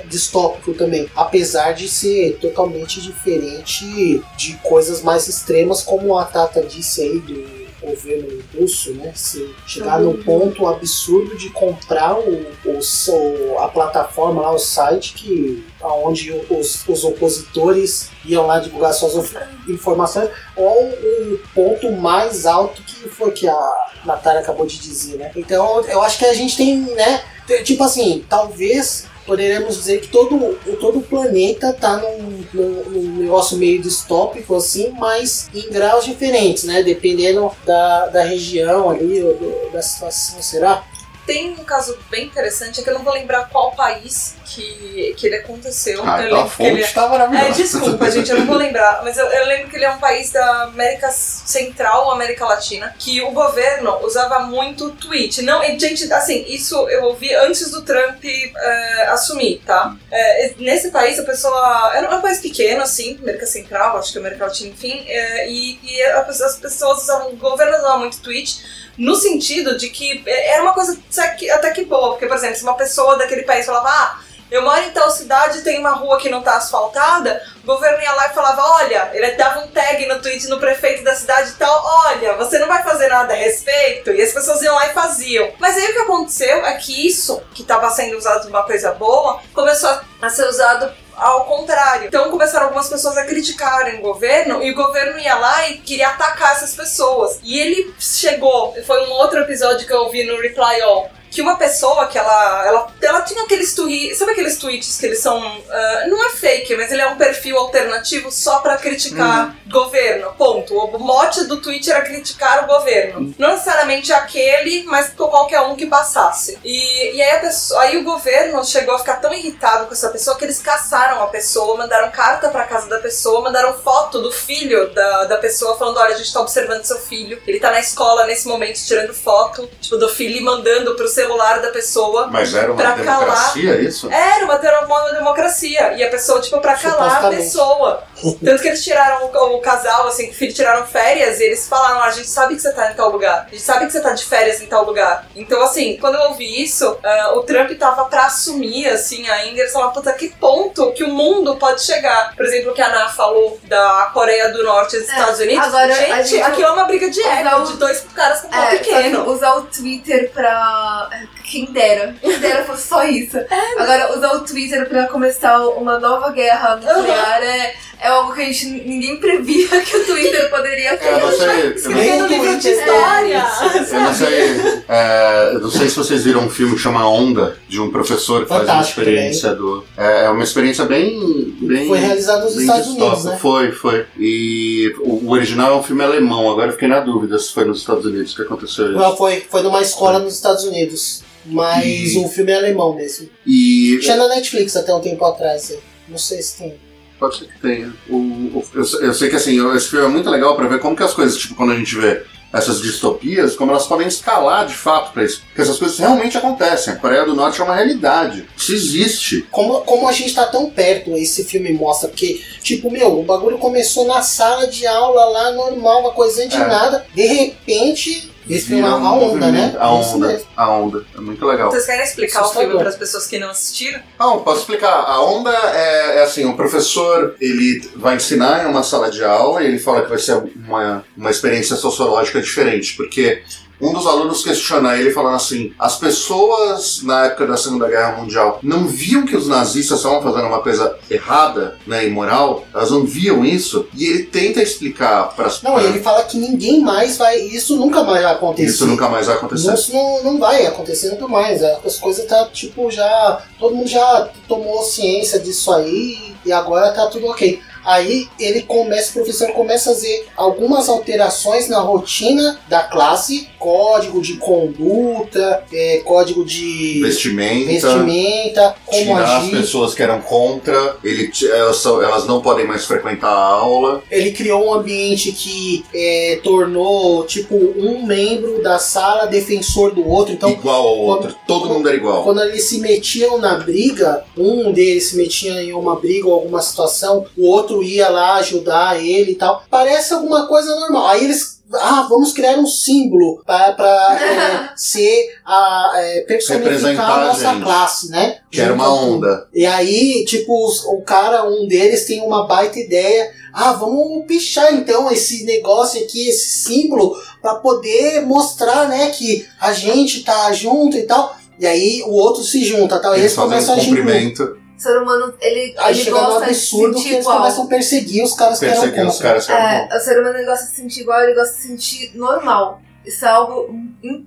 distópico 0.07 0.73
também, 0.73 1.09
apesar 1.15 1.73
de 1.73 1.87
ser 1.87 2.37
totalmente 2.39 3.01
diferente 3.01 4.21
de 4.37 4.53
coisas 4.63 5.01
mais 5.01 5.27
extremas, 5.27 5.81
como 5.81 6.17
a 6.17 6.25
Tata 6.25 6.61
disse 6.61 7.01
aí 7.01 7.19
do 7.19 7.59
governo 7.81 8.43
russo, 8.57 8.93
né? 8.93 9.11
Se 9.15 9.53
chegar 9.65 9.99
no 9.99 10.17
ponto 10.17 10.67
absurdo 10.67 11.37
de 11.37 11.49
comprar 11.49 12.19
o, 12.19 12.45
o, 12.65 13.59
a 13.59 13.67
plataforma 13.69 14.41
lá, 14.41 14.51
o 14.51 14.59
site 14.59 15.13
que 15.13 15.63
onde 15.81 16.31
os, 16.49 16.87
os 16.87 17.03
opositores 17.03 18.09
iam 18.25 18.45
lá 18.45 18.59
divulgar 18.59 18.93
suas 18.93 19.33
informações, 19.67 20.29
ou 20.55 20.89
o 20.89 21.39
ponto 21.53 21.91
mais 21.91 22.45
alto 22.45 22.81
que 22.83 23.07
foi 23.09 23.31
que 23.31 23.47
a 23.47 23.73
Natália 24.05 24.41
acabou 24.41 24.65
de 24.65 24.77
dizer, 24.77 25.17
né? 25.17 25.31
Então 25.35 25.81
eu 25.85 26.01
acho 26.01 26.17
que 26.17 26.25
a 26.25 26.33
gente 26.33 26.57
tem, 26.57 26.77
né? 26.77 27.23
Tipo 27.63 27.83
assim, 27.83 28.23
talvez 28.29 29.07
poderemos 29.29 29.77
dizer 29.77 30.01
que 30.01 30.07
todo, 30.07 30.55
todo 30.81 30.97
o 30.97 31.03
planeta 31.03 31.71
tá 31.71 31.97
num, 31.97 32.43
num, 32.51 32.83
num 32.89 33.17
negócio 33.17 33.57
meio 33.57 33.79
distópico, 33.79 34.55
assim, 34.55 34.91
mas 34.97 35.47
em 35.53 35.69
graus 35.69 36.03
diferentes, 36.03 36.63
né? 36.63 36.81
Dependendo 36.81 37.51
da, 37.63 38.07
da 38.07 38.23
região 38.23 38.89
ali, 38.89 39.23
da 39.71 39.83
situação, 39.83 40.41
será? 40.41 40.83
Tem 41.29 41.51
um 41.51 41.63
caso 41.63 41.95
bem 42.09 42.25
interessante, 42.25 42.79
é 42.79 42.83
que 42.83 42.89
eu 42.89 42.95
não 42.95 43.03
vou 43.03 43.13
lembrar 43.13 43.47
qual 43.49 43.71
país 43.73 44.35
que, 44.45 45.13
que 45.15 45.27
ele 45.27 45.35
aconteceu. 45.35 46.01
Ah, 46.03 46.23
eu 46.23 46.35
a 46.35 46.49
que 46.49 46.63
ele 46.63 46.81
fonte 46.81 46.93
tá 46.95 47.07
maravilhosa. 47.07 47.49
É, 47.49 47.51
desculpa, 47.51 48.09
gente, 48.09 48.31
eu 48.31 48.39
não 48.39 48.47
vou 48.47 48.57
lembrar, 48.57 49.03
mas 49.03 49.15
eu, 49.15 49.27
eu 49.27 49.45
lembro 49.45 49.69
que 49.69 49.75
ele 49.75 49.85
é 49.85 49.91
um 49.91 49.99
país 49.99 50.31
da 50.31 50.63
América 50.63 51.11
Central 51.11 52.05
ou 52.05 52.13
América 52.13 52.45
Latina, 52.45 52.95
que 52.97 53.21
o 53.21 53.29
governo 53.29 54.03
usava 54.03 54.39
muito 54.39 54.89
tweet. 54.95 55.43
Não, 55.43 55.63
e, 55.63 55.77
gente, 55.77 56.11
assim, 56.11 56.45
isso 56.47 56.75
eu 56.89 57.03
ouvi 57.03 57.31
antes 57.35 57.69
do 57.69 57.83
Trump 57.83 58.25
é, 58.25 59.05
assumir, 59.09 59.61
tá? 59.63 59.95
É, 60.11 60.55
nesse 60.57 60.89
país, 60.89 61.19
a 61.19 61.23
pessoa. 61.23 61.91
Era 61.93 62.17
um 62.17 62.21
país 62.21 62.39
pequeno, 62.39 62.81
assim, 62.81 63.19
América 63.21 63.45
Central, 63.45 63.97
acho 63.97 64.11
que 64.11 64.17
América 64.17 64.45
Latina, 64.45 64.71
enfim, 64.71 65.05
é, 65.07 65.47
e, 65.47 65.79
e 65.83 66.01
as 66.01 66.57
pessoas 66.57 67.03
usavam, 67.03 67.33
o 67.33 67.35
governo 67.35 67.77
usava 67.77 67.99
muito 67.99 68.19
tweet. 68.19 68.78
No 68.99 69.15
sentido 69.15 69.77
de 69.77 69.89
que 69.89 70.21
é, 70.25 70.53
era 70.55 70.61
uma 70.61 70.73
coisa 70.73 70.99
até 71.17 71.71
que- 71.71 71.85
boa, 71.85 72.11
porque, 72.11 72.27
por 72.27 72.35
exemplo, 72.35 72.57
se 72.57 72.63
uma 72.63 72.75
pessoa 72.75 73.17
daquele 73.17 73.43
país 73.43 73.65
falava, 73.65 73.87
ah, 73.89 74.19
eu 74.51 74.61
moro 74.63 74.81
em 74.81 74.89
tal 74.91 75.09
cidade, 75.09 75.61
tem 75.61 75.79
uma 75.79 75.91
rua 75.91 76.17
que 76.19 76.27
não 76.27 76.41
tá 76.41 76.57
asfaltada, 76.57 77.41
o 77.63 77.67
governo 77.67 78.01
ia 78.01 78.11
lá 78.13 78.27
e 78.27 78.33
falava, 78.33 78.61
olha, 78.61 79.09
ele 79.13 79.31
dava 79.31 79.59
um 79.59 79.67
tag 79.67 80.05
no 80.07 80.19
tweet 80.21 80.47
no 80.47 80.59
prefeito 80.59 81.03
da 81.03 81.15
cidade 81.15 81.51
e 81.51 81.53
tal, 81.53 81.81
olha, 82.07 82.33
você 82.33 82.57
não 82.57 82.67
vai 82.67 82.83
fazer 82.83 83.07
nada 83.07 83.33
a 83.33 83.37
respeito, 83.37 84.11
e 84.11 84.21
as 84.21 84.33
pessoas 84.33 84.61
iam 84.61 84.73
lá 84.75 84.87
e 84.87 84.93
faziam. 84.93 85.49
Mas 85.59 85.77
aí 85.77 85.85
o 85.85 85.93
que 85.93 85.99
aconteceu 85.99 86.65
é 86.65 86.73
que 86.77 87.07
isso, 87.07 87.41
que 87.53 87.61
estava 87.61 87.89
sendo 87.91 88.17
usado 88.17 88.47
uma 88.49 88.63
coisa 88.63 88.91
boa, 88.91 89.39
começou 89.53 89.97
a 90.21 90.29
ser 90.29 90.45
usado 90.45 90.91
ao 91.19 91.45
contrário. 91.45 92.07
Então 92.07 92.29
começaram 92.31 92.65
algumas 92.65 92.89
pessoas 92.89 93.17
a 93.17 93.25
criticarem 93.25 93.99
o 93.99 94.01
governo 94.01 94.63
e 94.63 94.71
o 94.71 94.75
governo 94.75 95.19
ia 95.19 95.35
lá 95.35 95.69
e 95.69 95.77
queria 95.77 96.09
atacar 96.09 96.53
essas 96.53 96.73
pessoas. 96.73 97.39
E 97.43 97.59
ele 97.59 97.93
chegou, 97.99 98.75
foi 98.85 99.05
um 99.07 99.11
outro 99.11 99.39
episódio 99.39 99.85
que 99.85 99.93
eu 99.93 100.01
ouvi 100.01 100.23
no 100.23 100.39
Reply 100.39 100.81
All, 100.81 101.11
que 101.29 101.41
uma 101.41 101.55
pessoa 101.57 102.07
que 102.07 102.17
ela, 102.17 102.65
ela, 102.65 102.87
ela 103.01 103.21
tinha 103.21 103.43
aqueles 103.43 103.73
tweets, 103.73 104.17
sabe 104.17 104.31
aqueles 104.31 104.57
tweets 104.57 104.97
que 104.97 105.05
eles 105.05 105.19
são, 105.19 105.41
ah, 105.69 106.05
não 106.07 106.25
é 106.25 106.29
fake, 106.31 106.75
mas 106.75 106.91
ele 106.91 107.01
é 107.01 107.07
um 107.07 107.17
perfil 107.17 107.57
alternativo 107.57 108.31
só 108.31 108.59
pra 108.59 108.77
criticar 108.77 109.55
governo, 109.67 110.33
ponto. 110.37 110.75
O 110.75 110.99
mote 110.99 111.45
do 111.45 111.61
tweet 111.61 111.89
era 111.89 112.01
criticar 112.01 112.63
o 112.63 112.67
governo. 112.67 113.33
Não 113.37 113.51
necessariamente 113.51 114.11
aquele, 114.11 114.83
mas 114.83 115.11
qualquer 115.15 115.61
um 115.61 115.75
que 115.75 115.85
passasse. 115.85 116.57
E, 116.63 117.15
e 117.15 117.21
aí, 117.21 117.37
a 117.37 117.39
pessoa, 117.39 117.81
aí 117.81 117.97
o 117.97 118.03
governo 118.03 118.63
chegou 118.65 118.95
a 118.95 118.99
ficar 118.99 119.17
tão 119.17 119.33
irritado 119.33 119.85
com 119.85 119.93
essa 119.93 120.09
pessoa 120.09 120.37
que 120.37 120.45
eles 120.45 120.59
caçaram 120.59 121.21
a 121.21 121.27
pessoa, 121.27 121.77
mandaram 121.77 122.11
carta 122.11 122.49
pra 122.49 122.63
casa 122.63 122.87
da 122.87 122.99
pessoa, 122.99 123.41
mandaram 123.41 123.73
foto 123.79 124.21
do 124.21 124.31
filho 124.31 124.91
da, 124.93 125.25
da 125.25 125.37
pessoa 125.37 125.77
falando, 125.77 125.97
olha, 125.97 126.15
a 126.15 126.17
gente 126.17 126.33
tá 126.33 126.41
observando 126.41 126.83
seu 126.83 126.99
filho, 126.99 127.41
ele 127.45 127.59
tá 127.59 127.71
na 127.71 127.79
escola 127.79 128.25
nesse 128.25 128.47
momento 128.47 128.79
tirando 128.79 129.13
foto, 129.13 129.69
tipo, 129.79 129.97
do 129.97 130.09
filho 130.09 130.37
e 130.37 130.41
mandando 130.41 130.95
pro 130.95 131.07
celular 131.23 131.59
da 131.61 131.69
pessoa. 131.69 132.27
Mas 132.27 132.53
era 132.53 132.71
uma 132.71 132.75
Pra 132.81 132.91
democracia 132.95 133.81
isso? 133.81 134.09
Era 134.11 134.45
uma, 134.45 134.57
ter- 134.57 134.73
uma 134.85 135.11
democracia. 135.11 135.93
E 135.93 136.03
a 136.03 136.09
pessoa, 136.09 136.39
tipo, 136.41 136.59
pra 136.59 136.75
calar 136.75 137.25
a 137.25 137.29
pessoa. 137.29 138.03
Tanto 138.43 138.61
que 138.61 138.67
eles 138.67 138.83
tiraram 138.83 139.25
o, 139.25 139.55
o 139.55 139.61
casal, 139.61 140.07
assim, 140.07 140.25
que 140.27 140.31
o 140.31 140.35
filho 140.35 140.53
tiraram 140.53 140.85
férias 140.85 141.39
e 141.39 141.43
eles 141.43 141.67
falaram: 141.67 142.01
"Ah, 142.01 142.05
a 142.05 142.11
gente 142.11 142.27
sabe 142.29 142.55
que 142.55 142.61
você 142.61 142.71
tá 142.73 142.91
em 142.91 142.95
tal 142.95 143.09
lugar. 143.11 143.45
A 143.47 143.49
gente 143.49 143.61
sabe 143.61 143.85
que 143.85 143.91
você 143.91 144.01
tá 144.01 144.11
de 144.13 144.23
férias 144.25 144.61
em 144.61 144.65
tal 144.67 144.83
lugar. 144.85 145.25
Então, 145.35 145.61
assim, 145.61 145.97
quando 145.99 146.15
eu 146.15 146.29
ouvi 146.29 146.61
isso, 146.63 146.97
ah, 147.03 147.31
o 147.35 147.43
Trump 147.43 147.71
tava 147.77 148.05
pra 148.05 148.25
assumir, 148.25 148.87
assim, 148.87 149.27
ainda. 149.29 149.59
Eles 149.61 149.71
falaram: 149.71 149.93
puta, 149.93 150.11
que 150.13 150.29
ponto 150.29 150.91
que 150.93 151.03
o 151.03 151.09
mundo 151.09 151.55
pode 151.57 151.81
chegar. 151.81 152.35
Por 152.35 152.45
exemplo, 152.45 152.71
o 152.71 152.73
que 152.73 152.81
a 152.81 152.87
Ana 152.87 153.09
falou 153.09 153.59
da 153.63 154.09
Coreia 154.13 154.49
do 154.51 154.63
Norte 154.63 154.95
e 154.95 154.99
dos 154.99 155.09
É, 155.09 155.13
Estados 155.13 155.39
Unidos. 155.39 155.65
agora 155.67 155.85
a 155.93 155.95
gente, 155.95 156.27
gente- 156.29 156.41
aquilo 156.43 156.67
é 156.67 156.71
uma 156.71 156.85
briga 156.85 157.09
de 157.09 157.21
ego 157.21 157.49
o- 157.61 157.65
de 157.65 157.73
dois 157.77 158.05
caras 158.15 158.41
com 158.41 158.49
pau 158.49 158.63
É, 158.63 158.77
pequeno. 158.77 159.29
usar 159.29 159.55
o 159.55 159.61
Twitter 159.63 160.31
pra. 160.33 161.08
Quem 161.43 161.65
dera. 161.71 162.15
Quem 162.21 162.39
dera 162.39 162.63
fosse 162.63 162.87
só 162.87 163.03
isso. 163.03 163.37
Agora, 163.77 164.15
usar 164.17 164.33
o 164.33 164.45
Twitter 164.45 164.87
pra 164.87 165.07
começar 165.07 165.59
uma 165.69 165.99
nova 165.99 166.31
guerra 166.31 166.75
nuclear 166.75 167.43
é, 167.43 167.75
é 168.01 168.07
algo 168.07 168.33
que 168.33 168.41
a 168.41 168.45
gente 168.45 168.65
ninguém 168.67 169.17
previa 169.19 169.67
que 169.81 169.97
o 169.97 170.05
Twitter 170.05 170.49
poderia 170.49 170.91
É, 170.91 171.13
eu 171.13 171.19
não 171.19 171.31
sei. 171.31 171.47
eu 171.47 171.63
não- 171.69 171.75
Escrevendo 171.75 172.27
livro 172.27 172.59
de 172.59 172.67
história. 172.69 173.45
Eu 173.91 173.99
não 174.01 174.13
sei, 174.13 174.83
é, 174.87 175.51
eu 175.53 175.59
não 175.59 175.69
sei 175.71 175.89
se 175.89 175.95
vocês 175.95 176.23
viram 176.23 176.45
um 176.45 176.49
filme 176.49 176.75
que 176.75 176.81
chama 176.81 177.07
Onda, 177.07 177.57
de 177.67 177.79
um 177.79 177.91
professor 177.91 178.43
que 178.43 178.49
faz 178.49 178.61
uma 178.63 178.67
Fantástico 178.69 179.01
experiência 179.01 179.53
do. 179.55 179.83
É 179.97 180.25
é 180.25 180.29
uma 180.29 180.43
experiência 180.43 180.85
bem. 180.85 181.55
bem 181.61 181.87
Foi 181.87 181.99
realizado 181.99 182.43
nos 182.45 182.55
bem 182.55 182.65
Estados 182.65 182.85
distópica. 182.87 183.05
Unidos, 183.15 183.25
né? 183.25 183.37
Foi, 183.41 183.71
foi. 183.71 184.05
E 184.17 184.95
o, 184.99 185.25
o 185.27 185.31
original 185.31 185.71
é 185.73 185.75
um 185.75 185.83
filme 185.83 186.03
alemão, 186.03 186.49
agora 186.51 186.67
eu 186.69 186.73
fiquei 186.73 186.87
na 186.87 186.99
dúvida 186.99 187.37
se 187.39 187.51
foi 187.53 187.65
nos 187.65 187.79
Estados 187.79 188.05
Unidos 188.05 188.33
que 188.35 188.41
aconteceu 188.41 188.85
isso. 188.89 188.97
Não, 188.99 189.15
foi, 189.17 189.43
foi 189.49 189.61
numa 189.61 189.81
escola 189.81 190.19
nos 190.19 190.35
Estados 190.35 190.63
Unidos. 190.63 191.23
Mas 191.45 191.85
E- 192.13 192.17
o 192.19 192.27
filme 192.29 192.51
é 192.51 192.55
alemão 192.57 192.93
mesmo. 192.93 193.27
E 193.47 193.97
Tinha 194.01 194.17
na 194.17 194.27
Netflix 194.27 194.75
até 194.75 194.93
um 194.93 194.99
tempo 194.99 195.23
atrás. 195.25 195.73
Não 196.07 196.17
sei 196.17 196.41
se 196.41 196.57
tem. 196.57 196.75
Pode 197.19 197.37
ser 197.37 197.45
que 197.45 197.59
tenha. 197.59 197.93
O, 198.09 198.15
o- 198.15 198.65
eu, 198.73 198.83
eu 199.01 199.13
sei 199.13 199.29
que 199.29 199.35
assim, 199.35 199.75
esse 199.75 199.89
filme 199.89 200.05
é 200.05 200.09
muito 200.09 200.29
legal 200.29 200.55
pra 200.55 200.67
ver 200.67 200.79
como 200.79 200.95
que 200.95 201.03
as 201.03 201.13
coisas, 201.13 201.37
tipo, 201.37 201.55
quando 201.55 201.73
a 201.73 201.75
gente 201.75 201.93
vê 201.95 202.23
essas 202.51 202.81
distopias, 202.81 203.55
como 203.55 203.69
elas 203.69 203.85
podem 203.85 204.07
escalar 204.07 204.65
de 204.65 204.73
fato 204.73 205.13
pra 205.13 205.23
isso. 205.23 205.43
Porque 205.47 205.61
essas 205.61 205.77
coisas 205.77 205.99
realmente 205.99 206.35
acontecem. 206.35 206.91
A 206.91 206.95
Coreia 206.95 207.23
do 207.23 207.35
Norte 207.35 207.61
é 207.61 207.63
uma 207.63 207.75
realidade. 207.75 208.47
Isso 208.57 208.73
existe. 208.73 209.45
Como, 209.51 209.81
como 209.81 210.07
a 210.09 210.11
gente 210.11 210.33
tá 210.33 210.45
tão 210.47 210.67
perto, 210.71 211.15
esse 211.15 211.43
filme 211.43 211.71
mostra 211.73 212.09
que, 212.09 212.43
tipo, 212.63 212.89
meu, 212.89 213.19
o 213.19 213.23
bagulho 213.23 213.59
começou 213.59 214.07
na 214.07 214.23
sala 214.23 214.65
de 214.65 214.87
aula 214.87 215.25
lá, 215.25 215.51
normal, 215.51 215.99
uma 216.01 216.11
coisinha 216.11 216.47
de 216.47 216.55
É. 216.55 216.67
nada. 216.67 217.05
De 217.13 217.21
repente, 217.27 218.31
esse 218.49 218.65
filme 218.67 218.81
é 218.81 218.85
a 218.87 218.95
onda, 218.95 219.51
né? 219.51 219.75
A 219.79 219.99
Isso 219.99 220.15
onda. 220.15 220.41
A 220.55 220.71
onda. 220.71 221.05
É 221.15 221.21
muito 221.21 221.45
legal. 221.45 221.71
Vocês 221.71 221.85
querem 221.85 222.03
explicar 222.03 222.41
o 222.43 222.49
filme 222.49 222.77
para 222.77 222.89
as 222.89 222.95
pessoas 222.95 223.27
que 223.27 223.37
não 223.37 223.49
assistiram? 223.49 224.01
Não, 224.19 224.39
posso 224.41 224.61
explicar. 224.61 225.03
A 225.05 225.21
onda 225.21 225.51
é, 225.51 226.17
é 226.17 226.23
assim, 226.23 226.45
o 226.45 226.55
professor 226.55 227.35
ele 227.39 227.87
vai 227.95 228.15
ensinar 228.15 228.63
em 228.63 228.67
uma 228.67 228.83
sala 228.83 229.11
de 229.11 229.23
aula 229.23 229.63
e 229.63 229.67
ele 229.67 229.79
fala 229.79 230.01
que 230.01 230.09
vai 230.09 230.17
ser 230.17 230.41
uma, 230.65 231.03
uma 231.15 231.29
experiência 231.29 231.75
sociológica 231.75 232.41
diferente, 232.41 232.95
porque 232.95 233.43
um 233.81 233.93
dos 233.93 234.05
alunos 234.05 234.43
questiona 234.43 234.97
ele 234.97 235.11
falando 235.11 235.35
assim, 235.35 235.73
as 235.79 235.97
pessoas 235.97 237.01
na 237.03 237.25
época 237.25 237.47
da 237.47 237.57
Segunda 237.57 237.87
Guerra 237.87 238.17
Mundial 238.17 238.59
não 238.61 238.85
viam 238.85 239.25
que 239.25 239.35
os 239.35 239.47
nazistas 239.47 239.99
estavam 239.99 240.21
fazendo 240.21 240.47
uma 240.47 240.61
coisa 240.61 240.97
errada, 241.09 241.77
né, 241.87 242.05
imoral, 242.05 242.65
elas 242.73 242.91
não 242.91 243.05
viam 243.05 243.43
isso, 243.45 243.87
e 243.93 244.05
ele 244.05 244.23
tenta 244.23 244.61
explicar 244.61 245.35
para 245.35 245.47
as 245.47 245.61
Não, 245.61 245.79
ele 245.79 245.99
fala 245.99 246.23
que 246.23 246.37
ninguém 246.37 246.81
mais 246.81 247.17
vai. 247.17 247.39
Isso 247.39 247.75
nunca 247.75 248.03
mais 248.03 248.23
vai 248.23 248.33
acontecer. 248.33 248.69
isso 248.69 248.85
nunca 248.85 249.09
mais 249.09 249.27
vai 249.27 249.35
acontecer. 249.35 249.73
Isso 249.73 249.93
não, 249.93 250.23
não 250.23 250.39
vai 250.39 250.65
acontecer 250.65 251.09
nunca 251.11 251.27
mais. 251.27 251.63
As 251.63 251.97
coisas 251.97 252.25
tá 252.25 252.45
tipo 252.51 252.91
já. 252.91 253.41
Todo 253.59 253.75
mundo 253.75 253.87
já 253.87 254.29
tomou 254.47 254.83
ciência 254.83 255.39
disso 255.39 255.71
aí 255.73 256.35
e 256.45 256.51
agora 256.51 256.91
tá 256.91 257.07
tudo 257.07 257.27
ok. 257.27 257.61
Aí 257.85 258.27
ele 258.39 258.61
começa, 258.63 259.11
o 259.11 259.13
professor 259.13 259.51
começa 259.51 259.91
a 259.91 259.93
fazer 259.93 260.27
algumas 260.35 260.89
alterações 260.89 261.67
na 261.67 261.79
rotina 261.79 262.59
da 262.67 262.83
classe, 262.83 263.47
código 263.57 264.21
de 264.21 264.37
conduta, 264.37 265.63
é, 265.71 266.01
código 266.05 266.45
de 266.45 266.99
Vestimenta. 267.01 267.71
vestimenta, 267.71 268.75
como 268.85 269.01
Tirar 269.03 269.23
as 269.37 269.43
agir. 269.43 269.51
pessoas 269.57 269.93
que 269.93 270.03
eram 270.03 270.21
contra, 270.21 270.97
ele, 271.03 271.31
elas, 271.51 271.85
elas 271.85 272.27
não 272.27 272.41
podem 272.41 272.65
mais 272.65 272.85
frequentar 272.85 273.29
a 273.29 273.43
aula. 273.45 274.01
Ele 274.09 274.31
criou 274.31 274.65
um 274.67 274.73
ambiente 274.73 275.31
que 275.31 275.83
é, 275.93 276.39
tornou 276.43 277.25
tipo 277.25 277.55
um 277.55 278.05
membro 278.05 278.61
da 278.61 278.79
sala 278.79 279.25
defensor 279.25 279.93
do 279.93 280.07
outro. 280.07 280.33
Então 280.33 280.49
igual 280.49 280.87
ao 280.87 280.97
outro. 280.97 281.35
Todo 281.47 281.67
mundo 281.69 281.87
era 281.87 281.97
igual. 281.97 282.23
Quando 282.23 282.41
eles 282.43 282.63
se 282.65 282.79
metiam 282.79 283.37
na 283.37 283.55
briga, 283.55 284.23
um 284.37 284.71
deles 284.71 285.09
se 285.09 285.17
metia 285.17 285.61
em 285.61 285.73
uma 285.73 285.95
briga 285.95 286.27
ou 286.27 286.33
alguma 286.33 286.61
situação, 286.61 287.25
o 287.37 287.47
outro 287.49 287.68
ia 287.83 288.09
lá 288.09 288.35
ajudar 288.35 288.99
ele 289.03 289.31
e 289.31 289.35
tal. 289.35 289.63
Parece 289.69 290.13
alguma 290.13 290.47
coisa 290.47 290.75
normal. 290.75 291.07
Aí 291.07 291.23
eles. 291.23 291.59
Ah, 291.71 292.07
vamos 292.09 292.33
criar 292.33 292.57
um 292.57 292.65
símbolo 292.65 293.43
para 293.45 294.73
ser 294.75 295.29
a 295.45 295.91
é, 295.97 296.21
personificar 296.21 296.73
Representar 296.73 297.21
a 297.21 297.25
nossa 297.27 297.53
gente. 297.53 297.63
classe, 297.63 298.09
né? 298.09 298.39
Que 298.49 298.59
era 298.59 298.73
uma 298.73 298.91
onda. 298.91 299.47
E 299.53 299.67
aí, 299.67 300.25
tipo, 300.25 300.65
os- 300.67 300.83
o 300.85 301.01
cara, 301.01 301.47
um 301.47 301.67
deles 301.67 302.05
tem 302.05 302.21
uma 302.21 302.47
baita 302.47 302.79
ideia. 302.79 303.31
Ah, 303.53 303.73
vamos 303.73 304.25
pichar 304.25 304.73
então 304.73 305.11
esse 305.11 305.43
negócio 305.45 306.01
aqui, 306.03 306.29
esse 306.29 306.63
símbolo, 306.63 307.15
para 307.41 307.55
poder 307.55 308.25
mostrar, 308.25 308.87
né, 308.87 309.09
que 309.09 309.45
a 309.61 309.71
gente 309.71 310.23
tá 310.23 310.51
junto 310.51 310.97
e 310.97 311.03
tal. 311.03 311.35
E 311.59 311.67
aí 311.67 312.01
o 312.07 312.13
outro 312.13 312.41
se 312.43 312.63
junta, 312.63 312.99
tal. 312.99 313.11
E 313.13 313.19
Eles 313.19 313.25
eles 313.31 313.35
começam 313.35 313.75
um 313.75 313.79
a 313.81 313.83
cumprimento, 313.85 314.57
O 314.79 314.81
ser 314.81 314.97
humano, 314.97 315.33
ele, 315.41 315.75
Aí 315.77 315.93
ele 315.93 316.03
chega 316.05 316.21
no 316.21 316.25
gosta 316.25 316.45
de 316.45 316.55
se 316.55 316.73
absurdo 316.75 316.93
que 316.93 316.99
sentir 316.99 317.13
eles 317.15 317.25
igual. 317.25 317.37
começam 317.39 317.63
a 317.65 317.67
perseguir 317.67 318.23
os 318.23 318.33
caras 318.33 318.59
que 318.59 318.65
eram 318.65 318.81
perseguir 318.81 319.07
os 319.07 319.19
caras 319.19 319.45
que 319.45 319.51
eram 319.51 319.61
É, 319.61 319.89
o 319.93 319.99
ser 319.99 320.19
humano 320.21 320.37
ele 320.37 320.45
gosta 320.45 320.63
de 320.63 320.69
se 320.69 320.75
sentir 320.77 321.01
igual, 321.01 321.21
ele 321.21 321.33
gosta 321.33 321.53
de 321.53 321.61
se 321.61 321.67
sentir 321.67 322.17
normal. 322.17 322.81
Isso 323.05 323.25
é 323.25 323.27
algo. 323.27 323.75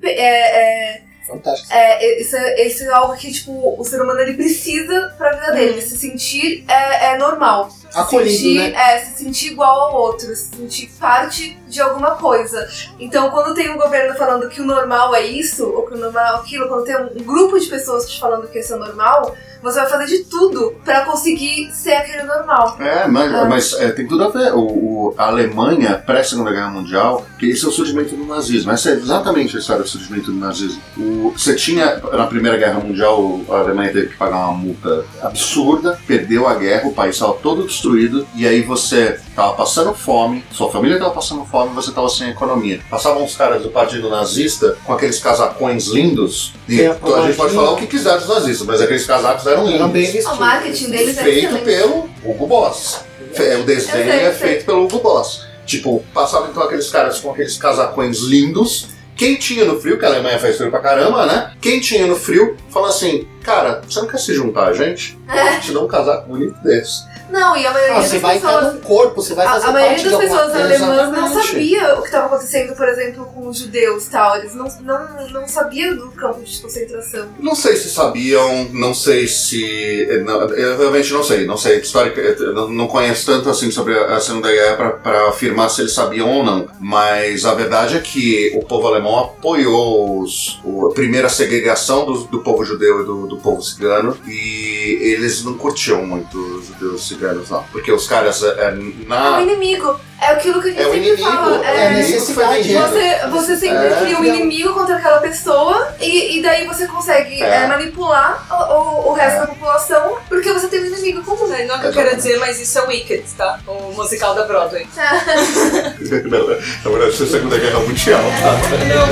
É, 0.02 0.90
é, 0.90 1.02
Fantástico. 1.26 1.72
é, 1.72 2.20
isso, 2.20 2.36
é, 2.36 2.66
isso 2.66 2.84
é 2.84 2.88
algo 2.92 3.16
que, 3.16 3.32
tipo, 3.32 3.80
o 3.80 3.82
ser 3.82 4.02
humano 4.02 4.20
ele 4.20 4.34
precisa 4.34 5.14
pra 5.16 5.32
vida 5.32 5.52
dele. 5.52 5.80
Se 5.80 5.96
sentir 5.96 6.64
é, 6.68 7.14
é 7.14 7.16
normal. 7.16 7.70
Se 7.70 7.86
Acolhido, 7.98 8.30
sentir, 8.30 8.58
né? 8.58 8.94
É, 8.94 8.98
se 9.00 9.24
sentir 9.24 9.52
igual 9.52 9.80
ao 9.88 10.00
outro, 10.02 10.34
se 10.34 10.54
sentir 10.54 10.90
parte 10.98 11.58
de 11.66 11.80
alguma 11.80 12.16
coisa. 12.16 12.68
Então, 12.98 13.30
quando 13.30 13.54
tem 13.54 13.70
um 13.70 13.78
governo 13.78 14.14
falando 14.16 14.48
que 14.48 14.60
o 14.60 14.64
normal 14.64 15.14
é 15.14 15.22
isso, 15.22 15.66
ou 15.66 15.86
que 15.86 15.94
o 15.94 15.98
normal 15.98 16.36
é 16.36 16.40
aquilo, 16.40 16.68
quando 16.68 16.84
tem 16.84 16.96
um, 16.96 17.24
grupo 17.24 17.58
de 17.58 17.66
pessoas 17.66 18.10
te 18.10 18.20
falando 18.20 18.48
que 18.48 18.58
esse 18.58 18.72
é 18.72 18.76
normal, 18.76 19.34
você 19.62 19.80
vai 19.80 19.88
fazer 19.88 20.06
de 20.06 20.24
tudo 20.24 20.74
pra 20.84 21.04
conseguir 21.04 21.70
ser 21.72 21.92
aquele 21.94 22.22
normal. 22.24 22.76
É, 22.80 23.06
mas, 23.06 23.34
Ah. 23.34 23.44
mas, 23.44 23.72
é, 23.74 23.90
tem 23.90 24.06
tudo 24.06 24.24
a 24.24 24.28
ver. 24.28 24.52
O, 24.54 24.60
o- 24.60 25.14
a 25.18 25.26
Alemanha, 25.26 26.02
pré-Segunda 26.04 26.50
Guerra 26.50 26.70
Mundial, 26.70 27.26
que 27.38 27.46
esse 27.50 27.64
é 27.64 27.68
o 27.68 27.72
surgimento 27.72 28.14
do 28.16 28.24
nazismo. 28.24 28.70
Essa 28.72 28.90
é 28.90 28.92
exatamente 28.94 29.56
a 29.56 29.60
história 29.60 29.82
do 29.82 29.88
surgimento 29.88 30.30
do 30.32 30.38
nazismo. 30.38 30.80
O, 30.96 31.32
você 31.36 31.54
tinha, 31.54 31.96
na 32.12 32.26
Primeira 32.26 32.56
Guerra 32.56 32.80
Mundial, 32.80 33.40
a 33.50 33.56
Alemanha 33.58 33.92
teve 33.92 34.08
que 34.08 34.16
pagar 34.16 34.36
uma 34.48 34.52
multa 34.58 35.04
absurda, 35.22 35.98
perdeu 36.06 36.46
a 36.48 36.54
guerra, 36.54 36.88
o 36.88 36.92
país 36.94 37.14
estava 37.16 37.34
todo 37.34 37.64
destruído, 37.66 38.26
e 38.34 38.46
aí 38.46 38.62
você 38.62 39.18
estava 39.28 39.52
passando 39.54 39.92
fome, 39.94 40.44
sua 40.52 40.70
família 40.70 40.96
estava 40.96 41.12
passando 41.14 41.44
fome, 41.44 41.74
você 41.74 41.88
estava 41.90 42.08
sem 42.08 42.30
economia. 42.30 42.80
Passavam 42.90 43.24
os 43.24 43.36
caras 43.36 43.62
do 43.62 43.70
partido 43.70 44.08
nazista 44.10 44.76
com 44.84 44.92
aqueles 44.92 45.18
casacões 45.18 45.86
lindos, 45.88 46.54
e 46.68 46.80
a 46.82 46.90
então 46.92 47.14
a 47.16 47.26
gente 47.26 47.36
pode 47.36 47.54
falar 47.54 47.72
o 47.72 47.76
que 47.76 47.86
quiser 47.86 48.18
dos 48.18 48.28
nazistas, 48.28 48.66
mas 48.66 48.80
aqueles 48.80 49.06
casacos 49.06 49.46
eram 49.52 49.68
Eram 49.68 49.88
bem 49.90 50.20
O 50.26 50.36
marketing 50.36 50.90
deles 50.90 51.18
é 51.18 51.22
feito 51.22 51.46
excelente. 51.56 51.64
pelo 51.64 52.08
Hugo 52.24 52.46
Boss. 52.46 53.00
Fe- 53.34 53.56
O 53.56 53.64
desenho 53.64 53.92
sei, 54.04 54.10
é 54.26 54.32
feito 54.32 54.64
pelo 54.64 54.84
Hugo 54.84 54.98
Boss. 54.98 55.46
Tipo, 55.64 56.04
passavam 56.12 56.50
então 56.50 56.62
aqueles 56.62 56.90
caras 56.90 57.18
com 57.20 57.30
aqueles 57.30 57.56
casacões 57.56 58.18
lindos. 58.20 58.88
Quem 59.16 59.36
tinha 59.36 59.64
no 59.64 59.78
frio, 59.80 59.98
que 59.98 60.04
a 60.04 60.08
Alemanha 60.08 60.38
faz 60.38 60.56
frio 60.56 60.70
pra 60.70 60.80
caramba, 60.80 61.26
né? 61.26 61.52
Quem 61.60 61.78
tinha 61.80 62.06
no 62.06 62.16
frio, 62.16 62.56
fala 62.70 62.88
assim: 62.88 63.28
Cara, 63.42 63.82
você 63.88 64.00
não 64.00 64.08
quer 64.08 64.18
se 64.18 64.34
juntar 64.34 64.68
a 64.68 64.72
gente? 64.72 65.18
É. 65.28 65.58
Te 65.58 65.72
dá 65.72 65.80
um 65.80 65.88
casaco 65.88 66.28
bonito 66.28 66.54
desse. 66.62 67.10
Não, 67.30 67.56
e 67.56 67.66
a 67.66 67.70
maioria 67.72 67.94
Ah, 67.96 68.00
das 68.00 68.10
você 68.10 68.18
vai 68.18 68.36
estar 68.36 68.52
pessoas. 68.56 68.74
num 68.74 68.80
corpo, 68.82 69.22
você 69.22 69.34
vai 69.34 69.46
A, 69.46 69.52
fazer 69.52 69.66
a 69.66 69.72
parte 69.72 69.84
maioria 69.86 70.10
das 70.10 70.20
pessoas 70.20 70.54
alemãs 70.54 71.12
não 71.12 71.32
sabia 71.42 71.94
o 71.94 72.00
que 72.02 72.06
estava 72.08 72.26
acontecendo, 72.26 72.76
por 72.76 72.86
exemplo, 72.86 73.24
com 73.24 73.48
os 73.48 73.58
judeus 73.58 74.06
e 74.06 74.10
tal. 74.10 74.36
Eles 74.36 74.54
não, 74.54 74.66
não, 74.82 75.28
não 75.30 75.48
sabiam 75.48 75.96
do 75.96 76.10
campo 76.10 76.42
de 76.42 76.60
concentração. 76.60 77.26
Não 77.40 77.54
sei 77.54 77.76
se 77.76 77.88
sabiam, 77.88 78.68
não 78.72 78.92
sei 78.94 79.26
se. 79.26 80.06
não, 80.26 80.42
eu 80.50 80.76
realmente 80.76 81.10
não 81.12 81.22
sei. 81.24 81.46
Não 81.46 81.56
sei, 81.56 81.78
histórica, 81.78 82.20
eu 82.20 82.68
não, 82.68 82.86
conheço 82.86 83.24
tanto 83.24 83.48
assim 83.48 83.70
sobre 83.70 83.98
a 83.98 84.20
Segunda 84.20 84.52
Guerra 84.52 84.76
pra- 84.76 84.90
pra 84.90 85.28
afirmar 85.30 85.70
se 85.70 85.80
eles 85.80 85.94
sabiam 85.94 86.28
ou 86.30 86.44
não. 86.44 86.68
Mas 86.78 87.46
a 87.46 87.54
verdade 87.54 87.96
é 87.96 88.00
que 88.00 88.52
o 88.54 88.62
povo 88.66 88.86
alemão 88.88 89.18
apoiou 89.18 90.20
os, 90.20 90.60
o- 90.62 90.88
a 90.88 90.92
primeira 90.94 91.30
segregação 91.30 92.04
do, 92.04 92.24
do 92.24 92.40
povo 92.40 92.62
judeu 92.62 93.00
e 93.02 93.06
do, 93.06 93.26
do 93.34 93.40
povo 93.40 93.62
cigano. 93.62 94.16
E 94.26 94.98
eles 95.00 95.42
não 95.44 95.54
curtiam 95.54 96.04
muito 96.04 96.38
os 96.38 96.66
judeus 96.66 97.06
ciganos 97.08 97.48
lá. 97.50 97.64
Porque 97.72 97.90
os 97.92 98.06
caras 98.06 98.42
é, 98.42 98.46
é, 98.48 98.64
É 98.68 98.72
o 98.74 99.08
na. 99.08 99.42
inimigo. 99.42 99.98
É 100.20 100.26
aquilo 100.26 100.62
que 100.62 100.68
a 100.68 100.70
gente 100.70 100.82
É 100.82 100.86
o 100.86 100.92
sempre 100.92 101.08
inimigo. 101.08 101.28
fala. 101.30 101.66
É 101.66 101.86
a 101.88 101.90
necessidade, 101.90 102.72
né? 102.72 102.80
Você, 102.80 103.26
você 103.28 103.56
sempre 103.56 103.86
É, 103.86 103.96
cria 104.00 104.18
um 104.20 104.24
inimigo 104.24 104.72
contra 104.72 104.96
aquela 104.96 105.18
pessoa 105.18 105.88
e, 106.00 106.38
e 106.38 106.42
daí 106.42 106.64
você 106.66 106.86
consegue 106.86 107.42
É. 107.42 107.64
é, 107.64 107.66
manipular 107.66 108.46
o, 108.48 109.10
o- 109.10 109.12
resto 109.14 109.36
É. 109.38 109.40
da 109.40 109.46
população 109.48 110.16
porque 110.28 110.52
você 110.52 110.68
tem 110.68 110.80
um 110.80 110.86
inimigo 110.86 111.24
comum. 111.24 111.48
Não 111.48 111.56
é 111.56 111.76
o 111.76 111.80
que 111.80 111.86
eu 111.86 111.92
quero 111.92 112.14
dizer, 112.16 112.38
mas 112.38 112.60
isso 112.60 112.78
é 112.78 112.86
Wicked, 112.86 113.24
tá? 113.36 113.58
O 113.66 113.92
musical 113.94 114.34
da 114.36 114.44
Broadway. 114.44 114.86
Na 114.96 116.90
verdade, 116.90 117.12
isso 117.14 117.22
é 117.24 117.26
a 117.26 117.28
Segunda 117.30 117.58
Guerra 117.58 117.80
Mundial, 117.80 118.20
tá? 118.20 118.52
Não, 118.86 119.06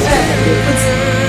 é. 1.17 1.20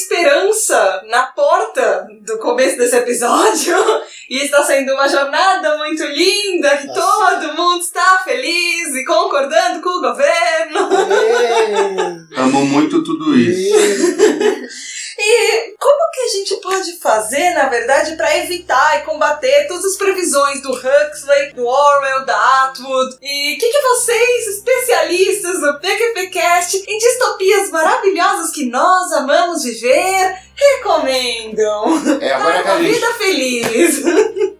Esperança 0.00 1.02
na 1.08 1.26
porta 1.26 2.06
do 2.22 2.38
começo 2.38 2.76
desse 2.78 2.96
episódio, 2.96 3.74
E 4.30 4.44
está 4.44 4.62
sendo 4.62 4.92
uma 4.92 5.08
jornada 5.08 5.76
muito 5.76 6.04
linda, 6.04 6.76
que 6.76 6.86
Nossa. 6.86 7.00
todo 7.40 7.56
mundo 7.56 7.80
está 7.80 8.22
feliz 8.22 8.94
e 8.94 9.04
concordando 9.04 9.82
com 9.82 9.88
o 9.88 10.00
governo. 10.00 10.88
Amo 12.36 12.64
muito 12.64 13.02
tudo 13.02 13.36
isso. 13.36 13.74
E 15.22 15.74
como 15.78 16.10
que 16.14 16.20
a 16.20 16.28
gente 16.28 16.56
pode 16.56 16.98
fazer, 16.98 17.50
na 17.50 17.68
verdade, 17.68 18.16
para 18.16 18.38
evitar 18.38 18.98
e 18.98 19.04
combater 19.04 19.66
todas 19.68 19.84
as 19.84 19.96
previsões 19.96 20.62
do 20.62 20.72
Huxley, 20.72 21.52
do 21.54 21.66
Orwell, 21.66 22.24
da 22.24 22.64
Atwood? 22.64 23.16
E 23.20 23.54
o 23.54 23.58
que, 23.58 23.68
que 23.70 23.80
vocês, 23.82 24.46
especialistas 24.48 25.60
do 25.60 25.78
PQPcast, 25.78 26.84
em 26.88 26.98
distopias 26.98 27.70
maravilhosas 27.70 28.50
que 28.50 28.64
nós 28.70 29.12
amamos 29.12 29.62
viver, 29.62 30.38
recomendam? 30.54 32.18
É 32.20 32.32
agora 32.32 32.62
que 32.62 32.68
a 32.68 32.72
uma 32.72 32.82
gente, 32.82 32.94
vida 32.94 33.14
feliz. 33.14 34.02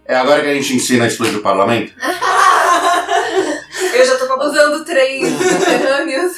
é 0.05 0.15
agora 0.15 0.41
que 0.41 0.47
a 0.47 0.53
gente 0.53 0.75
ensina 0.75 1.05
a 1.05 1.07
explodir 1.07 1.39
o 1.39 1.41
parlamento? 1.41 1.93
Eu 3.95 4.05
já 4.05 4.15
tô 4.17 4.31
Usando 4.41 4.83
trens 4.85 5.27
subterrâneos. 5.29 6.33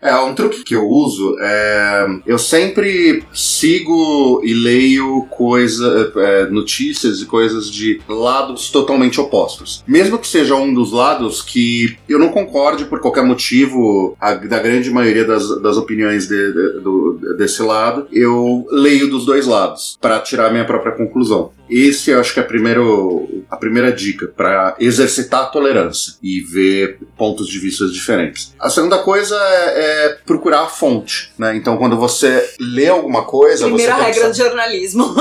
É, 0.00 0.14
um 0.16 0.34
truque 0.34 0.62
que 0.64 0.74
eu 0.74 0.86
uso 0.88 1.36
é. 1.40 2.06
Eu 2.26 2.38
sempre 2.38 3.24
sigo 3.32 4.40
e 4.44 4.54
leio 4.54 5.26
coisa, 5.30 6.12
é, 6.16 6.46
notícias 6.46 7.20
e 7.20 7.26
coisas 7.26 7.70
de 7.70 8.00
lados 8.08 8.70
totalmente 8.70 9.20
opostos. 9.20 9.84
Mesmo 9.86 10.18
que 10.18 10.26
seja 10.26 10.54
um 10.54 10.72
dos 10.72 10.92
lados 10.92 11.42
que 11.42 11.96
eu 12.08 12.18
não 12.18 12.28
concorde 12.30 12.84
por 12.86 13.00
qualquer 13.00 13.22
motivo, 13.24 14.16
a, 14.20 14.34
da 14.34 14.58
grande 14.58 14.90
maioria 14.90 15.24
das, 15.24 15.60
das 15.60 15.76
opiniões 15.76 16.26
de- 16.28 16.52
de- 16.52 16.80
do- 16.80 17.18
desse 17.36 17.62
lado, 17.62 18.06
eu 18.12 18.66
leio 18.70 19.10
dos 19.10 19.24
dois 19.26 19.46
lados 19.46 19.98
para 20.00 20.20
tirar 20.20 20.46
a 20.46 20.50
minha 20.50 20.64
própria 20.64 20.92
conclusão. 20.92 21.52
Esse 21.72 22.10
eu 22.10 22.20
acho 22.20 22.34
que 22.34 22.40
é 22.40 22.42
a, 22.42 22.46
primeiro, 22.46 23.44
a 23.50 23.56
primeira 23.56 23.90
dica 23.90 24.28
para 24.28 24.76
exercitar 24.78 25.44
a 25.44 25.46
tolerância 25.46 26.14
e 26.22 26.40
ver 26.40 26.98
pontos 27.16 27.48
de 27.48 27.58
vista 27.58 27.86
diferentes. 27.86 28.54
A 28.60 28.68
segunda 28.68 28.98
coisa 28.98 29.34
é, 29.34 30.06
é 30.06 30.08
procurar 30.26 30.64
a 30.64 30.66
fonte, 30.66 31.32
né? 31.38 31.56
Então, 31.56 31.78
quando 31.78 31.96
você 31.96 32.46
lê 32.60 32.88
alguma 32.88 33.24
coisa, 33.24 33.64
Primeira 33.64 33.96
você 33.96 34.02
regra 34.02 34.28
do 34.28 34.36
jornalismo. 34.36 35.14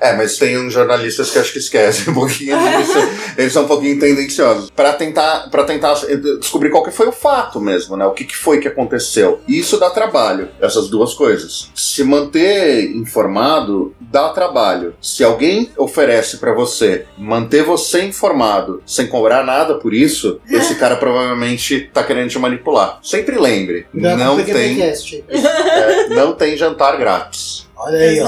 É, 0.00 0.16
mas 0.16 0.36
tem 0.36 0.58
uns 0.58 0.72
jornalistas 0.72 1.30
que 1.30 1.38
acho 1.38 1.52
que 1.52 1.58
esquecem 1.58 2.10
um 2.10 2.14
pouquinho 2.14 2.56
disso. 2.78 2.98
Eles 3.36 3.52
são 3.52 3.64
um 3.64 3.68
pouquinho 3.68 3.98
tendenciosos. 4.00 4.70
Para 4.70 4.92
tentar, 4.94 5.48
para 5.50 5.64
tentar 5.64 5.94
descobrir 6.40 6.70
qual 6.70 6.82
que 6.82 6.90
foi 6.90 7.06
o 7.06 7.12
fato 7.12 7.60
mesmo, 7.60 7.96
né? 7.96 8.04
O 8.04 8.12
que, 8.12 8.24
que 8.24 8.36
foi 8.36 8.58
que 8.58 8.68
aconteceu. 8.68 9.40
E 9.46 9.58
isso 9.58 9.78
dá 9.78 9.90
trabalho, 9.90 10.48
essas 10.60 10.88
duas 10.88 11.14
coisas. 11.14 11.70
Se 11.74 12.02
manter 12.04 12.90
informado 12.96 13.94
dá 14.00 14.28
trabalho. 14.30 14.94
Se 15.00 15.24
alguém 15.24 15.70
oferece 15.76 16.38
para 16.38 16.52
você 16.52 17.06
manter 17.16 17.62
você 17.62 18.02
informado 18.02 18.82
sem 18.86 19.06
cobrar 19.06 19.44
nada 19.44 19.74
por 19.74 19.92
isso, 19.94 20.40
esse 20.48 20.74
cara 20.76 20.96
provavelmente 20.96 21.90
tá 21.92 22.02
querendo 22.02 22.30
te 22.30 22.38
manipular. 22.38 22.98
Sempre 23.02 23.38
lembre, 23.38 23.86
não 23.92 24.36
o 24.36 24.44
tem, 24.44 24.80
é, 24.82 26.08
não 26.08 26.32
tem 26.32 26.56
jantar 26.56 26.96
grátis. 26.96 27.66
Olha 27.76 27.98
aí, 27.98 28.20
ó. 28.20 28.24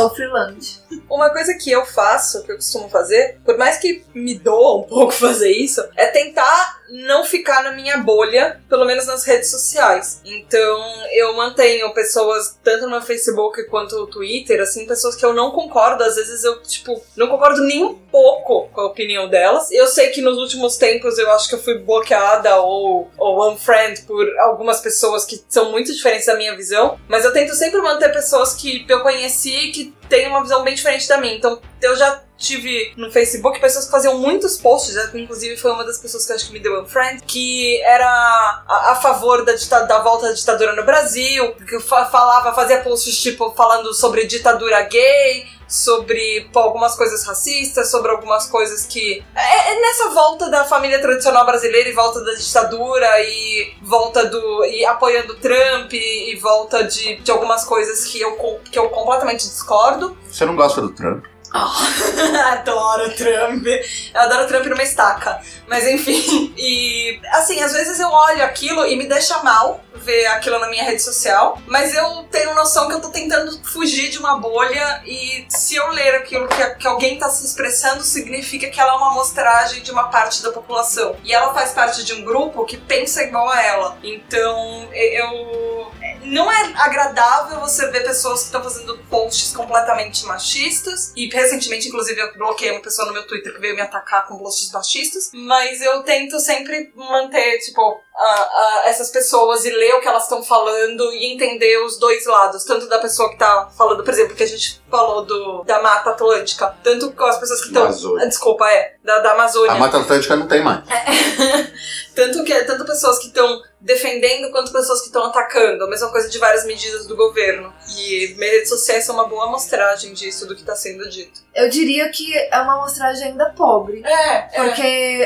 Uma 1.08 1.30
coisa 1.30 1.54
que 1.54 1.70
eu 1.70 1.84
faço, 1.86 2.42
que 2.44 2.52
eu 2.52 2.56
costumo 2.56 2.88
fazer, 2.88 3.38
por 3.44 3.56
mais 3.56 3.78
que 3.78 4.04
me 4.14 4.34
doa 4.34 4.78
um 4.78 4.82
pouco 4.88 5.12
fazer 5.12 5.50
isso, 5.50 5.82
é 5.96 6.06
tentar 6.06 6.82
não 6.90 7.24
ficar 7.24 7.62
na 7.62 7.72
minha 7.72 7.98
bolha, 7.98 8.60
pelo 8.68 8.84
menos 8.84 9.06
nas 9.06 9.24
redes 9.24 9.50
sociais. 9.50 10.20
Então, 10.24 10.80
eu 11.12 11.34
mantenho 11.34 11.92
pessoas, 11.92 12.58
tanto 12.62 12.88
no 12.88 13.00
Facebook 13.00 13.64
quanto 13.64 13.96
no 13.96 14.06
Twitter, 14.06 14.60
assim, 14.60 14.86
pessoas 14.86 15.16
que 15.16 15.24
eu 15.24 15.32
não 15.32 15.50
concordo. 15.50 16.04
Às 16.04 16.16
vezes 16.16 16.44
eu, 16.44 16.62
tipo, 16.62 17.02
não 17.16 17.28
concordo 17.28 17.62
nem 17.62 17.82
um 17.82 17.94
pouco 17.94 18.68
com 18.68 18.80
a 18.80 18.86
opinião 18.86 19.28
delas. 19.28 19.70
Eu 19.70 19.86
sei 19.86 20.08
que 20.10 20.20
nos 20.20 20.38
últimos 20.38 20.76
tempos 20.76 21.18
eu 21.18 21.30
acho 21.32 21.48
que 21.48 21.54
eu 21.54 21.62
fui 21.62 21.78
bloqueada 21.78 22.56
ou, 22.60 23.10
ou 23.18 23.52
unfriend 23.52 24.02
por 24.02 24.26
algumas 24.38 24.80
pessoas 24.80 25.24
que 25.24 25.42
são 25.48 25.70
muito 25.70 25.92
diferentes 25.92 26.26
da 26.26 26.36
minha 26.36 26.54
visão, 26.54 26.98
mas 27.08 27.24
eu 27.24 27.32
tento 27.32 27.54
sempre 27.54 27.80
manter 27.80 28.12
pessoas 28.12 28.54
que 28.54 28.84
eu 28.88 29.00
conheci 29.00 29.70
que 29.72 29.94
têm 30.08 30.28
uma 30.28 30.42
visão 30.42 30.62
bem 30.62 30.74
diferente 30.74 31.08
da 31.08 31.18
minha. 31.18 31.34
Então, 31.34 31.60
eu 31.82 31.96
já 31.96 32.22
tive 32.36 32.92
no 32.96 33.10
Facebook 33.10 33.60
pessoas 33.60 33.84
que 33.86 33.90
faziam 33.90 34.18
muitos 34.18 34.56
posts, 34.58 34.96
inclusive 35.14 35.56
foi 35.56 35.70
uma 35.70 35.84
das 35.84 35.98
pessoas 35.98 36.26
que 36.26 36.32
acho 36.32 36.46
que 36.48 36.52
me 36.52 36.58
deu 36.60 36.82
unfriend, 36.82 37.22
que 37.26 37.80
era 37.82 38.06
a, 38.06 38.92
a 38.92 38.94
favor 38.96 39.44
da, 39.44 39.52
da 39.86 39.98
volta 40.00 40.28
da 40.28 40.32
ditadura 40.34 40.74
no 40.74 40.84
Brasil, 40.84 41.54
que 41.54 41.78
fa- 41.80 42.06
falava, 42.06 42.52
fazia 42.52 42.80
posts 42.82 43.20
tipo 43.22 43.50
falando 43.54 43.94
sobre 43.94 44.26
ditadura 44.26 44.82
gay, 44.82 45.46
sobre 45.68 46.48
pô, 46.52 46.60
algumas 46.60 46.94
coisas 46.96 47.24
racistas, 47.24 47.90
sobre 47.90 48.10
algumas 48.10 48.46
coisas 48.46 48.86
que. 48.86 49.24
É, 49.34 49.72
é 49.72 49.80
nessa 49.80 50.10
volta 50.10 50.50
da 50.50 50.64
família 50.64 51.00
tradicional 51.00 51.44
brasileira 51.44 51.88
e 51.88 51.92
volta 51.92 52.22
da 52.22 52.34
ditadura 52.34 53.20
e 53.22 53.74
volta 53.82 54.24
do. 54.26 54.64
e 54.64 54.84
apoiando 54.84 55.34
Trump 55.36 55.92
e, 55.92 56.32
e 56.32 56.36
volta 56.36 56.84
de, 56.84 57.16
de 57.16 57.30
algumas 57.30 57.64
coisas 57.64 58.04
que 58.04 58.20
eu, 58.20 58.36
que 58.70 58.78
eu 58.78 58.88
completamente 58.88 59.48
discordo. 59.48 60.16
Você 60.30 60.44
não 60.44 60.56
gosta 60.56 60.80
do 60.80 60.90
Trump? 60.90 61.24
adoro 62.52 63.14
Trump. 63.14 63.64
Eu 63.66 64.20
adoro 64.20 64.48
Trump 64.48 64.66
numa 64.66 64.82
estaca. 64.82 65.40
Mas 65.68 65.86
enfim. 65.86 66.52
E 66.56 67.20
assim, 67.30 67.60
às 67.62 67.72
vezes 67.72 68.00
eu 68.00 68.08
olho 68.08 68.44
aquilo 68.44 68.84
e 68.86 68.96
me 68.96 69.06
deixa 69.06 69.42
mal 69.42 69.80
ver 69.94 70.26
aquilo 70.26 70.58
na 70.58 70.68
minha 70.68 70.84
rede 70.84 71.02
social. 71.02 71.60
Mas 71.66 71.94
eu 71.94 72.24
tenho 72.30 72.54
noção 72.54 72.88
que 72.88 72.94
eu 72.94 73.00
tô 73.00 73.08
tentando 73.10 73.64
fugir 73.64 74.10
de 74.10 74.18
uma 74.18 74.38
bolha. 74.38 75.02
E 75.06 75.46
se 75.48 75.76
eu 75.76 75.88
ler 75.88 76.16
aquilo 76.16 76.48
que, 76.48 76.64
que 76.74 76.86
alguém 76.86 77.18
tá 77.18 77.28
se 77.28 77.44
expressando, 77.44 78.02
significa 78.02 78.68
que 78.68 78.80
ela 78.80 78.92
é 78.92 78.96
uma 78.96 79.12
amostragem 79.12 79.82
de 79.82 79.90
uma 79.90 80.08
parte 80.08 80.42
da 80.42 80.50
população. 80.50 81.16
E 81.22 81.32
ela 81.32 81.54
faz 81.54 81.72
parte 81.72 82.04
de 82.04 82.12
um 82.14 82.24
grupo 82.24 82.64
que 82.64 82.76
pensa 82.76 83.22
igual 83.22 83.48
a 83.48 83.62
ela. 83.62 83.98
Então 84.02 84.88
eu. 84.92 85.92
Não 86.24 86.50
é 86.50 86.72
agradável 86.76 87.60
você 87.60 87.86
ver 87.90 88.02
pessoas 88.02 88.40
que 88.40 88.46
estão 88.46 88.62
fazendo 88.62 88.96
posts 89.10 89.52
completamente 89.52 90.24
machistas. 90.24 91.12
E 91.14 91.28
recentemente, 91.44 91.88
inclusive, 91.88 92.20
eu 92.20 92.32
bloqueei 92.34 92.70
uma 92.72 92.80
pessoa 92.82 93.06
no 93.06 93.12
meu 93.14 93.26
Twitter 93.26 93.54
que 93.54 93.60
veio 93.60 93.74
me 93.74 93.80
atacar 93.82 94.26
com 94.26 94.36
posts 94.38 94.70
machistas. 94.72 95.30
Mas 95.32 95.80
eu 95.80 96.02
tento 96.02 96.38
sempre 96.40 96.92
manter, 96.94 97.58
tipo, 97.60 98.00
a- 98.16 98.20
a- 98.22 98.82
essas 98.86 99.10
pessoas 99.10 99.64
e 99.64 99.70
ler 99.70 99.94
o 99.94 100.00
que 100.00 100.08
elas 100.08 100.24
estão 100.24 100.42
falando 100.42 101.12
e 101.12 101.32
entender 101.32 101.78
os 101.84 101.98
dois 101.98 102.26
lados. 102.26 102.64
Tanto 102.64 102.88
da 102.88 102.98
pessoa 102.98 103.30
que 103.30 103.36
tá 103.38 103.68
falando, 103.76 104.02
por 104.04 104.12
exemplo, 104.12 104.34
que 104.34 104.42
a 104.42 104.46
gente 104.48 104.82
falou 104.90 105.24
do, 105.24 105.62
da 105.64 105.82
Mata 105.82 106.10
Atlântica. 106.10 106.74
Tanto 106.82 107.12
com 107.12 107.24
as 107.24 107.38
pessoas 107.38 107.60
que 107.60 107.68
estão. 107.68 107.82
Amazônia. 107.84 108.26
Desculpa, 108.28 108.68
é. 108.70 108.94
Da, 109.04 109.18
da 109.20 109.32
Amazônia. 109.32 109.72
A 109.72 109.76
Mata 109.78 109.98
Atlântica 109.98 110.36
não 110.36 110.46
tem 110.46 110.62
mais. 110.62 110.84
tanto 112.14 112.44
que 112.44 112.64
tanto 112.64 112.84
pessoas 112.84 113.18
que 113.18 113.26
estão 113.26 113.60
defendendo 113.84 114.50
quanto 114.50 114.72
pessoas 114.72 115.00
que 115.00 115.06
estão 115.08 115.24
atacando. 115.26 115.84
A 115.84 115.88
mesma 115.88 116.10
coisa 116.10 116.28
de 116.28 116.38
várias 116.38 116.64
medidas 116.64 117.06
do 117.06 117.14
governo. 117.14 117.72
E 117.98 118.34
redes 118.38 118.70
sociais 118.70 119.04
são 119.04 119.14
uma 119.14 119.28
boa 119.28 119.44
amostragem 119.44 120.14
disso, 120.14 120.46
do 120.46 120.54
que 120.54 120.62
está 120.62 120.74
sendo 120.74 121.08
dito. 121.10 121.44
Eu 121.54 121.68
diria 121.68 122.08
que 122.08 122.34
é 122.36 122.58
uma 122.60 122.74
amostragem 122.74 123.28
ainda 123.28 123.50
pobre. 123.50 124.02
É, 124.04 124.38
Porque 124.56 124.82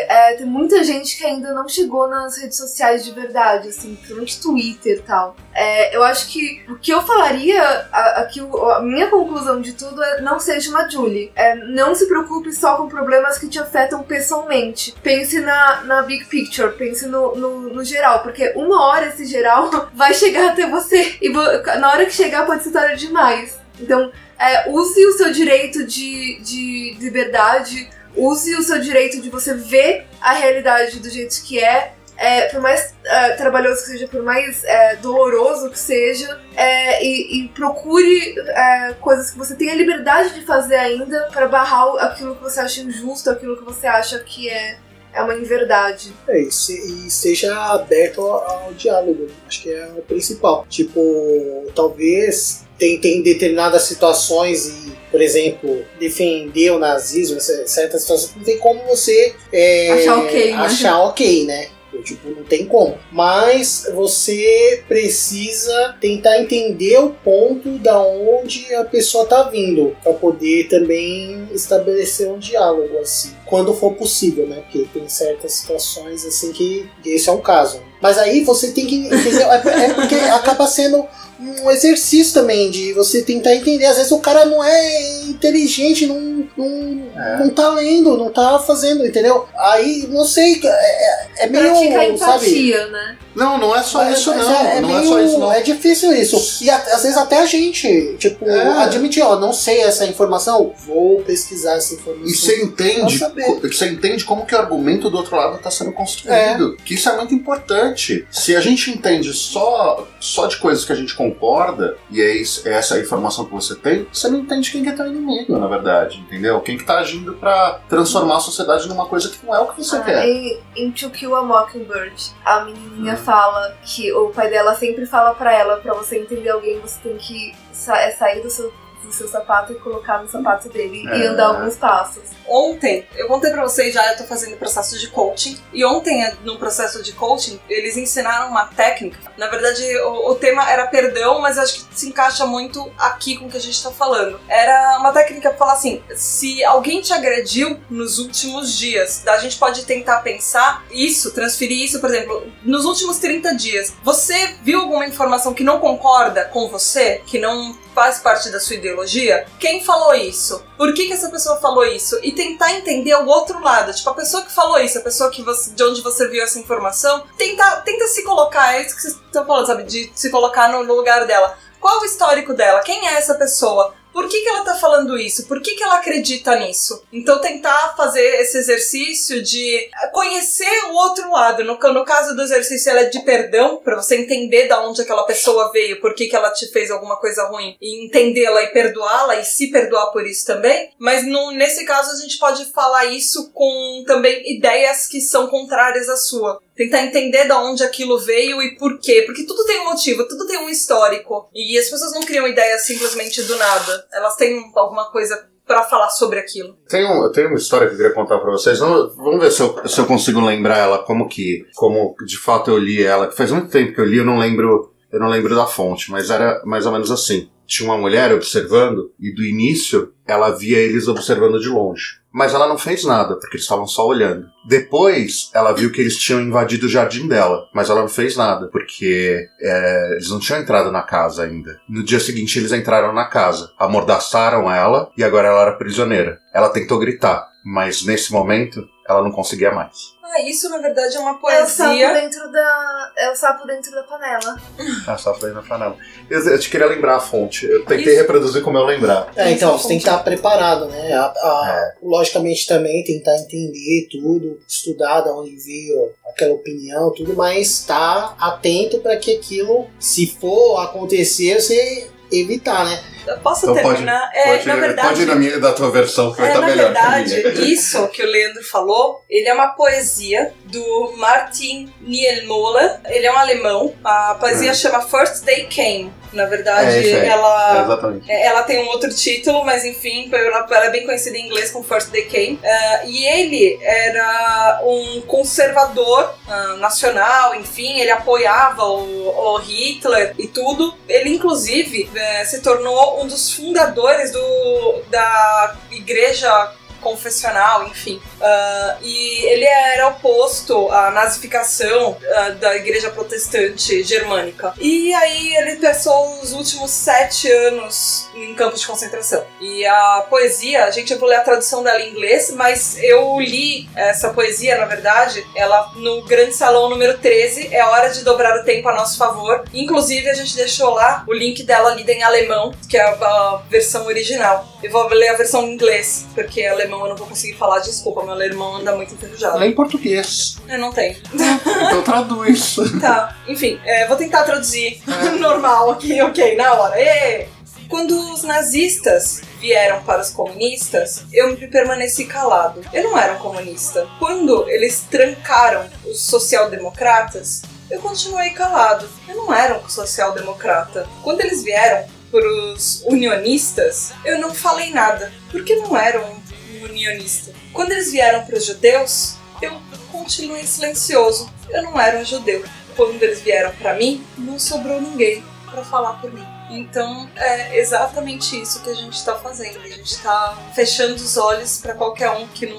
é, 0.08 0.34
tem 0.34 0.44
muita 0.46 0.82
gente 0.84 1.16
que 1.16 1.24
ainda 1.24 1.54
não 1.54 1.68
chegou 1.68 2.08
nas 2.08 2.36
redes 2.36 2.58
sociais 2.58 3.04
de 3.04 3.12
verdade, 3.12 3.68
assim, 3.68 3.94
principalmente 3.94 4.40
Twitter 4.40 4.98
e 4.98 5.02
tal. 5.02 5.36
É, 5.54 5.96
eu 5.96 6.02
acho 6.02 6.28
que 6.28 6.62
o 6.68 6.76
que 6.78 6.92
eu 6.92 7.00
falaria, 7.02 7.62
a, 7.92 8.20
aqui, 8.20 8.40
o- 8.40 8.70
a 8.70 8.80
minha 8.82 9.08
conclusão 9.08 9.60
de 9.60 9.72
tudo 9.72 10.02
é 10.02 10.20
não 10.20 10.38
seja 10.38 10.68
uma 10.70 10.88
Julie. 10.88 11.32
É, 11.34 11.54
não 11.54 11.94
se 11.94 12.06
preocupe 12.06 12.52
só 12.52 12.76
com 12.76 12.88
problemas 12.88 13.38
que 13.38 13.48
te 13.48 13.58
afetam 13.58 14.02
pessoalmente. 14.02 14.94
Pense 15.02 15.40
na, 15.40 15.82
na 15.84 16.02
big 16.02 16.24
picture, 16.26 16.72
pense 16.76 17.06
no, 17.06 17.34
no, 17.36 17.60
no 17.74 17.84
geral, 17.84 18.20
porque 18.22 18.47
uma 18.56 18.86
hora 18.86 19.06
esse 19.08 19.24
geral 19.26 19.90
vai 19.94 20.14
chegar 20.14 20.50
até 20.50 20.68
você. 20.68 21.16
E 21.20 21.28
na 21.28 21.90
hora 21.90 22.06
que 22.06 22.12
chegar 22.12 22.46
pode 22.46 22.64
ser 22.64 22.70
tarde 22.70 23.06
demais. 23.06 23.56
Então, 23.80 24.12
é, 24.38 24.70
use 24.70 25.04
o 25.06 25.12
seu 25.12 25.32
direito 25.32 25.84
de, 25.84 26.40
de 26.40 26.96
liberdade, 27.00 27.90
use 28.16 28.54
o 28.56 28.62
seu 28.62 28.80
direito 28.80 29.20
de 29.20 29.30
você 29.30 29.54
ver 29.54 30.06
a 30.20 30.32
realidade 30.32 30.98
do 31.00 31.08
jeito 31.08 31.42
que 31.42 31.62
é. 31.62 31.92
é, 32.16 32.48
por 32.48 32.60
mais 32.60 32.94
é, 33.04 33.30
trabalhoso 33.30 33.82
que 33.82 33.90
seja, 33.90 34.08
por 34.08 34.22
mais 34.22 34.64
é, 34.64 34.96
doloroso 34.96 35.70
que 35.70 35.78
seja, 35.78 36.40
é, 36.56 37.04
e, 37.04 37.44
e 37.44 37.48
procure 37.48 38.34
é, 38.38 38.94
coisas 39.00 39.30
que 39.30 39.38
você 39.38 39.54
tenha 39.54 39.74
liberdade 39.74 40.34
de 40.34 40.44
fazer 40.44 40.76
ainda 40.76 41.28
para 41.32 41.46
barrar 41.46 41.86
aquilo 42.04 42.34
que 42.34 42.42
você 42.42 42.60
acha 42.60 42.80
injusto, 42.80 43.30
aquilo 43.30 43.56
que 43.56 43.64
você 43.64 43.86
acha 43.86 44.18
que 44.20 44.48
é, 44.48 44.78
é 45.18 45.22
uma 45.22 45.34
inverdade. 45.34 46.12
É, 46.28 46.40
e, 46.40 46.50
se- 46.50 47.06
e 47.06 47.10
seja 47.10 47.54
aberto 47.72 48.20
ao, 48.20 48.64
ao 48.66 48.72
diálogo. 48.74 49.26
Acho 49.46 49.62
que 49.62 49.70
é 49.70 49.86
o 49.96 50.02
principal. 50.02 50.66
Tipo, 50.68 51.66
talvez 51.74 52.62
tem, 52.78 52.98
tem 53.00 53.22
determinadas 53.22 53.82
situações 53.82 54.66
e, 54.68 54.92
por 55.10 55.20
exemplo, 55.20 55.84
defender 55.98 56.70
o 56.70 56.78
nazismo, 56.78 57.40
cer- 57.40 57.66
certas 57.68 58.02
situações, 58.02 58.36
não 58.36 58.44
tem 58.44 58.58
como 58.58 58.80
você 58.84 59.34
é, 59.52 59.90
Achar 59.92 60.18
ok, 60.18 60.50
né? 60.50 60.56
achar 60.56 60.98
ok, 61.00 61.44
né? 61.46 61.68
Tipo, 62.02 62.30
não 62.30 62.44
tem 62.44 62.66
como. 62.66 62.98
Mas 63.12 63.86
você 63.94 64.82
precisa 64.86 65.96
tentar 66.00 66.40
entender 66.40 66.98
o 66.98 67.10
ponto 67.10 67.78
da 67.78 68.00
onde 68.00 68.74
a 68.74 68.84
pessoa 68.84 69.26
tá 69.26 69.44
vindo 69.44 69.96
para 70.02 70.12
poder 70.12 70.68
também 70.68 71.48
estabelecer 71.52 72.28
um 72.28 72.38
diálogo 72.38 72.98
assim, 72.98 73.32
quando 73.46 73.74
for 73.74 73.94
possível, 73.94 74.46
né? 74.46 74.62
Porque 74.62 74.86
tem 74.92 75.08
certas 75.08 75.52
situações 75.52 76.24
assim 76.24 76.52
que 76.52 76.88
esse 77.04 77.28
é 77.28 77.32
um 77.32 77.40
caso. 77.40 77.80
Mas 78.00 78.16
aí 78.18 78.44
você 78.44 78.70
tem 78.70 78.86
que 78.86 78.94
entender, 79.06 79.42
é 79.42 79.88
é 79.88 79.94
porque 79.94 80.14
acaba 80.14 80.66
sendo 80.66 81.04
um 81.40 81.70
exercício 81.70 82.34
também 82.34 82.70
de 82.70 82.92
você 82.92 83.22
tentar 83.22 83.54
entender. 83.54 83.86
Às 83.86 83.96
vezes 83.96 84.12
o 84.12 84.18
cara 84.18 84.44
não 84.44 84.62
é 84.62 85.22
inteligente, 85.22 86.06
não, 86.06 86.48
não, 86.56 87.02
É. 87.16 87.38
não 87.38 87.50
tá 87.50 87.68
lendo, 87.70 88.16
não 88.16 88.30
tá 88.30 88.58
fazendo, 88.58 89.06
entendeu? 89.06 89.46
Aí, 89.56 90.06
não 90.10 90.24
sei, 90.24 90.60
é, 90.64 91.44
é 91.44 91.46
meio, 91.48 91.64
Pratica 91.64 92.18
sabe? 92.18 92.46
empatia, 92.48 92.86
né? 92.88 93.16
Não, 93.34 93.56
não 93.58 93.74
é 93.76 93.82
só 93.82 93.98
Mas- 93.98 94.18
isso 94.18 94.30
mas 94.34 94.46
não. 94.46 94.54
É, 94.54 94.80
não 94.80 94.90
é 94.90 94.92
meio- 95.00 95.08
só 95.08 95.20
isso 95.20 95.38
não. 95.38 95.52
é 95.52 95.60
difícil 95.62 96.12
isso. 96.12 96.64
E 96.64 96.70
a- 96.70 96.76
às 96.76 97.02
vezes 97.02 97.16
até 97.16 97.38
a 97.40 97.46
gente, 97.46 98.16
tipo, 98.18 98.48
É. 98.48 98.82
admitir, 98.82 99.22
ó, 99.22 99.36
não 99.38 99.52
sei 99.52 99.80
essa 99.82 100.04
informação, 100.06 100.72
vou 100.86 101.20
pesquisar 101.22 101.74
essa 101.74 101.94
informação. 101.94 102.26
E 102.26 102.34
você 102.34 102.62
entende, 102.62 103.18
você 103.62 103.88
entende 103.88 104.24
como 104.24 104.44
que 104.46 104.54
o 104.54 104.58
argumento 104.58 105.08
do 105.10 105.16
outro 105.16 105.36
lado 105.36 105.56
está 105.56 105.70
sendo 105.70 105.92
construído. 105.92 106.76
Que 106.84 106.94
isso 106.94 107.08
é 107.08 107.16
muito 107.16 107.34
importante. 107.34 108.26
Se 108.30 108.56
a 108.56 108.60
gente 108.60 108.90
entende 108.90 109.32
só, 109.32 110.06
só 110.20 110.46
de 110.46 110.56
coisas 110.56 110.84
que 110.84 110.92
a 110.92 110.96
gente 110.96 111.14
concorda, 111.14 111.96
e 112.10 112.20
é 112.20 112.34
isso- 112.36 112.66
é 112.68 112.72
essa 112.74 112.94
a 112.96 113.00
informação 113.00 113.44
que 113.44 113.52
você 113.52 113.74
tem, 113.74 114.06
você 114.12 114.28
não 114.28 114.40
entende 114.40 114.70
quem 114.70 114.82
que 114.82 114.88
é 114.88 114.92
teu 114.92 115.06
inimigo, 115.06 115.56
na 115.58 115.66
verdade, 115.68 116.18
entendeu? 116.20 116.60
Quem 116.60 116.76
que 116.76 116.84
tá 116.84 116.98
agindo 116.98 117.34
pra 117.34 117.80
transformar 117.88 118.36
a 118.36 118.40
sociedade 118.40 118.88
numa 118.88 119.06
coisa 119.06 119.28
que 119.28 119.38
não 119.46 119.54
é 119.54 119.60
o 119.60 119.66
que 119.68 119.82
você 119.84 119.96
Ah, 119.96 120.00
quer. 120.00 120.28
em, 120.28 120.58
em 120.76 120.90
To 120.90 121.10
Kill 121.10 121.34
a 121.36 121.42
Mockingbird, 121.42 122.14
a 122.44 122.64
menininha 122.64 123.14
Hum. 123.14 123.16
Fala 123.18 123.76
que 123.82 124.12
o 124.12 124.30
pai 124.30 124.48
dela 124.48 124.74
sempre 124.74 125.06
fala 125.06 125.34
pra 125.34 125.52
ela, 125.52 125.76
pra 125.78 125.94
você 125.94 126.18
entender 126.18 126.48
alguém, 126.50 126.78
você 126.80 126.98
tem 127.02 127.16
que 127.16 127.54
sa- 127.72 128.00
é 128.00 128.10
sair 128.12 128.40
do 128.40 128.50
seu, 128.50 128.72
do 129.04 129.12
seu 129.12 129.28
sapato 129.28 129.72
e 129.72 129.76
colocar 129.76 130.22
no 130.22 130.28
sapato 130.28 130.68
dele 130.68 131.04
e 131.04 131.08
É. 131.08 131.26
andar 131.28 131.46
alguns 131.46 131.76
passos. 131.76 132.22
Ontem, 132.46 133.06
eu 133.14 133.26
contei 133.28 133.50
pra 133.50 133.62
vocês 133.62 133.92
já, 133.92 134.12
eu 134.12 134.16
tô 134.16 134.24
fazendo 134.24 134.56
processo 134.56 134.98
de 134.98 135.08
coaching. 135.08 135.58
E 135.72 135.84
ontem, 135.84 136.32
no 136.44 136.58
processo 136.58 137.02
de 137.02 137.12
coaching, 137.12 137.60
eles 137.68 137.96
ensinaram 137.96 138.48
uma 138.48 138.64
técnica. 138.66 139.18
Na 139.36 139.48
verdade, 139.48 139.82
o, 140.00 140.30
o 140.30 140.34
tema 140.34 140.68
era 140.70 140.86
perdão, 140.86 141.40
mas 141.40 141.58
acho 141.58 141.84
que 141.86 141.94
se 141.98 142.08
encaixa 142.08 142.46
muito 142.46 142.90
aqui 142.98 143.36
com 143.36 143.46
o 143.46 143.50
que 143.50 143.56
a 143.56 143.60
gente 143.60 143.82
tá 143.82 143.90
falando. 143.90 144.40
Era 144.48 144.98
uma 144.98 145.12
técnica 145.12 145.50
pra 145.50 145.58
falar 145.58 145.72
assim: 145.74 146.02
se 146.14 146.64
alguém 146.64 147.02
te 147.02 147.12
agrediu 147.12 147.78
nos 147.90 148.18
últimos 148.18 148.72
dias, 148.76 149.26
a 149.26 149.36
gente 149.38 149.58
pode 149.58 149.84
tentar 149.84 150.18
pensar 150.22 150.84
isso, 150.90 151.32
transferir 151.32 151.82
isso, 151.84 152.00
por 152.00 152.08
exemplo, 152.08 152.50
nos 152.62 152.84
últimos 152.86 153.18
30 153.18 153.54
dias. 153.54 153.92
Você 154.02 154.56
viu 154.62 154.80
alguma 154.80 155.06
informação 155.06 155.52
que 155.52 155.62
não 155.62 155.78
concorda 155.80 156.44
com 156.46 156.68
você, 156.68 157.20
que 157.26 157.38
não 157.38 157.76
faz 157.98 158.20
parte 158.20 158.48
da 158.50 158.60
sua 158.60 158.76
ideologia? 158.76 159.44
Quem 159.58 159.84
falou 159.84 160.14
isso? 160.14 160.64
Por 160.76 160.94
que, 160.94 161.08
que 161.08 161.12
essa 161.12 161.28
pessoa 161.30 161.56
falou 161.56 161.84
isso? 161.84 162.16
E 162.22 162.30
tentar 162.30 162.72
entender 162.74 163.12
o 163.16 163.26
outro 163.26 163.60
lado. 163.60 163.92
Tipo, 163.92 164.10
a 164.10 164.14
pessoa 164.14 164.44
que 164.44 164.52
falou 164.52 164.78
isso, 164.78 164.98
a 164.98 165.02
pessoa 165.02 165.30
que 165.30 165.42
você, 165.42 165.72
de 165.72 165.82
onde 165.82 166.00
você 166.00 166.28
viu 166.28 166.40
essa 166.40 166.60
informação, 166.60 167.24
tenta, 167.36 167.80
tenta 167.80 168.06
se 168.06 168.22
colocar, 168.22 168.76
é 168.76 168.82
isso 168.82 168.94
que 168.94 169.02
vocês 169.02 169.14
estão 169.14 169.44
falando, 169.44 169.66
sabe? 169.66 169.82
De 169.82 170.12
se 170.14 170.30
colocar 170.30 170.68
no, 170.68 170.84
no 170.84 170.94
lugar 170.94 171.26
dela. 171.26 171.58
Qual 171.80 172.00
o 172.00 172.04
histórico 172.04 172.54
dela? 172.54 172.80
Quem 172.80 173.08
é 173.08 173.14
essa 173.14 173.34
pessoa? 173.34 173.94
Por 174.12 174.28
que, 174.28 174.40
que 174.40 174.48
ela 174.48 174.64
tá 174.64 174.74
falando 174.74 175.16
isso? 175.16 175.46
Por 175.46 175.60
que, 175.60 175.74
que 175.74 175.82
ela 175.82 175.96
acredita 175.96 176.56
nisso? 176.56 177.02
Então, 177.12 177.40
tentar 177.40 177.94
fazer 177.96 178.40
esse 178.40 178.58
exercício 178.58 179.42
de 179.42 179.88
conhecer 180.12 180.84
o 180.90 180.94
outro 180.94 181.30
lado. 181.30 181.64
No, 181.64 181.78
no 181.78 182.04
caso 182.04 182.34
do 182.34 182.42
exercício, 182.42 182.90
ela 182.90 183.00
é 183.00 183.04
de 183.04 183.20
perdão, 183.20 183.76
pra 183.76 183.96
você 183.96 184.16
entender 184.16 184.66
da 184.66 184.86
onde 184.86 185.02
aquela 185.02 185.24
pessoa 185.24 185.70
veio, 185.72 186.00
por 186.00 186.14
que, 186.14 186.26
que 186.26 186.36
ela 186.36 186.50
te 186.50 186.66
fez 186.68 186.90
alguma 186.90 187.16
coisa 187.16 187.44
ruim, 187.44 187.76
e 187.80 188.04
entendê-la 188.04 188.62
e 188.62 188.68
perdoá-la 188.68 189.36
e 189.36 189.44
se 189.44 189.70
perdoar 189.70 190.10
por 190.12 190.26
isso 190.26 190.46
também. 190.46 190.90
Mas 190.98 191.26
no, 191.26 191.50
nesse 191.52 191.84
caso, 191.84 192.10
a 192.12 192.16
gente 192.16 192.38
pode 192.38 192.64
falar 192.72 193.06
isso 193.06 193.50
com 193.52 194.04
também 194.06 194.42
ideias 194.56 195.06
que 195.06 195.20
são 195.20 195.46
contrárias 195.46 196.08
à 196.08 196.16
sua. 196.16 196.60
Tentar 196.78 197.02
entender 197.02 197.44
da 197.48 197.60
onde 197.60 197.82
aquilo 197.82 198.20
veio 198.20 198.62
e 198.62 198.76
por 198.76 199.00
quê. 199.00 199.24
Porque 199.26 199.44
tudo 199.44 199.64
tem 199.64 199.80
um 199.80 199.86
motivo, 199.86 200.28
tudo 200.28 200.46
tem 200.46 200.58
um 200.58 200.68
histórico. 200.68 201.50
E 201.52 201.76
as 201.76 201.90
pessoas 201.90 202.12
não 202.12 202.22
criam 202.22 202.46
ideias 202.46 202.82
simplesmente 202.82 203.42
do 203.42 203.56
nada. 203.56 204.06
Elas 204.12 204.36
têm 204.36 204.70
alguma 204.76 205.10
coisa 205.10 205.44
pra 205.66 205.82
falar 205.82 206.08
sobre 206.10 206.38
aquilo. 206.38 206.78
Tem, 206.88 207.04
um, 207.04 207.32
tenho 207.32 207.48
uma 207.48 207.58
história 207.58 207.88
que 207.88 207.94
eu 207.94 207.96
queria 207.96 208.14
contar 208.14 208.38
pra 208.38 208.52
vocês. 208.52 208.78
Vamos, 208.78 209.16
vamos 209.16 209.40
ver 209.40 209.50
se 209.50 209.60
eu, 209.60 209.88
se 209.88 210.00
eu 210.00 210.06
consigo 210.06 210.40
lembrar 210.40 210.78
ela, 210.78 210.98
como 211.02 211.28
que, 211.28 211.66
como 211.74 212.14
de 212.24 212.38
fato 212.38 212.70
eu 212.70 212.78
li 212.78 213.02
ela. 213.02 213.28
Faz 213.32 213.50
muito 213.50 213.70
tempo 213.70 213.92
que 213.92 214.00
eu 214.00 214.04
li, 214.04 214.18
eu 214.18 214.24
não 214.24 214.38
lembro, 214.38 214.94
eu 215.10 215.18
não 215.18 215.28
lembro 215.28 215.56
da 215.56 215.66
fonte, 215.66 216.12
mas 216.12 216.30
era 216.30 216.62
mais 216.64 216.86
ou 216.86 216.92
menos 216.92 217.10
assim. 217.10 217.50
Tinha 217.66 217.90
uma 217.90 217.98
mulher 217.98 218.32
observando 218.32 219.12
e 219.18 219.34
do 219.34 219.44
início 219.44 220.14
ela 220.24 220.50
via 220.50 220.78
eles 220.78 221.08
observando 221.08 221.58
de 221.58 221.68
longe. 221.68 222.17
Mas 222.32 222.52
ela 222.52 222.68
não 222.68 222.76
fez 222.76 223.04
nada, 223.04 223.36
porque 223.36 223.56
eles 223.56 223.64
estavam 223.64 223.86
só 223.86 224.06
olhando. 224.06 224.46
Depois, 224.66 225.50
ela 225.54 225.72
viu 225.72 225.90
que 225.90 226.00
eles 226.00 226.16
tinham 226.16 226.40
invadido 226.40 226.86
o 226.86 226.88
jardim 226.88 227.26
dela, 227.26 227.66
mas 227.74 227.88
ela 227.88 228.02
não 228.02 228.08
fez 228.08 228.36
nada, 228.36 228.68
porque 228.68 229.46
é, 229.60 230.12
eles 230.12 230.28
não 230.30 230.38
tinham 230.38 230.60
entrado 230.60 230.92
na 230.92 231.02
casa 231.02 231.44
ainda. 231.44 231.80
No 231.88 232.04
dia 232.04 232.20
seguinte, 232.20 232.58
eles 232.58 232.72
entraram 232.72 233.12
na 233.12 233.24
casa, 233.24 233.72
amordaçaram 233.78 234.70
ela 234.70 235.10
e 235.16 235.24
agora 235.24 235.48
ela 235.48 235.62
era 235.62 235.76
prisioneira. 235.76 236.38
Ela 236.52 236.68
tentou 236.68 236.98
gritar, 236.98 237.48
mas 237.64 238.04
nesse 238.04 238.30
momento, 238.30 238.86
ela 239.08 239.22
não 239.22 239.32
conseguia 239.32 239.72
mais. 239.72 240.16
Ah, 240.22 240.42
isso 240.42 240.68
na 240.68 240.76
verdade 240.76 241.16
é 241.16 241.20
uma 241.20 241.30
É 241.50 241.62
o 241.64 241.66
sapo 241.66 241.88
poesia. 241.88 242.12
dentro 242.12 242.52
da. 242.52 243.12
É 243.16 243.30
o 243.30 243.34
sapo 243.34 243.66
dentro 243.66 243.90
da 243.92 244.02
panela. 244.02 244.60
Ah, 245.06 245.16
só 245.16 245.32
falei 245.34 245.54
na 245.54 245.62
panela. 245.62 245.96
Eu, 246.28 246.44
eu 246.50 246.58
te 246.58 246.68
queria 246.68 246.86
lembrar 246.86 247.16
a 247.16 247.20
fonte. 247.20 247.64
Eu 247.64 247.82
tentei 247.86 248.12
Isso. 248.12 248.20
reproduzir 248.20 248.62
como 248.62 248.76
eu 248.76 248.84
lembrar. 248.84 249.32
É, 249.34 249.50
então, 249.50 249.78
você 249.78 249.88
tem 249.88 249.96
que 249.98 250.04
estar 250.06 250.18
preparado, 250.22 250.84
né? 250.86 251.14
A- 251.14 251.24
a- 251.24 251.92
Logicamente 252.02 252.66
também 252.66 253.02
tentar 253.04 253.36
entender 253.38 254.06
tudo, 254.10 254.60
estudar 254.68 255.22
de 255.22 255.30
onde 255.30 255.56
veio 255.56 256.12
aquela 256.28 256.52
opinião, 256.54 257.10
tudo, 257.14 257.34
mas 257.34 257.66
estar 257.80 258.36
atento 258.38 258.98
para 258.98 259.16
que 259.16 259.34
aquilo, 259.34 259.86
se 259.98 260.26
for 260.38 260.80
acontecer, 260.82 261.58
você 261.58 262.10
evitar, 262.30 262.84
né? 262.84 263.02
Posso 263.42 263.70
Então 263.70 263.82
pode, 263.82 263.96
terminar? 263.96 264.30
é, 264.34 264.44
pode, 264.56 264.66
na 264.68 264.76
verdade, 264.76 265.08
pode 265.08 265.22
ir 265.22 265.26
na 265.26 265.34
minha, 265.34 265.58
da 265.60 265.72
tua 265.72 265.90
versão, 265.90 266.32
que 266.32 266.38
vai 266.40 266.46
É, 266.48 266.52
estar 266.52 266.60
na 266.60 266.66
melhor 266.68 266.92
que 266.92 266.98
a 266.98 267.10
verdade, 267.10 267.62
isso 267.72 268.08
que 268.08 268.22
o 268.22 268.26
Leandro 268.26 268.64
falou, 268.64 269.22
ele 269.28 269.48
é 269.48 269.54
uma 269.54 269.68
poesia 269.68 270.52
do 270.64 271.12
Martin 271.16 271.92
Niemöller. 272.00 273.00
Ele 273.06 273.26
é 273.26 273.32
um 273.32 273.38
alemão. 273.38 273.94
A 274.04 274.36
poesia 274.38 274.72
Hum. 274.72 274.74
chama 274.74 275.00
First 275.02 275.44
Day 275.44 275.64
Came. 275.66 276.12
Na 276.32 276.44
verdade, 276.44 277.08
É. 277.08 277.10
É, 277.24 277.26
ela 277.28 277.84
exatamente. 277.84 278.30
é, 278.30 278.46
Ela 278.48 278.62
tem 278.62 278.84
um 278.84 278.88
outro 278.88 279.08
título, 279.14 279.64
mas 279.64 279.82
enfim, 279.84 280.28
ela 280.32 280.66
ela 280.70 280.84
é 280.86 280.90
bem 280.90 281.06
conhecida 281.06 281.38
em 281.38 281.46
inglês 281.46 281.70
como 281.70 281.84
First 281.84 282.10
Day 282.10 282.26
Came. 282.26 282.60
Ah, 282.62 283.00
e 283.06 283.24
ele 283.26 283.78
era 283.82 284.80
um 284.84 285.22
conservador 285.22 286.34
ah, 286.46 286.76
nacional, 286.78 287.54
enfim, 287.54 287.98
ele 287.98 288.10
apoiava 288.10 288.84
o, 288.84 289.28
o 289.54 289.56
Hitler 289.58 290.34
e 290.38 290.46
tudo. 290.46 290.94
Ele, 291.08 291.30
inclusive, 291.30 292.10
eh, 292.14 292.44
se 292.44 292.60
tornou 292.62 293.17
um 293.20 293.26
dos 293.26 293.52
fundadores 293.52 294.32
do, 294.32 295.02
da 295.10 295.76
igreja 295.90 296.72
confessional, 297.00 297.86
enfim. 297.86 298.20
Ah, 298.40 298.96
e 299.02 299.44
ele 299.46 299.64
era 299.64 300.08
oposto 300.08 300.90
à 300.90 301.10
nazificação 301.10 302.16
ah, 302.34 302.50
da 302.50 302.76
igreja 302.76 303.10
protestante 303.10 304.02
germânica. 304.02 304.74
E 304.78 305.12
aí 305.14 305.56
ele 305.56 305.76
passou 305.76 306.40
os 306.40 306.52
últimos 306.52 306.90
sete 306.90 307.50
anos 307.50 308.28
em 308.34 308.54
campos 308.54 308.80
de 308.80 308.86
concentração. 308.86 309.44
E 309.60 309.84
a 309.86 310.26
poesia, 310.28 310.90
gente, 310.90 311.12
eu 311.12 311.18
vou 311.18 311.28
ler 311.28 311.36
a 311.36 311.42
tradução 311.42 311.82
dela 311.82 312.00
em 312.00 312.10
inglês, 312.10 312.50
mas 312.54 312.98
eu 313.02 313.40
li 313.40 313.88
essa 313.94 314.30
poesia, 314.30 314.78
na 314.78 314.86
verdade, 314.86 315.44
ela 315.54 315.92
no 315.96 316.22
Grande 316.22 316.52
Salão 316.54 316.88
número 316.88 317.18
13, 317.18 317.74
é 317.74 317.84
hora 317.84 318.10
de 318.10 318.22
dobrar 318.22 318.60
o 318.60 318.64
tempo 318.64 318.88
a 318.88 318.94
nosso 318.94 319.16
favor. 319.16 319.64
Inclusive, 319.72 320.28
a 320.28 320.34
gente 320.34 320.56
deixou 320.56 320.90
lá 320.90 321.24
o 321.26 321.32
link 321.32 321.62
dela 321.62 321.94
lida 321.94 322.12
em 322.12 322.22
alemão, 322.22 322.72
que 322.88 322.96
é 322.96 323.02
a, 323.02 323.10
a 323.10 323.62
versão 323.68 324.06
original. 324.06 324.66
Eu 324.82 324.92
vou 324.92 325.08
ler 325.08 325.28
a 325.28 325.36
versão 325.36 325.66
em 325.66 325.74
inglês, 325.74 326.26
porque 326.34 326.64
alemão 326.64 327.02
eu 327.02 327.08
não 327.08 327.16
vou 327.16 327.26
conseguir 327.26 327.54
falar, 327.54 327.80
desculpa, 327.80 328.22
meu 328.22 328.32
alemão 328.32 328.76
anda 328.76 328.94
muito 328.94 329.12
enferrujado. 329.14 329.58
Lê 329.58 329.68
em 329.68 329.74
português. 329.74 330.56
Eu 330.68 330.78
não 330.78 330.92
tenho. 330.92 331.16
Então 331.34 332.02
traduz. 332.02 332.76
Tá, 333.00 333.36
enfim, 333.46 333.80
é, 333.84 334.06
vou 334.06 334.16
tentar 334.16 334.44
traduzir 334.44 335.00
normal 335.38 335.90
aqui, 335.90 336.20
ok, 336.20 336.56
na 336.56 336.72
hora. 336.74 337.00
Ê! 337.00 337.48
Quando 337.88 338.12
os 338.34 338.42
nazistas 338.42 339.40
vieram 339.58 340.02
para 340.02 340.20
os 340.20 340.30
comunistas, 340.30 341.24
eu 341.32 341.48
me 341.56 341.66
permaneci 341.68 342.26
calado. 342.26 342.82
Eu 342.92 343.04
não 343.04 343.18
era 343.18 343.34
um 343.34 343.38
comunista. 343.38 344.06
Quando 344.18 344.68
eles 344.68 345.06
trancaram 345.10 345.88
os 346.04 346.20
social-democratas, 346.20 347.62
eu 347.90 348.00
continuei 348.00 348.50
calado. 348.50 349.08
Eu 349.26 349.36
não 349.36 349.52
era 349.52 349.78
um 349.78 349.88
social-democrata. 349.88 351.08
Quando 351.22 351.40
eles 351.40 351.62
vieram 351.62 352.06
para 352.30 352.46
os 352.46 353.02
unionistas, 353.06 354.12
eu 354.24 354.38
não 354.38 354.54
falei 354.54 354.90
nada, 354.90 355.32
porque 355.50 355.74
não 355.76 355.96
era 355.96 356.24
um 356.24 356.84
unionista. 356.84 357.52
Quando 357.72 357.92
eles 357.92 358.10
vieram 358.10 358.44
para 358.44 358.56
os 358.56 358.64
judeus, 358.64 359.36
eu 359.60 359.80
continuei 360.10 360.64
silencioso. 360.64 361.50
Eu 361.70 361.82
não 361.82 362.00
era 362.00 362.18
um 362.18 362.24
judeu. 362.24 362.64
Quando 362.96 363.22
eles 363.22 363.40
vieram 363.40 363.74
pra 363.76 363.94
mim, 363.94 364.24
não 364.36 364.58
sobrou 364.58 365.00
ninguém 365.00 365.44
pra 365.70 365.84
falar 365.84 366.14
por 366.14 366.32
mim. 366.32 366.44
Então 366.70 367.30
é 367.34 367.78
exatamente 367.78 368.60
isso 368.60 368.82
que 368.82 368.90
a 368.90 368.94
gente 368.94 369.24
tá 369.24 369.36
fazendo. 369.36 369.80
A 369.80 369.88
gente 369.88 370.18
tá 370.18 370.58
fechando 370.74 371.14
os 371.14 371.36
olhos 371.36 371.78
pra 371.78 371.94
qualquer 371.94 372.30
um 372.30 372.46
que 372.48 372.66
não, 372.66 372.78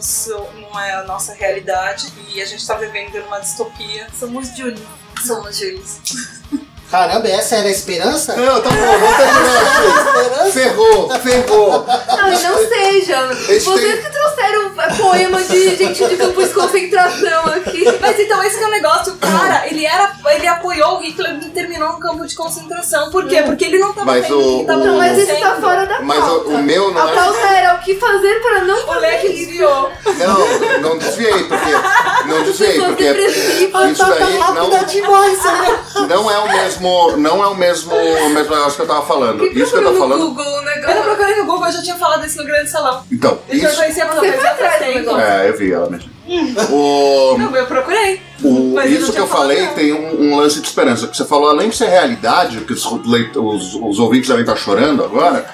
não 0.61 0.79
é 0.79 0.93
a 0.93 1.03
nossa 1.03 1.33
realidade 1.33 2.11
e 2.29 2.41
a 2.41 2.45
gente 2.45 2.65
tá 2.65 2.75
vivendo 2.75 3.19
numa 3.23 3.39
distopia. 3.39 4.07
Somos 4.17 4.55
Julie. 4.55 4.87
Somos 5.25 5.57
Jules. 5.57 5.99
Caramba, 6.89 7.27
essa 7.27 7.57
era 7.57 7.67
a 7.67 7.71
esperança? 7.71 8.35
Não, 8.35 8.61
tá 8.61 8.69
bom, 8.69 8.75
vamos 8.99 9.17
terminar. 9.17 10.51
Ferrou, 10.51 11.09
ferrou. 11.19 11.85
Não, 11.85 12.27
e 12.33 12.43
não 12.43 12.67
seja. 12.67 13.27
Vocês 13.27 13.63
tem- 13.63 13.97
que 14.01 14.09
trouxeram 14.09 14.71
é, 14.79 14.93
poema 14.95 15.43
de 15.43 15.75
gente 15.75 16.05
de 16.07 16.15
campo 16.17 16.41
de 16.41 16.49
concentração 16.49 17.45
aqui. 17.45 17.85
Mas 18.01 18.19
então 18.19 18.43
esse 18.43 18.57
que 18.57 18.63
é 18.63 18.67
o 18.67 18.71
negócio, 18.71 19.13
o 19.13 19.17
cara, 19.17 19.67
ele 19.67 19.85
era. 19.85 20.11
ele 20.31 20.47
apoiou 20.47 20.97
o 20.97 21.01
Hitler 21.01 21.37
e 21.43 21.49
terminou 21.49 21.93
no 21.93 21.99
campo 21.99 22.25
de 22.25 22.33
concentração. 22.35 23.11
Por 23.11 23.27
quê? 23.27 23.43
Porque 23.43 23.65
ele 23.65 23.77
não 23.77 23.93
tava 23.93 24.05
Mas 24.07 24.27
o- 24.29 24.61
o 24.61 24.65
tava 24.65 24.79
o- 24.79 24.85
Não, 24.85 24.97
mas 24.97 25.15
isso 25.17 25.39
tá 25.39 25.55
fora 25.61 25.85
da 25.85 26.01
Mas 26.01 26.17
o, 26.17 26.21
pauta. 26.21 26.49
o 26.49 26.63
meu 26.63 26.91
não 26.91 27.07
A 27.07 27.11
é. 27.11 27.15
pauta 27.15 27.47
era 27.49 27.75
o 27.75 27.79
que 27.79 27.95
fazer 27.95 28.41
para 28.41 28.61
não 28.65 28.83
O 28.83 28.87
fazer 28.87 29.25
isso. 29.25 29.27
desviou. 29.35 29.91
Não, 30.17 30.79
não 30.89 30.97
desviei, 30.97 31.43
porque. 31.43 31.71
Não 32.25 32.41
desviei, 32.45 32.81
porque. 32.81 33.03
Isso 33.03 34.05
daí 34.05 34.33
não, 34.33 34.39
Rápida 34.39 34.85
demais, 34.85 35.43
né? 35.43 35.79
não 36.09 36.31
é 36.31 36.37
o 36.39 36.47
mesmo. 36.49 36.78
Não 37.17 37.43
é 37.43 37.47
o 37.47 37.55
mesmo, 37.55 37.93
o 37.93 38.29
mesmo 38.29 38.55
negócio 38.55 38.75
que 38.75 38.81
eu 38.81 38.87
tava 38.87 39.05
falando. 39.05 39.49
Que 39.49 39.59
Isso 39.59 39.71
que 39.71 39.77
eu 39.77 39.91
no 39.91 39.97
falando. 39.97 40.27
Google 40.27 40.45
o 40.45 40.69
Eu 40.69 40.95
não 40.95 41.03
procurei 41.03 41.35
no 41.35 41.45
Google, 41.45 41.65
eu 41.67 41.71
já 41.73 41.81
tinha 41.81 41.95
falado 41.95 42.25
isso 42.25 42.37
no 42.37 42.45
grande 42.45 42.69
salão. 42.69 43.03
Então, 43.11 43.39
Eu 43.47 43.59
já 43.59 43.69
isso. 43.69 43.77
conhecia 43.79 44.03
a 44.05 44.07
pessoa 44.07 44.31
foi 44.31 44.47
atrás 44.47 44.79
do 44.79 44.85
negócio. 44.93 45.19
É, 45.21 45.49
eu 45.49 45.57
vi 45.57 45.71
ela 45.71 45.89
mesmo. 45.89 46.18
O, 46.71 47.37
Não, 47.37 47.55
eu 47.55 47.65
procurei. 47.65 48.21
o- 48.43 48.79
eu 48.79 48.85
isso 48.85 49.11
que 49.11 49.19
eu 49.19 49.27
falei 49.27 49.61
não. 49.65 49.73
tem 49.73 49.91
um, 49.93 50.21
um 50.31 50.35
lance 50.37 50.59
de 50.61 50.67
esperança. 50.67 51.07
Que 51.07 51.17
você 51.17 51.25
falou, 51.25 51.49
além 51.49 51.69
de 51.69 51.75
ser 51.75 51.87
realidade, 51.87 52.59
que 52.61 52.73
os, 52.73 52.85
os, 52.85 53.75
os 53.75 53.99
ouvintes 53.99 54.27
devem 54.29 54.43
estar 54.43 54.55
chorando 54.55 55.03
agora, 55.03 55.45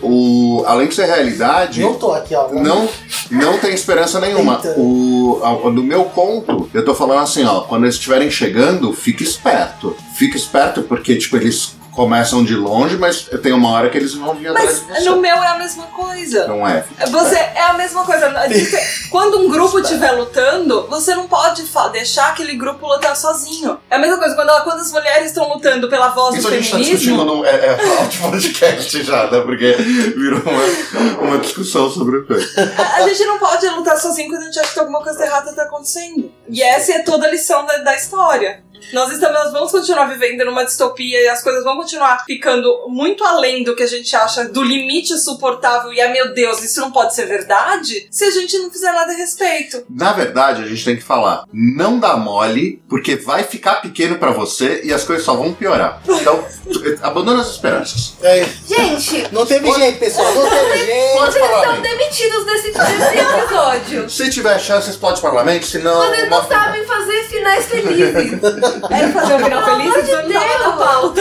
o, 0.00 0.64
além 0.66 0.88
de 0.88 0.94
ser 0.94 1.04
realidade. 1.06 1.80
Eu 1.82 1.94
tô 1.94 2.12
aqui, 2.12 2.34
ó. 2.34 2.48
Não, 2.52 2.88
não 3.30 3.58
tem 3.58 3.74
esperança 3.74 4.18
nenhuma. 4.20 4.54
Eita. 4.64 4.74
O, 4.78 5.40
a- 5.42 5.70
no 5.70 5.82
meu 5.82 6.04
conto, 6.04 6.68
eu 6.72 6.84
tô 6.84 6.94
falando 6.94 7.20
assim, 7.20 7.44
ó, 7.44 7.60
quando 7.60 7.84
eles 7.84 7.94
estiverem 7.96 8.30
chegando, 8.30 8.92
fique 8.92 9.22
esperto. 9.22 9.94
Fique 10.16 10.36
esperto, 10.36 10.82
porque, 10.82 11.16
tipo, 11.16 11.36
eles 11.36 11.74
começam 11.92 12.44
de 12.44 12.56
longe, 12.56 12.96
mas 12.96 13.28
tem 13.42 13.52
uma 13.52 13.70
hora 13.70 13.90
que 13.90 13.98
eles 13.98 14.14
vão 14.14 14.34
vir 14.34 14.48
atrás 14.48 14.80
de 14.80 14.86
Mas 14.88 15.02
você. 15.02 15.10
no 15.10 15.16
meu 15.16 15.36
é 15.36 15.46
a 15.48 15.58
mesma 15.58 15.84
coisa. 15.84 16.46
Não 16.48 16.66
é? 16.66 16.84
Você 17.10 17.36
é 17.36 17.62
a 17.62 17.74
mesma 17.74 18.04
coisa. 18.04 18.32
Quando 19.10 19.38
um 19.38 19.50
grupo 19.50 19.78
estiver 19.78 20.12
lutando, 20.12 20.86
você 20.88 21.14
não 21.14 21.28
pode 21.28 21.62
deixar 21.92 22.28
aquele 22.28 22.56
grupo 22.56 22.86
lutar 22.86 23.14
sozinho. 23.14 23.78
É 23.90 23.96
a 23.96 23.98
mesma 23.98 24.18
coisa 24.18 24.34
quando, 24.34 24.64
quando 24.64 24.80
as 24.80 24.90
mulheres 24.90 25.26
estão 25.28 25.48
lutando 25.52 25.88
pela 25.88 26.08
voz 26.08 26.36
Isso 26.36 26.48
do 26.48 26.54
a 26.54 26.56
gente 26.56 26.70
tá 26.70 26.78
discutindo 26.78 27.18
feminismo. 27.18 27.36
num 27.36 27.44
é, 27.44 27.50
é, 27.50 27.78
podcast 28.20 29.02
já, 29.02 29.30
né? 29.30 29.40
Porque 29.40 29.72
virou 30.16 30.42
uma, 30.42 31.28
uma 31.28 31.38
discussão 31.38 31.90
sobre 31.90 32.18
o 32.18 32.26
coisa. 32.26 32.46
A, 32.78 32.96
a 32.96 33.08
gente 33.08 33.24
não 33.24 33.38
pode 33.38 33.68
lutar 33.68 33.98
sozinho 33.98 34.30
quando 34.30 34.42
a 34.42 34.46
gente 34.46 34.58
acha 34.58 34.72
que 34.72 34.80
alguma 34.80 35.02
coisa 35.02 35.24
errada 35.24 35.52
tá 35.52 35.64
acontecendo. 35.64 36.30
E 36.48 36.62
essa 36.62 36.92
é 36.92 36.98
toda 37.00 37.26
a 37.26 37.30
lição 37.30 37.66
da, 37.66 37.78
da 37.78 37.94
história. 37.94 38.62
Nós, 38.92 39.12
estamos, 39.12 39.34
nós 39.34 39.52
vamos 39.52 39.70
continuar 39.72 40.06
vivendo 40.06 40.44
numa 40.44 40.64
distopia 40.64 41.20
e 41.20 41.28
as 41.28 41.42
coisas 41.42 41.62
vão 41.64 41.76
continuar 41.76 42.24
ficando 42.24 42.86
muito 42.88 43.24
além 43.24 43.62
do 43.64 43.74
que 43.76 43.82
a 43.82 43.86
gente 43.86 44.14
acha 44.16 44.44
do 44.48 44.62
limite 44.62 45.16
suportável 45.18 45.92
e, 45.92 46.00
ah, 46.00 46.10
meu 46.10 46.32
Deus, 46.34 46.62
isso 46.62 46.80
não 46.80 46.90
pode 46.90 47.14
ser 47.14 47.26
verdade 47.26 48.06
se 48.10 48.24
a 48.24 48.30
gente 48.30 48.56
não 48.58 48.70
fizer 48.70 48.92
nada 48.92 49.12
a 49.12 49.16
respeito. 49.16 49.84
Na 49.90 50.12
verdade, 50.12 50.62
a 50.62 50.66
gente 50.66 50.84
tem 50.84 50.96
que 50.96 51.02
falar, 51.02 51.44
não 51.52 51.98
dá 51.98 52.16
mole, 52.16 52.82
porque 52.88 53.16
vai 53.16 53.42
ficar 53.44 53.76
pequeno 53.76 54.18
pra 54.18 54.30
você 54.30 54.80
e 54.84 54.92
as 54.92 55.04
coisas 55.04 55.24
só 55.24 55.34
vão 55.34 55.52
piorar. 55.52 56.02
Então, 56.08 56.44
abandona 57.02 57.42
as 57.42 57.50
esperanças. 57.50 58.14
É, 58.22 58.44
Gente, 58.66 59.28
não 59.32 59.44
teve 59.46 59.70
jeito, 59.72 59.98
pessoal. 59.98 60.32
Não 60.34 60.48
teve 60.48 60.78
jeito. 60.86 61.12
Pode 61.18 61.32
vocês 61.32 61.46
falar, 61.46 61.72
bem. 61.72 61.82
demitidos 61.82 62.44
desse, 62.46 62.70
desse 62.72 63.18
episódio. 63.18 64.10
Se 64.10 64.30
tiver 64.30 64.58
chance, 64.58 64.90
explode 64.90 65.18
o 65.18 65.22
parlamento, 65.22 65.66
senão. 65.66 65.94
Vocês 66.06 66.28
não 66.30 66.38
uma- 66.38 66.48
sabem 66.48 66.84
fazer 66.84 67.22
finais 67.24 67.66
felizes. 67.66 68.32
Era 68.90 69.12
fazer 69.12 69.34
um 69.34 69.38
final 69.44 69.64
feliz, 69.64 69.92
amor 69.94 70.02
de 70.02 70.12
não 70.12 70.32
tava 70.32 70.46
na 70.46 70.58
Deus. 70.58 70.74
pauta. 70.76 71.20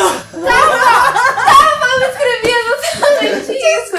Eu 2.02 2.10
escrevi 2.10 2.52
exatamente 2.52 3.52
isso. 3.52 3.98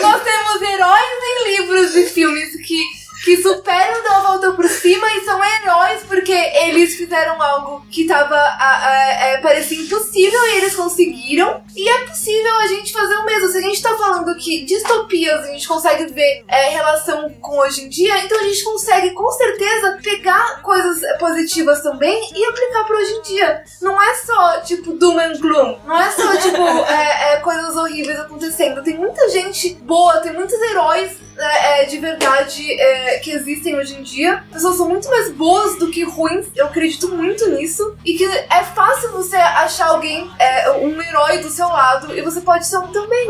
Nós 0.00 0.22
temos 0.22 0.62
heróis 0.62 1.18
em 1.22 1.50
livros 1.56 1.92
de 1.92 2.02
filmes 2.06 2.56
que, 2.66 2.82
que 3.24 3.36
superam 3.42 4.02
da 4.02 4.20
volta 4.20 4.52
por 4.52 4.66
cima 4.68 5.06
e 5.14 5.24
são 5.24 5.40
heróis 5.44 6.00
porque 6.08 6.32
eles 6.32 6.94
fizeram 6.96 7.40
algo 7.40 7.84
que 7.90 8.06
tava, 8.06 8.34
a- 8.34 8.86
a- 8.88 9.12
é, 9.26 9.38
parecia 9.38 9.78
impossível 9.78 10.40
e 10.46 10.56
eles 10.56 10.74
conseguiram. 10.74 11.62
E 11.76 11.88
é 11.88 11.98
possível 12.06 12.56
a 12.60 12.66
gente 12.68 12.92
fazer 12.92 13.14
o 13.16 13.24
mesmo. 13.24 13.48
Se 13.48 13.58
a 13.58 13.62
gente 13.62 13.82
tá 13.82 13.94
falando 13.96 14.34
que 14.36 14.64
distopias 14.64 15.40
a 15.44 15.46
gente 15.52 15.68
consegue 15.68 16.06
ver 16.12 16.44
é, 16.48 16.70
relação 16.70 17.28
com 17.40 17.58
hoje 17.60 17.84
em 17.84 17.88
dia, 17.88 18.24
então 18.24 18.40
a 18.40 18.44
gente 18.44 18.64
consegue 18.64 19.10
com 19.10 19.30
certeza 19.32 19.98
pegar 20.02 20.62
coisas 20.62 21.00
positivas 21.18 21.82
também 21.82 22.18
e 22.34 22.44
aplicar 22.44 22.84
pra 22.84 22.96
hoje 22.96 23.12
em 23.12 23.22
dia. 23.22 23.64
Não 23.82 24.00
é 24.00 24.14
só, 24.14 24.60
tipo, 24.60 24.92
doom 24.94 25.18
and 25.18 25.38
gloom. 25.40 25.78
Não 25.84 26.00
é 26.00 26.10
só, 26.10 26.36
tipo, 26.36 26.56
é, 26.88 27.34
é, 27.34 27.36
coisas 27.40 27.76
horríveis 27.76 28.18
acontecendo. 28.18 28.82
Tem 28.82 28.96
muita 28.96 29.28
gente 29.28 29.74
boa, 29.82 30.18
tem 30.20 30.32
muitos 30.32 30.58
heróis 30.60 31.12
é, 31.42 31.82
é, 31.82 31.84
de 31.84 31.98
verdade 31.98 32.80
é, 32.80 33.18
que 33.18 33.30
existem 33.30 33.76
hoje 33.76 33.96
em 33.96 34.02
dia. 34.02 34.44
Pessoas 34.52 34.76
são 34.76 34.88
muito 34.88 35.08
mais 35.08 35.32
boas 35.32 35.78
do 35.78 35.90
que 35.90 36.04
ruins. 36.04 36.46
Eu 36.54 36.66
acredito 36.66 37.08
muito 37.08 37.48
nisso. 37.50 37.96
E 38.04 38.14
que 38.14 38.24
é 38.24 38.64
fácil 38.64 39.12
você 39.12 39.36
achar 39.36 39.88
alguém, 39.88 40.30
é, 40.38 40.70
um 40.72 41.00
herói 41.00 41.38
do 41.38 41.50
seu 41.50 41.68
lado, 41.68 42.16
e 42.16 42.22
você 42.22 42.40
pode 42.40 42.66
ser 42.66 42.78
um 42.78 42.88
também. 42.88 43.28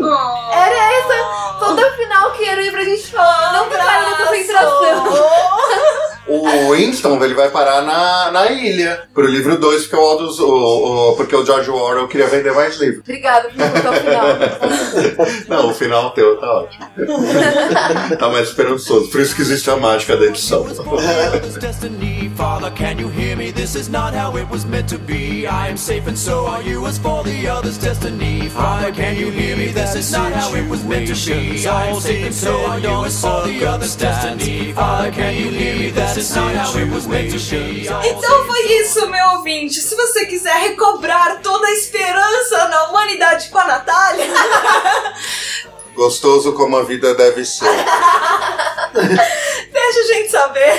Era 0.53 0.95
essa 0.95 1.59
toda 1.59 1.93
final 1.93 2.33
que 2.33 2.45
era 2.45 2.71
pra 2.71 2.85
gente 2.85 3.07
falar. 3.11 3.53
Não 3.53 3.71
ficar 3.71 4.03
na 4.03 4.27
concentração. 4.27 6.10
O 6.31 6.73
Winston 6.73 7.23
ele 7.25 7.35
vai 7.35 7.51
parar 7.51 7.83
na, 7.83 8.31
na 8.31 8.51
ilha 8.53 9.03
pro 9.13 9.27
livro 9.27 9.59
2, 9.59 9.83
porque 9.87 9.97
o, 9.97 10.01
Aldous, 10.09 10.39
o, 10.39 10.47
o- 11.11 11.17
porque 11.17 11.35
o 11.35 11.45
George 11.45 11.71
Orwell 11.71 12.07
queria 12.09 12.27
vender 12.29 12.53
mais 12.53 12.77
livros. 12.79 13.01
Obrigada 13.01 13.49
por 13.49 13.59
contar 13.71 13.91
o 13.91 13.95
final. 13.95 14.27
Não, 15.49 15.71
o 15.71 15.75
final 15.75 16.11
teu 16.11 16.37
tá 16.39 16.53
ótimo. 16.53 16.87
tá 18.19 18.29
mais 18.29 18.49
esperançoso. 18.49 19.09
Por 19.11 19.21
isso 19.21 19.35
que 19.35 19.43
existe 19.43 19.69
a 19.71 19.77
mágica 19.77 20.17
da 20.17 20.27
edição. 20.27 20.67
Father, 22.37 22.71
can 22.71 22.99
you 22.99 23.09
hear 23.11 23.37
me? 23.37 23.53
This 23.53 23.75
is 23.75 23.89
not 23.91 24.15
how 24.15 24.35
it 24.39 24.49
was 24.51 24.65
meant 24.65 24.89
to 24.89 24.99
be. 24.99 25.47
I 25.47 25.69
am 25.69 25.77
safe 25.77 26.07
and 26.09 26.17
so 26.17 26.47
are 26.47 26.63
you. 26.63 26.87
As 26.87 26.97
for 26.99 27.23
the 27.23 27.49
others, 27.49 27.77
destiny, 27.77 28.49
Father, 28.49 28.93
can 28.93 29.15
you 29.17 29.31
hear 29.31 29.57
me? 29.57 29.73
This 29.73 29.95
is 29.95 30.11
not 30.13 30.33
how 30.33 30.55
it 30.55 30.67
was 30.69 30.83
meant 30.85 31.07
to 31.09 31.15
be. 31.15 31.67
I 31.67 31.89
am 31.89 32.01
safe 32.01 32.25
and 32.25 32.35
so 32.35 32.55
are 32.67 32.79
you. 32.79 33.05
As 33.05 33.21
for 33.21 33.43
the 33.47 33.67
others, 33.67 33.95
destiny, 33.95 34.73
Father, 34.73 35.11
can 35.11 35.35
you 35.37 35.51
hear 35.51 35.75
me? 35.77 35.91
This 35.91 36.17
is 36.21 36.37
not 36.37 36.55
how 36.55 36.77
it 36.77 36.93
was 36.93 37.07
meant 37.07 37.31
to 37.31 37.39
be. 37.39 37.81
Então 37.81 38.47
foi 38.47 38.61
isso, 38.81 39.09
meu 39.09 39.27
ouvinte. 39.37 39.81
Se 39.81 39.95
você 39.97 40.27
quiser 40.27 40.55
recobrar 40.69 41.41
toda 41.41 41.67
a 41.67 41.73
esperança 41.73 42.69
na 42.69 42.91
humanidade 42.91 43.49
com 43.49 43.57
a 43.59 43.67
Natália, 43.67 44.27
Gostoso 45.97 46.53
como 46.53 46.77
a 46.77 46.83
vida 46.83 47.15
deve 47.15 47.43
ser. 47.45 47.65
deixa 49.73 50.01
a 50.01 50.05
gente 50.13 50.31
saber. 50.31 50.79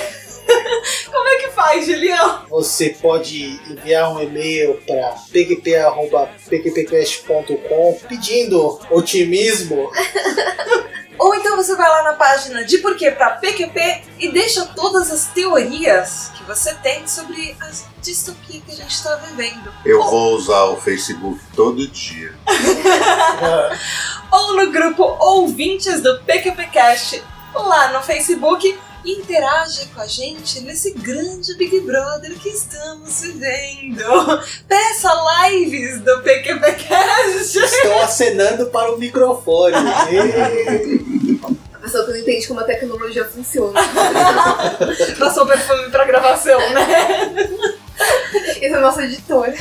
Como 1.06 1.28
é 1.28 1.36
que 1.38 1.50
faz, 1.50 1.86
Julião? 1.86 2.46
Você 2.50 2.96
pode 3.02 3.60
enviar 3.70 4.12
um 4.14 4.22
e-mail 4.22 4.82
para 4.88 5.16
pqp.pqpcast.com 5.32 8.00
pedindo 8.08 8.80
otimismo. 8.90 9.92
Ou 11.20 11.36
então 11.36 11.56
você 11.56 11.76
vai 11.76 11.88
lá 11.90 12.04
na 12.04 12.14
página 12.14 12.64
de 12.66 12.80
Porquê 12.80 13.12
pra 13.12 13.32
PQP 13.32 14.04
e 14.20 14.32
deixa 14.32 14.66
todas 14.68 15.12
as 15.12 15.26
teorias 15.28 16.32
que 16.36 16.44
você 16.44 16.74
tem 16.76 17.08
sobre 17.08 17.56
as 17.62 17.86
distopias 18.02 18.64
que 18.66 18.72
a 18.72 18.76
gente 18.76 19.04
tá 19.04 19.16
vivendo. 19.18 19.72
Eu 19.86 20.00
Ou- 20.00 20.10
vou 20.10 20.36
usar 20.36 20.64
o 20.66 20.78
Facebook 20.78 21.40
todo 21.56 21.88
dia. 21.88 22.34
ou 24.32 24.56
no 24.56 24.72
grupo 24.72 25.04
Ouvintes 25.04 26.02
do 26.02 26.20
PQPcast 26.24 27.24
lá 27.54 27.90
no 27.92 28.02
Facebook 28.02 28.78
e 29.04 29.14
interage 29.14 29.88
com 29.88 30.02
a 30.02 30.08
gente 30.08 30.62
nesse 30.62 30.92
grande 30.92 31.56
Big 31.56 31.80
Brother 31.82 32.34
que 32.40 32.50
estamos 32.50 33.22
vivendo. 33.22 34.04
Peça 34.68 35.12
lives 35.50 36.02
do 36.02 36.22
PQPcast. 36.22 37.58
Estão 37.58 38.02
acenando 38.02 38.68
para 38.68 38.92
o 38.94 38.98
microfone. 38.98 39.76
A 41.74 41.80
pessoa 41.80 42.06
que 42.06 42.12
não 42.12 42.20
entende 42.20 42.48
como 42.48 42.60
a 42.60 42.64
tecnologia 42.64 43.26
funciona. 43.26 43.80
Passou 45.18 45.46
perfume 45.48 45.90
pra 45.90 46.06
gravação, 46.06 46.60
né? 46.60 47.80
Esse 48.62 48.74
é 48.74 48.78
o 48.78 48.82
nosso 48.82 49.02
editor. 49.02 49.48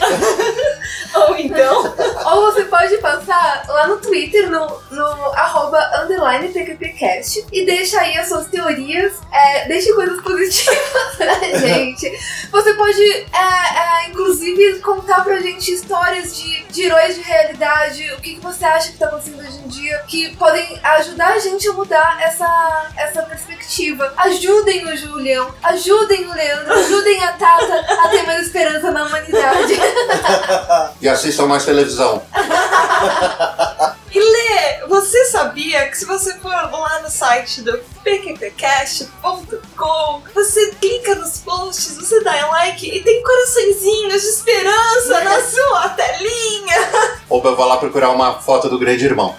Ou 1.14 1.36
então. 1.36 1.94
Ou 2.26 2.52
você 2.52 2.64
pode 2.64 2.96
passar 2.98 3.64
lá 3.68 3.86
no 3.88 3.98
Twitter, 3.98 4.50
no, 4.50 4.80
no 4.90 5.04
arroba 5.34 5.78
underline 6.02 6.48
PQPcast, 6.48 7.46
e 7.52 7.66
deixa 7.66 8.00
aí 8.00 8.16
as 8.16 8.28
suas 8.28 8.46
teorias, 8.46 9.14
é, 9.32 9.66
deixe 9.66 9.92
coisas 9.92 10.20
positivas 10.22 10.78
pra 11.16 11.34
gente. 11.58 12.10
Você 12.50 12.74
pode, 12.74 13.02
é, 13.02 14.04
é, 14.04 14.08
inclusive, 14.08 14.80
contar 14.80 15.24
pra 15.24 15.40
gente 15.40 15.72
histórias 15.72 16.36
de, 16.36 16.62
de 16.64 16.82
heróis 16.82 17.16
de 17.16 17.22
realidade, 17.22 18.12
o 18.12 18.20
que, 18.20 18.34
que 18.34 18.40
você 18.40 18.64
acha 18.64 18.92
que 18.92 18.98
tá 18.98 19.06
acontecendo 19.06 19.40
hoje 19.40 19.58
em 19.58 19.68
dia, 19.68 19.98
que 20.06 20.36
podem 20.36 20.78
ajudar 20.82 21.34
a 21.34 21.38
gente 21.38 21.68
a 21.68 21.72
mudar 21.72 22.22
essa, 22.22 22.90
essa 22.96 23.22
perspectiva. 23.22 24.12
Ajudem 24.16 24.86
o 24.86 24.96
Julian, 24.96 25.46
ajudem 25.62 26.26
o 26.26 26.34
Leandro, 26.34 26.72
ajudem 26.72 27.24
a 27.24 27.32
Tata 27.32 27.80
a 28.04 28.08
ter 28.08 28.19
mais 28.22 28.46
esperança 28.46 28.90
na 28.90 29.04
humanidade. 29.04 29.78
E 31.00 31.08
assistam 31.08 31.46
mais 31.46 31.64
televisão. 31.64 32.22
E 34.12 34.18
Lê, 34.18 34.86
você 34.88 35.26
sabia 35.26 35.86
que 35.88 35.96
se 35.96 36.04
você 36.04 36.36
for 36.40 36.50
lá 36.50 36.98
no 37.00 37.08
site 37.08 37.62
do 37.62 37.78
pqpcast.com, 38.02 40.22
você 40.34 40.72
clica 40.80 41.14
nos 41.14 41.38
posts, 41.38 41.96
você 41.96 42.20
dá 42.24 42.44
like 42.48 42.90
e 42.90 43.00
tem 43.04 43.22
coraçõezinhos 43.22 44.20
de 44.20 44.28
esperança 44.28 45.20
na 45.22 45.40
sua 45.46 45.90
telinha? 45.90 46.90
Ou 47.28 47.40
eu 47.44 47.54
vou 47.54 47.66
lá 47.66 47.76
procurar 47.76 48.10
uma 48.10 48.40
foto 48.40 48.68
do 48.68 48.80
grande 48.80 49.04
irmão. 49.04 49.36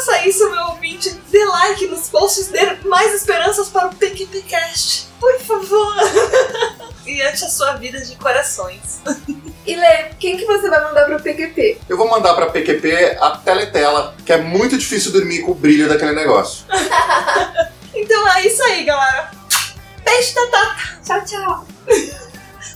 Faça 0.00 0.26
isso, 0.26 0.50
meu 0.50 0.62
ouvinte. 0.68 1.10
Dê 1.30 1.44
like 1.44 1.86
nos 1.88 2.08
posts, 2.08 2.48
dê 2.48 2.74
mais 2.86 3.14
esperanças 3.14 3.68
para 3.68 3.88
o 3.88 3.94
PQPcast. 3.94 5.08
Por 5.20 5.38
favor. 5.40 5.94
e 7.06 7.20
ante 7.20 7.44
a 7.44 7.48
sua 7.50 7.74
vida 7.74 8.00
de 8.00 8.16
corações. 8.16 9.00
E 9.66 9.76
Lê, 9.76 10.04
quem 10.18 10.38
que 10.38 10.46
você 10.46 10.70
vai 10.70 10.82
mandar 10.82 11.04
pro 11.04 11.20
PQP? 11.20 11.82
Eu 11.86 11.96
vou 11.96 12.08
mandar 12.08 12.34
pra 12.34 12.46
PQP 12.46 13.18
a 13.20 13.36
teletela, 13.36 14.14
que 14.24 14.32
é 14.32 14.38
muito 14.38 14.76
difícil 14.76 15.12
dormir 15.12 15.42
com 15.42 15.52
o 15.52 15.54
brilho 15.54 15.86
daquele 15.86 16.12
negócio. 16.12 16.64
Então 17.92 18.28
é 18.32 18.46
isso 18.46 18.62
aí, 18.62 18.84
galera. 18.84 19.30
Beijo, 20.02 20.34
Tatá. 20.34 20.76
Tchau, 21.04 21.24
tchau. 21.26 21.66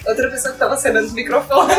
Outra 0.06 0.30
pessoa 0.30 0.52
que 0.52 0.58
tava 0.60 0.74
acenando 0.74 1.08
o 1.08 1.12
microfone. 1.12 1.72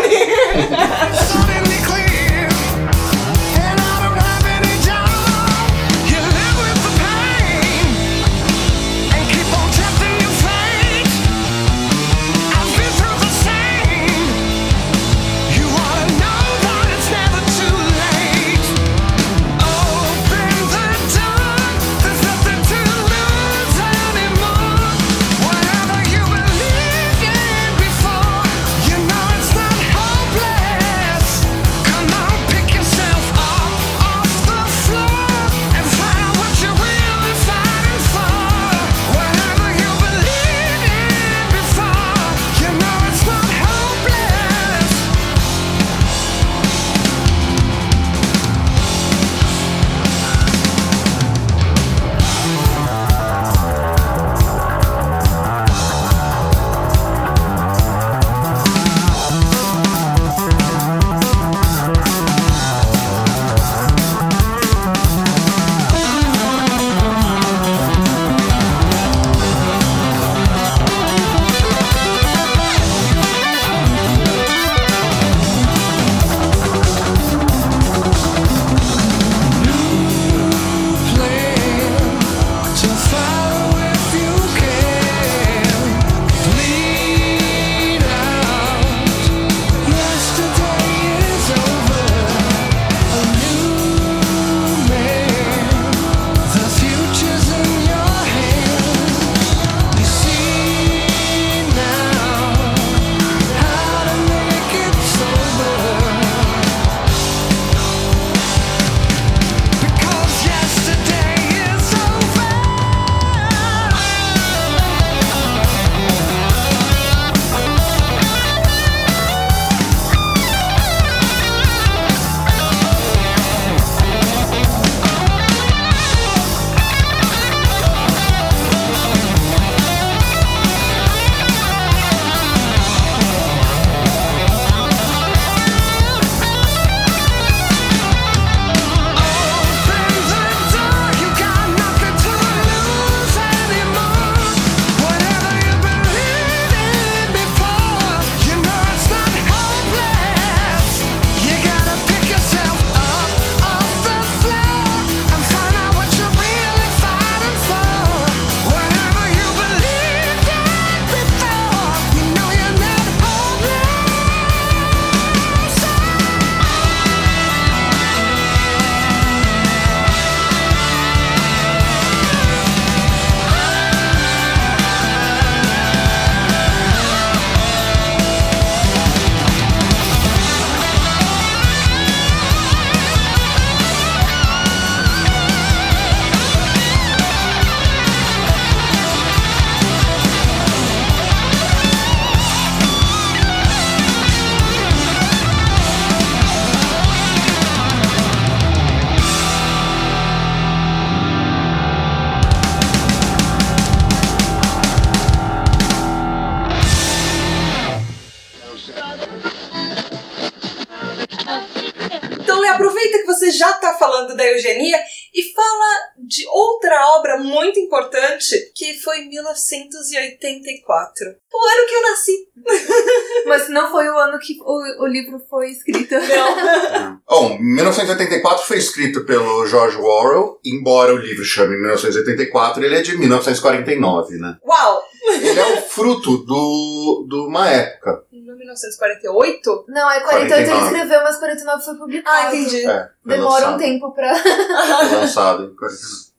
1984. 221.14 221.36
O 221.54 221.68
ano 221.68 221.88
que 221.88 221.96
eu 221.96 222.02
nasci. 222.02 222.48
Mas 223.46 223.70
não 223.70 223.92
foi 223.92 224.10
o 224.10 224.18
ano 224.18 224.40
que 224.40 224.58
o, 224.62 225.04
o 225.04 225.08
livro 225.08 225.40
foi 225.50 225.70
escrito. 225.70 226.16
Não. 226.16 227.22
Bom, 227.28 227.58
1984 227.60 228.66
foi 228.66 228.78
escrito 228.78 229.26
pelo 229.26 229.66
George 229.68 229.98
Orwell, 229.98 230.60
embora 230.66 231.14
o 231.14 231.18
livro 231.18 231.44
chame 231.44 231.76
1984, 231.78 232.84
ele 232.84 232.96
é 232.96 233.02
de 233.02 233.18
1949, 233.18 234.38
né? 234.38 234.58
Uau! 234.66 235.04
Ele 235.28 235.60
é 235.60 235.74
o 235.74 235.82
fruto 235.82 236.38
do, 236.38 237.26
de 237.28 237.36
uma 237.36 237.68
época. 237.68 238.24
Em 238.32 238.46
1948? 238.46 239.86
Não, 239.88 240.12
é 240.12 240.20
48 240.20 240.54
ele 240.54 240.66
49. 240.66 240.86
escreveu, 240.86 241.24
mas 241.24 241.38
49 241.38 241.86
foi 241.86 241.96
publicado. 241.96 242.38
Ah, 242.38 242.56
entendi. 242.56 242.88
É, 242.88 243.10
Demora 243.26 243.48
um 243.48 243.72
lançado. 243.72 243.78
tempo 243.80 244.12
pra. 244.14 244.36
Foi 244.36 245.18
lançado 245.18 245.64
em 245.66 245.76
49. 245.76 246.36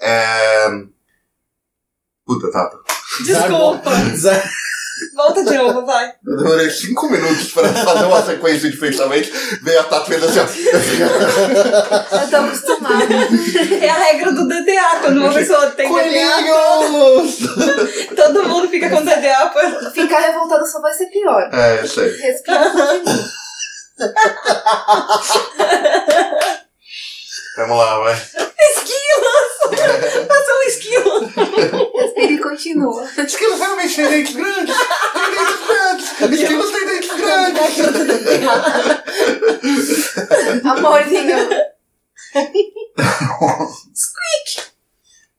É... 0.00 0.66
Puta, 2.26 2.50
Tata. 2.50 2.78
Desculpa. 3.24 3.90
Volta 5.14 5.44
de 5.44 5.56
novo, 5.56 5.86
vai. 5.86 6.12
Eu 6.26 6.36
demorei 6.38 6.68
cinco 6.70 7.08
minutos 7.08 7.52
para 7.52 7.68
fazer 7.72 8.04
uma 8.06 8.20
sequência 8.20 8.68
de 8.68 8.76
pensamentos. 8.76 9.30
Veio 9.62 9.78
a 9.80 9.84
Tata 9.84 10.06
fez 10.06 10.20
assim, 10.24 10.40
ó. 10.40 10.46
Eu 12.22 12.28
tô 12.30 12.36
acostumada. 12.36 13.04
É 13.80 13.88
a 13.88 13.94
regra 13.94 14.32
do 14.32 14.48
DDA. 14.48 14.98
Quando 15.00 15.18
uma 15.20 15.32
pessoa 15.32 15.70
tem 15.70 15.88
DDA, 15.88 16.02
Coelhinhos! 16.02 17.36
todo 18.16 18.48
mundo 18.48 18.68
fica 18.68 18.90
com 18.90 19.04
DDA. 19.04 19.50
por- 19.52 19.92
Ficar 19.92 20.18
revoltado 20.18 20.66
só 20.66 20.80
vai 20.80 20.92
ser 20.92 21.06
pior. 21.06 21.48
É, 21.52 21.78
eu 21.80 21.86
sei. 21.86 22.16
Respira. 22.16 22.72
Vamos 27.58 27.76
lá, 27.76 27.98
vai. 27.98 28.14
Esquilos! 28.14 29.58
Passou 30.28 30.54
um 30.54 30.62
esquilo! 30.68 31.32
Ele 32.14 32.38
continua. 32.38 33.04
Esquilos 33.18 33.58
realmente 33.58 33.96
têm 33.96 34.08
dentes 34.08 34.36
grandes! 34.36 34.76
Tem 35.12 35.30
dentes 35.32 35.66
grandes! 35.66 36.40
Esquilos 36.40 36.70
têm 36.70 36.86
dentes 36.86 37.10
grandes! 37.16 37.76
Amorzinho! 40.70 41.48
Squeak! 43.92 44.68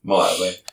Vamos 0.03 0.19
lá, 0.19 0.33
vai. 0.35 0.68